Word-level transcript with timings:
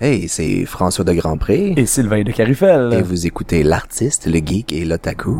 Hey, 0.00 0.26
c'est 0.26 0.64
François 0.64 1.04
de 1.04 1.12
Grandpré. 1.12 1.72
Et 1.76 1.86
Sylvain 1.86 2.24
de 2.24 2.32
Carufel. 2.32 2.92
Et 2.94 3.02
vous 3.02 3.26
écoutez 3.26 3.62
l'artiste, 3.62 4.26
le 4.26 4.40
geek 4.44 4.72
et 4.72 4.84
l'otaku. 4.84 5.36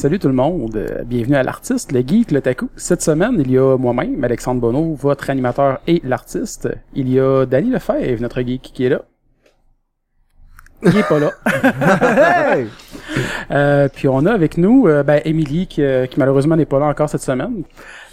Salut 0.00 0.18
tout 0.18 0.28
le 0.28 0.34
monde. 0.34 0.76
Euh, 0.76 1.04
Bienvenue 1.04 1.36
à 1.36 1.42
l'artiste, 1.42 1.92
le 1.92 2.00
geek, 2.00 2.30
le 2.30 2.40
taku. 2.40 2.70
Cette 2.74 3.02
semaine, 3.02 3.34
il 3.38 3.50
y 3.50 3.58
a 3.58 3.76
moi-même, 3.76 4.24
Alexandre 4.24 4.58
Bonneau, 4.58 4.94
votre 4.94 5.28
animateur 5.28 5.78
et 5.86 6.00
l'artiste. 6.04 6.70
Il 6.94 7.12
y 7.12 7.20
a 7.20 7.44
Danny 7.44 7.68
Lefebvre, 7.68 8.22
notre 8.22 8.40
geek, 8.40 8.62
qui 8.62 8.86
est 8.86 8.88
là. 8.88 9.02
Il 10.82 10.96
est 10.96 11.06
pas 11.06 11.18
là. 11.18 11.30
Euh, 13.50 13.88
puis 13.92 14.06
on 14.06 14.24
a 14.26 14.32
avec 14.32 14.56
nous 14.56 14.86
euh, 14.86 15.02
ben, 15.02 15.20
Émilie 15.24 15.66
qui, 15.66 15.82
euh, 15.82 16.06
qui 16.06 16.20
malheureusement 16.20 16.54
n'est 16.54 16.64
pas 16.64 16.78
là 16.78 16.86
encore 16.86 17.08
cette 17.08 17.22
semaine. 17.22 17.64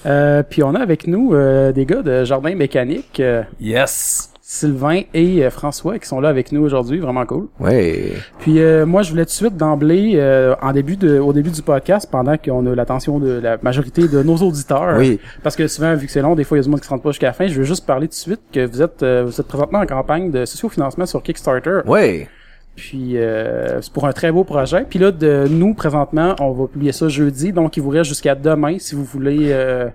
Euh, 0.07 0.41
puis 0.41 0.63
on 0.63 0.73
a 0.73 0.79
avec 0.79 1.05
nous 1.05 1.35
euh, 1.35 1.71
des 1.71 1.85
gars 1.85 2.01
de 2.01 2.23
Jardin 2.23 2.55
Mécanique, 2.55 3.19
euh, 3.19 3.43
Yes. 3.59 4.33
Sylvain 4.49 5.01
et 5.13 5.43
euh, 5.43 5.49
François 5.49 5.99
qui 5.99 6.07
sont 6.07 6.21
là 6.21 6.29
avec 6.29 6.53
nous 6.53 6.61
aujourd'hui, 6.63 6.99
vraiment 6.99 7.25
cool. 7.25 7.49
Ouais. 7.59 8.13
Puis 8.39 8.61
euh, 8.61 8.85
moi, 8.85 9.01
je 9.01 9.09
voulais 9.09 9.25
tout 9.25 9.31
de 9.31 9.33
suite 9.33 9.57
d'emblée, 9.57 10.13
euh, 10.15 10.55
en 10.61 10.71
début 10.71 10.95
de, 10.95 11.19
au 11.19 11.33
début 11.33 11.49
du 11.49 11.61
podcast, 11.61 12.07
pendant 12.09 12.37
qu'on 12.37 12.65
a 12.65 12.73
l'attention 12.73 13.19
de 13.19 13.41
la 13.43 13.57
majorité 13.61 14.07
de 14.07 14.23
nos 14.23 14.37
auditeurs, 14.37 14.95
Oui. 14.99 15.19
parce 15.43 15.57
que 15.57 15.67
souvent, 15.67 15.93
vu 15.95 16.05
que 16.05 16.11
c'est 16.13 16.21
long, 16.21 16.33
des 16.33 16.45
fois, 16.45 16.57
il 16.57 16.59
y 16.59 16.61
a 16.61 16.63
du 16.63 16.69
monde 16.69 16.79
qui 16.79 16.85
se 16.85 16.89
rend 16.89 16.97
pas 16.97 17.09
jusqu'à 17.11 17.27
la 17.27 17.33
fin, 17.33 17.47
je 17.47 17.55
veux 17.57 17.65
juste 17.65 17.85
parler 17.85 18.07
tout 18.07 18.11
de 18.11 18.15
suite 18.15 18.39
que 18.53 18.65
vous 18.65 18.81
êtes, 18.81 19.03
euh, 19.03 19.25
vous 19.25 19.37
êtes 19.41 19.47
présentement 19.47 19.79
en 19.79 19.85
campagne 19.85 20.31
de 20.31 20.45
sociofinancement 20.45 21.05
sur 21.05 21.21
Kickstarter. 21.21 21.81
Ouais. 21.85 22.29
Puis 22.77 23.17
euh, 23.17 23.81
c'est 23.81 23.91
pour 23.91 24.07
un 24.07 24.13
très 24.13 24.31
beau 24.31 24.45
projet. 24.45 24.85
Puis 24.89 24.97
là, 24.97 25.11
de 25.11 25.45
nous, 25.49 25.73
présentement, 25.73 26.35
on 26.39 26.51
va 26.51 26.67
publier 26.67 26.93
ça 26.93 27.09
jeudi, 27.09 27.51
donc 27.51 27.75
il 27.75 27.83
vous 27.83 27.89
reste 27.89 28.05
jusqu'à 28.05 28.33
demain 28.33 28.77
si 28.79 28.95
vous 28.95 29.03
voulez 29.03 29.49
euh, 29.51 29.89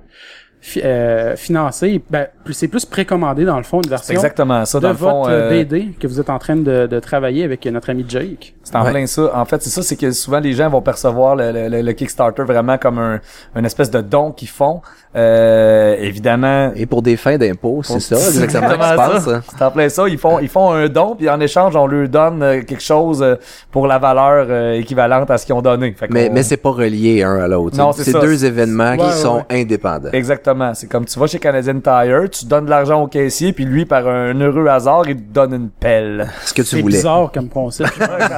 euh, 0.84 1.34
financer. 1.36 2.00
Ben, 2.10 2.26
plus- 2.44 2.54
c'est 2.54 2.68
plus 2.68 2.84
précommandé 2.84 3.44
dans 3.44 3.56
le 3.56 3.62
fond, 3.64 3.80
une 3.82 3.90
version 3.90 4.14
exactement 4.14 4.64
ça. 4.64 4.78
de 4.78 4.82
Dans 4.82 4.88
le 4.90 4.96
fond, 4.96 5.22
votre 5.22 5.30
euh, 5.30 5.50
BD 5.50 5.88
que 5.98 6.06
vous 6.06 6.20
êtes 6.20 6.30
en 6.30 6.38
train 6.38 6.56
de, 6.56 6.86
de 6.86 7.00
travailler 7.00 7.44
avec 7.44 7.64
notre 7.66 7.90
ami 7.90 8.04
Jake. 8.08 8.54
c'est 8.62 8.76
en 8.76 8.84
Ouais. 8.84 8.90
plein 8.92 9.06
ça. 9.06 9.30
En 9.34 9.44
fait, 9.44 9.62
c'est 9.62 9.70
ça, 9.70 9.82
c'est 9.82 9.96
que 9.96 10.10
souvent 10.12 10.38
les 10.40 10.52
gens 10.52 10.68
vont 10.70 10.82
percevoir 10.82 11.34
le, 11.36 11.50
le- 11.52 11.68
le- 11.68 11.82
le 11.82 11.92
Kickstarter 11.92 12.42
vraiment 12.44 12.78
comme 12.78 12.98
un, 12.98 13.20
une 13.56 13.64
espèce 13.64 13.90
de 13.90 14.00
don 14.00 14.30
qu'ils 14.32 14.48
font. 14.48 14.80
Euh, 15.14 15.94
évidemment, 15.98 16.72
Et 16.74 16.86
pour 16.86 17.02
des 17.02 17.16
fins 17.16 17.36
d'impôt, 17.36 17.82
c'est 17.82 18.00
ça, 18.00 18.16
C'est 18.32 18.42
exactement 18.44 18.72
ce 18.72 18.78
qui 18.78 18.90
se 18.90 18.96
passe. 18.96 19.24
ça. 19.24 19.40
C'est 19.58 19.64
en 19.64 19.70
plein 19.70 19.88
ça. 19.88 20.08
Ils 20.08 20.16
font, 20.18 20.38
ils 20.38 20.48
font 20.48 20.70
un 20.72 20.88
don, 20.88 21.16
puis 21.16 21.28
en 21.28 21.38
échange, 21.40 21.76
on 21.76 21.86
leur 21.86 22.08
donne 22.08 22.42
euh, 22.42 22.62
quelque 22.62 22.82
chose 22.82 23.22
euh, 23.22 23.34
pour 23.70 23.86
la 23.86 23.98
valeur 23.98 24.72
équivalente 24.74 25.30
à 25.30 25.36
ce 25.38 25.44
qu'ils 25.46 25.54
ont 25.54 25.60
donné. 25.62 25.92
Fait 25.98 26.06
Mais, 26.10 26.30
mais 26.32 26.42
c'est 26.42 26.56
pas 26.56 26.70
relié 26.70 27.22
un 27.24 27.36
à 27.40 27.48
l'autre. 27.48 27.76
Non, 27.76 27.92
c'est 27.92 28.12
deux 28.12 28.44
événements 28.44 28.92
Ouais, 28.92 28.96
qui 28.98 29.04
ouais, 29.04 29.10
sont 29.12 29.44
indépendants. 29.50 30.10
Exactement. 30.12 30.51
C'est 30.74 30.88
comme 30.88 31.04
tu 31.04 31.18
vas 31.18 31.26
chez 31.26 31.38
Canadian 31.38 31.80
Tire, 31.80 32.28
tu 32.30 32.46
donnes 32.46 32.64
de 32.66 32.70
l'argent 32.70 33.02
au 33.02 33.06
caissier, 33.06 33.52
puis 33.52 33.64
lui, 33.64 33.84
par 33.84 34.06
un 34.08 34.34
heureux 34.40 34.66
hasard, 34.68 35.08
il 35.08 35.16
te 35.16 35.32
donne 35.32 35.54
une 35.54 35.68
pelle. 35.70 36.28
Ce 36.44 36.52
que 36.54 36.62
tu 36.62 36.68
C'est 36.68 36.80
voulais. 36.82 36.96
bizarre 36.96 37.30
comme 37.32 37.48
concept. 37.48 37.92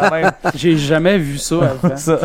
J'ai 0.54 0.76
jamais 0.76 1.18
vu 1.18 1.38
ça 1.38 1.56
avant. 1.56 1.96
Ça. 2.04 2.18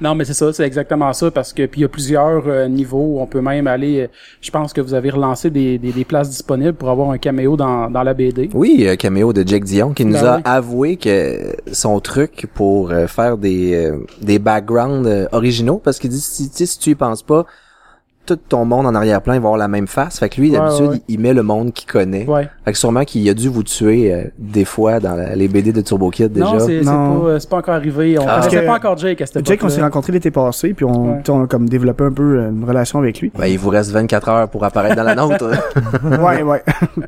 Non, 0.00 0.14
mais 0.14 0.24
c'est 0.24 0.34
ça, 0.34 0.52
c'est 0.52 0.64
exactement 0.64 1.12
ça 1.12 1.30
parce 1.30 1.52
que 1.52 1.66
puis 1.66 1.80
il 1.80 1.82
y 1.82 1.84
a 1.84 1.88
plusieurs 1.88 2.42
euh, 2.46 2.66
niveaux. 2.68 3.18
On 3.20 3.26
peut 3.26 3.40
même 3.40 3.66
aller. 3.66 4.00
euh, 4.02 4.06
je 4.40 4.50
pense 4.50 4.72
que 4.72 4.80
vous 4.80 4.94
avez 4.94 5.10
relancé 5.10 5.50
des, 5.50 5.78
des, 5.78 5.92
des 5.92 6.04
places 6.04 6.30
disponibles 6.30 6.74
pour 6.74 6.90
avoir 6.90 7.10
un 7.10 7.18
caméo 7.18 7.56
dans, 7.56 7.90
dans 7.90 8.02
la 8.02 8.14
BD. 8.14 8.50
Oui, 8.54 8.84
euh, 8.88 8.96
caméo 8.96 9.32
de 9.32 9.46
Jake 9.46 9.64
Dion 9.64 9.92
qui 9.92 10.04
nous 10.04 10.14
Ben 10.14 10.24
a 10.26 10.36
oui. 10.36 10.42
avoué 10.44 10.96
que 10.96 11.54
son 11.72 12.00
truc 12.00 12.46
pour 12.54 12.90
euh, 12.90 13.06
faire 13.06 13.36
des 13.38 13.74
euh, 13.74 13.98
des 14.20 14.38
backgrounds 14.38 15.06
euh, 15.08 15.26
originaux 15.32 15.80
parce 15.82 15.98
qu'il 15.98 16.10
dit 16.10 16.20
si, 16.20 16.50
tu 16.50 16.56
sais, 16.58 16.66
si 16.66 16.78
tu 16.78 16.90
y 16.90 16.94
penses 16.94 17.22
pas 17.22 17.46
tout 18.26 18.36
ton 18.36 18.64
monde 18.64 18.86
en 18.86 18.94
arrière-plan 18.94 19.34
il 19.34 19.40
va 19.40 19.46
avoir 19.48 19.56
la 19.58 19.68
même 19.68 19.86
face 19.86 20.18
fait 20.18 20.28
que 20.28 20.40
lui 20.40 20.50
d'habitude 20.50 20.90
ouais. 20.90 21.00
il, 21.08 21.14
il 21.16 21.20
met 21.20 21.32
le 21.34 21.42
monde 21.42 21.72
qu'il 21.72 21.90
connaît 21.90 22.26
Ouais. 22.26 22.48
fait 22.64 22.72
que 22.72 22.78
sûrement 22.78 23.04
qu'il 23.04 23.28
a 23.28 23.34
dû 23.34 23.48
vous 23.48 23.62
tuer 23.62 24.12
euh, 24.12 24.24
des 24.38 24.64
fois 24.64 25.00
dans 25.00 25.14
la- 25.14 25.34
les 25.36 25.48
BD 25.48 25.72
de 25.72 25.80
Turbo 25.80 26.10
Kid 26.10 26.32
déjà 26.32 26.44
Non, 26.46 26.58
c'est 26.60 26.78
c'est 26.80 26.84
pas, 26.84 26.92
euh, 26.92 27.38
pas 27.50 27.56
encore 27.58 27.74
arrivé. 27.74 28.18
On 28.18 28.22
Ah. 28.22 28.24
connaissait 28.26 28.40
Parce 28.50 28.62
que 28.62 28.66
pas 28.66 28.74
encore 28.76 28.96
Jake 28.98 29.20
à 29.20 29.26
cette 29.26 29.46
Jake, 29.46 29.60
on 29.62 29.68
s'est 29.68 29.82
rencontrés 29.82 30.12
l'été 30.12 30.30
passé, 30.30 30.72
puis 30.74 30.84
on, 30.84 31.12
Ouais. 31.12 31.18
tu 31.18 31.24
sais, 31.26 31.30
on 31.32 31.42
a 31.44 31.46
comme 31.46 31.68
développé 31.68 32.04
un 32.04 32.12
peu 32.12 32.38
euh, 32.38 32.50
une 32.50 32.64
relation 32.64 32.98
avec 32.98 33.20
lui. 33.20 33.30
ben, 33.38 33.46
il 33.46 33.58
vous 33.58 33.68
reste 33.70 33.90
24 33.90 34.28
heures 34.28 34.48
pour 34.48 34.64
apparaître 34.64 34.96
dans 34.96 35.02
la 35.02 35.14
nôtre 35.14 35.50
ouais, 36.22 36.42
ouais. 36.42 36.62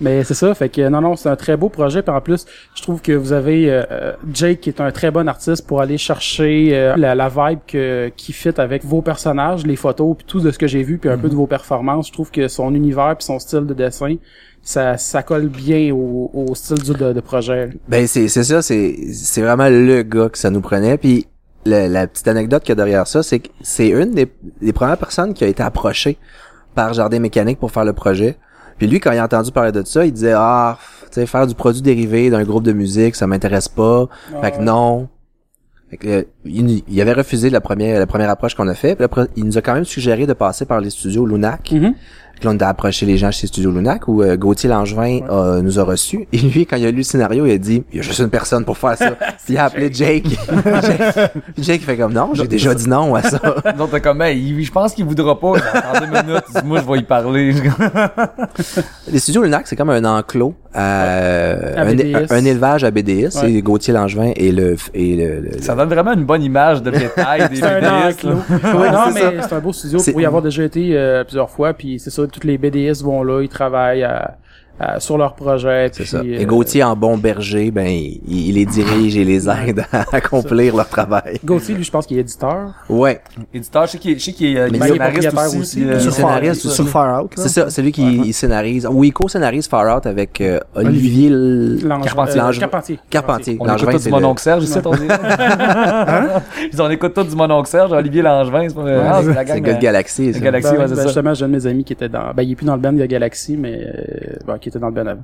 Mais 0.00 0.22
c'est 0.24 0.34
ça, 0.34 0.54
fait 0.54 0.68
que 0.68 0.86
non, 0.88 1.00
non, 1.00 1.16
c'est 1.16 1.28
un 1.28 1.36
très 1.36 1.56
beau 1.56 1.68
projet. 1.68 2.02
Puis 2.02 2.14
en 2.14 2.20
plus, 2.20 2.44
je 2.74 2.82
trouve 2.82 3.00
que 3.00 3.12
vous 3.12 3.32
avez 3.32 3.70
euh, 3.70 3.82
euh, 3.90 4.12
Jake 4.32 4.60
qui 4.60 4.68
est 4.70 4.80
un 4.80 4.90
très 4.90 5.10
bon 5.10 5.28
artiste 5.28 5.66
pour 5.66 5.80
aller 5.80 5.98
chercher 5.98 6.70
euh, 6.72 6.94
la, 6.96 7.14
la 7.14 7.28
vibe 7.28 7.60
que, 7.66 8.10
qui 8.16 8.32
fit 8.32 8.50
avec 8.58 8.84
vos 8.84 9.02
personnages, 9.02 9.64
les 9.66 9.76
photos, 9.76 10.16
puis 10.16 10.26
tout 10.26 10.40
de 10.40 10.50
ce 10.52 10.58
que 10.58 10.66
j'ai 10.66 10.82
vu, 10.82 10.98
puis 10.98 11.10
un 11.10 11.18
peu 11.18 11.28
de 11.28 11.34
vos 11.34 11.46
performances. 11.46 12.08
Je 12.08 12.12
trouve 12.12 12.30
que 12.30 12.48
son 12.48 12.74
univers 12.74 13.16
puis 13.16 13.24
son 13.24 13.38
style 13.38 13.66
de 13.66 13.74
dessin, 13.74 14.16
ça, 14.62 14.96
ça 14.96 15.22
colle 15.22 15.48
bien 15.48 15.92
au, 15.92 16.30
au 16.32 16.54
style 16.54 16.78
du, 16.78 16.92
de, 16.92 17.12
de 17.12 17.20
projet. 17.20 17.70
Ben 17.88 18.06
c'est 18.06 18.28
c'est 18.28 18.44
ça, 18.44 18.62
c'est 18.62 18.96
c'est 19.12 19.42
vraiment 19.42 19.68
le 19.68 20.02
gars 20.02 20.28
que 20.28 20.38
ça 20.38 20.50
nous 20.50 20.60
prenait. 20.60 20.96
Puis 20.98 21.26
la 21.64 22.06
petite 22.06 22.26
anecdote 22.28 22.62
qu'il 22.62 22.70
y 22.70 22.72
a 22.72 22.76
derrière 22.76 23.06
ça, 23.06 23.22
c'est 23.22 23.40
que 23.40 23.48
c'est 23.60 23.88
une 23.88 24.12
des, 24.12 24.32
des 24.60 24.72
premières 24.72 24.98
personnes 24.98 25.32
qui 25.34 25.44
a 25.44 25.46
été 25.46 25.62
approchée 25.62 26.18
par 26.74 26.92
Jardin 26.94 27.18
Mécanique 27.18 27.58
pour 27.58 27.70
faire 27.70 27.84
le 27.84 27.92
projet. 27.92 28.36
Puis 28.78 28.86
lui, 28.86 29.00
quand 29.00 29.12
il 29.12 29.18
a 29.18 29.24
entendu 29.24 29.52
parler 29.52 29.72
de 29.72 29.84
ça, 29.84 30.04
il 30.04 30.12
disait 30.12 30.34
ah, 30.34 30.78
tu 31.04 31.20
sais, 31.20 31.26
faire 31.26 31.46
du 31.46 31.54
produit 31.54 31.82
dérivé 31.82 32.30
d'un 32.30 32.42
groupe 32.42 32.64
de 32.64 32.72
musique, 32.72 33.14
ça 33.14 33.26
m'intéresse 33.26 33.68
pas. 33.68 34.08
fait 34.40 34.52
que 34.52 34.56
ouais. 34.58 34.64
non. 34.64 35.08
Euh, 36.04 36.22
il, 36.44 37.00
avait 37.00 37.12
refusé 37.12 37.50
la 37.50 37.60
première 37.60 37.98
la 37.98 38.06
première 38.06 38.30
approche 38.30 38.54
qu'on 38.54 38.68
a 38.68 38.74
fait. 38.74 38.96
Puis 38.96 39.06
il 39.36 39.44
nous 39.44 39.58
a 39.58 39.60
quand 39.60 39.74
même 39.74 39.84
suggéré 39.84 40.26
de 40.26 40.32
passer 40.32 40.64
par 40.64 40.80
les 40.80 40.90
studios 40.90 41.26
Lunac. 41.26 41.72
Mhm. 41.72 41.94
Puis 42.42 42.48
là, 42.48 42.56
on 42.60 42.64
a 42.64 42.68
approché 42.68 43.06
les 43.06 43.18
gens 43.18 43.30
chez 43.30 43.46
Studio 43.46 43.70
Lunac 43.70 44.08
où 44.08 44.20
euh, 44.20 44.36
Gauthier 44.36 44.68
Langevin 44.68 45.20
euh, 45.30 45.62
nous 45.62 45.78
a 45.78 45.84
reçus. 45.84 46.26
Et 46.32 46.38
lui, 46.38 46.66
quand 46.66 46.74
il 46.74 46.84
a 46.86 46.90
lu 46.90 46.96
le 46.96 47.02
scénario, 47.04 47.46
il 47.46 47.52
a 47.52 47.58
dit 47.58 47.84
«Il 47.92 47.98
y 47.98 48.00
a 48.00 48.02
juste 48.02 48.18
une 48.18 48.30
personne 48.30 48.64
pour 48.64 48.76
faire 48.76 48.96
ça.» 48.98 49.10
Puis 49.44 49.54
il 49.54 49.58
a 49.58 49.66
appelé 49.66 49.90
Jake. 49.92 50.24
Jake, 50.26 51.30
Puis 51.54 51.62
Jake 51.62 51.82
fait 51.82 51.96
comme 51.96 52.12
«Non, 52.14 52.30
j'ai 52.34 52.48
déjà 52.48 52.74
dit 52.74 52.88
non 52.88 53.14
à 53.14 53.22
ça. 53.22 53.38
Donc, 53.78 53.92
t'es 53.92 54.00
comme, 54.00 54.20
hey, 54.22 54.36
il- 54.36 54.64
je 54.64 54.72
pense 54.72 54.92
qu'il 54.92 55.04
voudra 55.04 55.38
pas. 55.38 55.46
En 55.50 56.00
deux 56.00 56.06
minutes, 56.06 56.64
moi, 56.64 56.80
je 56.84 56.92
vais 56.92 56.98
y 56.98 57.02
parler.» 57.04 57.54
Les 59.12 59.18
Studios 59.20 59.42
Lunac, 59.44 59.68
c'est 59.68 59.76
comme 59.76 59.90
un 59.90 60.04
enclos, 60.04 60.54
euh, 60.74 61.74
À 61.76 61.82
un, 61.82 61.94
BDS. 61.94 62.26
un 62.32 62.44
élevage 62.44 62.82
à 62.82 62.90
BDS. 62.90 63.40
Ouais. 63.40 63.62
Gauthier 63.62 63.94
Langevin 63.94 64.32
et 64.34 64.50
le... 64.50 64.76
Et 64.94 65.14
le, 65.14 65.40
le- 65.48 65.62
Ça 65.62 65.76
donne 65.76 65.90
vraiment 65.90 66.12
une 66.14 66.24
bonne 66.24 66.42
image 66.42 66.82
de 66.82 66.90
détail 66.90 67.48
des 67.50 67.56
C'est 67.56 67.64
un 67.64 68.08
enclos. 68.08 68.30
Ouais, 68.50 68.90
non, 68.90 69.12
mais 69.14 69.42
c'est 69.48 69.52
un 69.54 69.60
beau 69.60 69.72
studio 69.72 70.00
pour 70.02 70.20
y 70.20 70.26
avoir 70.26 70.42
déjà 70.42 70.64
été 70.64 70.96
euh, 70.96 71.22
plusieurs 71.24 71.50
fois. 71.50 71.72
Puis 71.74 71.98
c'est 72.00 72.10
ça, 72.10 72.22
tous 72.32 72.46
les 72.46 72.58
BDS 72.58 73.02
vont 73.04 73.22
là, 73.22 73.42
ils 73.42 73.48
travaillent 73.48 74.02
à- 74.04 74.36
à- 74.80 74.98
sur 75.00 75.16
leur 75.18 75.34
projet. 75.34 75.90
C'est 75.92 76.04
ça. 76.04 76.18
euh, 76.18 76.38
Et 76.40 76.44
Gauthier, 76.44 76.82
en 76.82 76.96
bon 76.96 77.16
berger, 77.18 77.70
ben, 77.70 77.86
il, 77.86 78.20
il 78.26 78.54
les 78.54 78.66
dirige 78.66 79.16
et 79.16 79.24
les 79.24 79.48
aide 79.48 79.84
à 79.92 80.04
accomplir 80.12 80.74
leur 80.76 80.88
travail. 80.88 81.38
Gauthier, 81.44 81.74
lui, 81.74 81.84
je 81.84 81.90
pense 81.90 82.06
qu'il 82.06 82.16
est 82.18 82.22
éditeur. 82.22 82.72
Ouais. 82.88 83.20
Éditeur, 83.54 83.86
je 83.86 83.92
sais 83.92 83.98
qu'il 83.98 84.10
est, 84.12 84.18
je 84.18 84.24
sais 84.24 84.32
qu'il 84.32 84.56
est, 84.56 84.60
euh, 84.60 84.68
il 84.68 84.74
est 84.74 84.78
il 84.78 84.84
est 84.84 84.88
scénariste 84.92 85.34
aussi. 85.34 85.58
aussi. 85.60 85.84
euh, 85.84 85.98
scénariste 86.10 86.66
aussi. 86.66 86.74
Sur 86.74 86.88
Far 86.88 87.22
Out. 87.24 87.32
C'est 87.36 87.48
ça, 87.48 87.70
c'est 87.70 87.82
lui 87.82 87.92
qui 87.92 88.02
il 88.24 88.32
scénarise. 88.34 88.88
Oui, 88.90 89.08
il 89.08 89.12
co-scénarise 89.12 89.68
Far 89.68 89.96
Out 89.96 90.06
avec 90.06 90.40
euh, 90.40 90.58
Olivier 90.74 91.28
L- 91.28 91.78
Langevin- 91.84 92.02
Carpentier. 92.04 92.40
euh, 92.40 92.44
Langevin- 92.44 92.58
Carpentier. 92.60 92.98
Carpentier. 93.10 93.56
On 93.60 93.64
Langevin, 93.64 93.82
écoute 93.82 93.92
tout 93.92 93.98
c'est 93.98 94.04
du 94.10 94.14
le- 94.14 94.20
mononcle 94.20 94.42
Serge 94.42 94.64
ici, 94.64 94.78
on 94.84 94.90
dit. 94.94 95.06
On 96.78 96.90
écoute 96.90 97.14
tout 97.14 97.24
du 97.24 97.36
mononcle 97.36 97.68
Serge, 97.68 97.92
Olivier 97.92 98.22
Langevin, 98.22 98.68
c'est 98.68 98.74
pas 98.74 99.22
c'est 99.22 99.28
la 99.34 99.46
c'est 99.46 99.60
gang. 99.60 99.68
euh, 99.68 99.78
Galaxy. 99.80 100.30
Galaxy. 100.32 100.72
Ben, 100.72 100.78
ouais, 100.80 100.84
c'est 100.88 100.94
ben, 100.94 100.96
ça. 100.96 101.02
justement, 101.06 101.34
j'ai 101.34 101.44
un 101.44 101.48
de 101.48 101.52
mes 101.54 101.66
amis 101.66 101.84
qui 101.84 101.92
était 101.92 102.08
dans, 102.08 102.32
ben, 102.34 102.42
il 102.42 102.52
est 102.52 102.56
plus 102.56 102.66
dans 102.66 102.74
le 102.74 102.80
band 102.80 102.92
de 102.92 103.04
Galaxy, 103.06 103.56
mais, 103.56 103.80
euh, 103.86 104.58
qui 104.60 104.68
était 104.78 104.78
dans 104.78 104.88
le. 105.14 105.18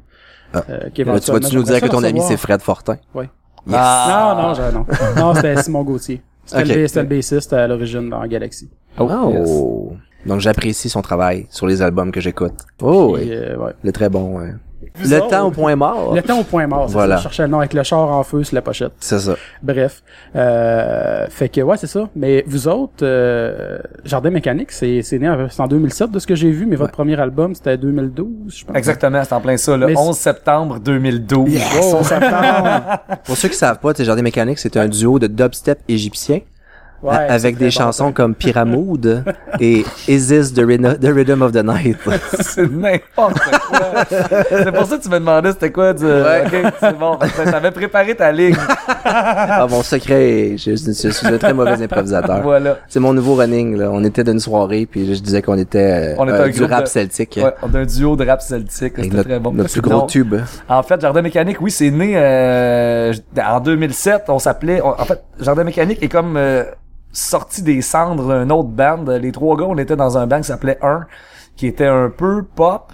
Ah. 0.54 0.62
Euh, 0.70 0.90
qui 0.94 1.04
Là, 1.04 1.20
tu 1.20 1.30
vas-tu 1.30 1.54
nous 1.56 1.62
dire 1.62 1.80
que 1.80 1.86
ton 1.88 2.02
ami 2.04 2.20
c'est 2.22 2.32
le 2.34 2.36
Fred 2.38 2.60
Fortin? 2.62 2.96
Oui. 3.14 3.24
Yes. 3.66 3.76
Ah. 3.78 4.54
Non, 4.56 4.80
non, 4.80 4.86
non. 5.16 5.26
Non, 5.26 5.34
c'était 5.34 5.56
Simon 5.62 5.82
Gauthier. 5.84 6.22
C'était 6.46 6.62
Ok. 6.62 6.68
le, 6.94 7.02
le 7.02 7.08
bassiste 7.08 7.52
à 7.52 7.66
l'origine 7.66 8.08
dans 8.08 8.26
Galaxy. 8.26 8.70
Oh, 8.98 9.30
yes. 9.32 9.48
Oh. 9.50 9.92
Donc 10.26 10.40
j'apprécie 10.40 10.88
son 10.88 11.02
travail 11.02 11.46
sur 11.50 11.66
les 11.66 11.82
albums 11.82 12.10
que 12.10 12.20
j'écoute. 12.20 12.54
Oh 12.82 13.12
Puis, 13.14 13.24
oui. 13.24 13.30
euh, 13.32 13.56
ouais. 13.58 13.72
Le 13.82 13.92
très 13.92 14.08
bon. 14.08 14.38
ouais. 14.38 14.52
Le 15.04 15.16
autres, 15.16 15.28
temps 15.28 15.46
au 15.46 15.50
point 15.50 15.74
mort. 15.76 16.14
Le 16.14 16.22
temps 16.22 16.38
au 16.38 16.44
point 16.44 16.66
mort, 16.66 16.84
c'est 16.86 16.92
Voilà. 16.92 17.16
ça. 17.16 17.18
Je 17.18 17.22
cherchais 17.24 17.42
le 17.42 17.48
nom 17.48 17.58
avec 17.58 17.74
le 17.74 17.82
char 17.82 17.98
en 17.98 18.22
feu 18.22 18.44
sur 18.44 18.54
la 18.54 18.62
pochette. 18.62 18.92
C'est 19.00 19.18
ça. 19.18 19.34
Bref. 19.62 20.02
Euh, 20.36 21.26
fait 21.30 21.48
que, 21.48 21.60
ouais, 21.60 21.76
c'est 21.76 21.86
ça. 21.88 22.08
Mais 22.14 22.44
vous 22.46 22.68
autres, 22.68 23.02
euh, 23.02 23.78
Jardin 24.04 24.30
Mécanique, 24.30 24.70
c'est, 24.70 25.02
c'est 25.02 25.18
né 25.18 25.28
en, 25.28 25.48
c'est 25.50 25.60
en 25.62 25.66
2007 25.66 26.10
de 26.12 26.18
ce 26.18 26.26
que 26.26 26.34
j'ai 26.34 26.50
vu, 26.50 26.64
mais 26.66 26.76
votre 26.76 26.92
premier 26.92 27.18
album, 27.20 27.54
c'était 27.54 27.76
2012, 27.76 28.28
je 28.56 28.64
pense. 28.64 28.76
Exactement, 28.76 29.22
c'est 29.24 29.34
en 29.34 29.40
plein 29.40 29.56
ça, 29.56 29.76
le 29.76 29.86
Mais 29.86 29.96
11 29.98 30.16
septembre 30.16 30.78
2012. 30.78 31.48
Yes, 31.52 31.94
on 31.94 32.02
s'attend. 32.04 32.98
Pour 33.24 33.36
ceux 33.36 33.48
qui 33.48 33.56
savent 33.56 33.78
pas, 33.80 33.92
tu 33.92 33.98
sais, 33.98 34.04
Jardin 34.04 34.22
Mécanique, 34.22 34.58
c'est 34.58 34.76
un 34.76 34.86
duo 34.88 35.18
de 35.18 35.26
dubstep 35.26 35.80
égyptien. 35.88 36.40
Ouais, 37.00 37.14
avec 37.14 37.56
des 37.58 37.66
bon, 37.66 37.70
chansons 37.70 38.10
comme 38.12 38.34
Pyramood 38.34 39.22
et 39.60 39.84
Is 40.08 40.26
This 40.26 40.52
the, 40.52 40.58
Rhythm- 40.64 40.98
the 40.98 41.06
Rhythm 41.14 41.42
of 41.42 41.52
the 41.52 41.62
Night? 41.64 41.96
c'est 42.40 42.68
n'importe 42.70 43.38
quoi. 43.38 44.04
c'est 44.50 44.72
pour 44.72 44.84
ça 44.86 44.96
que 44.98 45.02
tu 45.02 45.08
me 45.08 45.18
demandais 45.20 45.52
c'était 45.52 45.70
quoi. 45.70 45.94
Tu... 45.94 46.04
Ouais. 46.04 46.42
Ok, 46.44 46.72
c'est 46.80 46.98
bon. 46.98 47.16
T'avais 47.44 47.70
préparé 47.70 48.14
ta 48.16 48.32
ligne. 48.32 48.56
ah, 49.04 49.66
mon 49.70 49.82
secret, 49.82 50.56
je, 50.56 50.72
je- 50.74 50.92
je 50.92 51.08
suis 51.10 51.26
un 51.28 51.38
très 51.38 51.54
mauvais 51.54 51.80
improvisateur. 51.82 52.42
Voilà. 52.42 52.78
C'est 52.88 53.00
mon 53.00 53.12
nouveau 53.14 53.34
running, 53.36 53.76
là. 53.76 53.90
On 53.92 54.02
était 54.02 54.24
d'une 54.24 54.40
soirée, 54.40 54.86
puis 54.90 55.14
je 55.14 55.20
disais 55.20 55.40
qu'on 55.40 55.56
était, 55.58 56.14
euh, 56.14 56.14
On 56.18 56.24
était 56.24 56.32
euh, 56.38 56.44
un 56.46 56.48
du 56.50 56.64
rap 56.64 56.82
de- 56.84 56.88
celtique. 56.88 57.38
Ouais, 57.42 57.54
on 57.62 57.72
a 57.74 57.78
un 57.78 57.86
duo 57.86 58.16
de 58.16 58.26
rap 58.26 58.42
celtique. 58.42 58.94
C'était 58.96 59.22
très 59.22 59.38
bon. 59.38 59.52
notre 59.52 59.70
plus 59.72 59.82
Non, 59.88 59.98
gros 59.98 60.06
tube. 60.08 60.34
En 60.68 60.82
fait, 60.82 61.00
Jardin 61.00 61.22
Mécanique, 61.22 61.58
oui, 61.60 61.70
c'est 61.70 61.90
né 61.90 62.14
euh, 62.16 63.12
en 63.40 63.60
2007. 63.60 64.24
On 64.28 64.38
s'appelait... 64.40 64.80
En 64.80 65.04
fait, 65.04 65.22
Jardin 65.40 65.62
Mécanique 65.64 66.02
est 66.02 66.08
comme 66.08 66.36
euh, 66.36 66.64
sorti 67.18 67.62
des 67.62 67.82
cendres 67.82 68.28
d'un 68.28 68.48
autre 68.50 68.68
band. 68.68 69.04
Les 69.20 69.32
trois 69.32 69.56
gars, 69.56 69.66
on 69.68 69.78
était 69.78 69.96
dans 69.96 70.16
un 70.18 70.26
band 70.26 70.38
qui 70.38 70.44
s'appelait 70.48 70.78
Un, 70.82 71.06
qui 71.56 71.66
était 71.66 71.86
un 71.86 72.10
peu 72.10 72.42
pop. 72.42 72.92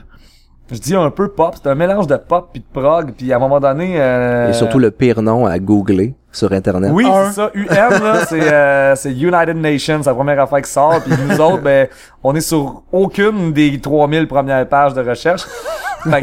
Je 0.73 0.79
dis 0.79 0.97
un 0.97 1.11
peu 1.11 1.29
pop. 1.29 1.55
C'était 1.57 1.69
un 1.69 1.75
mélange 1.75 2.07
de 2.07 2.17
pop 2.17 2.49
puis 2.53 2.61
de 2.63 2.81
prog. 2.81 3.13
Puis 3.17 3.33
à 3.33 3.37
un 3.37 3.39
moment 3.39 3.61
donné... 3.61 3.97
euh, 4.01 4.49
Et 4.51 4.53
surtout 4.55 4.79
le 4.79 4.91
pire 4.91 5.21
nom 5.21 5.45
à 5.47 5.59
googler 5.59 6.15
sur 6.33 6.51
Internet. 6.53 6.91
Oui, 6.93 7.07
Un. 7.07 7.27
c'est 7.31 7.35
ça. 7.35 7.51
UM, 7.55 7.69
là, 8.03 8.25
c'est, 8.27 8.53
euh, 8.53 8.95
c'est 8.97 9.13
United 9.13 9.57
Nations, 9.57 10.01
c'est 10.03 10.09
la 10.11 10.15
première 10.15 10.41
affaire 10.41 10.63
qui 10.63 10.71
sort. 10.71 11.01
Puis 11.03 11.13
nous 11.29 11.39
autres, 11.41 11.63
ben, 11.63 11.87
on 12.23 12.35
est 12.35 12.41
sur 12.41 12.83
aucune 12.91 13.53
des 13.53 13.79
3000 13.81 14.27
premières 14.27 14.67
pages 14.69 14.95
de 14.95 15.03
recherche. 15.07 15.43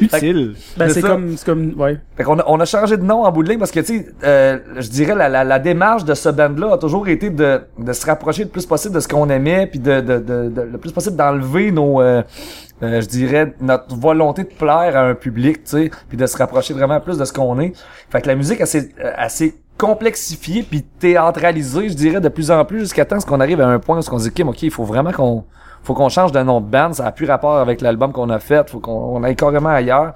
Que, 0.00 0.04
Utile. 0.04 0.54
Ben, 0.76 0.88
C'est 0.88 1.02
comme, 1.02 1.36
c'est 1.36 1.44
comme, 1.46 1.74
ouais. 1.78 1.98
fait 2.16 2.24
qu'on 2.24 2.38
a, 2.38 2.44
on 2.46 2.58
a 2.60 2.64
changé 2.64 2.96
de 2.96 3.02
nom 3.02 3.24
en 3.24 3.32
bout 3.32 3.42
de 3.42 3.50
ligne 3.50 3.58
parce 3.58 3.70
que, 3.70 3.80
tu 3.80 3.98
sais, 3.98 4.06
euh, 4.24 4.58
je 4.78 4.88
dirais, 4.88 5.14
la, 5.14 5.28
la, 5.28 5.44
la 5.44 5.58
démarche 5.58 6.04
de 6.04 6.14
ce 6.14 6.28
band-là 6.28 6.74
a 6.74 6.78
toujours 6.78 7.08
été 7.08 7.30
de, 7.30 7.60
de 7.78 7.92
se 7.92 8.06
rapprocher 8.06 8.44
le 8.44 8.50
plus 8.50 8.66
possible 8.66 8.94
de 8.94 9.00
ce 9.00 9.08
qu'on 9.08 9.28
aimait, 9.30 9.66
puis 9.66 9.78
de, 9.78 10.00
de, 10.00 10.18
de, 10.18 10.48
de- 10.48 10.68
le 10.72 10.78
plus 10.78 10.92
possible 10.92 11.16
d'enlever 11.16 11.70
nos, 11.70 12.00
euh, 12.00 12.22
euh, 12.82 13.00
je 13.00 13.06
dirais, 13.06 13.54
notre 13.60 13.94
volonté 13.96 14.44
de 14.44 14.48
plaire 14.48 14.96
à 14.96 15.00
un 15.02 15.14
public, 15.14 15.64
tu 15.64 15.70
sais, 15.70 15.90
puis 16.08 16.16
de 16.16 16.26
se 16.26 16.36
rapprocher 16.36 16.74
vraiment 16.74 17.00
plus 17.00 17.18
de 17.18 17.24
ce 17.24 17.32
qu'on 17.32 17.58
est. 17.60 17.72
Fait 18.10 18.20
que 18.20 18.26
la 18.28 18.34
musique, 18.34 18.60
elle 18.60 18.66
s'est, 18.66 18.88
elle 18.98 19.30
s'est 19.30 19.54
complexifiée 19.76 20.62
puis 20.62 20.82
théâtralisée, 20.82 21.88
je 21.88 21.94
dirais, 21.94 22.20
de 22.20 22.28
plus 22.28 22.50
en 22.50 22.64
plus 22.64 22.80
jusqu'à 22.80 23.04
temps 23.04 23.18
qu'on 23.18 23.40
arrive 23.40 23.60
à 23.60 23.66
un 23.68 23.78
point 23.78 23.96
où 23.96 23.98
on 24.12 24.18
se 24.18 24.28
dit, 24.28 24.42
OK, 24.42 24.48
OK, 24.50 24.62
il 24.62 24.70
faut 24.70 24.84
vraiment 24.84 25.12
qu'on 25.12 25.44
faut 25.84 25.94
qu'on 25.94 26.08
change 26.08 26.32
de 26.32 26.40
nom 26.42 26.60
de 26.60 26.66
band, 26.66 26.92
ça 26.92 27.06
a 27.06 27.12
plus 27.12 27.26
rapport 27.26 27.56
avec 27.58 27.80
l'album 27.80 28.12
qu'on 28.12 28.30
a 28.30 28.38
fait, 28.40 28.68
faut 28.68 28.80
qu'on 28.80 28.92
on 29.16 29.22
aille 29.22 29.36
carrément 29.36 29.68
ailleurs. 29.68 30.14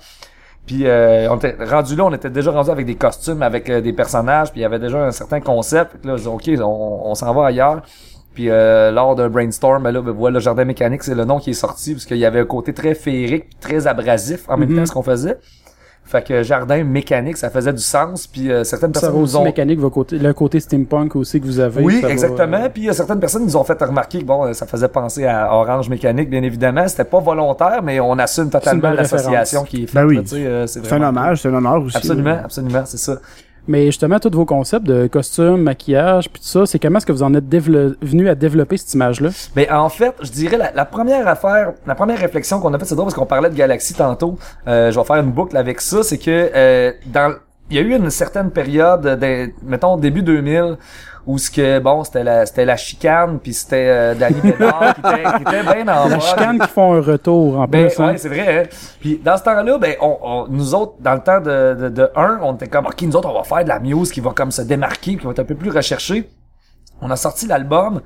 Puis 0.67 0.87
euh, 0.87 1.29
on 1.31 1.37
était 1.37 1.57
rendu 1.65 1.97
là, 1.97 2.05
on 2.05 2.13
était 2.13 2.29
déjà 2.31 2.51
rendu 2.51 2.71
avec 2.71 2.85
des 2.85 2.97
costumes, 2.97 3.43
avec 3.43 3.71
euh, 3.71 3.81
des 3.81 3.93
personnages, 3.93 4.51
puis 4.51 4.61
il 4.61 4.63
y 4.63 4.67
avait 4.67 4.79
déjà 4.79 4.99
un 5.05 5.13
certain 5.13 5.41
concept. 5.41 6.05
Là, 6.05 6.17
je 6.17 6.23
dis, 6.23 6.29
ok, 6.29 6.51
on, 6.63 7.01
on 7.05 7.15
s'en 7.15 7.33
va 7.33 7.47
ailleurs. 7.47 7.83
Puis 8.35 8.51
euh, 8.51 8.91
lors 8.91 9.17
d'un 9.17 9.29
brainstorm, 9.29 9.83
ben 9.83 9.91
là, 9.93 10.01
ben, 10.03 10.13
voilà, 10.13 10.35
le 10.35 10.41
jardin 10.41 10.65
mécanique, 10.65 11.03
c'est 11.03 11.15
le 11.15 11.25
nom 11.25 11.39
qui 11.39 11.51
est 11.51 11.55
sorti 11.55 11.95
parce 11.95 12.05
qu'il 12.05 12.19
y 12.19 12.25
avait 12.27 12.41
un 12.41 12.45
côté 12.45 12.73
très 12.75 12.95
féerique, 12.95 13.59
très 13.61 13.87
abrasif 13.87 14.45
en 14.49 14.57
même 14.59 14.69
Mhm. 14.69 14.77
temps 14.77 14.87
ce 14.87 14.93
qu'on 14.93 15.03
faisait. 15.03 15.39
Fait 16.09 16.27
que 16.27 16.43
jardin 16.43 16.85
mécanique, 16.85 17.37
ça 17.37 17.51
faisait 17.51 17.73
du 17.73 17.83
sens. 17.83 18.27
Puis 18.27 18.51
euh, 18.51 18.65
certaines 18.65 18.95
Ça 18.95 19.01
personnes 19.01 19.13
va 19.13 19.19
nous 19.19 19.25
aussi 19.25 19.37
ont 19.37 19.45
mécanique, 19.45 19.79
votre 19.79 19.95
côté, 19.95 20.19
le 20.19 20.33
côté 20.33 20.59
steampunk 20.59 21.15
aussi 21.17 21.39
que 21.39 21.45
vous 21.45 21.61
avez. 21.61 21.83
oui, 21.83 22.01
ça 22.01 22.07
va, 22.07 22.13
exactement. 22.15 22.57
euh, 22.57 22.69
Puis 22.73 22.83
il 22.83 22.87
y 22.87 22.89
a 22.89 22.95
certaines 22.95 23.21
personnes 23.21 23.45
nous 23.45 23.57
ont 23.59 23.65
fait 23.65 23.79
remarquer 23.83 24.21
que 24.21 24.25
bon, 24.25 24.45
euh, 24.47 24.55
ça 24.55 24.65
faisait 24.67 24.89
penser 24.89 25.27
à 25.27 25.53
Orange 25.55 25.91
Mécanique, 25.91 26.31
bien 26.31 26.43
évidemment. 26.43 26.89
C'était 26.89 27.05
pas 27.05 27.21
volontaire, 27.21 27.83
mais 27.83 28.01
on 28.01 28.19
assume 28.19 28.49
totalement 28.49 28.91
l'association 28.91 29.65
qui 29.65 29.83
est 29.83 29.87
faite. 29.87 29.95
Ben 29.97 30.07
oui. 30.07 30.17
là, 30.17 30.23
tu 30.23 30.29
sais, 30.29 30.47
euh, 30.47 30.67
c'est 30.67 30.85
C'est 30.87 30.95
un 30.95 31.03
hommage, 31.03 31.43
c'est 31.43 31.49
un 31.49 31.55
honneur 31.55 31.83
aussi. 31.83 31.97
Absolument, 31.99 32.31
là. 32.31 32.43
absolument, 32.45 32.83
c'est 32.87 32.97
ça. 32.99 33.19
Mais 33.69 33.87
justement, 33.87 34.19
tous 34.19 34.31
vos 34.31 34.47
concepts 34.47 34.87
de 34.87 35.07
costumes, 35.07 35.63
maquillage, 35.63 36.31
puis 36.31 36.41
tout 36.41 36.49
ça, 36.49 36.67
c'est 36.67 36.79
comment 36.79 36.97
est-ce 36.99 37.07
que 37.07 37.13
vous 37.13 37.23
en 37.23 37.35
êtes 37.35 37.45
venu 37.45 38.29
à 38.29 38.35
développer 38.35 38.79
cette 38.79 38.93
image-là? 38.95 39.29
Mais 39.55 39.71
en 39.71 39.91
fait, 39.91 40.15
je 40.23 40.31
dirais 40.31 40.57
la, 40.57 40.73
la 40.73 40.85
première 40.87 41.29
affaire, 41.29 41.75
la 41.87 41.95
première 41.95 42.19
réflexion 42.19 42.61
qu'on 42.61 42.73
a 42.73 42.79
faite, 42.79 42.89
c'est 42.89 42.95
drôle 42.95 43.07
parce 43.07 43.15
qu'on 43.15 43.27
parlait 43.27 43.51
de 43.51 43.55
Galaxy 43.55 43.95
tantôt. 43.95 44.39
Euh, 44.67 44.91
je 44.91 44.99
vais 44.99 45.05
faire 45.05 45.17
une 45.17 45.33
boucle 45.33 45.57
avec 45.57 45.81
ça, 45.81 46.03
c'est 46.03 46.19
que 46.19 46.51
euh, 46.55 46.93
dans 47.07 47.35
il 47.71 47.77
y 47.77 47.79
a 47.79 47.83
eu 47.83 47.95
une 47.95 48.11
certaine 48.11 48.51
période, 48.51 49.03
de, 49.03 49.53
mettons 49.63 49.97
début 49.97 50.23
2000, 50.23 50.77
où 51.27 51.37
ce 51.37 51.51
que 51.51 51.79
bon, 51.79 52.05
c'était 52.05 52.25
la 52.25 52.47
c'était 52.47 52.65
la 52.65 52.77
chicane, 52.77 53.39
puis 53.39 53.53
c'était 53.53 53.87
euh, 53.89 54.15
Danny 54.15 54.41
Bédard 54.41 54.95
qui 54.95 55.01
était, 55.01 55.25
qui 55.37 55.43
était 55.43 55.63
bien 55.63 55.89
en 55.95 56.09
La 56.09 56.21
chicane 56.21 56.59
qui 56.59 56.69
font 56.69 56.95
un 56.95 57.01
retour 57.03 57.61
en 57.61 57.67
Ben 57.67 57.89
plus. 57.89 58.01
hein. 58.01 58.07
ouais, 58.13 58.17
c'est 58.19 58.29
vrai. 58.31 58.63
Hein? 58.65 58.69
Puis 59.01 59.21
dans 59.23 59.37
ce 59.37 59.43
temps-là, 59.43 59.77
ben 59.79 59.95
on, 60.01 60.17
on- 60.23 60.47
nous 60.49 60.75
autres, 60.75 60.95
dans 61.01 61.13
le 61.15 61.21
temps 61.21 61.41
de, 61.41 61.75
de, 61.79 61.89
de 61.91 62.11
1, 62.17 62.39
on 62.43 62.55
était 62.55 62.69
comme 62.69 62.87
ok, 62.87 63.03
nous 63.03 63.17
autres, 63.17 63.29
on 63.29 63.35
va 63.35 63.43
faire 63.45 63.63
de 63.63 63.69
la 63.69 63.79
muse 63.79 64.11
qui 64.11 64.21
va 64.21 64.31
comme 64.31 64.51
se 64.51 64.63
démarquer, 64.63 65.17
qui 65.17 65.25
va 65.27 65.33
être 65.33 65.41
un 65.41 65.45
peu 65.45 65.55
plus 65.55 65.71
recherchée. 65.71 66.31
On 67.03 67.11
a 67.11 67.17
sorti 67.17 67.47
l'album. 67.47 68.01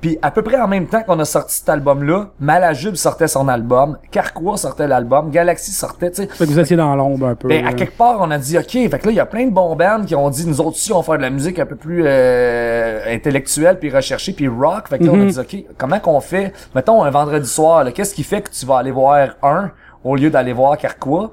Puis 0.00 0.18
à 0.22 0.30
peu 0.30 0.42
près 0.42 0.58
en 0.60 0.66
même 0.68 0.86
temps 0.86 1.02
qu'on 1.02 1.18
a 1.18 1.24
sorti 1.24 1.56
cet 1.56 1.68
album-là, 1.68 2.28
Malajube 2.40 2.94
sortait 2.94 3.28
son 3.28 3.48
album, 3.48 3.98
Carquois 4.10 4.56
sortait 4.56 4.88
l'album, 4.88 5.30
Galaxy 5.30 5.72
sortait, 5.72 6.10
tu 6.10 6.22
sais. 6.22 6.28
Fait 6.28 6.46
que 6.46 6.50
vous 6.50 6.58
étiez 6.58 6.76
dans 6.76 6.94
l'ombre 6.96 7.26
un 7.26 7.34
peu. 7.34 7.48
Ben, 7.48 7.66
à 7.66 7.72
quelque 7.74 7.96
part, 7.96 8.16
on 8.20 8.30
a 8.30 8.38
dit, 8.38 8.56
OK, 8.56 8.70
fait 8.70 8.88
que 8.98 9.06
là, 9.06 9.12
il 9.12 9.16
y 9.16 9.20
a 9.20 9.26
plein 9.26 9.44
de 9.46 9.50
bons 9.52 9.76
bands 9.76 10.02
qui 10.06 10.14
ont 10.14 10.30
dit, 10.30 10.46
nous 10.46 10.60
autres 10.60 10.70
aussi, 10.70 10.92
on 10.92 10.98
va 11.00 11.02
faire 11.02 11.16
de 11.18 11.22
la 11.22 11.30
musique 11.30 11.58
un 11.58 11.66
peu 11.66 11.76
plus 11.76 12.04
euh, 12.06 13.14
intellectuelle, 13.14 13.78
puis 13.78 13.90
recherchée, 13.90 14.32
puis 14.32 14.48
rock. 14.48 14.88
Fait 14.88 14.98
que 14.98 15.04
là, 15.04 15.10
on 15.12 15.20
a 15.20 15.24
Mhm. 15.24 15.30
dit, 15.30 15.38
OK, 15.38 15.64
comment 15.76 16.00
qu'on 16.00 16.20
fait, 16.20 16.52
mettons, 16.74 17.02
un 17.02 17.10
vendredi 17.10 17.48
soir, 17.48 17.84
qu'est-ce 17.92 18.14
qui 18.14 18.22
fait 18.22 18.40
que 18.42 18.50
tu 18.50 18.64
vas 18.66 18.78
aller 18.78 18.90
voir 18.92 19.28
un 19.42 19.70
au 20.02 20.16
lieu 20.16 20.30
d'aller 20.30 20.52
voir 20.52 20.78
Carquois? 20.78 21.30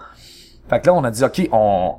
Fait 0.70 0.82
que 0.82 0.88
là, 0.88 0.94
on 0.94 1.04
a 1.06 1.12
dit, 1.12 1.24
OK, 1.24 1.48
on, 1.54 1.94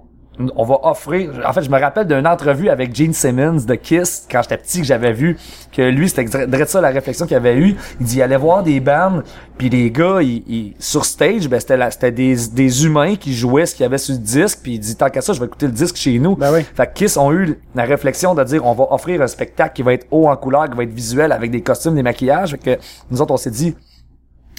on 0.56 0.64
va 0.64 0.78
offrir... 0.84 1.30
En 1.46 1.52
fait, 1.52 1.62
je 1.62 1.70
me 1.70 1.78
rappelle 1.80 2.06
d'une 2.06 2.26
entrevue 2.26 2.68
avec 2.68 2.94
Gene 2.94 3.12
Simmons 3.12 3.64
de 3.66 3.74
Kiss, 3.74 4.26
quand 4.30 4.42
j'étais 4.42 4.56
petit, 4.58 4.80
que 4.80 4.86
j'avais 4.86 5.12
vu, 5.12 5.36
que 5.72 5.82
lui, 5.82 6.08
c'était 6.08 6.26
ça 6.66 6.80
la 6.80 6.88
réflexion 6.90 7.26
qu'il 7.26 7.36
avait 7.36 7.56
eu. 7.56 7.76
Il 8.00 8.06
dit, 8.06 8.16
il 8.16 8.22
allait 8.22 8.36
voir 8.36 8.62
des 8.62 8.80
bands, 8.80 9.22
puis 9.56 9.68
les 9.68 9.90
gars, 9.90 10.18
ils, 10.22 10.42
ils- 10.46 10.74
sur 10.78 11.04
stage, 11.04 11.48
ben, 11.48 11.58
c'était 11.60 11.90
c'était 11.90 12.12
des, 12.12 12.36
des 12.52 12.84
humains 12.86 13.16
qui 13.16 13.34
jouaient 13.34 13.66
ce 13.66 13.74
qu'il 13.74 13.82
y 13.82 13.86
avait 13.86 13.98
sur 13.98 14.14
le 14.14 14.20
disque, 14.20 14.60
puis 14.62 14.74
il 14.74 14.78
dit, 14.78 14.94
tant 14.96 15.10
qu'à 15.10 15.20
ça, 15.20 15.32
je 15.32 15.40
vais 15.40 15.46
écouter 15.46 15.66
le 15.66 15.72
disque 15.72 15.96
chez 15.96 16.18
nous. 16.18 16.36
Ben 16.36 16.52
oui. 16.52 16.64
Fait 16.74 16.86
que 16.86 16.92
Kiss 16.94 17.16
ont 17.16 17.32
eu 17.32 17.58
la 17.74 17.84
réflexion 17.84 18.34
de 18.34 18.44
dire, 18.44 18.64
on 18.64 18.74
va 18.74 18.92
offrir 18.92 19.20
un 19.22 19.26
spectacle 19.26 19.74
qui 19.74 19.82
va 19.82 19.92
être 19.94 20.06
haut 20.10 20.28
en 20.28 20.36
couleur, 20.36 20.68
qui 20.70 20.76
va 20.76 20.84
être 20.84 20.92
visuel, 20.92 21.32
avec 21.32 21.50
des 21.50 21.62
costumes, 21.62 21.94
des 21.94 22.02
maquillages. 22.02 22.52
Fait 22.52 22.58
que 22.76 22.82
nous 23.10 23.20
autres, 23.20 23.34
on 23.34 23.36
s'est 23.38 23.50
dit, 23.50 23.74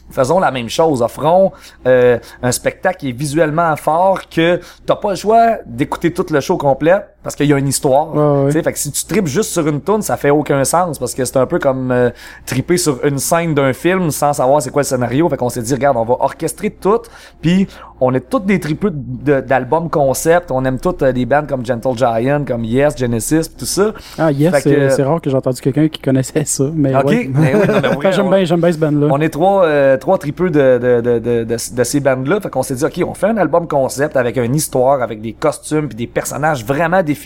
faisons 0.10 0.40
la 0.40 0.52
même 0.52 0.70
chose. 0.70 1.02
Offrons 1.02 1.52
euh, 1.86 2.18
un 2.42 2.52
spectacle 2.52 2.98
qui 2.98 3.10
est 3.10 3.18
visuellement 3.18 3.76
fort, 3.76 4.28
que 4.30 4.60
t'as 4.86 4.96
pas 4.96 5.12
le 5.12 5.16
choix 5.16 5.58
d'écouter 5.66 6.14
tout 6.14 6.26
le 6.30 6.40
show 6.40 6.58
complet 6.58 7.06
parce 7.24 7.36
qu'il 7.36 7.48
y 7.48 7.54
a 7.54 7.57
une 7.57 7.68
histoire. 7.68 8.16
Ouais, 8.16 8.21
ouais. 8.44 8.45
Tu 8.48 8.51
sais, 8.54 8.63
Fait 8.63 8.71
que 8.74 8.80
si 8.80 8.92
tu 8.92 9.06
tripes 9.06 9.27
juste 9.27 9.51
sur 9.51 9.68
une 9.68 9.81
tune, 9.81 10.01
ça 10.01 10.16
fait 10.18 10.30
aucun 10.30 10.63
sens 10.63 10.98
parce 11.00 11.13
que 11.13 11.25
c'est 11.25 11.38
un 11.38 11.45
peu 11.45 11.60
comme 11.60 11.92
euh, 11.92 12.10
triper 12.45 12.77
sur 12.77 13.04
une 13.06 13.19
scène 13.19 13.54
d'un 13.54 13.74
film 13.74 14.10
sans 14.12 14.33
savoir 14.33 14.62
c'est 14.62 14.71
quoi 14.71 14.81
le 14.83 14.88
scénario. 14.88 15.27
Fait 15.30 15.38
qu'on 15.38 15.50
s'est 15.50 15.62
dit, 15.62 15.74
regarde, 15.74 15.98
on 15.98 16.06
va 16.06 16.16
orchestrer 16.19 16.69
tout, 16.69 17.01
puis 17.42 17.68
on 18.01 18.13
est 18.13 18.30
tous 18.30 18.39
des 18.39 18.60
tripeux 18.60 18.92
d'albums 18.94 19.90
concept. 19.90 20.52
On 20.52 20.64
aime 20.66 20.80
tous 20.80 20.95
euh, 21.02 21.11
des 21.11 21.26
bands 21.26 21.44
comme 21.47 21.66
Gentle 21.66 21.97
Giant, 21.97 22.44
comme 22.47 22.64
Yes, 22.64 22.97
Genesis, 22.97 23.49
pis 23.49 23.56
tout 23.59 23.66
ça. 23.66 23.94
Ah, 24.18 24.31
yes, 24.31 24.54
Fait 24.64 24.90
c'est 24.90 25.04
rare 25.04 25.19
que 25.21 25.30
j'ai 25.30 25.35
entendu 25.35 25.59
quelqu'un 25.61 25.88
qui 25.90 26.02
connaissait 26.02 26.45
ça. 26.45 26.66
Mais 26.73 26.95
Ok, 26.95 27.06
ouais. 27.07 27.30
mais 27.33 27.54
oui, 27.56 28.07
j'aime 28.11 28.30
bien, 28.30 28.44
j'aime 28.45 28.61
bien 28.61 28.71
ce 28.71 28.78
band-là. 28.78 29.07
on 29.11 29.19
est 29.19 29.30
trois, 29.30 29.66
euh, 29.66 29.97
trois 29.97 30.18
tripeux 30.18 30.49
de, 30.49 30.78
de, 30.78 31.02
de, 31.02 31.19
de, 31.19 31.44
de, 31.44 31.76
de 31.76 31.83
ces 31.83 31.99
bandes-là. 31.99 32.40
Fait 32.40 32.49
qu'on 32.49 32.64
s'est 32.64 32.76
dit, 32.76 32.85
OK, 32.85 33.02
on 33.06 33.14
fait 33.14 33.28
un 33.28 33.38
album 33.38 33.68
concept 33.68 34.16
avec 34.18 34.38
une 34.38 34.56
histoire, 34.56 35.02
avec 35.02 35.21
des 35.21 35.33
costumes 35.33 35.88
puis 35.90 35.97
des 35.97 36.07
personnages 36.07 36.64
vraiment 36.66 37.04
définis. 37.04 37.19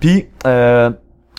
Puis, 0.00 0.28
euh, 0.46 0.90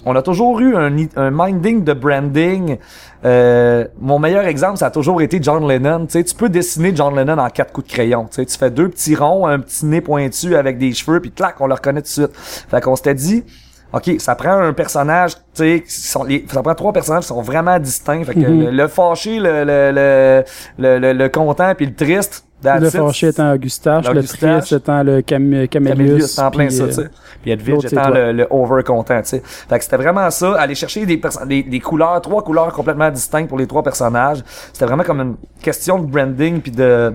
on 0.05 0.15
a 0.15 0.22
toujours 0.22 0.60
eu 0.60 0.75
un, 0.75 0.96
un 1.15 1.31
minding 1.31 1.84
de 1.84 1.93
branding. 1.93 2.77
Euh, 3.25 3.86
mon 4.00 4.19
meilleur 4.19 4.46
exemple, 4.46 4.77
ça 4.77 4.86
a 4.88 4.91
toujours 4.91 5.22
été 5.22 5.39
John 5.41 5.67
Lennon. 5.67 6.05
Tu 6.05 6.13
sais, 6.13 6.24
tu 6.24 6.36
peux 6.36 6.50
dessiner 6.50 6.96
John 6.96 7.15
Lennon 7.15 7.38
en 7.39 7.50
quatre 7.50 7.74
coups 7.74 7.88
de 7.88 7.93
crayon. 7.93 8.25
Tu 8.25 8.36
sais, 8.36 8.46
tu 8.46 8.57
fais 8.57 8.69
deux 8.72 8.89
petits 8.89 9.15
ronds, 9.15 9.48
un 9.48 9.60
petit 9.60 9.86
nez 9.86 10.01
pointu 10.01 10.55
avec 10.55 10.77
des 10.77 10.93
cheveux, 10.93 11.19
puis 11.19 11.31
clac, 11.31 11.60
on 11.60 11.67
le 11.67 11.74
reconnaît 11.74 12.01
tout 12.01 12.05
de 12.07 12.27
suite. 12.27 12.31
Fait 12.69 12.79
qu'on 12.79 12.96
s'était 12.96 13.15
dit, 13.15 13.43
OK, 13.91 14.12
ça 14.19 14.36
prend 14.36 14.51
un 14.60 14.74
personnage, 14.74 15.36
tu 15.55 15.84
sais, 15.88 16.43
ça 16.48 16.62
prend 16.62 16.75
trois 16.75 16.93
personnages 16.93 17.24
qui 17.24 17.29
sont 17.29 17.41
vraiment 17.41 17.79
distincts. 17.79 18.24
Fait 18.24 18.34
que 18.36 18.39
Mhm. 18.39 18.65
le, 18.65 18.72
le 18.72 18.88
fâché, 18.88 19.39
le, 19.39 19.63
le, 19.63 19.91
le, 19.91 20.43
le, 20.77 21.00
le- 21.00 21.13
le 21.13 21.29
content, 21.29 21.74
puis 21.75 21.86
le 21.88 21.96
triste. 21.96 22.43
Le 22.64 22.90
fâché 22.90 23.28
étant 23.28 23.54
Augustache, 23.54 24.10
le 24.10 24.24
triste 24.24 24.72
étant 24.72 25.04
le 25.04 25.22
Cam 25.22 25.68
Camélius, 25.68 25.70
Camélius. 25.70 26.40
en 26.40 26.52
plein 26.52 26.68
puis, 26.68 26.76
ça, 26.76 26.84
euh, 26.84 26.88
tu 26.88 26.94
sais. 26.94 27.10
Puis 27.44 27.58
c'est 27.82 27.94
étant 27.94 28.10
le, 28.10 28.32
le 28.32 28.48
over 28.50 28.84
content, 28.84 29.22
tu 29.22 29.30
sais. 29.30 29.42
Fait 29.44 29.78
que 29.78 29.84
c'était 29.84 29.98
vraiment 29.98 30.30
ça, 30.32 30.56
aller 30.60 30.74
chercher 30.74 31.06
des, 31.06 31.22
des, 31.46 31.64
des 31.64 31.80
couleurs, 31.80 32.20
trois 32.22 32.44
couleurs 32.44 32.74
complètement 32.74 33.12
distinctes 33.12 33.48
pour 33.50 33.60
les 33.60 33.68
trois 33.68 33.84
personnages. 33.84 34.44
C'était 34.74 34.86
vraiment 34.86 35.04
comme 35.04 35.22
une 35.22 35.36
question 35.62 36.00
de 36.00 36.08
branding 36.08 36.62
puis 36.62 36.72
de 36.72 37.14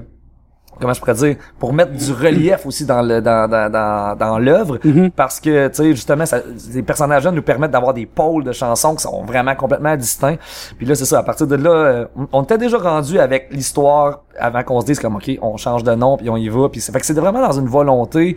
comment 0.83 0.93
je 0.93 1.01
pourrais 1.01 1.15
dire 1.15 1.37
pour 1.59 1.73
mettre 1.73 1.93
du 1.93 2.13
relief 2.13 2.67
aussi 2.67 2.85
dans 2.85 3.01
le 3.01 3.23
dans 3.23 3.49
dans 3.49 3.71
dans, 3.71 4.17
dans 4.17 4.39
l'œuvre. 4.39 4.79
Mhm. 4.85 5.11
parce 5.13 5.41
que 5.41 5.69
tu 5.69 5.75
sais 5.77 5.91
justement 5.93 6.27
ça, 6.27 6.41
les 6.75 6.83
personnages 6.83 7.25
là 7.25 7.31
nous 7.31 7.41
permettent 7.43 7.71
d'avoir 7.71 7.95
des 7.95 8.05
pôles 8.07 8.45
de 8.45 8.53
chansons 8.53 8.95
qui 8.97 9.03
sont 9.03 9.25
vraiment 9.25 9.55
complètement 9.55 9.97
distincts. 9.97 10.37
Puis 10.77 10.85
là 10.87 10.95
c'est 10.95 11.05
ça 11.07 11.21
à 11.21 11.23
partir 11.23 11.47
de 11.47 11.55
là 11.57 11.71
euh, 11.71 12.05
on- 12.33 12.43
était 12.43 12.59
déjà 12.59 12.77
rendu 12.77 13.19
avec 13.19 13.49
l'histoire 13.53 14.23
avant 14.39 14.63
qu'on 14.65 14.81
se 14.81 14.87
dise 14.87 14.99
comme 15.01 15.17
ok 15.17 15.31
on 15.41 15.57
change 15.57 15.85
de 15.85 15.95
nom 15.95 16.17
puis 16.19 16.29
on 16.29 16.37
y 16.37 16.49
va. 16.49 16.69
Puis 16.69 16.81
c'est 16.81 16.93
fait 16.93 17.01
que 17.01 17.07
c'est 17.07 17.15
vraiment 17.15 17.41
dans 17.41 17.53
une 17.59 17.69
volonté 17.69 18.37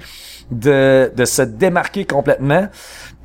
de 0.51 1.11
de 1.15 1.25
se 1.25 1.41
démarquer 1.41 2.05
complètement. 2.05 2.67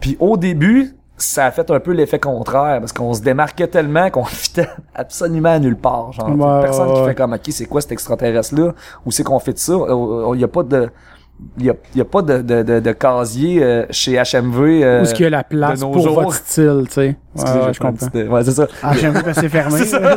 Puis 0.00 0.16
au 0.20 0.36
début 0.38 0.96
ça 1.22 1.46
a 1.46 1.50
fait 1.50 1.70
un 1.70 1.80
peu 1.80 1.92
l'effet 1.92 2.18
contraire 2.18 2.80
parce 2.80 2.92
qu'on 2.92 3.12
se 3.14 3.22
démarquait 3.22 3.68
tellement 3.68 4.10
qu'on 4.10 4.24
fitait 4.26 4.68
absolument 4.94 5.50
à 5.50 5.58
nulle 5.58 5.76
part. 5.76 6.12
Genre, 6.12 6.28
Ouais, 6.28 6.62
personne 6.62 6.88
ouais, 6.88 6.94
qui 6.94 7.04
fait 7.04 7.14
comme, 7.14 7.32
ok, 7.32 7.48
c'est 7.50 7.66
quoi 7.66 7.80
cet 7.80 7.92
extraterrestre-là? 7.92 8.74
Où 9.04 9.10
c'est 9.10 9.22
qu'on 9.24 9.38
fait 9.38 9.52
de 9.52 9.58
ça? 9.58 9.74
Il 10.34 10.40
y 10.40 10.44
a 10.44 10.48
pas 10.48 10.62
de, 10.62 10.90
il 11.58 11.64
y 11.66 11.70
a, 11.70 11.74
y 11.94 12.00
a 12.00 12.04
pas 12.04 12.22
de, 12.22 12.38
de, 12.42 12.62
de, 12.62 12.80
de 12.80 12.92
casier 12.92 13.62
euh, 13.62 13.84
chez 13.90 14.12
HMV. 14.16 14.58
euh, 14.82 15.00
Où 15.00 15.02
est-ce 15.02 15.14
qu'il 15.14 15.24
y 15.24 15.26
a 15.26 15.30
la 15.30 15.44
place 15.44 15.80
pour 15.80 15.98
jours. 15.98 16.22
votre 16.22 16.34
style, 16.34 16.84
tu 16.86 16.92
sais. 16.94 17.16
excusez, 17.34 17.58
Ouais, 17.58 17.72
je 17.74 17.78
comprends. 17.80 18.34
Ouais, 18.34 18.44
c'est 18.44 18.50
ça. 18.52 18.66
Ah, 18.82 18.92
j'aime 18.94 19.22
que 19.22 19.32
c'est 19.32 19.48
fermé. 19.48 19.78
C'est 19.84 19.86
ça, 19.86 20.16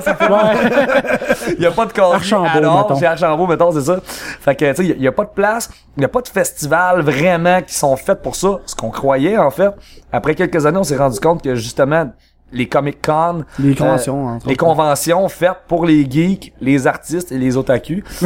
Il 1.58 1.60
y 1.64 1.66
a 1.66 1.72
pas 1.72 1.86
de 1.86 1.92
casier 1.92 2.14
Archambault, 2.16 2.48
alors, 2.54 2.78
mettons. 2.88 3.00
chez 3.00 3.06
Archambault, 3.06 3.48
mettons, 3.48 3.72
c'est 3.72 3.82
ça. 3.82 4.00
Fait 4.04 4.56
que, 4.56 4.70
tu 4.72 4.76
sais, 4.76 4.84
il 4.84 4.90
y 4.90 4.92
a- 4.92 4.96
il 4.96 5.02
y, 5.04 5.08
a 5.08 5.12
pas 5.12 5.24
de 5.26 5.30
place, 5.34 5.70
il 5.98 6.02
y 6.02 6.06
a 6.06 6.10
pas 6.10 6.22
de 6.22 6.28
festival 6.28 7.02
vraiment 7.02 7.62
qui 7.62 7.74
sont 7.74 7.96
faits 7.96 8.22
pour 8.22 8.36
ça, 8.36 8.60
ce 8.66 8.76
qu'on 8.76 8.90
croyait, 8.90 9.38
en 9.38 9.52
fait. 9.52 9.70
Après 10.12 10.36
quelques 10.36 10.66
années, 10.66 10.78
on 10.80 10.84
s'est 10.84 10.98
rendu 10.98 11.20
compte 11.20 11.42
que, 11.44 11.56
justement, 11.56 12.12
les 12.54 12.68
Comic-Con, 12.68 13.44
Les 13.60 13.76
conventions, 13.76 14.28
entre 14.28 14.48
les 14.48 14.56
conventions 14.56 15.28
faites 15.28 15.58
pour 15.68 15.86
les 15.86 16.10
geeks, 16.10 16.54
les 16.62 16.88
artistes 16.88 17.32
et 17.32 17.38
les 17.38 17.58
otakus. 17.58 18.04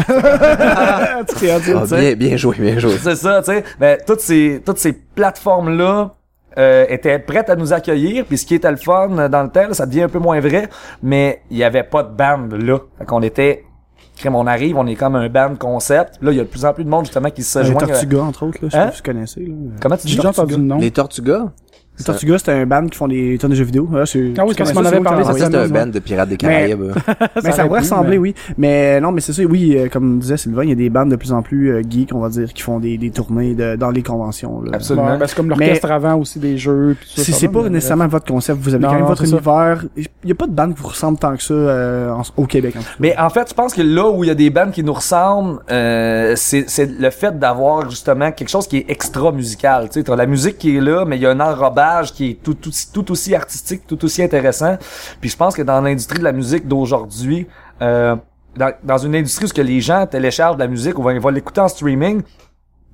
Ah, 0.70 1.22
bien, 1.98 2.14
bien 2.16 2.38
joué, 2.38 2.56
bien 2.60 2.80
joué. 2.80 2.98
C'est 3.02 3.16
ça, 3.16 3.42
tu 3.42 3.52
sais. 3.52 3.64
Ben, 3.80 3.98
toutes 4.06 4.20
ces, 4.22 4.62
toutes 4.66 4.78
ces 4.78 4.94
plateformes-là 4.94 6.16
euh, 6.58 6.86
étaient 6.90 7.20
prêtes 7.20 7.50
à 7.50 7.56
nous 7.56 7.74
accueillir. 7.74 8.26
Puis 8.26 8.38
ce 8.38 8.46
qui 8.46 8.56
était 8.56 8.72
le 8.72 8.78
fun 8.78 9.10
euh, 9.18 9.30
dans 9.30 9.44
le 9.44 9.50
tel, 9.50 9.74
ça 9.76 9.86
devient 9.86 10.04
un 10.04 10.10
peu 10.10 10.20
moins 10.20 10.40
vrai, 10.40 10.70
mais 11.04 11.42
il 11.50 11.58
y 11.58 11.64
avait 11.64 11.84
pas 11.84 12.04
de 12.04 12.10
band 12.16 12.48
là. 12.52 12.80
Fait 12.98 13.06
qu'on 13.06 13.22
était... 13.22 13.64
Crème, 14.18 14.34
on 14.36 14.48
arrive, 14.48 14.76
on 14.78 14.88
est 14.88 14.96
comme 14.96 15.16
un 15.16 15.30
band 15.30 15.54
concept. 15.60 16.16
Là, 16.24 16.32
il 16.32 16.38
y 16.38 16.40
a 16.40 16.44
de 16.44 16.50
plus 16.50 16.66
en 16.66 16.74
plus 16.74 16.84
de 16.84 16.90
monde 16.90 17.06
justement 17.06 17.30
qui 17.30 17.44
se 17.44 17.60
Les 17.60 17.66
joignent. 17.66 17.88
Tortugas, 17.88 18.22
entre 18.22 18.48
autres, 18.48 18.58
là, 18.64 18.68
je 18.68 18.72
sais 18.72 18.78
Hein? 18.80 18.86
pas 18.88 18.92
si 18.92 18.98
vous 18.98 19.04
connaissez. 19.04 19.40
Là. 19.42 19.54
Comment 19.80 19.96
tu 19.98 20.08
dis 20.08 20.12
J'ai 20.14 20.18
déjà 20.18 20.30
entendu 20.30 20.56
le 20.56 20.64
nom. 20.64 20.78
Les 20.80 20.90
Tortugas? 20.90 21.52
Les 22.00 22.04
Tortugas, 22.06 22.38
c'est 22.44 22.52
un 22.52 22.66
band 22.66 22.86
qui 22.88 22.98
font 22.98 23.08
des 23.08 23.38
tonnes 23.40 23.52
de 23.52 23.56
jeux 23.56 23.64
vidéo. 23.64 23.90
Ah, 23.96 24.06
c'est- 24.06 24.32
Ah 24.38 24.44
oui, 24.46 24.54
parce 24.58 24.72
qu'on 24.72 24.82
ça, 24.84 24.88
avait 24.88 24.98
c'est 24.98 25.04
parlé 25.04 25.24
Ah, 25.26 25.30
envoyé. 25.30 25.46
un 25.56 25.68
band 25.68 25.88
de 25.88 26.00
Pirates 26.00 26.30
des 26.30 26.38
Caraïbes. 26.38 26.92
Mais 27.44 27.52
ça, 27.52 27.66
pourrait 27.66 27.80
ressembler, 27.80 28.12
mais- 28.12 28.18
oui. 28.18 28.36
Mais 28.58 29.02
non, 29.02 29.12
mais 29.12 29.22
c'est 29.22 29.34
ça, 29.34 29.42
oui, 29.44 29.76
euh, 29.78 29.88
comme 29.90 30.20
disait 30.20 30.38
Sylvain, 30.38 30.64
il 30.64 30.70
y 30.70 30.74
a 30.74 30.76
des 30.76 30.90
bandes 30.90 31.10
de 31.10 31.16
plus 31.16 31.32
en 31.34 31.42
plus 31.42 31.72
euh, 31.72 31.82
geeks, 31.88 32.14
on 32.14 32.20
va 32.20 32.30
dire, 32.30 32.54
qui 32.54 32.62
font 32.62 32.80
des, 32.80 32.98
des 32.98 33.10
tournées 33.10 33.56
de, 33.56 33.76
dans 33.76 33.90
les 33.90 34.04
conventions. 34.04 34.62
Là. 34.62 34.72
Absolument. 34.74 35.08
Ouais, 35.08 35.18
ben, 35.18 35.28
c'est 35.28 35.36
comme 35.36 35.50
l'orchestre 35.50 35.90
avant 35.92 36.16
aussi 36.16 36.40
des 36.40 36.58
jeux. 36.58 36.96
tout 37.02 37.08
ça, 37.08 37.24
Si 37.24 37.32
ça 37.34 37.40
c'est 37.40 37.48
pas 37.48 37.64
mais 37.64 37.70
nécessairement 37.72 38.08
votre 38.08 38.26
concept, 38.32 38.60
vous 38.62 38.74
avez 38.76 38.84
Non, 38.84 38.90
quand 38.90 38.96
même 38.96 39.06
votre 39.06 39.22
c'est 39.26 39.32
ça. 39.32 39.36
univers. 39.38 39.86
Il 39.96 40.30
y 40.30 40.32
a 40.32 40.36
pas 40.36 40.48
de 40.48 40.52
bande 40.52 40.76
qui 40.76 40.82
vous 40.82 40.88
ressemble 40.90 41.18
tant 41.18 41.36
que 41.36 41.42
ça 41.44 41.54
euh, 41.54 42.12
en- 42.12 42.22
au 42.42 42.46
Québec. 42.46 42.76
En. 42.78 42.82
Mais 43.00 43.18
en 43.18 43.30
fait, 43.30 43.50
je 43.50 43.54
pense 43.54 43.74
que 43.74 43.82
là 43.82 44.10
où 44.10 44.24
il 44.24 44.28
y 44.28 44.32
a 44.32 44.36
des 44.36 44.50
bands 44.50 44.70
qui 44.72 44.84
nous 44.84 44.94
ressemblent, 44.94 45.60
euh, 45.72 46.34
c'est 46.36 46.66
c'est 46.70 47.00
le 47.00 47.10
fait 47.10 47.38
d'avoir 47.40 47.90
justement 47.90 48.32
quelque 48.32 48.50
chose 48.50 48.68
qui 48.68 48.78
est 48.78 48.86
extra 48.90 49.32
musical. 49.32 49.86
Tu 49.90 49.94
sais, 50.00 50.04
t'as 50.04 50.16
la 50.16 50.26
musique 50.28 50.58
qui 50.58 50.78
est 50.78 50.82
là, 50.82 51.06
mais 51.06 51.16
il 51.18 51.22
y 51.22 51.26
a 51.26 51.32
un 51.32 51.40
enrobage 51.40 51.87
qui 52.14 52.32
est 52.32 52.44
tout, 52.44 52.54
tout, 52.54 52.72
tout 52.94 53.12
aussi 53.12 53.36
artistique, 53.36 53.82
tout 53.88 54.04
aussi 54.06 54.22
intéressant. 54.24 54.78
Puis 55.22 55.30
je 55.30 55.38
pense 55.38 55.56
que 55.56 55.62
dans 55.62 55.82
l'industrie 55.82 56.20
de 56.20 56.24
la 56.24 56.32
musique 56.32 56.68
d'aujourd'hui, 56.68 57.48
euh, 57.82 58.16
dans, 58.56 58.72
dans 58.84 58.98
une 58.98 59.16
industrie 59.16 59.46
où 59.46 59.48
ce 59.48 59.54
que 59.54 59.62
les 59.62 59.82
gens 59.82 60.06
téléchargent 60.08 60.56
de 60.56 60.62
la 60.62 60.68
musique 60.68 60.98
ou 60.98 61.04
vont, 61.04 61.20
vont 61.20 61.30
l'écouter 61.30 61.62
en 61.62 61.68
streaming, 61.68 62.22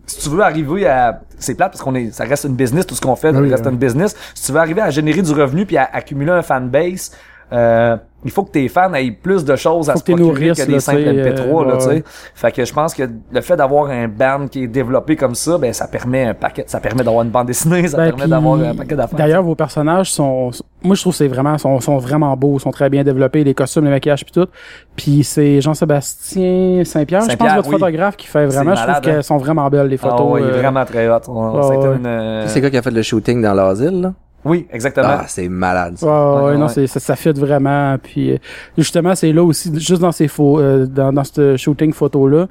si 0.05 0.19
tu 0.19 0.29
veux 0.29 0.41
arriver 0.41 0.85
à 0.87 1.21
c'est 1.39 1.55
plate 1.55 1.71
parce 1.71 1.81
qu'on 1.81 1.95
est 1.95 2.11
ça 2.11 2.25
reste 2.25 2.43
une 2.43 2.55
business 2.55 2.85
tout 2.85 2.95
ce 2.95 3.01
qu'on 3.01 3.15
fait 3.15 3.31
ça 3.31 3.39
Oui, 3.39 3.49
reste 3.49 3.65
oui. 3.65 3.71
une 3.71 3.77
business 3.77 4.15
si 4.35 4.45
tu 4.45 4.51
veux 4.51 4.59
arriver 4.59 4.81
à 4.81 4.89
générer 4.89 5.21
du 5.21 5.31
revenu 5.31 5.65
puis 5.65 5.77
à 5.77 5.89
accumuler 5.93 6.31
un 6.31 6.41
fanbase 6.41 7.11
euh, 7.53 7.95
il 8.25 8.31
faut 8.31 8.43
que 8.43 8.51
tes 8.51 8.69
fans 8.69 8.93
aient 8.93 9.11
plus 9.11 9.43
de 9.43 9.55
choses 9.57 9.89
à 9.89 9.97
se 9.97 10.03
procurer 10.03 10.51
que 10.51 10.65
des 10.65 10.71
là, 10.73 10.79
simples 10.79 11.03
tu 11.03 11.05
sais, 11.23 11.31
MP3 11.31 11.41
euh, 11.41 11.65
là, 11.67 11.73
tu 11.75 11.81
sais. 11.83 11.89
ouais. 11.89 12.03
fait 12.33 12.51
que 12.53 12.63
je 12.63 12.73
pense 12.73 12.93
que 12.93 13.03
le 13.31 13.41
fait 13.41 13.57
d'avoir 13.57 13.87
un 13.89 14.07
band 14.07 14.47
qui 14.49 14.63
est 14.63 14.67
développé 14.67 15.17
comme 15.17 15.35
ça 15.35 15.57
ben 15.57 15.73
ça 15.73 15.87
permet 15.87 16.23
un 16.27 16.33
paquet 16.33 16.63
ça 16.65 16.79
permet 16.79 17.03
d'avoir 17.03 17.23
une 17.25 17.31
bande 17.31 17.47
dessinée 17.47 17.85
ça 17.89 17.97
Ben, 17.97 18.11
permet 18.13 18.27
d'avoir 18.29 18.59
un 18.61 18.73
paquet 18.75 18.95
d'affaires 18.95 19.17
D'ailleurs, 19.17 19.43
vos 19.43 19.55
personnages 19.55 20.09
sont, 20.11 20.51
moi 20.83 20.95
je 20.95 21.01
trouve 21.01 21.11
que 21.11 21.17
c'est 21.17 21.27
vraiment, 21.27 21.57
sont, 21.57 21.79
sont 21.81 21.97
vraiment 21.97 22.35
beaux, 22.37 22.59
sont 22.59 22.71
très 22.71 22.89
bien 22.89 23.03
développés, 23.03 23.43
les 23.43 23.53
costumes, 23.53 23.83
les 23.83 23.91
maquillages 23.91 24.23
puis 24.23 24.31
tout. 24.31 24.47
Puis 24.95 25.23
c'est 25.25 25.59
Jean-Sébastien 25.59 26.83
Saint-Pierre, 26.85 27.29
je 27.29 27.35
pense 27.35 27.53
votre 27.55 27.67
oui. 27.69 27.73
photographe 27.79 28.15
qui 28.17 28.27
fait 28.27 28.45
vraiment, 28.45 28.75
je 28.75 28.81
trouve 28.83 28.95
hein. 28.95 29.01
qu'elles 29.01 29.23
sont 29.23 29.37
vraiment 29.37 29.69
belles 29.69 29.87
les 29.87 29.99
Ah 30.01 30.09
photos. 30.09 30.31
ouais, 30.33 30.41
il 30.41 30.47
est 30.47 30.51
euh, 30.53 30.57
vraiment 30.61 30.85
très 30.85 31.09
hot 31.09 31.19
On- 31.27 31.57
ouais, 31.57 31.63
ça 31.63 31.69
a 31.71 31.75
été 31.75 31.87
ouais. 31.87 31.95
une, 31.97 32.05
euh, 32.07 32.47
C'est 32.47 32.61
quoi 32.61 32.69
qui 32.69 32.77
a 32.77 32.81
fait 32.81 32.91
le 32.91 33.01
shooting 33.01 33.41
dans 33.41 33.53
l'asile, 33.53 34.01
là? 34.01 34.13
Oui 34.45 34.67
exactement 34.71 35.07
Ah, 35.09 35.25
c'est 35.27 35.47
malade. 35.49 35.97
ça. 35.97 36.05
Ouais, 36.05 36.11
ouais, 36.11 36.51
Ouais, 36.51 36.57
non, 36.57 36.67
ouais. 36.67 36.87
ça, 36.87 36.99
ça 36.99 37.15
fit 37.15 37.31
vraiment. 37.31 37.97
Puis 38.01 38.31
euh, 38.31 38.37
justement, 38.77 39.15
c'est 39.15 39.31
là 39.31 39.43
aussi, 39.43 39.71
juste 39.79 40.01
dans 40.01 40.11
ces 40.11 40.27
faux, 40.27 40.59
euh, 40.59 40.85
dans, 40.85 41.11
dans 41.13 41.23
ce 41.23 41.55
shooting 41.57 41.93
photo 41.93 42.27
là, 42.27 42.47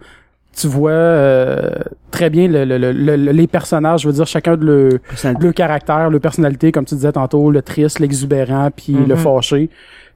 tu 0.54 0.66
vois 0.66 0.90
euh, 0.90 1.70
très 2.10 2.28
bien 2.28 2.46
le, 2.48 2.64
le, 2.64 2.76
le- 2.78 2.92
le- 2.92 3.16
les 3.32 3.46
personnages. 3.46 4.02
Je 4.02 4.08
veux 4.08 4.12
dire, 4.12 4.26
chacun 4.26 4.56
de 4.56 4.64
le, 4.66 4.98
Personnalité. 5.08 5.46
le 5.46 5.52
caractère, 5.52 6.10
le 6.10 6.20
personnalité, 6.20 6.72
comme 6.72 6.84
tu 6.84 6.94
disais 6.94 7.12
tantôt, 7.12 7.50
le 7.50 7.62
triste, 7.62 8.00
l'exubérant, 8.00 8.70
puis 8.74 8.92
le 8.92 9.16
fâché. 9.16 9.70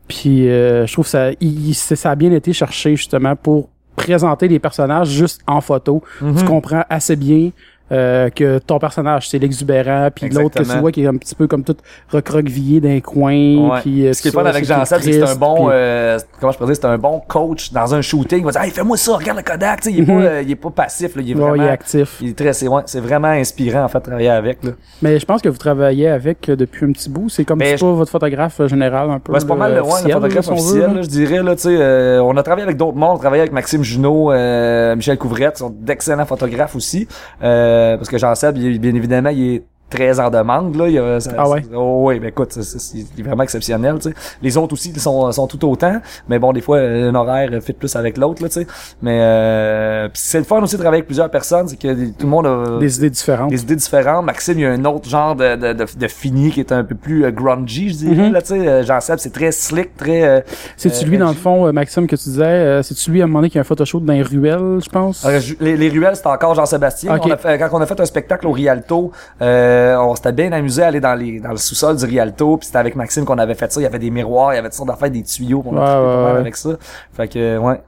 Puis 0.09 0.49
euh, 0.49 0.87
je 0.87 0.93
trouve 0.93 1.07
ça, 1.07 1.31
il, 1.41 1.75
ça 1.75 2.11
a 2.11 2.15
bien 2.15 2.33
été 2.33 2.53
cherché 2.53 2.97
justement 2.97 3.35
pour 3.35 3.71
présenter 3.97 4.47
les 4.47 4.59
personnages 4.59 5.09
juste 5.09 5.41
en 5.47 5.61
photo. 5.63 6.03
Tu 6.37 6.45
comprends 6.45 6.85
assez 6.91 7.17
bien 7.17 7.51
euh, 7.93 8.31
que 8.31 8.59
ton 8.59 8.79
personnage 8.79 9.29
c'est 9.29 9.39
l'exubérant, 9.39 10.09
puis 10.15 10.29
l'autre 10.29 10.63
que 10.63 10.69
tu 10.69 10.79
vois 10.79 10.91
qui 10.93 11.03
est 11.05 11.07
un 11.07 11.17
petit 11.17 11.35
peu 11.35 11.47
comme 11.47 11.63
tout 11.65 11.77
recroquevillé 12.11 12.81
d'un 12.81 13.01
coin. 13.01 13.79
Puis, 13.83 14.07
euh, 14.07 14.13
Ce 14.13 14.23
qui 14.23 14.29
est 14.29 14.31
fun 14.31 14.45
avec 14.45 14.65
c'est 14.65 14.75
Jean 14.75 14.85
Seb, 14.85 15.01
c'est 15.01 15.11
que 15.11 15.27
c'est 15.27 15.33
un 15.33 15.37
bon, 15.37 15.69
euh, 15.71 16.19
comment 16.41 16.53
je 16.53 16.59
peux 16.59 16.67
dire, 16.67 16.75
c'est 16.77 16.85
un 16.87 16.99
bon 16.99 17.21
coach 17.27 17.73
dans 17.73 17.95
un 17.95 18.01
shooting. 18.03 18.39
Il 18.41 18.45
va 18.45 18.51
dire, 18.53 18.61
hey, 18.63 18.71
fais-moi 18.71 18.97
ça, 18.97 19.15
regarde 19.17 19.39
le 19.39 19.45
Kodak, 19.45 19.85
il 19.87 19.99
est 19.99 20.03
Mhm. 20.03 20.07
pas, 20.07 20.13
euh, 20.27 20.43
il 20.43 20.51
est 20.51 20.57
pas 20.57 20.71
passif, 20.71 21.15
là, 21.17 21.23
il 21.25 21.31
est 21.31 21.35
Ouais, 21.35 21.41
vraiment, 21.41 21.55
il 21.63 21.63
est 21.67 21.71
actif. 21.71 22.19
il 22.21 22.29
est 22.31 22.39
très, 22.39 22.53
c'est, 22.53 22.69
ouais, 22.69 22.83
c'est 22.87 23.01
vraiment 23.01 23.29
inspirant, 23.29 23.85
en 23.85 23.89
fait, 23.89 23.99
de 23.99 24.05
travailler 24.05 24.31
avec, 24.31 24.65
là. 24.65 24.71
Mais 25.03 25.19
je 25.19 25.25
pense 25.27 25.43
que 25.43 25.49
vous 25.49 25.59
travaillez 25.59 26.09
avec 26.09 26.51
depuis 26.51 26.87
un 26.87 26.93
petit 26.93 27.09
bout. 27.11 27.29
C'est 27.29 27.45
comme 27.45 27.61
si 27.63 27.75
pas 27.77 27.93
votre 27.93 28.11
photographe 28.11 28.61
général 28.67 29.11
un 29.11 29.19
peu. 29.19 29.33
Ouais, 29.33 29.41
c'est 29.41 29.47
pas 29.47 29.55
mal 29.55 29.75
le, 29.75 29.83
ouais, 29.83 29.91
le 30.07 30.11
photographe 30.13 30.49
officiel, 30.49 30.95
là. 30.95 31.03
je 31.03 31.09
dirais, 31.09 31.43
là, 31.43 31.55
tu 31.55 31.63
sais, 31.63 31.77
euh, 31.79 32.23
on 32.23 32.37
a 32.37 32.43
travaillé 32.43 32.65
avec 32.65 32.77
d'autres 32.77 32.97
mondes, 32.97 33.13
on 33.13 33.17
a 33.17 33.21
travaillé 33.21 33.43
avec 33.43 33.53
Maxime 33.53 33.83
Junot, 33.83 34.33
Michel 34.97 35.19
Couvrette, 35.19 35.59
sont 35.59 35.71
d'excellents 35.71 36.27
photographes 36.27 36.75
aussi, 36.77 37.07
euh, 37.43 37.76
parce 37.97 38.09
que 38.09 38.19
Jean 38.19 38.35
Seb, 38.35 38.57
il 38.59 38.75
est- 38.75 38.79
bien 38.79 38.95
évidemment, 38.95 39.31
il 39.31 39.55
est 39.55 39.63
très 39.89 40.19
en 40.21 40.31
demande 40.31 40.75
là 40.77 40.89
il 40.89 40.95
y 40.95 40.99
a, 40.99 41.21
ça- 41.21 41.31
Ah 41.39 41.49
ouais? 41.49 41.63
oh, 41.75 42.05
ouais 42.07 42.19
ben 42.19 42.29
écoute 42.29 42.53
c'est- 42.53 42.79
c'est 42.79 43.23
vraiment 43.23 43.43
exceptionnel 43.45 43.97
tu 44.01 44.09
sais 44.11 44.15
les 44.43 44.57
autres 44.57 44.73
aussi 44.75 44.91
ils 44.95 45.01
sont 45.01 45.31
sont 45.33 45.47
tout 45.47 45.65
autant 45.69 46.01
mais 46.29 46.39
bon 46.39 46.53
des 46.53 46.61
fois 46.61 46.79
un 46.81 47.15
horaire 47.15 47.51
fit 47.63 47.73
plus 47.73 47.95
avec 47.95 48.17
l'autre 48.19 48.43
là 48.43 48.49
tu 48.49 48.61
sais 48.63 48.67
mais 49.03 49.19
euh, 49.21 50.09
c'est 50.15 50.39
le 50.39 50.45
fun 50.45 50.61
aussi 50.63 50.75
de 50.77 50.81
travailler 50.81 50.99
avec 51.01 51.07
plusieurs 51.07 51.31
personnes 51.31 51.69
c'est 51.69 51.77
que 51.79 51.93
tout 52.11 52.25
le 52.25 52.29
monde 52.29 52.47
a 52.47 52.79
Des 52.81 52.97
idées 52.99 53.11
différentes. 53.11 53.51
des 53.51 53.63
idées 53.63 53.77
différentes. 53.77 54.25
Maxime, 54.25 54.59
il 54.59 54.63
y 54.63 54.67
a 54.67 54.71
un 54.71 54.85
autre 54.85 55.09
genre 55.09 55.35
de, 55.37 55.57
de, 55.57 55.73
de, 55.73 55.85
de 55.99 56.09
fini 56.09 56.51
qui 56.51 56.61
est 56.61 56.73
un 56.73 56.85
peu 56.85 56.95
plus 56.95 57.25
euh, 57.25 57.31
grungy, 57.31 57.91
je 57.91 57.95
dirais. 57.97 58.27
Mhm. 58.29 58.33
là, 58.33 58.43
tu 58.43 58.49
sais. 58.49 58.67
Euh, 58.69 58.83
Jean-Seb, 58.85 59.19
c'est 59.19 59.33
très 59.33 59.53
slick, 59.53 59.97
très... 59.97 60.23
euh, 60.25 60.41
C'est-tu 60.77 61.05
euh, 61.05 61.09
lui, 61.09 61.19
dans 61.19 61.29
le 61.29 61.35
fond, 61.35 61.67
euh, 61.67 61.73
Maxime, 61.73 62.07
que 62.07 62.17
tu 62.17 62.25
disais, 62.25 62.45
euh, 62.45 62.83
c'est-tu 62.83 63.11
lui 63.11 63.21
à 63.21 63.25
un 63.25 63.27
moment 63.27 63.41
donné 63.41 63.51
qui 63.51 63.59
a 63.59 63.61
un 63.61 63.65
photoshoot 63.65 64.05
dans 64.05 64.13
les 64.13 64.23
ruelles, 64.23 64.79
je 64.85 64.89
pense? 64.91 65.25
euh, 65.25 65.41
les, 65.61 65.77
les 65.77 65.89
ruelles, 65.89 66.17
c'était 66.17 66.29
encore 66.29 66.55
Jean-Sébastien. 66.55 67.19
Quand 67.19 67.69
on 67.73 67.81
a 67.81 67.87
fait 67.87 68.01
un 68.01 68.05
spectacle 68.05 68.47
au 68.47 68.53
Rialto, 68.53 69.13
euh, 69.43 69.76
on 69.99 70.15
s'était 70.17 70.33
bien 70.33 70.53
amusé 70.53 70.83
à 70.83 70.89
aller 70.89 71.01
dans 71.01 71.15
les 71.15 71.41
dans 71.41 71.51
le 71.51 71.57
sous-sol 71.57 71.97
du 71.97 72.05
Rialto. 72.05 72.57
Puis 72.57 72.67
c'était 72.67 72.79
avec 72.79 72.97
Maxime 72.97 73.25
qu'on 73.25 73.39
avait 73.39 73.55
fait 73.55 73.73
ça. 73.73 73.81
Il 73.81 73.85
y 73.85 73.87
avait 73.87 73.99
des 73.99 74.11
miroirs, 74.11 74.53
il 74.53 74.57
y 74.57 74.59
avait 74.59 74.69
toutes 74.69 74.77
sortes 74.77 74.89
d'affaires, 74.89 75.11
des 75.11 75.23
tuyaux. 75.23 75.63
On 75.67 75.77
a 75.77 75.81
Ouais, 75.81 75.87
trippé 75.87 76.01
ouais, 76.01 76.15
pas 76.15 76.23
mal 76.23 76.33
ouais. 76.35 76.41
avec 76.41 76.57
ça. 76.57 76.71
Fait 77.13 77.29
que, 77.29 77.39
euh, 77.39 77.59
ouais, 77.59 77.81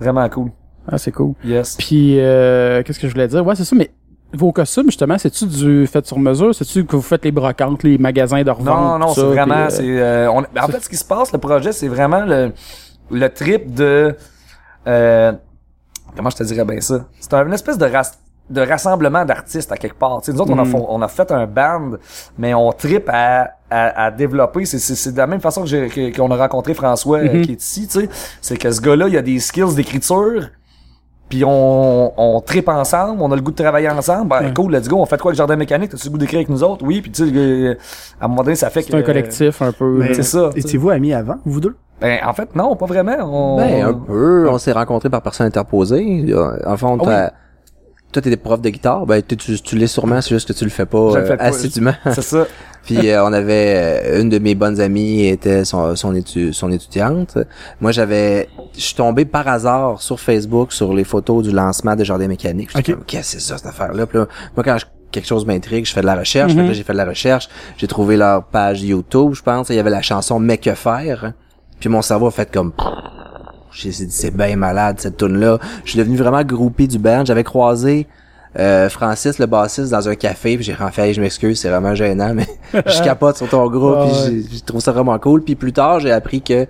vraiment 0.00 0.28
cool. 0.28 0.50
Ah, 0.90 0.98
c'est 0.98 1.12
cool. 1.12 1.34
Yes. 1.44 1.76
Puis, 1.78 2.18
euh, 2.18 2.82
qu'est-ce 2.82 2.98
que 2.98 3.06
je 3.08 3.12
voulais 3.12 3.28
dire? 3.28 3.46
Ouais, 3.46 3.54
c'est 3.54 3.64
ça, 3.64 3.76
mais 3.76 3.90
vos 4.34 4.50
costumes, 4.50 4.86
justement, 4.86 5.16
c'est-tu 5.18 5.46
du 5.46 5.86
fait 5.86 6.04
sur 6.06 6.18
mesure? 6.18 6.54
C'est-tu 6.54 6.84
que 6.84 6.96
vous 6.96 7.02
faites 7.02 7.24
les 7.24 7.30
brocantes, 7.32 7.82
les 7.84 7.98
magasins 7.98 8.42
de 8.42 8.50
revente? 8.50 8.66
Non, 8.66 8.98
non, 8.98 9.08
c'est 9.14 9.20
vraiment, 9.22 9.68
puis, 9.68 9.98
euh, 10.00 10.26
euh, 10.26 10.28
on- 10.30 10.58
en 10.60 10.66
fait, 10.68 10.80
ce 10.80 10.88
qui 10.88 10.96
se 10.96 11.04
passe, 11.04 11.32
le 11.32 11.38
projet, 11.38 11.70
c'est 11.72 11.86
vraiment 11.88 12.24
le, 12.24 12.50
le 13.10 13.28
trip 13.28 13.72
de, 13.74 14.16
euh, 14.86 15.32
comment 16.16 16.30
je 16.30 16.36
te 16.36 16.42
dirais 16.44 16.64
bien 16.64 16.80
ça? 16.80 17.04
C'est 17.20 17.32
un- 17.34 17.46
une 17.46 17.52
espèce 17.52 17.78
de 17.78 17.84
ras- 17.86 18.18
de 18.50 18.60
rassemblement 18.60 19.24
d'artistes 19.24 19.72
à 19.72 19.76
quelque 19.76 19.98
part. 19.98 20.20
Tu 20.20 20.26
sais, 20.26 20.32
nous 20.32 20.40
autres, 20.42 20.52
on, 20.52 20.58
a, 20.58 20.64
Mm. 20.64 20.66
fon- 20.66 20.86
on 20.88 21.00
a 21.00 21.08
fait 21.08 21.30
un 21.32 21.46
band, 21.46 21.92
mais 22.38 22.52
on 22.54 22.70
tripe 22.72 23.08
à, 23.12 23.50
à, 23.70 24.04
à 24.06 24.10
développer. 24.10 24.64
C'est, 24.66 24.78
c'est, 24.78 24.94
c'est 24.94 25.12
de 25.12 25.16
la 25.18 25.26
même 25.26 25.40
façon 25.40 25.62
que 25.62 25.68
j'ai, 25.68 25.88
que- 25.88 26.14
qu'on 26.16 26.30
a 26.30 26.36
rencontré 26.36 26.74
François 26.74 27.18
euh, 27.18 27.32
Mhm. 27.34 27.42
qui 27.42 27.52
est 27.52 27.62
ici, 27.62 27.86
tu 27.88 28.00
sais. 28.00 28.08
C'est 28.42 28.56
que 28.58 28.70
ce 28.70 28.80
gars-là, 28.80 29.08
il 29.08 29.16
a 29.16 29.22
des 29.22 29.38
skills 29.38 29.74
d'écriture, 29.74 30.48
puis 31.30 31.44
on, 31.46 32.12
on 32.20 32.40
tripe 32.42 32.68
ensemble, 32.68 33.22
on 33.22 33.32
a 33.32 33.36
le 33.36 33.40
goût 33.40 33.52
de 33.52 33.56
travailler 33.62 33.88
ensemble. 33.88 34.28
Ben, 34.28 34.42
Ouais. 34.44 34.52
cool, 34.54 34.74
let's 34.74 34.86
go, 34.86 34.96
on 34.98 35.06
fait 35.06 35.18
quoi 35.18 35.30
avec 35.30 35.38
Jardin 35.38 35.56
Mécanique? 35.56 35.90
T'as-tu 35.90 36.06
le 36.08 36.10
goût 36.12 36.18
d'écrire 36.18 36.38
avec 36.40 36.50
nous 36.50 36.62
autres? 36.62 36.84
Oui, 36.84 37.00
puis 37.00 37.10
tu 37.10 37.26
sais, 37.30 37.78
à 38.20 38.24
un 38.26 38.28
moment 38.28 38.42
donné, 38.42 38.56
ça 38.56 38.68
fait 38.68 38.82
que... 38.82 38.88
C'est 38.90 38.96
un 38.98 39.02
collectif, 39.02 39.62
un 39.62 39.72
peu. 39.72 40.00
Là. 40.00 40.06
C'est 40.12 40.24
ça. 40.24 40.50
Étiez-vous 40.54 40.90
amis 40.90 41.14
avant, 41.14 41.36
vous 41.46 41.60
deux? 41.60 41.74
Ben, 42.02 42.18
en 42.26 42.34
fait, 42.34 42.54
non, 42.54 42.76
pas 42.76 42.84
vraiment. 42.86 43.16
On... 43.22 43.56
Ben, 43.56 43.82
un 43.86 43.94
peu. 43.94 44.46
On 44.50 44.58
s'est 44.58 44.72
rencontrés 44.72 45.08
par 45.08 45.22
personne 45.22 45.46
interposée. 45.46 46.34
En 46.66 46.76
fond, 46.76 46.98
Ah 47.00 47.04
t'as- 47.04 47.32
toi, 48.12 48.22
t'es 48.22 48.36
prof 48.36 48.60
de 48.60 48.68
guitare. 48.70 49.06
Ben, 49.06 49.22
tu, 49.22 49.36
tu, 49.36 49.60
tu 49.60 49.76
l'es 49.76 49.86
sûrement, 49.86 50.20
c'est 50.20 50.30
juste 50.34 50.48
que 50.48 50.52
tu 50.52 50.64
le 50.64 50.70
fais 50.70 50.86
pas, 50.86 51.10
Je 51.12 51.16
le 51.18 51.22
euh, 51.24 51.26
fais 51.26 51.36
pas. 51.36 51.44
assidûment. 51.44 51.94
C'est 52.04 52.22
ça. 52.22 52.46
Puis 52.84 53.10
euh, 53.10 53.24
on 53.24 53.32
avait 53.32 53.74
euh, 53.76 54.20
une 54.20 54.28
de 54.28 54.38
mes 54.38 54.54
bonnes 54.56 54.80
amies 54.80 55.28
était 55.28 55.64
son 55.64 55.94
son, 55.94 56.14
étu- 56.14 56.52
son 56.52 56.70
étudiante. 56.72 57.38
Moi 57.80 57.92
j'avais 57.92 58.48
je 58.74 58.80
suis 58.80 58.96
tombé 58.96 59.24
par 59.24 59.46
hasard 59.46 60.02
sur 60.02 60.18
Facebook 60.18 60.72
sur 60.72 60.92
les 60.92 61.04
photos 61.04 61.44
du 61.44 61.52
lancement 61.52 61.94
de 61.94 62.02
Jardin 62.02 62.26
Mécanique. 62.26 62.70
J'étais 62.74 62.92
Ok. 62.92 62.96
comme 62.98 63.04
qu'est-ce 63.06 63.36
que 63.36 63.40
c'est 63.40 63.48
ça 63.48 63.56
cette 63.58 63.66
affaire 63.68 63.92
là 63.92 64.04
Puis 64.06 64.18
là, 64.18 64.26
moi 64.56 64.64
quand 64.64 64.78
je 64.78 64.86
quelque 65.12 65.28
chose 65.28 65.46
m'intrigue, 65.46 65.84
je 65.86 65.92
fais 65.92 66.00
de 66.00 66.06
la 66.06 66.16
recherche. 66.16 66.54
Mhm. 66.54 66.66
Là, 66.68 66.72
j'ai 66.72 66.82
fait 66.82 66.94
de 66.94 66.98
la 66.98 67.04
recherche, 67.04 67.48
j'ai 67.76 67.86
trouvé 67.86 68.16
leur 68.16 68.44
page 68.46 68.82
YouTube, 68.82 69.34
je 69.34 69.42
pense. 69.42 69.68
Il 69.68 69.76
y 69.76 69.78
avait 69.78 69.90
la 69.90 70.02
chanson 70.02 70.40
Mais 70.40 70.56
que 70.58 70.74
faire. 70.74 71.34
Puis 71.78 71.88
mon 71.88 72.00
cerveau 72.02 72.26
a 72.28 72.30
fait 72.32 72.50
comme 72.50 72.72
j'ai 73.72 73.90
dit 73.90 74.06
c'est 74.10 74.30
bien 74.30 74.56
malade 74.56 74.96
cette 74.98 75.16
tune 75.16 75.38
là. 75.38 75.58
Je 75.84 75.90
suis 75.90 75.98
devenu 75.98 76.16
vraiment 76.16 76.42
groupé 76.42 76.86
du 76.86 76.98
band. 76.98 77.24
J'avais 77.24 77.44
croisé 77.44 78.06
euh, 78.58 78.90
Francis 78.90 79.38
le 79.38 79.46
bassiste 79.46 79.90
dans 79.90 80.08
un 80.08 80.14
café 80.14 80.56
puis 80.56 80.64
j'ai 80.64 80.74
fait 80.74 81.08
Hey, 81.08 81.14
je 81.14 81.22
m'excuse 81.22 81.58
c'est 81.58 81.70
vraiment 81.70 81.94
gênant 81.94 82.34
mais 82.34 82.46
je 82.74 83.02
capote 83.02 83.38
sur 83.38 83.48
ton 83.48 83.66
groupe 83.70 84.00
puis 84.02 84.12
ouais. 84.12 84.42
je 84.52 84.62
trouve 84.62 84.82
ça 84.82 84.92
vraiment 84.92 85.18
cool 85.18 85.42
puis 85.42 85.54
plus 85.54 85.72
tard 85.72 86.00
j'ai 86.00 86.12
appris 86.12 86.42
que 86.42 86.66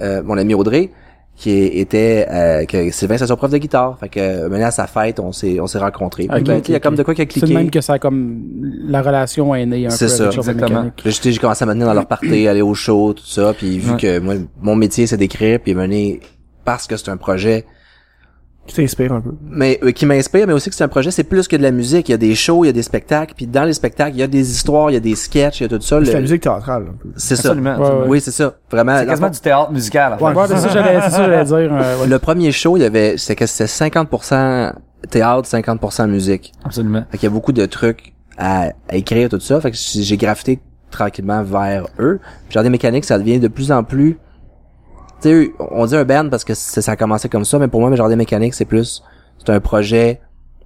euh, 0.00 0.22
mon 0.24 0.36
ami 0.36 0.54
Audrey 0.54 0.90
qui 1.36 1.50
était 1.50 2.26
euh, 2.30 2.64
que 2.64 2.90
Sylvain 2.92 3.18
c'est 3.18 3.26
son 3.26 3.36
prof 3.36 3.50
de 3.50 3.58
guitare 3.58 3.98
fait 3.98 4.08
que 4.08 4.46
maintenant 4.48 4.66
à 4.68 4.70
sa 4.70 4.86
fête 4.86 5.18
on 5.18 5.32
s'est 5.32 5.58
on 5.58 5.66
s'est 5.66 5.78
rencontrés 5.78 6.28
ben, 6.28 6.38
il 6.64 6.70
y 6.72 6.76
a 6.76 6.80
comme 6.80 6.94
de 6.94 7.02
quoi 7.02 7.12
qui 7.14 7.22
a 7.22 7.24
C'est 7.24 7.40
cliqué 7.40 7.52
même 7.54 7.70
que 7.70 7.80
ça 7.80 7.94
a 7.94 7.98
comme 7.98 8.40
la 8.86 9.02
relation 9.02 9.52
est 9.54 9.66
née 9.66 9.86
un 9.86 9.88
peu 9.90 9.96
C'est 9.96 10.08
ça, 10.08 10.26
exactement. 10.30 10.90
J'ai 11.04 11.36
commencé 11.38 11.64
à 11.64 11.66
mener 11.66 11.84
dans 11.84 11.94
leur 11.94 12.06
party, 12.06 12.46
aller 12.46 12.62
au 12.62 12.74
show, 12.74 13.14
tout 13.14 13.26
ça. 13.26 13.52
Puis 13.52 13.78
vu 13.78 13.90
Ouais. 13.92 13.96
que 14.00 14.18
moi, 14.20 14.34
mon 14.60 14.76
métier, 14.76 15.06
c'est 15.06 15.16
d'écrire, 15.16 15.58
puis 15.60 15.74
mener 15.74 16.20
parce 16.64 16.86
que 16.86 16.96
c'est 16.96 17.10
un 17.10 17.16
projet 17.16 17.64
Qui 18.66 18.76
t'inspire 18.76 19.12
un 19.12 19.20
peu? 19.20 19.32
mais 19.50 19.78
euh, 19.82 19.90
qui 19.92 20.06
m'inspire, 20.06 20.46
mais 20.46 20.52
aussi 20.54 20.70
que 20.70 20.74
c'est 20.76 20.84
un 20.84 20.88
projet, 20.88 21.10
c'est 21.10 21.24
plus 21.24 21.46
que 21.48 21.54
de 21.56 21.62
la 21.62 21.70
musique. 21.70 22.08
Il 22.08 22.12
y 22.12 22.14
a 22.14 22.18
des 22.18 22.34
shows, 22.34 22.64
il 22.64 22.68
y 22.68 22.70
a 22.70 22.72
des 22.72 22.82
spectacles, 22.82 23.34
puis 23.36 23.46
dans 23.46 23.64
les 23.64 23.74
spectacles, 23.74 24.12
il 24.16 24.20
y 24.20 24.22
a 24.22 24.26
des 24.26 24.50
histoires, 24.50 24.90
il 24.90 24.94
y 24.94 24.96
a 24.96 25.00
des 25.00 25.14
sketchs, 25.14 25.60
il 25.60 25.64
y 25.64 25.66
a 25.66 25.68
tout 25.68 25.80
ça. 25.82 25.98
C'est 26.00 26.06
Le- 26.06 26.12
la 26.14 26.20
musique 26.22 26.42
théâtrale, 26.42 26.84
un 26.88 26.94
peu. 26.94 27.10
C'est 27.16 27.36
ça. 27.36 27.48
Absolument. 27.50 27.76
Ouais, 27.76 27.88
ouais. 27.88 28.04
Oui, 28.08 28.20
c'est 28.22 28.30
ça. 28.30 28.54
Vraiment. 28.70 28.98
C'est 28.98 29.06
quasiment 29.06 29.30
du 29.30 29.40
théâtre 29.40 29.70
musical. 29.72 30.12
en 30.14 30.18
fait. 30.18 30.24
Ouais. 30.24 30.32
Ouais, 30.34 30.44
c'est 30.48 30.56
ça, 30.56 30.68
j'allais, 30.68 31.00
c'est 31.02 31.10
ça, 31.10 31.16
j'allais 31.30 31.44
dire. 31.44 31.56
euh, 31.74 32.00
ouais. 32.00 32.06
Le 32.06 32.18
premier 32.18 32.52
show, 32.52 32.76
il 32.78 32.80
y 32.80 32.86
avait, 32.86 33.16
c'était 33.18 33.36
que 33.36 33.46
c'était 33.46 33.66
50% 33.68 34.72
théâtre, 35.10 35.48
50% 35.48 36.06
musique. 36.08 36.52
Absolument. 36.64 37.04
Fait 37.10 37.18
qu'il 37.18 37.26
y 37.28 37.30
a 37.30 37.34
beaucoup 37.34 37.52
de 37.52 37.66
trucs 37.66 38.14
à, 38.38 38.70
à 38.88 38.96
écrire, 38.96 39.28
tout 39.28 39.40
ça. 39.40 39.60
Fait 39.60 39.70
que 39.70 39.76
j'ai 39.76 40.16
graffité 40.16 40.58
tranquillement 40.90 41.42
vers 41.42 41.86
eux. 41.98 42.18
Puis 42.46 42.54
Jardin 42.54 42.70
mécanique, 42.70 43.04
ça 43.04 43.18
devient 43.18 43.38
de 43.38 43.48
plus 43.48 43.70
en 43.72 43.84
plus... 43.84 44.16
Tu 45.24 45.44
sais, 45.46 45.52
on 45.70 45.86
dit 45.86 45.96
un 45.96 46.04
band 46.04 46.28
parce 46.28 46.44
que 46.44 46.52
ça 46.54 46.92
a 46.92 46.96
commencé 46.96 47.28
comme 47.30 47.44
ça, 47.46 47.58
mais 47.58 47.68
pour 47.68 47.80
moi, 47.80 47.88
mes 47.90 47.96
Jardin 47.96 48.16
mécanique, 48.16 48.52
c'est 48.54 48.64
plus... 48.66 49.02
C'est 49.38 49.50
un 49.52 49.60
projet 49.60 50.20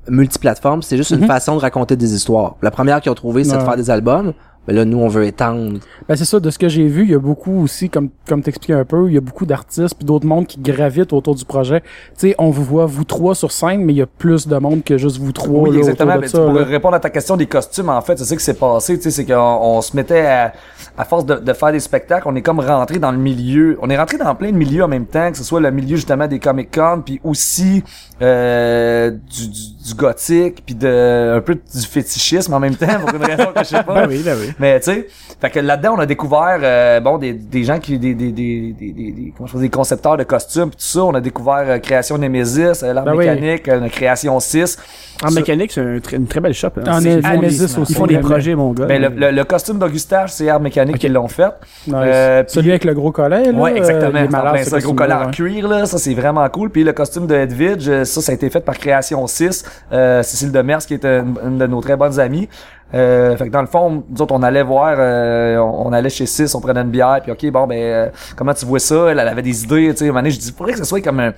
multiplateforme. 0.08 0.82
C'est 0.82 0.96
juste 0.96 1.10
une 1.10 1.20
Mhm. 1.20 1.26
façon 1.26 1.56
de 1.56 1.60
raconter 1.60 1.96
des 1.96 2.14
histoires. 2.14 2.56
La 2.62 2.70
première 2.70 3.00
qu'ils 3.00 3.12
ont 3.12 3.14
trouvé, 3.14 3.44
c'est 3.44 3.56
de 3.56 3.62
faire 3.62 3.76
des 3.76 3.90
albums. 3.90 4.32
Mais 4.66 4.74
là, 4.74 4.84
nous, 4.84 4.98
on 4.98 5.08
veut 5.08 5.24
étendre. 5.24 5.78
Ben 6.06 6.14
c'est 6.14 6.26
ça, 6.26 6.40
de 6.40 6.50
ce 6.50 6.58
que 6.58 6.68
j'ai 6.68 6.86
vu, 6.88 7.04
il 7.04 7.10
y 7.10 7.14
a 7.14 7.18
beaucoup 7.18 7.62
aussi, 7.62 7.88
comme 7.88 8.10
comme 8.28 8.42
t'expliquais 8.42 8.74
un 8.74 8.84
peu, 8.84 9.08
il 9.08 9.14
y 9.14 9.16
a 9.16 9.20
beaucoup 9.22 9.46
d'artistes 9.46 9.94
puis 9.96 10.04
d'autres 10.04 10.26
mondes 10.26 10.46
qui 10.46 10.60
gravitent 10.60 11.14
autour 11.14 11.34
du 11.34 11.46
projet. 11.46 11.80
Tu 11.80 11.86
sais, 12.16 12.34
on 12.38 12.50
vous 12.50 12.64
voit 12.64 12.84
vous 12.84 13.04
trois 13.04 13.34
sur 13.34 13.50
scène, 13.50 13.82
mais 13.82 13.94
il 13.94 13.96
y 13.96 14.02
a 14.02 14.06
plus 14.06 14.46
de 14.46 14.58
monde 14.58 14.84
que 14.84 14.98
juste 14.98 15.16
vous 15.16 15.32
trois 15.32 15.62
Oui, 15.62 15.70
là, 15.70 15.78
exactement. 15.78 16.10
autour 16.16 16.20
de 16.20 16.26
Mais 16.26 16.28
ça. 16.28 16.38
pour 16.44 16.52
là. 16.52 16.64
répondre 16.64 16.94
à 16.96 17.00
ta 17.00 17.08
question 17.08 17.38
des 17.38 17.46
costumes, 17.46 17.88
en 17.88 18.02
fait, 18.02 18.18
c'est 18.18 18.26
ça 18.26 18.36
qui 18.36 18.44
s'est 18.44 18.52
passé. 18.52 18.96
Tu 18.98 19.04
sais, 19.04 19.10
c'est 19.10 19.24
qu'on 19.24 19.58
on 19.62 19.80
se 19.80 19.96
mettait 19.96 20.26
à, 20.26 20.52
à 20.98 21.04
force 21.04 21.24
de, 21.24 21.36
de 21.36 21.52
faire 21.52 21.70
des 21.70 21.78
spectacles, 21.80 22.26
on 22.26 22.34
est 22.34 22.42
comme 22.42 22.58
rentré 22.60 22.98
dans 22.98 23.12
le 23.12 23.18
milieu. 23.18 23.78
On 23.80 23.88
est 23.88 23.96
rentré 23.96 24.18
dans 24.18 24.34
plein 24.34 24.50
de 24.50 24.56
milieux 24.56 24.82
en 24.82 24.88
même 24.88 25.06
temps, 25.06 25.30
que 25.30 25.38
ce 25.38 25.44
soit 25.44 25.60
le 25.60 25.70
milieu 25.70 25.94
justement 25.96 26.26
des 26.26 26.40
Comic 26.40 26.74
Con, 26.74 27.02
puis 27.06 27.20
aussi 27.22 27.84
euh, 28.20 29.10
du, 29.10 29.48
du, 29.48 29.60
du 29.88 29.94
gothique, 29.94 30.62
puis 30.66 30.74
de 30.74 31.34
un 31.36 31.40
peu 31.40 31.54
du 31.54 31.86
fétichisme 31.86 32.52
en 32.52 32.60
même 32.60 32.74
temps, 32.74 32.86
pour 33.00 33.14
une 33.14 33.24
raison 33.24 33.46
que 33.54 33.60
je 33.60 33.64
sais 33.64 33.82
pas. 33.86 33.94
Ben 33.94 34.08
oui, 34.08 34.22
ben 34.24 34.36
oui. 34.40 34.52
Mais 34.58 34.80
tu 34.80 34.90
sais, 34.90 35.06
fait 35.40 35.50
que 35.50 35.60
là-dedans 35.60 35.94
on 35.96 36.00
a 36.00 36.06
découvert 36.06 36.58
euh, 36.62 37.00
bon 37.00 37.18
des, 37.18 37.32
des 37.32 37.64
gens 37.64 37.78
qui 37.78 37.98
des 37.98 38.14
des 38.14 38.32
des 38.32 38.72
des, 38.78 38.92
des, 38.92 39.12
des- 39.12 39.32
comment 39.36 39.46
je 39.46 39.56
des 39.58 39.70
concepteurs 39.70 40.16
de 40.16 40.24
costumes 40.24 40.70
pis 40.70 40.76
tout 40.76 40.82
ça, 40.82 41.04
on 41.04 41.14
a 41.14 41.20
découvert 41.20 41.62
euh, 41.66 41.78
création 41.78 42.18
Nemesis, 42.18 42.82
euh, 42.82 42.92
l'art 42.92 43.04
Ben 43.04 43.14
oui. 43.14 43.28
mécanique, 43.28 43.68
euh, 43.68 43.88
création 43.88 44.38
6. 44.40 44.78
En 45.24 45.30
mécanique, 45.32 45.72
c'est 45.72 45.80
un 45.80 45.96
tr- 45.98 46.14
une 46.14 46.26
très 46.28 46.38
belle 46.40 46.54
shop. 46.54 46.68
hein. 46.76 46.82
En 46.98 47.00
Nemesis 47.00 47.58
des- 47.58 47.64
aussi. 47.78 47.92
Ils 47.92 47.96
font 47.96 48.06
des 48.06 48.16
Mais- 48.16 48.20
projets, 48.20 48.54
mon 48.54 48.72
gars. 48.72 48.86
Ben, 48.86 49.00
le, 49.02 49.08
le, 49.08 49.30
le 49.32 49.44
costume 49.44 49.78
d'Augustage, 49.78 50.30
c'est 50.32 50.48
Art 50.48 50.60
Mécanique 50.60 50.88
Ok. 50.95 50.99
qui 51.00 51.09
l'ont 51.09 51.28
fait. 51.28 51.50
Nice. 51.87 51.95
Euh, 51.97 52.42
puis- 52.42 52.52
Celui 52.52 52.71
avec 52.71 52.85
le 52.85 52.95
gros 52.95 53.12
collet, 53.12 53.52
là. 53.52 53.59
Ouais, 53.59 53.76
exactement. 53.76 54.18
euh, 54.18 54.28
malade, 54.28 54.57
ça, 54.64 54.78
gros 54.80 54.92
costume-là, 54.95 55.07
collant 55.07 55.23
en 55.23 55.26
ouais. 55.26 55.33
cuir, 55.33 55.68
là. 55.68 55.87
Ça, 55.87 55.99
c'est 55.99 56.14
vraiment 56.14 56.49
cool. 56.49 56.71
Puis 56.71 56.85
le 56.85 56.92
costume 56.92 57.26
de 57.26 57.35
Edwidge, 57.35 57.88
euh, 57.88 58.04
ça, 58.04 58.21
ça 58.21 58.33
a 58.33 58.35
été 58.35 58.50
fait 58.50 58.61
par 58.61 58.76
Création 58.78 59.26
6. 59.26 59.64
Euh, 59.92 60.23
Cécile 60.23 60.52
Demers, 60.52 60.78
qui 60.78 60.95
est 60.95 61.04
une, 61.04 61.35
une 61.47 61.59
de 61.59 61.66
nos 61.66 61.80
très 61.80 61.97
bonnes 61.97 62.18
amies. 62.20 62.48
Euh, 62.94 63.37
fait 63.37 63.48
que 63.48 63.53
dans 63.53 63.61
le 63.61 63.66
fond, 63.66 64.03
nous 64.09 64.22
autres, 64.22 64.35
on 64.35 64.42
allait 64.42 64.62
voir, 64.62 64.96
euh, 64.98 65.59
on, 65.59 65.88
on 65.88 65.92
allait 65.92 66.09
chez 66.09 66.24
6, 66.24 66.55
on 66.55 66.61
prenait 66.61 66.81
une 66.81 66.88
bière, 66.90 67.20
puis 67.22 67.31
ok, 67.33 67.53
bon, 67.53 67.66
ben, 67.66 67.77
euh, 67.79 68.09
comment 68.35 68.55
tu 68.55 68.64
vois 68.64 68.79
ça? 68.79 69.09
Elle, 69.11 69.18
elle 69.18 69.29
avait 69.29 69.42
des 69.42 69.62
idées, 69.64 69.90
tu 69.90 69.96
sais. 69.98 70.05
À 70.05 70.07
un 70.07 70.11
moment 70.12 70.20
donné, 70.20 70.31
je 70.31 70.38
dis, 70.38 70.53
faudrait 70.57 70.72
que 70.72 70.79
ce 70.79 70.85
soit 70.87 71.03
comme 71.03 71.20
un, 71.20 71.33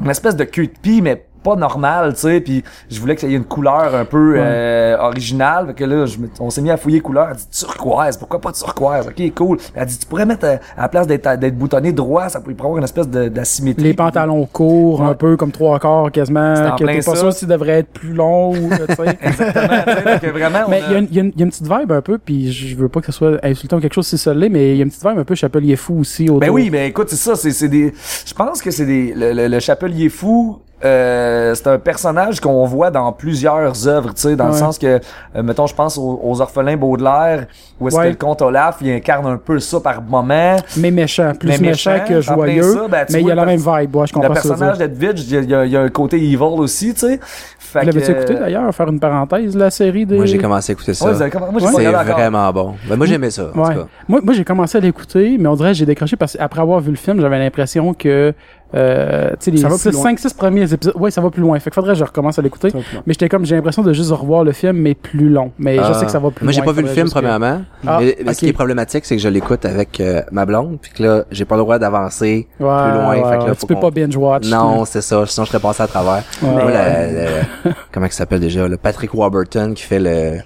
une 0.00 0.10
espèce 0.10 0.36
de 0.36 0.44
queue 0.44 0.66
de 0.66 0.72
pie, 0.80 1.02
mais 1.02 1.24
pas 1.46 1.56
normal, 1.56 2.14
tu 2.14 2.20
sais, 2.20 2.40
puis 2.40 2.64
je 2.90 3.00
voulais 3.00 3.14
qu'il 3.16 3.30
y 3.30 3.34
ait 3.34 3.36
une 3.36 3.44
couleur 3.44 3.94
un 3.94 4.04
peu 4.04 4.32
Ouais. 4.34 4.40
euh, 4.42 4.98
originale, 4.98 5.68
fait 5.68 5.74
que 5.74 5.84
là, 5.84 6.06
je 6.06 6.18
me- 6.18 6.28
on 6.40 6.50
s'est 6.50 6.60
mis 6.62 6.70
à 6.70 6.76
fouiller 6.76 7.00
couleur, 7.00 7.28
elle 7.30 7.36
dit 7.36 7.48
turquoise, 7.50 8.16
pourquoi 8.16 8.40
pas 8.40 8.52
turquoise, 8.52 9.06
ok, 9.06 9.34
cool. 9.34 9.58
Elle 9.74 9.86
dit, 9.86 9.98
tu 9.98 10.06
pourrais 10.06 10.26
mettre, 10.26 10.44
euh, 10.46 10.56
à 10.76 10.82
la 10.82 10.88
place 10.88 11.06
d'être 11.06 11.56
boutonné 11.56 11.92
droit, 11.92 12.28
ça 12.28 12.40
pourrait 12.40 12.56
avoir 12.58 12.76
une 12.78 12.84
espèce 12.84 13.08
de- 13.08 13.28
d'asymétrie. 13.28 13.84
Les 13.84 13.94
pantalons 13.94 14.44
courts, 14.46 15.00
Ouais. 15.00 15.06
un 15.08 15.14
peu 15.14 15.36
comme 15.36 15.52
trois 15.52 15.78
quarts 15.78 16.10
quasiment, 16.10 16.54
que 16.78 16.84
t'es 16.84 16.96
pas 16.96 17.02
ça. 17.02 17.16
sûr 17.16 17.32
s'ils 17.32 17.48
devraient 17.48 17.78
être 17.80 17.90
plus 17.92 18.12
longs 18.12 18.50
ou, 18.52 18.68
tu 18.70 18.94
sais. 18.94 19.18
Exactement, 19.22 20.18
que 20.18 20.26
vraiment, 20.30 20.58
Mais 20.68 20.82
il 20.88 20.92
y, 20.92 20.94
a 20.94 20.98
une- 20.98 21.32
y 21.34 21.40
y 21.40 21.42
a 21.42 21.46
petite 21.46 21.62
vibe 21.68 21.92
un 21.92 22.02
peu, 22.02 22.18
puis 22.18 22.50
je 22.52 22.76
veux 22.76 22.88
pas 22.88 23.00
que 23.00 23.06
ce 23.06 23.12
soit 23.12 23.38
insultant 23.44 23.76
ou 23.76 23.80
quelque 23.80 23.94
chose 23.94 24.06
si 24.06 24.18
ça 24.18 24.34
l'est, 24.34 24.48
mais 24.48 24.72
il 24.72 24.76
y 24.76 24.80
a 24.80 24.82
une 24.84 24.90
petite 24.90 25.06
vibe 25.06 25.18
un 25.18 25.24
peu 25.24 25.34
chapelier 25.34 25.76
fou 25.76 26.00
aussi 26.00 26.24
autour. 26.24 26.40
Ben 26.40 26.50
oui, 26.50 26.70
mais 26.70 26.88
écoute, 26.88 27.08
c'est 27.10 27.16
ça, 27.16 27.36
c'est 27.36 27.50
c'est 27.52 27.68
des. 27.68 27.92
Je 28.26 28.34
pense 28.34 28.60
que 28.62 28.70
c'est 28.70 28.86
des. 28.86 29.14
Le, 29.14 29.32
le, 29.32 29.48
le 29.48 29.60
chapelier 29.60 30.08
fou. 30.08 30.58
Euh, 30.84 31.54
c'est 31.54 31.68
un 31.68 31.78
personnage 31.78 32.38
qu'on 32.38 32.64
voit 32.66 32.90
dans 32.90 33.10
plusieurs 33.10 33.88
œuvres, 33.88 34.12
tu 34.12 34.20
sais, 34.22 34.36
dans 34.36 34.48
le 34.48 34.52
sens 34.52 34.78
que, 34.78 35.00
euh, 35.34 35.42
mettons, 35.42 35.66
je 35.66 35.74
pense 35.74 35.96
aux, 35.96 36.20
aux 36.22 36.40
orphelins 36.42 36.76
Baudelaire, 36.76 37.46
où 37.80 37.88
est-ce 37.88 37.96
Ouais. 37.96 38.04
que 38.04 38.08
le 38.10 38.14
comte 38.16 38.42
Olaf, 38.42 38.76
il 38.82 38.90
incarne 38.92 39.26
un 39.26 39.38
peu 39.38 39.58
ça 39.58 39.80
par 39.80 40.02
moment. 40.02 40.56
Mais 40.76 40.90
méchant, 40.90 41.32
plus 41.38 41.48
Mais 41.48 41.58
méchant, 41.58 41.92
méchant, 41.92 42.04
que 42.06 42.20
joyeux, 42.20 42.62
ça, 42.62 42.88
ben, 42.88 43.06
tu 43.06 43.14
mais 43.14 43.20
il 43.20 43.22
y 43.22 43.24
vois 43.24 43.32
a 43.32 43.36
la 43.36 43.46
même 43.46 43.56
vibe, 43.58 43.96
ouais, 43.96 44.06
je 44.06 44.12
comprends 44.12 44.28
Le 44.28 44.34
personnage 44.34 44.76
d'Edwidge, 44.78 45.22
il 45.30 45.44
y, 45.44 45.46
y 45.46 45.54
a- 45.54 45.64
il 45.64 45.70
y 45.72 45.76
a 45.78 45.80
un 45.80 45.88
côté 45.88 46.16
evil 46.18 46.36
aussi, 46.42 46.92
tu 46.92 47.00
sais. 47.00 47.20
Fait 47.58 47.84
L'avais-tu 47.84 48.12
que, 48.12 48.18
écouté 48.18 48.34
d'ailleurs, 48.34 48.72
faire 48.74 48.88
une 48.88 49.00
parenthèse, 49.00 49.56
la 49.56 49.70
série 49.70 50.04
des... 50.06 50.16
Moi, 50.16 50.26
j'ai 50.26 50.38
commencé 50.38 50.70
à 50.70 50.74
écouter 50.74 50.94
ça. 50.94 51.06
Ouais, 51.06 51.12
vous 51.14 51.22
avez 51.22 51.32
moi, 51.50 51.72
c'est 51.74 51.84
vraiment 52.12 52.52
bon. 52.52 52.74
Ben, 52.88 52.96
moi, 52.96 53.06
j'aimais 53.06 53.30
ça, 53.30 53.46
en 53.48 53.52
tout 53.52 53.62
cas. 53.62 53.86
Moi, 54.08 54.20
moi 54.22 54.34
j'ai 54.34 54.44
commencé 54.44 54.76
à 54.78 54.80
l'écouter, 54.80 55.36
mais 55.40 55.48
on 55.48 55.56
dirait 55.56 55.72
que 55.72 55.78
j'ai 55.78 55.86
décroché 55.86 56.16
parce 56.16 56.36
qu'après 56.36 56.60
avoir 56.60 56.80
vu 56.80 56.90
le 56.90 56.96
film, 56.96 57.20
j'avais 57.20 57.38
l'impression 57.38 57.92
que 57.94 58.34
euh, 58.74 59.30
tu 59.30 59.36
sais 59.40 59.50
les 59.52 59.58
Ça 59.58 59.68
va 59.68 59.78
plus 59.78 59.92
loin. 59.92 60.02
5 60.02 60.18
6 60.18 60.32
premiers 60.34 60.72
épisodes, 60.72 60.96
ouais, 60.96 61.10
ça 61.10 61.20
va 61.20 61.30
plus 61.30 61.40
loin. 61.40 61.58
Fait 61.60 61.70
que 61.70 61.74
faudrait 61.74 61.92
que 61.92 61.98
je 61.98 62.04
recommence 62.04 62.38
à 62.38 62.42
l'écouter. 62.42 62.68
Mais 63.06 63.12
j'étais 63.12 63.28
comme 63.28 63.44
j'ai 63.46 63.54
l'impression 63.54 63.82
de 63.82 63.92
juste 63.92 64.10
revoir 64.10 64.42
le 64.44 64.52
film 64.52 64.76
mais 64.76 64.94
plus 64.94 65.28
long. 65.28 65.52
Mais 65.58 65.76
je 65.76 65.82
Ah. 65.82 65.94
sais 65.94 66.04
que 66.06 66.10
ça 66.10 66.18
va 66.18 66.30
plus 66.30 66.44
Moi, 66.44 66.52
j'ai 66.52 66.60
loin. 66.60 66.66
pas 66.66 66.72
vu 66.72 66.82
le 66.82 66.88
film, 66.88 67.06
juste 67.06 67.14
que- 67.14 67.20
premièrement. 67.20 67.62
Ah, 67.86 67.98
mais, 68.00 68.32
ce 68.34 68.38
qui 68.38 68.48
est 68.48 68.52
problématique, 68.52 69.04
c'est 69.04 69.16
que 69.16 69.22
je 69.22 69.28
l'écoute 69.28 69.64
avec 69.64 70.00
euh, 70.00 70.22
ma 70.32 70.44
blonde, 70.46 70.78
puis 70.82 70.90
que 70.92 71.02
là, 71.02 71.24
j'ai 71.30 71.44
pas 71.44 71.54
le 71.56 71.62
droit 71.62 71.78
d'avancer 71.78 72.48
Ouais, 72.58 72.66
plus 72.66 72.66
loin. 72.66 73.08
ouais, 73.10 73.16
fait 73.16 73.22
que 73.22 73.26
là, 73.28 73.38
ouais, 73.44 73.48
faut 73.54 73.66
tu 73.66 73.74
peux 73.74 73.80
pas 73.80 73.90
binge 73.90 74.16
watch. 74.16 74.48
Non, 74.50 74.84
c'est 74.84 75.00
ça. 75.02 75.24
Sinon, 75.26 75.44
je 75.44 75.50
serais 75.50 75.60
passé 75.60 75.82
à 75.84 75.86
travers. 75.86 76.22
Ouais. 76.42 76.50
Moi, 76.50 76.70
la- 76.70 77.06
la- 77.06 77.28
comment 77.92 78.06
il 78.06 78.12
s'appelle 78.12 78.40
déjà? 78.40 78.66
Le 78.68 78.76
Patrick 78.76 79.14
Warburton 79.14 79.74
qui 79.74 79.84
fait 79.84 80.00
le, 80.00 80.38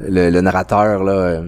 le, 0.00 0.30
le 0.30 0.40
narrateur, 0.40 1.02
là. 1.02 1.40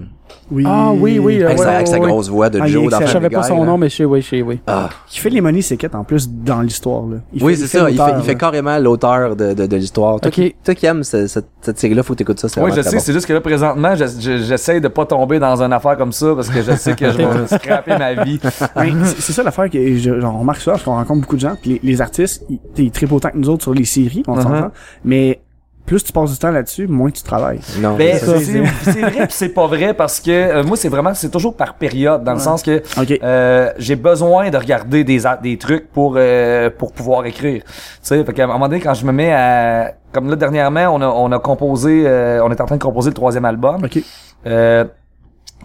Oui. 0.51 0.63
Ah 0.67 0.91
oui, 0.93 1.17
oui, 1.19 1.41
euh, 1.41 1.45
avec, 1.45 1.59
ouais, 1.59 1.63
sa, 1.65 1.71
avec 1.75 1.87
sa 1.87 1.99
ouais, 1.99 2.07
grosse 2.09 2.29
voix 2.29 2.49
de 2.49 2.59
Ah, 2.61 2.67
il 2.67 2.71
Joe 2.73 2.83
dans 2.83 2.99
excellent. 2.99 3.07
Je 3.07 3.11
Family 3.13 3.23
savais 3.23 3.35
pas 3.35 3.43
son 3.43 3.59
là. 3.59 3.65
nom 3.65 3.77
mais 3.77 3.89
je 3.89 3.95
sais 3.95 4.05
oui, 4.05 4.21
je 4.21 4.27
sais 4.29 4.41
oui. 4.41 4.59
Ah. 4.67 4.89
Qui 5.07 5.19
fait 5.19 5.29
les 5.29 5.39
Money 5.41 5.61
Secret 5.61 5.89
en 5.93 6.03
plus 6.03 6.29
dans 6.29 6.61
l'histoire, 6.61 7.03
là. 7.03 7.17
Il 7.33 7.43
oui, 7.43 7.55
c'est 7.55 7.67
ça. 7.67 7.89
Il 7.89 7.97
fait, 7.97 8.31
il 8.31 8.37
carrément 8.37 8.77
l'auteur 8.77 9.35
de, 9.35 9.53
de, 9.53 9.65
de 9.65 9.75
l'histoire. 9.77 10.19
Toi, 10.19 10.27
Ok. 10.27 10.33
qui, 10.33 10.55
toi 10.63 10.75
qui 10.75 10.85
aimes 10.85 11.03
ce- 11.03 11.27
cette, 11.27 11.47
cette 11.61 11.79
série-là, 11.79 12.03
faut 12.03 12.13
que 12.13 12.17
t'écoutes 12.19 12.39
ça. 12.39 12.49
c'est 12.49 12.61
Oui, 12.61 12.71
je 12.75 12.81
sais, 12.81 12.91
bon. 12.95 12.99
c'est 12.99 13.13
juste 13.13 13.25
que 13.27 13.33
là, 13.33 13.39
présentement, 13.41 13.95
je- 13.95 14.05
je- 14.05 14.43
j'essaie 14.43 14.81
de 14.81 14.87
pas 14.89 15.05
tomber 15.05 15.39
dans 15.39 15.61
une 15.61 15.71
affaire 15.73 15.95
comme 15.97 16.11
ça 16.11 16.33
parce 16.35 16.49
que 16.49 16.61
je 16.61 16.71
sais 16.75 16.95
que 16.95 17.09
je 17.11 17.17
vais 17.17 17.47
scraper 17.57 17.97
ma 17.97 18.23
vie. 18.23 18.39
Ben, 18.75 19.05
c'est 19.05 19.31
ça 19.33 19.43
l'affaire 19.43 19.69
que 19.69 19.95
je- 19.97 20.19
genre, 20.19 20.35
on 20.35 20.39
remarque 20.39 20.59
ça 20.61 20.71
parce 20.71 20.83
qu'on 20.83 20.95
rencontre 20.95 21.21
beaucoup 21.21 21.35
de 21.37 21.41
gens 21.41 21.55
puis 21.61 21.79
les, 21.83 21.91
les 21.91 22.01
artistes 22.01 22.43
ils, 22.49 22.59
ils 22.77 22.91
trippent 22.91 23.11
autant 23.13 23.29
que 23.29 23.37
nous 23.37 23.49
autres 23.49 23.63
sur 23.63 23.73
les 23.73 23.85
séries 23.85 24.23
on 24.27 24.35
Mhm. 24.35 24.41
s'entend 24.41 24.71
mais 25.05 25.39
plus 25.85 26.03
tu 26.03 26.11
passes 26.11 26.31
du 26.31 26.37
temps 26.37 26.51
là-dessus 26.51 26.87
moins 26.87 27.09
tu 27.11 27.23
travailles 27.23 27.59
Non, 27.79 27.95
Ben, 27.97 28.17
c'est 28.17 28.25
ça. 28.25 28.39
c'est 28.39 28.91
c'est 28.91 29.01
vrai 29.01 29.27
pis 29.27 29.33
c'est 29.33 29.49
pas 29.49 29.67
vrai 29.67 29.93
parce 29.93 30.19
que 30.19 30.31
euh, 30.31 30.63
moi 30.63 30.77
c'est 30.77 30.89
vraiment 30.89 31.13
c'est 31.13 31.29
toujours 31.29 31.55
par 31.55 31.73
période 31.75 32.23
dans 32.23 32.33
le 32.33 32.39
sens 32.39 32.61
que 32.63 32.81
euh, 33.23 33.71
j'ai 33.77 33.95
besoin 33.95 34.49
de 34.49 34.57
regarder 34.57 35.03
des 35.03 35.21
des 35.41 35.57
trucs 35.57 35.91
pour 35.91 36.15
euh, 36.17 36.69
pour 36.69 36.93
pouvoir 36.93 37.25
écrire. 37.25 37.63
Tu 37.65 37.71
sais, 38.01 38.23
fait 38.23 38.33
qu'à 38.33 38.43
un 38.43 38.47
moment 38.47 38.67
donné 38.67 38.79
quand 38.81 38.93
je 38.93 39.05
me 39.05 39.11
mets 39.11 39.33
à 39.33 39.93
comme 40.11 40.29
là 40.29 40.35
dernièrement 40.35 40.87
on 40.95 41.01
a 41.01 41.07
on 41.07 41.31
a 41.31 41.39
composé 41.39 42.03
euh, 42.05 42.43
on 42.43 42.51
est 42.51 42.61
en 42.61 42.65
train 42.65 42.77
de 42.77 42.83
composer 42.83 43.09
le 43.09 43.15
troisième 43.15 43.45
album. 43.45 43.83
ok 43.83 43.99
Euh, 44.47 44.85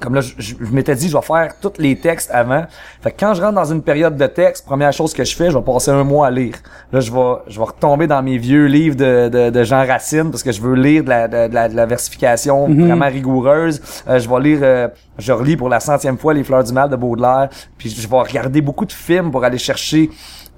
comme 0.01 0.15
là, 0.15 0.21
je, 0.21 0.35
je- 0.39 0.55
je 0.61 0.73
m'étais 0.73 0.95
dit, 0.95 1.09
je 1.09 1.17
vais 1.17 1.23
faire 1.23 1.55
tous 1.61 1.73
les 1.79 1.97
textes 1.97 2.31
avant. 2.33 2.65
Fait 3.03 3.11
que 3.13 3.17
quand 3.21 3.35
je 3.35 3.43
rentre 3.43 3.55
dans 3.55 3.65
une 3.73 3.83
période 3.83 4.17
de 4.17 4.27
texte, 4.27 4.65
première 4.67 4.93
chose 4.93 5.13
que 5.15 5.25
je 5.25 5.35
fais, 5.37 5.51
je 5.51 5.57
vais 5.59 5.65
passer 5.65 5.91
un 5.91 6.05
mois 6.05 6.27
à 6.27 6.31
lire. 6.31 6.55
Là, 6.93 7.01
je 7.01 7.11
vais, 7.13 7.35
je 7.49 7.59
vais 7.59 7.65
retomber 7.65 8.07
dans 8.07 8.23
mes 8.23 8.39
vieux 8.39 8.67
livres 8.67 8.97
de, 8.97 9.29
de, 9.29 9.51
de 9.51 9.65
Jean 9.65 9.87
Racine 9.87 10.31
parce 10.31 10.43
que 10.43 10.53
je 10.53 10.61
veux 10.61 10.75
lire 10.75 11.05
de 11.05 11.09
la, 11.09 11.29
de, 11.29 11.49
de 11.49 11.55
la, 11.55 11.69
de 11.69 11.75
la 11.75 11.87
versification 11.87 12.69
Mhm. 12.69 12.87
vraiment 12.87 13.07
rigoureuse. 13.09 13.81
Euh, 14.09 14.19
je 14.19 14.29
vais 14.29 14.41
lire, 14.41 14.59
euh, 14.63 14.89
je 15.19 15.33
relis 15.33 15.57
pour 15.57 15.69
la 15.69 15.81
centième 15.81 16.19
fois 16.19 16.35
Les 16.35 16.45
Fleurs 16.45 16.65
du 16.65 16.73
Mal 16.73 16.89
de 16.91 16.97
Baudelaire. 16.97 17.49
Puis 17.79 17.91
je 17.91 18.09
vais 18.09 18.17
regarder 18.19 18.61
beaucoup 18.61 18.85
de 18.85 18.93
films 18.93 19.31
pour 19.31 19.45
aller 19.45 19.59
chercher 19.59 20.11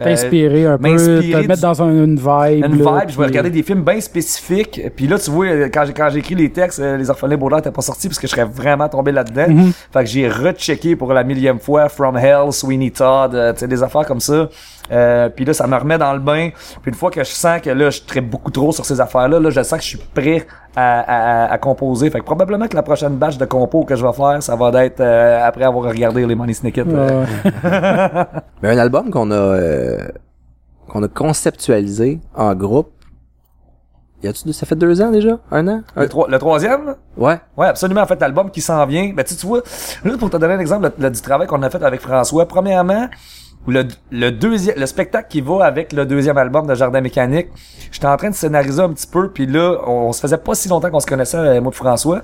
T'inspirer 0.04 0.66
un 0.66 0.78
peu, 0.78 0.82
te 0.96 1.46
mettre 1.46 1.62
dans 1.62 1.82
un- 1.82 2.04
une 2.04 2.16
vibe. 2.16 2.64
une 2.64 2.82
là, 2.84 3.00
vibe, 3.00 3.10
je 3.10 3.18
vais 3.18 3.24
regarder 3.26 3.50
des 3.50 3.62
films 3.62 3.82
bien 3.82 4.00
spécifiques. 4.00 4.80
Puis 4.96 5.06
là, 5.06 5.18
tu 5.18 5.30
vois, 5.30 5.46
euh, 5.46 5.68
quand 5.72 5.84
j'ai 5.86 5.92
quand 5.92 6.08
j'ai 6.10 6.18
écrit 6.20 6.34
les 6.34 6.50
textes, 6.50 6.78
euh, 6.80 6.96
les 6.96 7.10
orphelins 7.10 7.36
Baudelaire 7.36 7.58
n'étaient 7.58 7.70
pas 7.70 7.82
sortis 7.82 8.08
parce 8.08 8.18
que 8.18 8.26
je 8.26 8.32
serais 8.32 8.44
vraiment 8.44 8.88
tombé 8.88 9.12
là-dedans. 9.12 9.46
Mhm. 9.48 9.72
Fait 9.92 10.00
que 10.04 10.06
j'ai 10.10 10.28
rechecké 10.28 10.96
pour 10.96 11.12
la 11.12 11.24
millième 11.24 11.58
fois 11.58 11.88
From 11.88 12.16
Hell, 12.16 12.52
Sweeney 12.52 12.90
Todd, 12.90 13.34
euh, 13.34 13.52
tu 13.52 13.60
sais, 13.60 13.68
des 13.68 13.82
affaires 13.82 14.06
comme 14.06 14.20
ça. 14.20 14.48
Euh, 14.90 15.28
puis 15.28 15.44
là, 15.44 15.52
ça 15.52 15.66
me 15.66 15.76
remet 15.76 15.98
dans 15.98 16.12
le 16.14 16.18
bain. 16.20 16.50
Puis 16.82 16.90
une 16.90 16.94
fois 16.94 17.10
que 17.10 17.22
je 17.22 17.28
sens 17.30 17.60
que 17.60 17.70
là, 17.70 17.90
je 17.90 18.00
traite 18.02 18.28
beaucoup 18.28 18.50
trop 18.50 18.72
sur 18.72 18.84
ces 18.86 19.00
affaires-là, 19.00 19.38
là, 19.40 19.50
je 19.50 19.62
sens 19.62 19.78
que 19.78 19.84
je 19.84 19.88
suis 19.88 19.98
prêt 20.14 20.46
à, 20.78 21.00
à, 21.00 21.44
à- 21.46 21.52
à 21.52 21.58
composer. 21.58 22.10
Fait 22.10 22.20
que 22.20 22.24
probablement 22.24 22.68
que 22.68 22.76
la 22.76 22.82
prochaine 22.82 23.16
batch 23.16 23.36
de 23.38 23.44
compos 23.44 23.84
que 23.84 23.96
je 23.96 24.04
vais 24.06 24.12
faire, 24.12 24.42
ça 24.42 24.54
va 24.56 24.84
être 24.84 25.00
euh, 25.00 25.44
après 25.44 25.64
avoir 25.64 25.88
regardé 25.90 26.24
les 26.26 26.34
Money 26.34 26.52
Snicket. 26.54 26.84
euh. 26.88 27.24
Ouais. 27.24 28.26
Mais 28.62 28.68
un 28.70 28.78
album 28.78 29.10
qu'on 29.10 29.30
a 29.30 29.34
euh, 29.34 30.08
qu'on 30.88 31.02
a 31.02 31.08
conceptualisé 31.08 32.20
en 32.34 32.54
groupe. 32.54 32.90
Y 34.22 34.26
a-tu 34.26 34.52
ça 34.52 34.66
fait 34.66 34.74
deux 34.74 35.00
ans 35.00 35.12
déjà, 35.12 35.38
un 35.52 35.68
an, 35.68 35.82
Un- 35.94 36.02
Le, 36.02 36.08
troi- 36.08 36.26
le 36.28 36.38
troisième, 36.40 36.86
là? 36.86 36.96
ouais. 37.16 37.38
Ouais, 37.56 37.66
absolument. 37.68 38.00
En 38.00 38.06
fait, 38.06 38.20
l'album 38.20 38.50
qui 38.50 38.60
s'en 38.60 38.84
vient. 38.84 39.12
Ben, 39.14 39.24
tu, 39.24 39.36
tu 39.36 39.46
vois, 39.46 39.60
là, 40.04 40.18
pour 40.18 40.28
te 40.28 40.36
donner 40.36 40.54
un 40.54 40.58
exemple 40.58 40.90
le- 40.98 41.04
le- 41.04 41.10
du 41.10 41.20
travail 41.20 41.46
qu'on 41.46 41.62
a 41.62 41.70
fait 41.70 41.80
avec 41.84 42.00
François, 42.00 42.44
premièrement, 42.48 43.06
le, 43.66 43.84
le 44.10 44.30
deuxième, 44.30 44.78
le 44.78 44.86
spectacle 44.86 45.28
qui 45.28 45.40
va 45.40 45.64
avec 45.64 45.92
le 45.92 46.06
deuxième 46.06 46.38
album 46.38 46.66
de 46.66 46.74
Jardin 46.74 47.00
Mécanique, 47.00 47.48
j'étais 47.90 48.06
en 48.06 48.16
train 48.16 48.30
de 48.30 48.34
scénariser 48.34 48.80
un 48.82 48.90
petit 48.92 49.06
peu, 49.06 49.30
puis 49.30 49.46
là, 49.46 49.76
on, 49.86 50.08
on 50.08 50.12
se 50.12 50.20
faisait 50.20 50.38
pas 50.38 50.54
si 50.54 50.68
longtemps 50.68 50.90
qu'on 50.90 51.00
se 51.00 51.06
connaissait, 51.06 51.36
euh, 51.36 51.60
moi 51.60 51.72
et 51.72 51.76
François. 51.76 52.22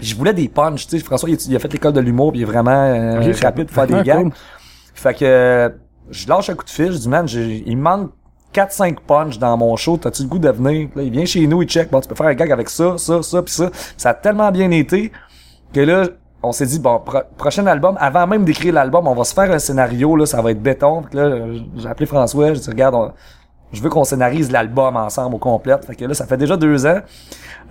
Je 0.00 0.14
voulais 0.14 0.34
des 0.34 0.48
punchs, 0.48 0.86
tu 0.86 0.98
sais. 0.98 1.04
François, 1.04 1.28
il, 1.30 1.34
a- 1.36 1.46
il 1.48 1.56
a 1.56 1.58
fait 1.58 1.72
l'école 1.72 1.92
de 1.94 2.00
l'humour, 2.00 2.32
puis 2.32 2.40
il 2.40 2.42
est 2.42 2.46
vraiment 2.46 2.70
euh, 2.70 3.30
Ok, 3.30 3.36
rapide 3.42 3.66
pour 3.66 3.74
faire 3.74 3.86
des 3.86 4.02
gags. 4.02 4.22
cool. 4.24 4.32
Fait 4.94 5.14
que 5.14 5.74
je 6.10 6.28
lâche 6.28 6.48
un 6.50 6.54
coup 6.54 6.64
de 6.64 6.70
fil, 6.70 6.92
je 6.92 6.98
dis 6.98 7.08
man, 7.08 7.26
il 7.28 7.76
me 7.76 7.82
manque 7.82 8.10
4-5 8.54 8.96
punch 9.06 9.38
dans 9.38 9.56
mon 9.58 9.74
show, 9.76 9.96
t'as-tu 9.98 10.22
le 10.22 10.28
goût 10.28 10.38
de 10.38 10.48
venir? 10.50 10.88
Là, 10.96 11.02
il 11.02 11.10
vient 11.10 11.24
chez 11.26 11.46
nous, 11.46 11.62
il 11.62 11.68
check, 11.68 11.90
bon, 11.90 12.00
tu 12.00 12.08
peux 12.08 12.14
faire 12.14 12.26
un 12.26 12.34
gag 12.34 12.50
avec 12.52 12.70
ça, 12.70 12.96
ça, 12.96 13.22
ça, 13.22 13.42
puis 13.42 13.52
ça. 13.52 13.70
Ça 13.98 14.10
a 14.10 14.14
tellement 14.14 14.50
bien 14.50 14.70
été 14.70 15.12
que 15.74 15.80
là, 15.80 16.04
on 16.46 16.52
s'est 16.52 16.66
dit, 16.66 16.78
bon, 16.78 16.98
pro- 16.98 17.22
prochain 17.36 17.66
album, 17.66 17.96
avant 18.00 18.26
même 18.26 18.44
d'écrire 18.44 18.74
l'album, 18.74 19.06
on 19.06 19.14
va 19.14 19.24
se 19.24 19.34
faire 19.34 19.50
un 19.50 19.58
scénario, 19.58 20.16
là, 20.16 20.26
ça 20.26 20.40
va 20.40 20.50
être 20.50 20.62
béton. 20.62 21.02
Là, 21.12 21.36
j'ai 21.76 21.88
appelé 21.88 22.06
François, 22.06 22.54
j'ai 22.54 22.60
dit, 22.60 22.70
regarde, 22.70 23.12
je 23.72 23.82
veux 23.82 23.90
qu'on 23.90 24.04
scénarise 24.04 24.50
l'album 24.50 24.96
ensemble 24.96 25.34
au 25.34 25.38
complet. 25.38 25.74
Fait 25.86 25.94
que 25.94 26.04
là, 26.04 26.14
ça 26.14 26.26
fait 26.26 26.36
déjà 26.36 26.56
deux 26.56 26.86
ans. 26.86 27.00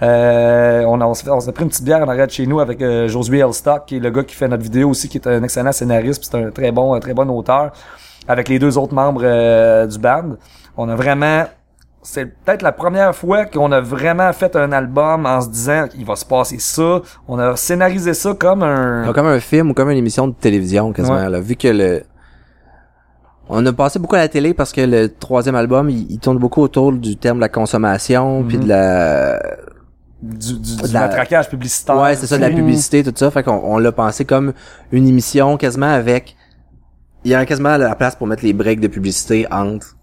Euh, 0.04 0.84
on, 0.86 1.00
on, 1.02 1.14
s'est 1.14 1.52
pris 1.54 1.64
une 1.64 1.70
petite 1.70 1.86
bière 1.86 2.02
en 2.04 2.10
arrière 2.10 2.30
chez 2.30 2.46
nous 2.46 2.60
avec 2.60 2.82
euh, 2.82 3.08
Josué 3.08 3.40
Elstock, 3.40 3.86
qui 3.86 3.96
est 3.96 4.00
le 4.00 4.10
gars 4.10 4.24
qui 4.24 4.36
fait 4.36 4.48
notre 4.48 4.64
vidéo 4.64 4.90
aussi, 4.90 5.08
qui 5.08 5.18
est 5.18 5.28
un 5.28 5.42
excellent 5.42 5.72
scénariste, 5.72 6.20
puis 6.22 6.30
c'est 6.30 6.46
un 6.48 6.52
très 6.52 6.72
bon, 6.72 6.94
un 6.94 7.00
très 7.00 7.14
bon 7.14 7.30
auteur, 7.30 7.72
avec 8.28 8.50
les 8.50 8.60
deux 8.60 8.78
autres 8.78 8.94
membres 8.94 9.22
euh, 9.24 9.88
du 9.88 9.98
band. 9.98 10.36
On 10.76 10.90
a 10.90 10.96
vraiment 10.96 11.46
c'est 12.08 12.26
peut-être 12.26 12.62
la 12.62 12.72
première 12.72 13.16
fois 13.16 13.46
qu'on 13.46 13.72
a 13.72 13.82
vraiment 13.82 14.32
fait 14.32 14.56
un 14.56 14.72
album 14.72 15.26
en 15.26 15.42
se 15.42 15.50
disant 15.50 15.88
il 15.98 16.06
va 16.06 16.16
se 16.16 16.26
passer 16.26 16.60
ça. 16.60 17.02
On 17.28 17.40
a 17.40 17.56
scénarisé 17.56 18.14
ça 18.14 18.34
comme 18.34 18.62
un 18.64 19.12
Comme 19.14 19.26
un 19.28 19.40
film 19.40 19.72
ou 19.72 19.74
comme 19.74 19.90
une 19.90 19.98
émission 19.98 20.28
de 20.28 20.34
télévision 20.34 20.94
quasiment. 20.94 21.18
Ouais. 21.18 21.30
Là, 21.30 21.40
vu 21.40 21.56
que 21.56 21.68
le 21.68 22.04
on 23.48 23.64
a 23.66 23.74
passé 23.74 24.00
beaucoup 24.00 24.16
à 24.16 24.20
la 24.20 24.28
télé 24.28 24.54
parce 24.54 24.72
que 24.72 24.82
le 24.82 25.08
troisième 25.14 25.56
album 25.56 25.90
il, 25.90 26.10
il 26.12 26.20
tourne 26.20 26.38
beaucoup 26.40 26.62
autour 26.62 26.92
du 26.92 27.16
terme 27.18 27.38
de 27.38 27.42
la 27.42 27.50
consommation 27.50 28.44
puis 28.44 28.58
de 28.58 28.68
la 28.68 29.40
du, 30.22 30.54
du, 30.60 30.76
de 30.78 30.88
du 30.88 30.94
la- 30.94 31.02
matraquage 31.02 31.50
publicitaire. 31.50 31.98
ouais 31.98 32.16
c'est 32.16 32.26
ça 32.28 32.38
de 32.38 32.42
la 32.42 32.50
Mhm. 32.50 32.56
publicité 32.56 33.04
tout 33.04 33.14
ça 33.16 33.30
fait 33.30 33.44
qu'on 33.44 33.62
on 33.64 33.78
l'a 33.78 33.92
pensé 33.92 34.26
comme 34.26 34.54
une 34.92 35.08
émission 35.08 35.58
quasiment 35.58 35.92
avec 35.94 36.36
il 37.24 37.32
y 37.32 37.36
a 37.36 37.46
quasiment 37.46 37.78
la 37.78 37.94
place 37.96 38.16
pour 38.16 38.26
mettre 38.26 38.44
les 38.44 38.54
breaks 38.54 38.80
de 38.80 38.88
publicité 38.88 39.46
entre 39.52 39.96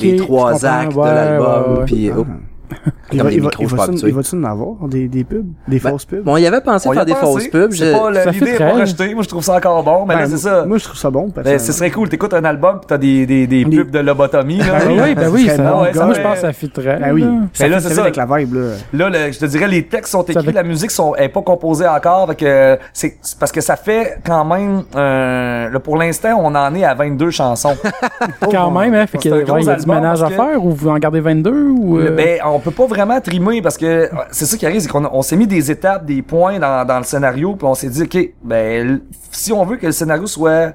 Les 0.00 0.16
trois 0.16 0.64
actes 0.64 0.94
Ouais, 0.94 1.08
de 1.08 1.14
l'album 1.14 1.84
puis 1.86 2.10
oh. 2.10 2.26
Il 3.12 3.22
va, 3.22 3.30
va, 3.30 3.30
va, 3.76 3.86
va-tu 3.86 4.36
en 4.36 4.44
avoir 4.44 4.74
des, 4.88 5.08
des 5.08 5.24
pubs? 5.24 5.46
Des 5.66 5.78
Ben, 5.78 5.90
fausses 5.92 6.04
pubs? 6.04 6.22
bon 6.22 6.36
il 6.36 6.42
y 6.42 6.46
avait 6.46 6.60
pensé 6.60 6.88
On 6.88 6.92
faire 6.92 7.06
des 7.06 7.12
pensé. 7.14 7.24
fausses 7.24 7.48
pubs 7.48 7.72
C'est 7.72 7.86
je- 7.86 7.92
pas, 7.92 8.10
l'idée 8.32 8.50
est 8.50 8.58
pas 8.58 8.72
rejetée. 8.72 9.14
Moi, 9.14 9.22
je 9.22 9.28
trouve 9.28 9.42
ça 9.42 9.56
encore 9.56 9.82
bon. 9.82 10.04
Mais 10.06 10.14
Ben, 10.14 10.20
là, 10.20 10.26
c'est 10.28 10.36
ça. 10.36 10.64
Moi, 10.66 10.76
je 10.78 10.84
trouve 10.84 10.96
ça 10.98 11.08
bon. 11.10 11.32
Ben, 11.34 11.58
ce 11.58 11.72
serait 11.72 11.90
cool. 11.90 12.08
T'écoutes 12.08 12.34
un 12.34 12.44
album 12.44 12.80
pis 12.80 12.86
t'as 12.86 12.98
des, 12.98 13.24
des, 13.26 13.46
des 13.46 13.64
Des- 13.64 13.76
pubs 13.78 13.90
de 13.90 13.98
lobotomie, 14.00 14.58
là. 14.58 14.78
Ben 14.84 15.02
oui, 15.02 15.14
ben 15.14 15.28
oui, 15.32 15.46
Ça 15.48 15.62
moi, 15.62 15.88
je 15.92 16.20
pense 16.20 16.34
que 16.34 16.40
ça 16.40 16.52
fitterait. 16.52 16.98
Ben 17.00 17.12
oui. 17.12 17.24
Mais 17.60 17.68
là, 17.68 17.80
c'est 17.80 17.94
ça 17.94 18.02
avec 18.02 18.16
la 18.16 18.26
vibe, 18.26 18.54
là. 18.92 19.08
Là, 19.10 19.30
je 19.30 19.38
te 19.38 19.46
dirais, 19.46 19.68
les 19.68 19.86
textes 19.86 20.12
sont 20.12 20.22
écrits, 20.24 20.52
la 20.52 20.62
musique 20.62 20.90
sont, 20.90 21.14
est 21.16 21.28
pas 21.28 21.42
composée 21.42 21.86
encore, 21.88 22.28
fait 22.28 22.34
que 22.36 22.78
c'est 22.92 23.16
parce 23.40 23.52
que 23.52 23.60
ça 23.60 23.76
fait 23.76 24.18
quand 24.24 24.44
même, 24.44 24.82
euh, 24.96 25.70
là, 25.70 25.80
pour 25.80 25.96
l'instant, 25.96 26.38
on 26.42 26.54
en 26.54 26.74
est 26.74 26.84
à 26.84 26.94
22 26.94 27.30
chansons. 27.30 27.76
Quand 28.50 28.70
même, 28.70 28.94
hein, 28.94 29.06
fait 29.06 29.18
C'est 29.22 29.28
que, 29.30 29.34
un 29.34 29.38
ouais, 29.38 29.44
gros 29.44 29.58
il 29.58 29.64
y 29.66 29.70
a 29.70 29.76
du 29.76 29.86
ménage 29.86 30.22
à 30.22 30.28
faire 30.30 30.64
ou 30.64 30.70
vous 30.70 30.88
en 30.88 30.98
gardez 30.98 31.20
22 31.20 31.50
ou... 31.50 31.98
on 32.58 32.60
peut 32.60 32.72
pas 32.72 32.86
vraiment 32.86 33.20
trimer 33.20 33.62
parce 33.62 33.76
que 33.76 33.86
euh, 33.86 34.08
c'est 34.32 34.46
ça 34.46 34.56
qui 34.56 34.66
arrive, 34.66 34.80
c'est 34.80 34.88
qu'on 34.88 35.08
on 35.12 35.22
s'est 35.22 35.36
mis 35.36 35.46
des 35.46 35.70
étapes, 35.70 36.04
des 36.04 36.22
points 36.22 36.58
dans, 36.58 36.84
dans 36.84 36.98
le 36.98 37.04
scénario, 37.04 37.54
puis 37.54 37.66
on 37.66 37.74
s'est 37.74 37.88
dit, 37.88 38.02
ok, 38.02 38.18
ben, 38.42 39.00
si 39.30 39.52
on 39.52 39.64
veut 39.64 39.76
que 39.76 39.86
le 39.86 39.92
scénario 39.92 40.26
soit 40.26 40.72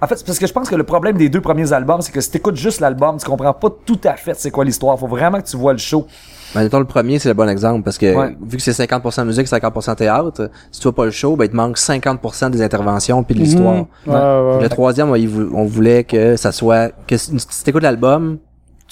en 0.00 0.08
fait, 0.08 0.16
c'est 0.16 0.26
parce 0.26 0.40
que 0.40 0.48
je 0.48 0.52
pense 0.52 0.68
que 0.68 0.74
le 0.74 0.82
problème 0.82 1.16
des 1.16 1.28
deux 1.28 1.40
premiers 1.40 1.72
albums, 1.72 2.02
c'est 2.02 2.10
que 2.10 2.20
si 2.20 2.28
t'écoutes 2.28 2.56
juste 2.56 2.80
l'album, 2.80 3.18
tu 3.18 3.24
comprends 3.24 3.52
pas 3.52 3.68
tout 3.86 4.00
à 4.02 4.14
fait 4.14 4.34
c'est 4.36 4.50
quoi 4.50 4.64
l'histoire. 4.64 4.98
Faut 4.98 5.06
vraiment 5.06 5.40
que 5.40 5.46
tu 5.46 5.56
vois 5.56 5.72
le 5.72 5.78
show. 5.78 6.08
Ben, 6.56 6.64
mettons, 6.64 6.80
le 6.80 6.86
premier, 6.86 7.20
c'est 7.20 7.28
le 7.28 7.34
bon 7.34 7.48
exemple, 7.48 7.84
parce 7.84 7.98
que, 7.98 8.12
Ouais. 8.12 8.36
vu 8.42 8.56
que 8.56 8.62
c'est 8.64 8.72
50% 8.72 9.24
musique, 9.24 9.46
50% 9.46 9.94
théâtre, 9.94 10.50
si 10.72 10.80
tu 10.80 10.84
vois 10.84 10.94
pas 10.94 11.04
le 11.04 11.12
show, 11.12 11.36
ben, 11.36 11.44
il 11.44 11.50
te 11.50 11.56
manque 11.56 11.78
50% 11.78 12.50
des 12.50 12.62
interventions 12.62 13.22
puis 13.22 13.36
de 13.36 13.40
mhm. 13.40 13.44
l'histoire. 13.44 13.74
Ouais, 13.74 14.12
ouais, 14.12 14.56
ouais. 14.56 14.62
Le 14.62 14.68
troisième, 14.68 15.08
on 15.54 15.64
voulait 15.66 16.02
que 16.02 16.36
ça 16.36 16.50
soit, 16.50 16.90
que 17.06 17.16
si 17.16 17.32
t'écoutes 17.64 17.84
l'album, 17.84 18.38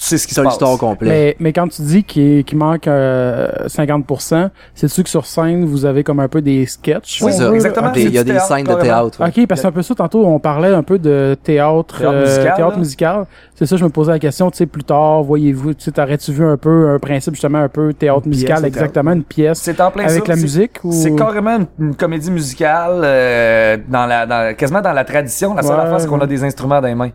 sais 0.05 0.17
ce 0.17 0.27
qui 0.27 0.33
se 0.33 0.41
passe. 0.41 0.51
l'histoire 0.51 0.71
au 0.71 0.77
complet. 0.77 1.09
Mais, 1.09 1.35
mais 1.39 1.53
quand 1.53 1.67
tu 1.67 1.81
dis 1.83 2.03
qu'il 2.03 2.43
qu'il 2.43 2.57
manque 2.57 2.87
euh, 2.87 3.47
50%, 3.67 4.49
c'est-tu 4.73 5.03
que 5.03 5.09
sur 5.09 5.25
scène, 5.25 5.65
vous 5.65 5.85
avez 5.85 6.03
comme 6.03 6.19
un 6.19 6.27
peu 6.27 6.41
des 6.41 6.65
sketchs? 6.65 7.21
On 7.23 7.31
ça. 7.31 7.51
exactement. 7.53 7.91
Il 7.95 8.11
y 8.11 8.17
a 8.17 8.23
des 8.23 8.31
théâtre, 8.31 8.47
scènes 8.47 8.65
de 8.65 8.73
théâtre. 8.75 9.21
ouais. 9.21 9.27
OK, 9.27 9.47
parce 9.47 9.59
que 9.59 9.61
c'est 9.61 9.67
un 9.67 9.71
peu 9.71 9.81
ça, 9.81 9.95
tantôt, 9.95 10.25
on 10.25 10.39
parlait 10.39 10.73
un 10.73 10.83
peu 10.83 10.97
de 10.99 11.35
théâtre, 11.43 11.99
Théâtre 11.99 12.73
euh, 12.75 12.77
musical. 12.77 13.25
C'est 13.55 13.65
ça, 13.65 13.77
je 13.77 13.83
me 13.83 13.89
posais 13.89 14.11
la 14.11 14.19
question, 14.19 14.49
tu 14.49 14.57
sais, 14.57 14.65
plus 14.65 14.83
tard, 14.83 15.23
voyez-vous, 15.23 15.73
tu 15.75 15.83
sais, 15.83 15.91
t'aurais-tu 15.91 16.31
vu 16.31 16.43
un 16.45 16.57
peu 16.57 16.89
un 16.89 16.99
principe, 16.99 17.35
justement, 17.35 17.59
un 17.59 17.69
peu 17.69 17.93
théâtre 17.93 18.21
Une 18.25 18.29
musical, 18.31 18.57
pièce 18.61 18.67
exactement, 18.67 19.11
une 19.11 19.23
pièce 19.23 19.59
C'est 19.59 19.79
en 19.81 19.91
plein 19.91 20.05
avec 20.05 20.25
ça. 20.25 20.33
la 20.33 20.35
musique 20.35 20.79
ou... 20.83 20.91
C'est 20.91 21.15
carrément 21.15 21.57
une, 21.57 21.67
une 21.87 21.95
comédie 21.95 22.31
musicale 22.31 23.01
euh, 23.03 23.77
dans 23.87 24.05
la 24.07 24.25
dans, 24.25 24.55
quasiment 24.55 24.81
dans 24.81 24.93
la 24.93 25.03
tradition. 25.03 25.53
La 25.53 25.61
seule 25.61 25.75
Ouais, 25.75 25.81
affaire 25.83 26.01
c'est 26.01 26.07
qu'on 26.07 26.19
a 26.21 26.27
des 26.27 26.43
instruments 26.43 26.81
dans 26.81 26.87
les 26.87 26.95
mains. 26.95 27.11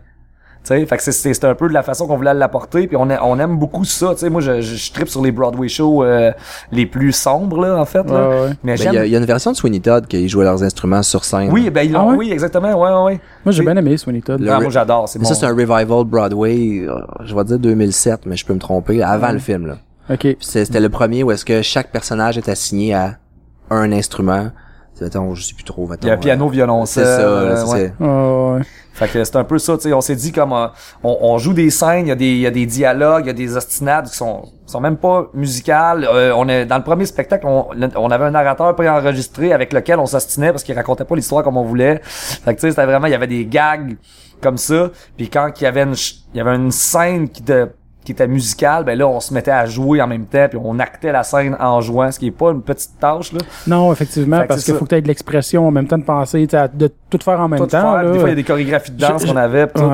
Fait 0.67 0.97
que 0.97 1.03
c'est- 1.03 1.11
c'est 1.11 1.33
c'est 1.33 1.45
un 1.45 1.55
peu 1.55 1.67
de 1.69 1.73
la 1.73 1.83
façon 1.83 2.07
qu'on 2.07 2.17
voulait 2.17 2.33
l'apporter 2.33 2.87
puis 2.87 2.97
on, 2.97 3.09
a- 3.09 3.21
on 3.23 3.39
aime 3.39 3.57
beaucoup 3.57 3.83
ça, 3.85 4.13
moi 4.29 4.41
je, 4.41 4.61
je, 4.61 4.75
je 4.75 4.91
tripe 4.91 5.07
sur 5.09 5.21
les 5.21 5.31
Broadway 5.31 5.67
shows 5.69 6.03
euh, 6.03 6.31
les 6.71 6.85
plus 6.85 7.11
sombres 7.13 7.61
là 7.61 7.77
en 7.79 7.85
fait 7.85 7.99
Ouais, 7.99 8.11
là. 8.11 8.29
ouais. 8.29 8.49
Mais 8.63 8.73
Ben, 8.73 8.77
j'aime 8.77 8.93
il 8.93 8.95
y, 8.95 8.99
a- 8.99 9.05
il 9.05 9.11
y 9.11 9.15
a 9.15 9.19
une 9.19 9.25
version 9.25 9.51
de 9.51 9.55
Sweeney 9.55 9.79
Todd 9.79 10.07
qui 10.07 10.27
jouait 10.27 10.45
leurs 10.45 10.63
instruments 10.63 11.03
sur 11.03 11.23
scène. 11.23 11.49
Oui, 11.51 11.69
ben 11.69 11.83
ils 11.83 11.91
l'ont 11.91 12.01
Ah 12.01 12.11
ouais? 12.11 12.15
oui 12.17 12.31
exactement. 12.31 12.69
Ouais 12.73 12.91
ouais 12.91 13.03
ouais. 13.13 13.19
Moi, 13.45 13.51
j'ai 13.53 13.63
bien 13.63 13.75
aimé 13.77 13.95
Sweeney 13.97 14.21
Todd. 14.21 14.45
Ah, 14.49 14.59
moi 14.59 14.69
j'adore, 14.69 15.07
c'est 15.07 15.19
Mais 15.19 15.23
bon. 15.23 15.29
ça, 15.29 15.35
c'est 15.35 15.45
un 15.45 15.49
revival 15.55 16.03
Broadway, 16.05 16.85
euh, 16.87 16.95
je 17.23 17.33
vais 17.35 17.43
dire 17.43 17.59
2007, 17.59 18.25
mais 18.25 18.35
je 18.35 18.45
peux 18.45 18.53
me 18.53 18.59
tromper, 18.59 19.01
avant 19.03 19.31
le 19.31 19.39
film, 19.39 19.67
là. 19.67 19.77
OK. 20.09 20.19
Puis 20.19 20.37
c'est- 20.41 20.65
c'était 20.65 20.79
le 20.79 20.89
premier 20.89 21.23
où 21.23 21.31
est-ce 21.31 21.45
que 21.45 21.61
chaque 21.61 21.91
personnage 21.91 22.37
est 22.37 22.49
assigné 22.49 22.93
à 22.93 23.15
un 23.69 23.91
instrument. 23.91 24.49
Mettons, 25.01 25.35
je 25.35 25.43
sais 25.43 25.53
plus 25.53 25.63
trop, 25.63 25.87
Il 26.01 26.07
y 26.07 26.11
a 26.11 26.17
piano, 26.17 26.47
euh, 26.47 26.51
violoncelle. 26.51 27.05
C'est 27.05 27.11
ça, 27.15 27.21
là, 27.21 27.27
euh, 27.27 27.55
c'est- 27.55 27.71
ouais. 27.73 27.93
c'est- 27.99 28.03
Ouais. 28.05 28.61
Fait 28.93 29.07
que 29.09 29.23
c'est 29.23 29.35
un 29.35 29.43
peu 29.43 29.59
ça, 29.59 29.75
tu 29.77 29.83
sais, 29.83 29.93
on 29.93 30.01
s'est 30.01 30.15
dit 30.15 30.31
comme 30.31 30.53
euh, 30.53 30.67
on, 31.03 31.15
on 31.21 31.37
joue 31.37 31.53
des 31.53 31.69
scènes, 31.69 32.07
il 32.07 32.09
y 32.09 32.11
a 32.11 32.15
des 32.15 32.25
il 32.31 32.39
y 32.39 32.47
a 32.47 32.51
des 32.51 32.65
dialogues, 32.65 33.25
il 33.25 33.27
y 33.27 33.29
a 33.29 33.33
des 33.33 33.55
ostinades 33.55 34.09
qui 34.09 34.15
sont 34.17 34.45
sont 34.65 34.79
même 34.81 34.97
pas 34.97 35.27
musicales. 35.35 36.03
Euh, 36.11 36.33
on 36.35 36.49
est 36.49 36.65
dans 36.65 36.77
le 36.77 36.83
premier 36.83 37.05
spectacle, 37.05 37.45
on, 37.45 37.67
on 37.95 38.09
avait 38.09 38.25
un 38.25 38.31
narrateur 38.31 38.75
préenregistré 38.75 39.53
avec 39.53 39.71
lequel 39.71 39.99
on 39.99 40.07
s'ostinait 40.07 40.49
parce 40.51 40.63
qu'il 40.63 40.73
racontait 40.75 41.05
pas 41.05 41.15
l'histoire 41.15 41.43
comme 41.43 41.57
on 41.57 41.63
voulait. 41.63 42.01
Fait 42.03 42.55
que 42.55 42.59
tu 42.59 42.61
sais, 42.61 42.69
c'était 42.71 42.85
vraiment 42.87 43.05
il 43.05 43.11
y 43.11 43.15
avait 43.15 43.27
des 43.27 43.45
gags 43.45 43.97
comme 44.41 44.57
ça, 44.57 44.89
puis 45.15 45.29
quand 45.29 45.51
il 45.61 45.63
y 45.63 45.67
avait 45.67 45.83
une 45.83 45.95
ch- 45.95 46.21
il 46.33 46.37
y 46.37 46.41
avait 46.41 46.55
une 46.55 46.71
scène 46.71 47.29
qui 47.29 47.43
de 47.43 47.69
qui 48.07 48.13
était 48.13 48.27
musicale, 48.27 48.83
ben 48.85 48.97
là 48.97 49.07
on 49.07 49.19
se 49.19 49.33
mettait 49.33 49.51
à 49.51 49.65
jouer 49.65 50.01
en 50.01 50.07
même 50.07 50.25
temps 50.25 50.47
puis 50.49 50.57
on 50.63 50.79
actait 50.79 51.11
la 51.11 51.23
scène 51.23 51.55
en 51.59 51.81
jouant, 51.81 52.09
ce 52.11 52.17
qui 52.19 52.27
est 52.27 52.31
pas 52.31 52.51
une 52.51 52.61
petite 52.61 52.97
tâche 52.99 53.33
là. 53.33 53.39
Non, 53.67 53.91
effectivement, 53.91 54.39
Fait 54.41 54.47
parce 54.47 54.63
qu'il 54.63 54.73
faut 54.75 54.85
que 54.85 54.89
tu 54.89 54.95
aies 54.95 55.01
de 55.01 55.07
l'expression 55.07 55.67
en 55.67 55.71
même 55.71 55.87
temps 55.87 55.97
de 55.97 56.03
penser, 56.03 56.47
de 56.47 56.89
tout 57.09 57.19
faire 57.23 57.39
en 57.39 57.47
même 57.49 57.59
Tout 57.59 57.65
temps. 57.67 57.81
faire. 57.81 58.03
là. 58.03 58.11
Des 58.11 58.19
fois 58.19 58.29
il 58.29 58.31
y 58.31 58.33
a 58.33 58.35
des 58.35 58.43
chorégraphies 58.43 58.91
de 58.91 58.97
danse 58.99 59.25
qu'on 59.25 59.35
avait, 59.35 59.67
pis 59.67 59.81
Ouais. 59.81 59.87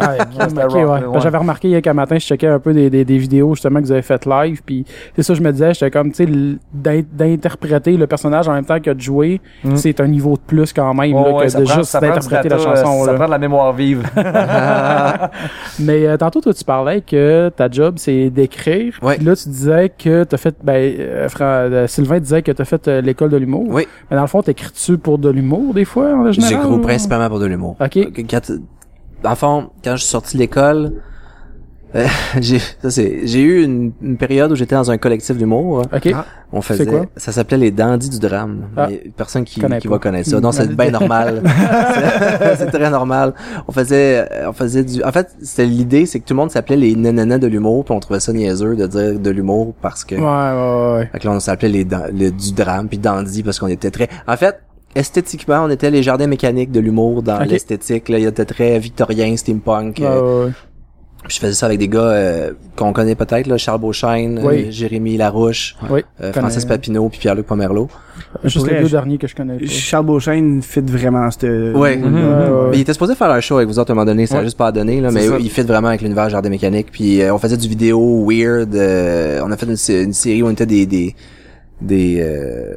Ah, 0.00 0.10
ouais. 0.12 0.46
Ben, 0.54 0.68
ouais. 0.68 1.20
J'avais 1.20 1.38
remarqué 1.38 1.68
hier 1.68 1.82
qu'un 1.82 1.94
matin, 1.94 2.16
je 2.18 2.24
checkais 2.26 2.46
un 2.46 2.58
peu 2.60 2.72
des, 2.72 2.88
des, 2.90 3.04
des 3.04 3.18
vidéos 3.18 3.54
justement 3.54 3.80
que 3.80 3.84
vous 3.86 3.92
avez 3.92 4.02
faites 4.02 4.24
live, 4.26 4.62
puis 4.64 4.84
c'est 5.16 5.22
ça, 5.22 5.34
je 5.34 5.40
me 5.42 5.50
disais, 5.52 5.74
j'étais 5.74 5.90
comme, 5.90 6.12
tu 6.12 6.24
sais, 6.26 6.98
d'interpréter 7.12 7.96
le 7.96 8.06
personnage 8.06 8.48
en 8.48 8.52
même 8.54 8.64
temps 8.64 8.80
que 8.80 8.90
de 8.90 9.00
jouer, 9.00 9.40
Mm. 9.64 9.76
c'est 9.76 10.00
un 10.00 10.06
niveau 10.06 10.34
de 10.34 10.40
plus 10.46 10.72
quand 10.72 10.94
même 10.94 11.12
là, 11.12 11.24
que 11.44 11.58
de 11.58 11.64
prend- 11.64 11.74
juste 11.78 11.92
d'interpréter 12.00 12.48
la 12.48 12.58
chanson. 12.58 13.04
Ça 13.04 13.14
prend 13.14 13.26
de 13.26 13.30
la 13.30 13.38
mémoire 13.38 13.72
vive. 13.72 14.02
Mais 15.80 16.06
euh, 16.06 16.16
tantôt, 16.16 16.40
toi, 16.40 16.52
tu 16.54 16.64
parlais 16.64 17.00
que 17.00 17.47
ta 17.50 17.70
job, 17.70 17.94
c'est 17.98 18.30
d'écrire. 18.30 18.94
Ouais. 19.02 19.16
Puis 19.16 19.24
là, 19.26 19.34
tu 19.36 19.48
disais 19.48 19.90
que 19.96 20.24
t'as 20.24 20.36
fait, 20.36 20.56
ben, 20.62 20.74
euh, 20.98 21.28
euh, 21.40 21.86
Sylvain 21.86 22.20
disait 22.20 22.42
que 22.42 22.52
t'as 22.52 22.64
fait 22.64 22.86
euh, 22.88 23.00
l'école 23.00 23.30
de 23.30 23.36
l'humour. 23.36 23.66
Oui. 23.68 23.86
Mais 24.10 24.16
dans 24.16 24.22
le 24.22 24.28
fond, 24.28 24.42
t'écris-tu 24.42 24.98
pour 24.98 25.18
de 25.18 25.28
l'humour 25.28 25.74
des 25.74 25.84
fois, 25.84 26.06
en 26.14 26.32
général? 26.32 26.54
J'écris 26.62 26.74
ou- 26.74 26.80
principalement 26.80 27.28
pour 27.28 27.40
de 27.40 27.46
l'humour. 27.46 27.76
Ok. 27.80 27.98
Quand- 28.28 28.52
dans 29.22 29.30
le 29.30 29.36
fond, 29.36 29.70
quand 29.82 29.92
je 29.96 30.02
suis 30.02 30.10
sorti 30.10 30.36
de 30.36 30.42
l'école, 30.42 30.92
euh, 31.94 32.06
j'ai 32.40 32.58
ça 32.58 32.90
c'est 32.90 33.26
j'ai 33.26 33.40
eu 33.40 33.62
une, 33.62 33.92
une 34.02 34.16
période 34.16 34.52
où 34.52 34.54
j'étais 34.54 34.74
dans 34.74 34.90
un 34.90 34.98
collectif 34.98 35.36
d'humour. 35.36 35.82
Ok. 35.94 36.10
Ah. 36.14 36.24
On 36.50 36.62
faisait 36.62 36.86
quoi? 36.86 37.04
ça 37.16 37.30
s'appelait 37.32 37.58
les 37.58 37.70
dandys 37.70 38.08
du 38.08 38.18
drame. 38.18 38.68
Ah. 38.76 38.86
Mais 38.90 39.02
personne 39.16 39.44
qui, 39.44 39.60
qui 39.80 39.88
va 39.88 39.98
connaître 39.98 40.30
ça. 40.30 40.40
Non, 40.40 40.50
c'est 40.52 40.74
bien 40.74 40.90
normal. 40.90 41.42
C'est- 42.56 42.70
très 42.70 42.90
normal. 42.90 43.34
On 43.66 43.72
faisait 43.72 44.26
on 44.46 44.52
faisait 44.52 44.84
du 44.84 45.02
en 45.02 45.12
fait, 45.12 45.28
c'était 45.42 45.66
l'idée 45.66 46.06
c'est 46.06 46.20
que 46.20 46.24
tout 46.26 46.34
le 46.34 46.38
monde 46.38 46.50
s'appelait 46.50 46.76
les 46.76 46.94
nanana 46.96 47.38
de 47.38 47.46
l'humour, 47.46 47.84
puis 47.84 47.94
on 47.94 48.00
trouvait 48.00 48.20
ça 48.20 48.32
niaiseux 48.32 48.76
de 48.76 48.86
dire 48.86 49.18
de 49.18 49.30
l'humour 49.30 49.74
parce 49.82 50.04
que 50.04 50.14
Ouais, 50.14 50.22
ouais, 50.22 50.98
ouais. 51.00 51.08
fait 51.12 51.18
que 51.18 51.26
là, 51.28 51.34
on 51.34 51.40
s'appelait 51.40 51.68
les, 51.68 51.84
le- 51.84 52.30
du 52.30 52.52
drame 52.52 52.88
puis 52.88 52.98
dandy 52.98 53.42
parce 53.42 53.58
qu'on 53.58 53.66
était 53.68 53.90
très 53.90 54.08
en 54.26 54.36
fait 54.36 54.60
esthétiquement 54.94 55.64
on 55.64 55.70
était 55.70 55.90
les 55.90 56.02
jardins 56.02 56.26
mécaniques 56.26 56.72
de 56.72 56.80
l'humour 56.80 57.22
dans 57.22 57.36
Ok. 57.42 57.46
l'esthétique 57.50 58.08
là 58.08 58.18
il 58.18 58.26
était 58.26 58.44
très 58.46 58.78
victorien 58.78 59.36
steampunk 59.36 59.98
Ouais, 59.98 60.06
euh, 60.06 60.20
ouais, 60.40 60.44
ouais. 60.46 60.52
Puis 61.24 61.34
je 61.36 61.40
faisais 61.40 61.52
ça 61.54 61.66
avec 61.66 61.78
des 61.78 61.88
gars 61.88 62.00
euh, 62.00 62.52
qu'on 62.76 62.92
connaît 62.92 63.14
peut-être 63.16 63.46
là 63.48 63.56
Charles 63.58 63.80
Beauchesne 63.80 64.40
Oui. 64.44 64.66
euh, 64.68 64.70
Jérémy 64.70 65.16
Larouche 65.16 65.76
Oui, 65.90 66.00
euh, 66.20 66.30
connais. 66.32 66.32
Francis 66.48 66.64
Papineau 66.64 67.08
puis 67.08 67.18
Pierre-Luc 67.18 67.46
Pomerleau 67.46 67.88
Juste 68.44 68.66
les 68.70 68.80
deux 68.80 68.88
derniers 68.88 69.18
que 69.18 69.26
je 69.26 69.34
connais. 69.34 69.58
pas. 69.58 69.66
Charles 69.66 70.06
Beauchesne 70.06 70.62
fit 70.62 70.80
vraiment 70.80 71.30
cette... 71.30 71.42
Ouais. 71.44 71.96
Mais 71.96 72.76
il 72.76 72.80
était 72.80 72.92
supposé 72.92 73.14
faire 73.14 73.30
un 73.30 73.40
show 73.40 73.56
avec 73.56 73.68
vous 73.68 73.78
autres 73.78 73.90
à 73.90 73.92
un 73.92 73.96
moment 73.96 74.06
donné 74.06 74.26
ça 74.26 74.38
Ouais. 74.38 74.44
juste 74.44 74.56
pas 74.56 74.70
donné 74.72 75.00
là 75.00 75.10
mais 75.10 75.26
ça. 75.26 75.36
il 75.40 75.50
fit 75.50 75.62
vraiment 75.62 75.88
avec 75.88 76.02
l'univers 76.02 76.28
jardin 76.30 76.48
mécanique 76.50 76.88
puis 76.92 77.20
euh, 77.20 77.34
on 77.34 77.38
faisait 77.38 77.56
du 77.56 77.68
vidéo 77.68 78.24
weird 78.28 78.74
euh, 78.74 79.40
on 79.44 79.50
a 79.50 79.56
fait 79.56 79.66
une, 79.66 79.76
sé- 79.76 80.02
une 80.04 80.12
série 80.12 80.42
où 80.42 80.46
on 80.46 80.50
était 80.50 80.66
des 80.66 80.86
des 80.86 81.14
des 81.80 82.18
euh, 82.20 82.74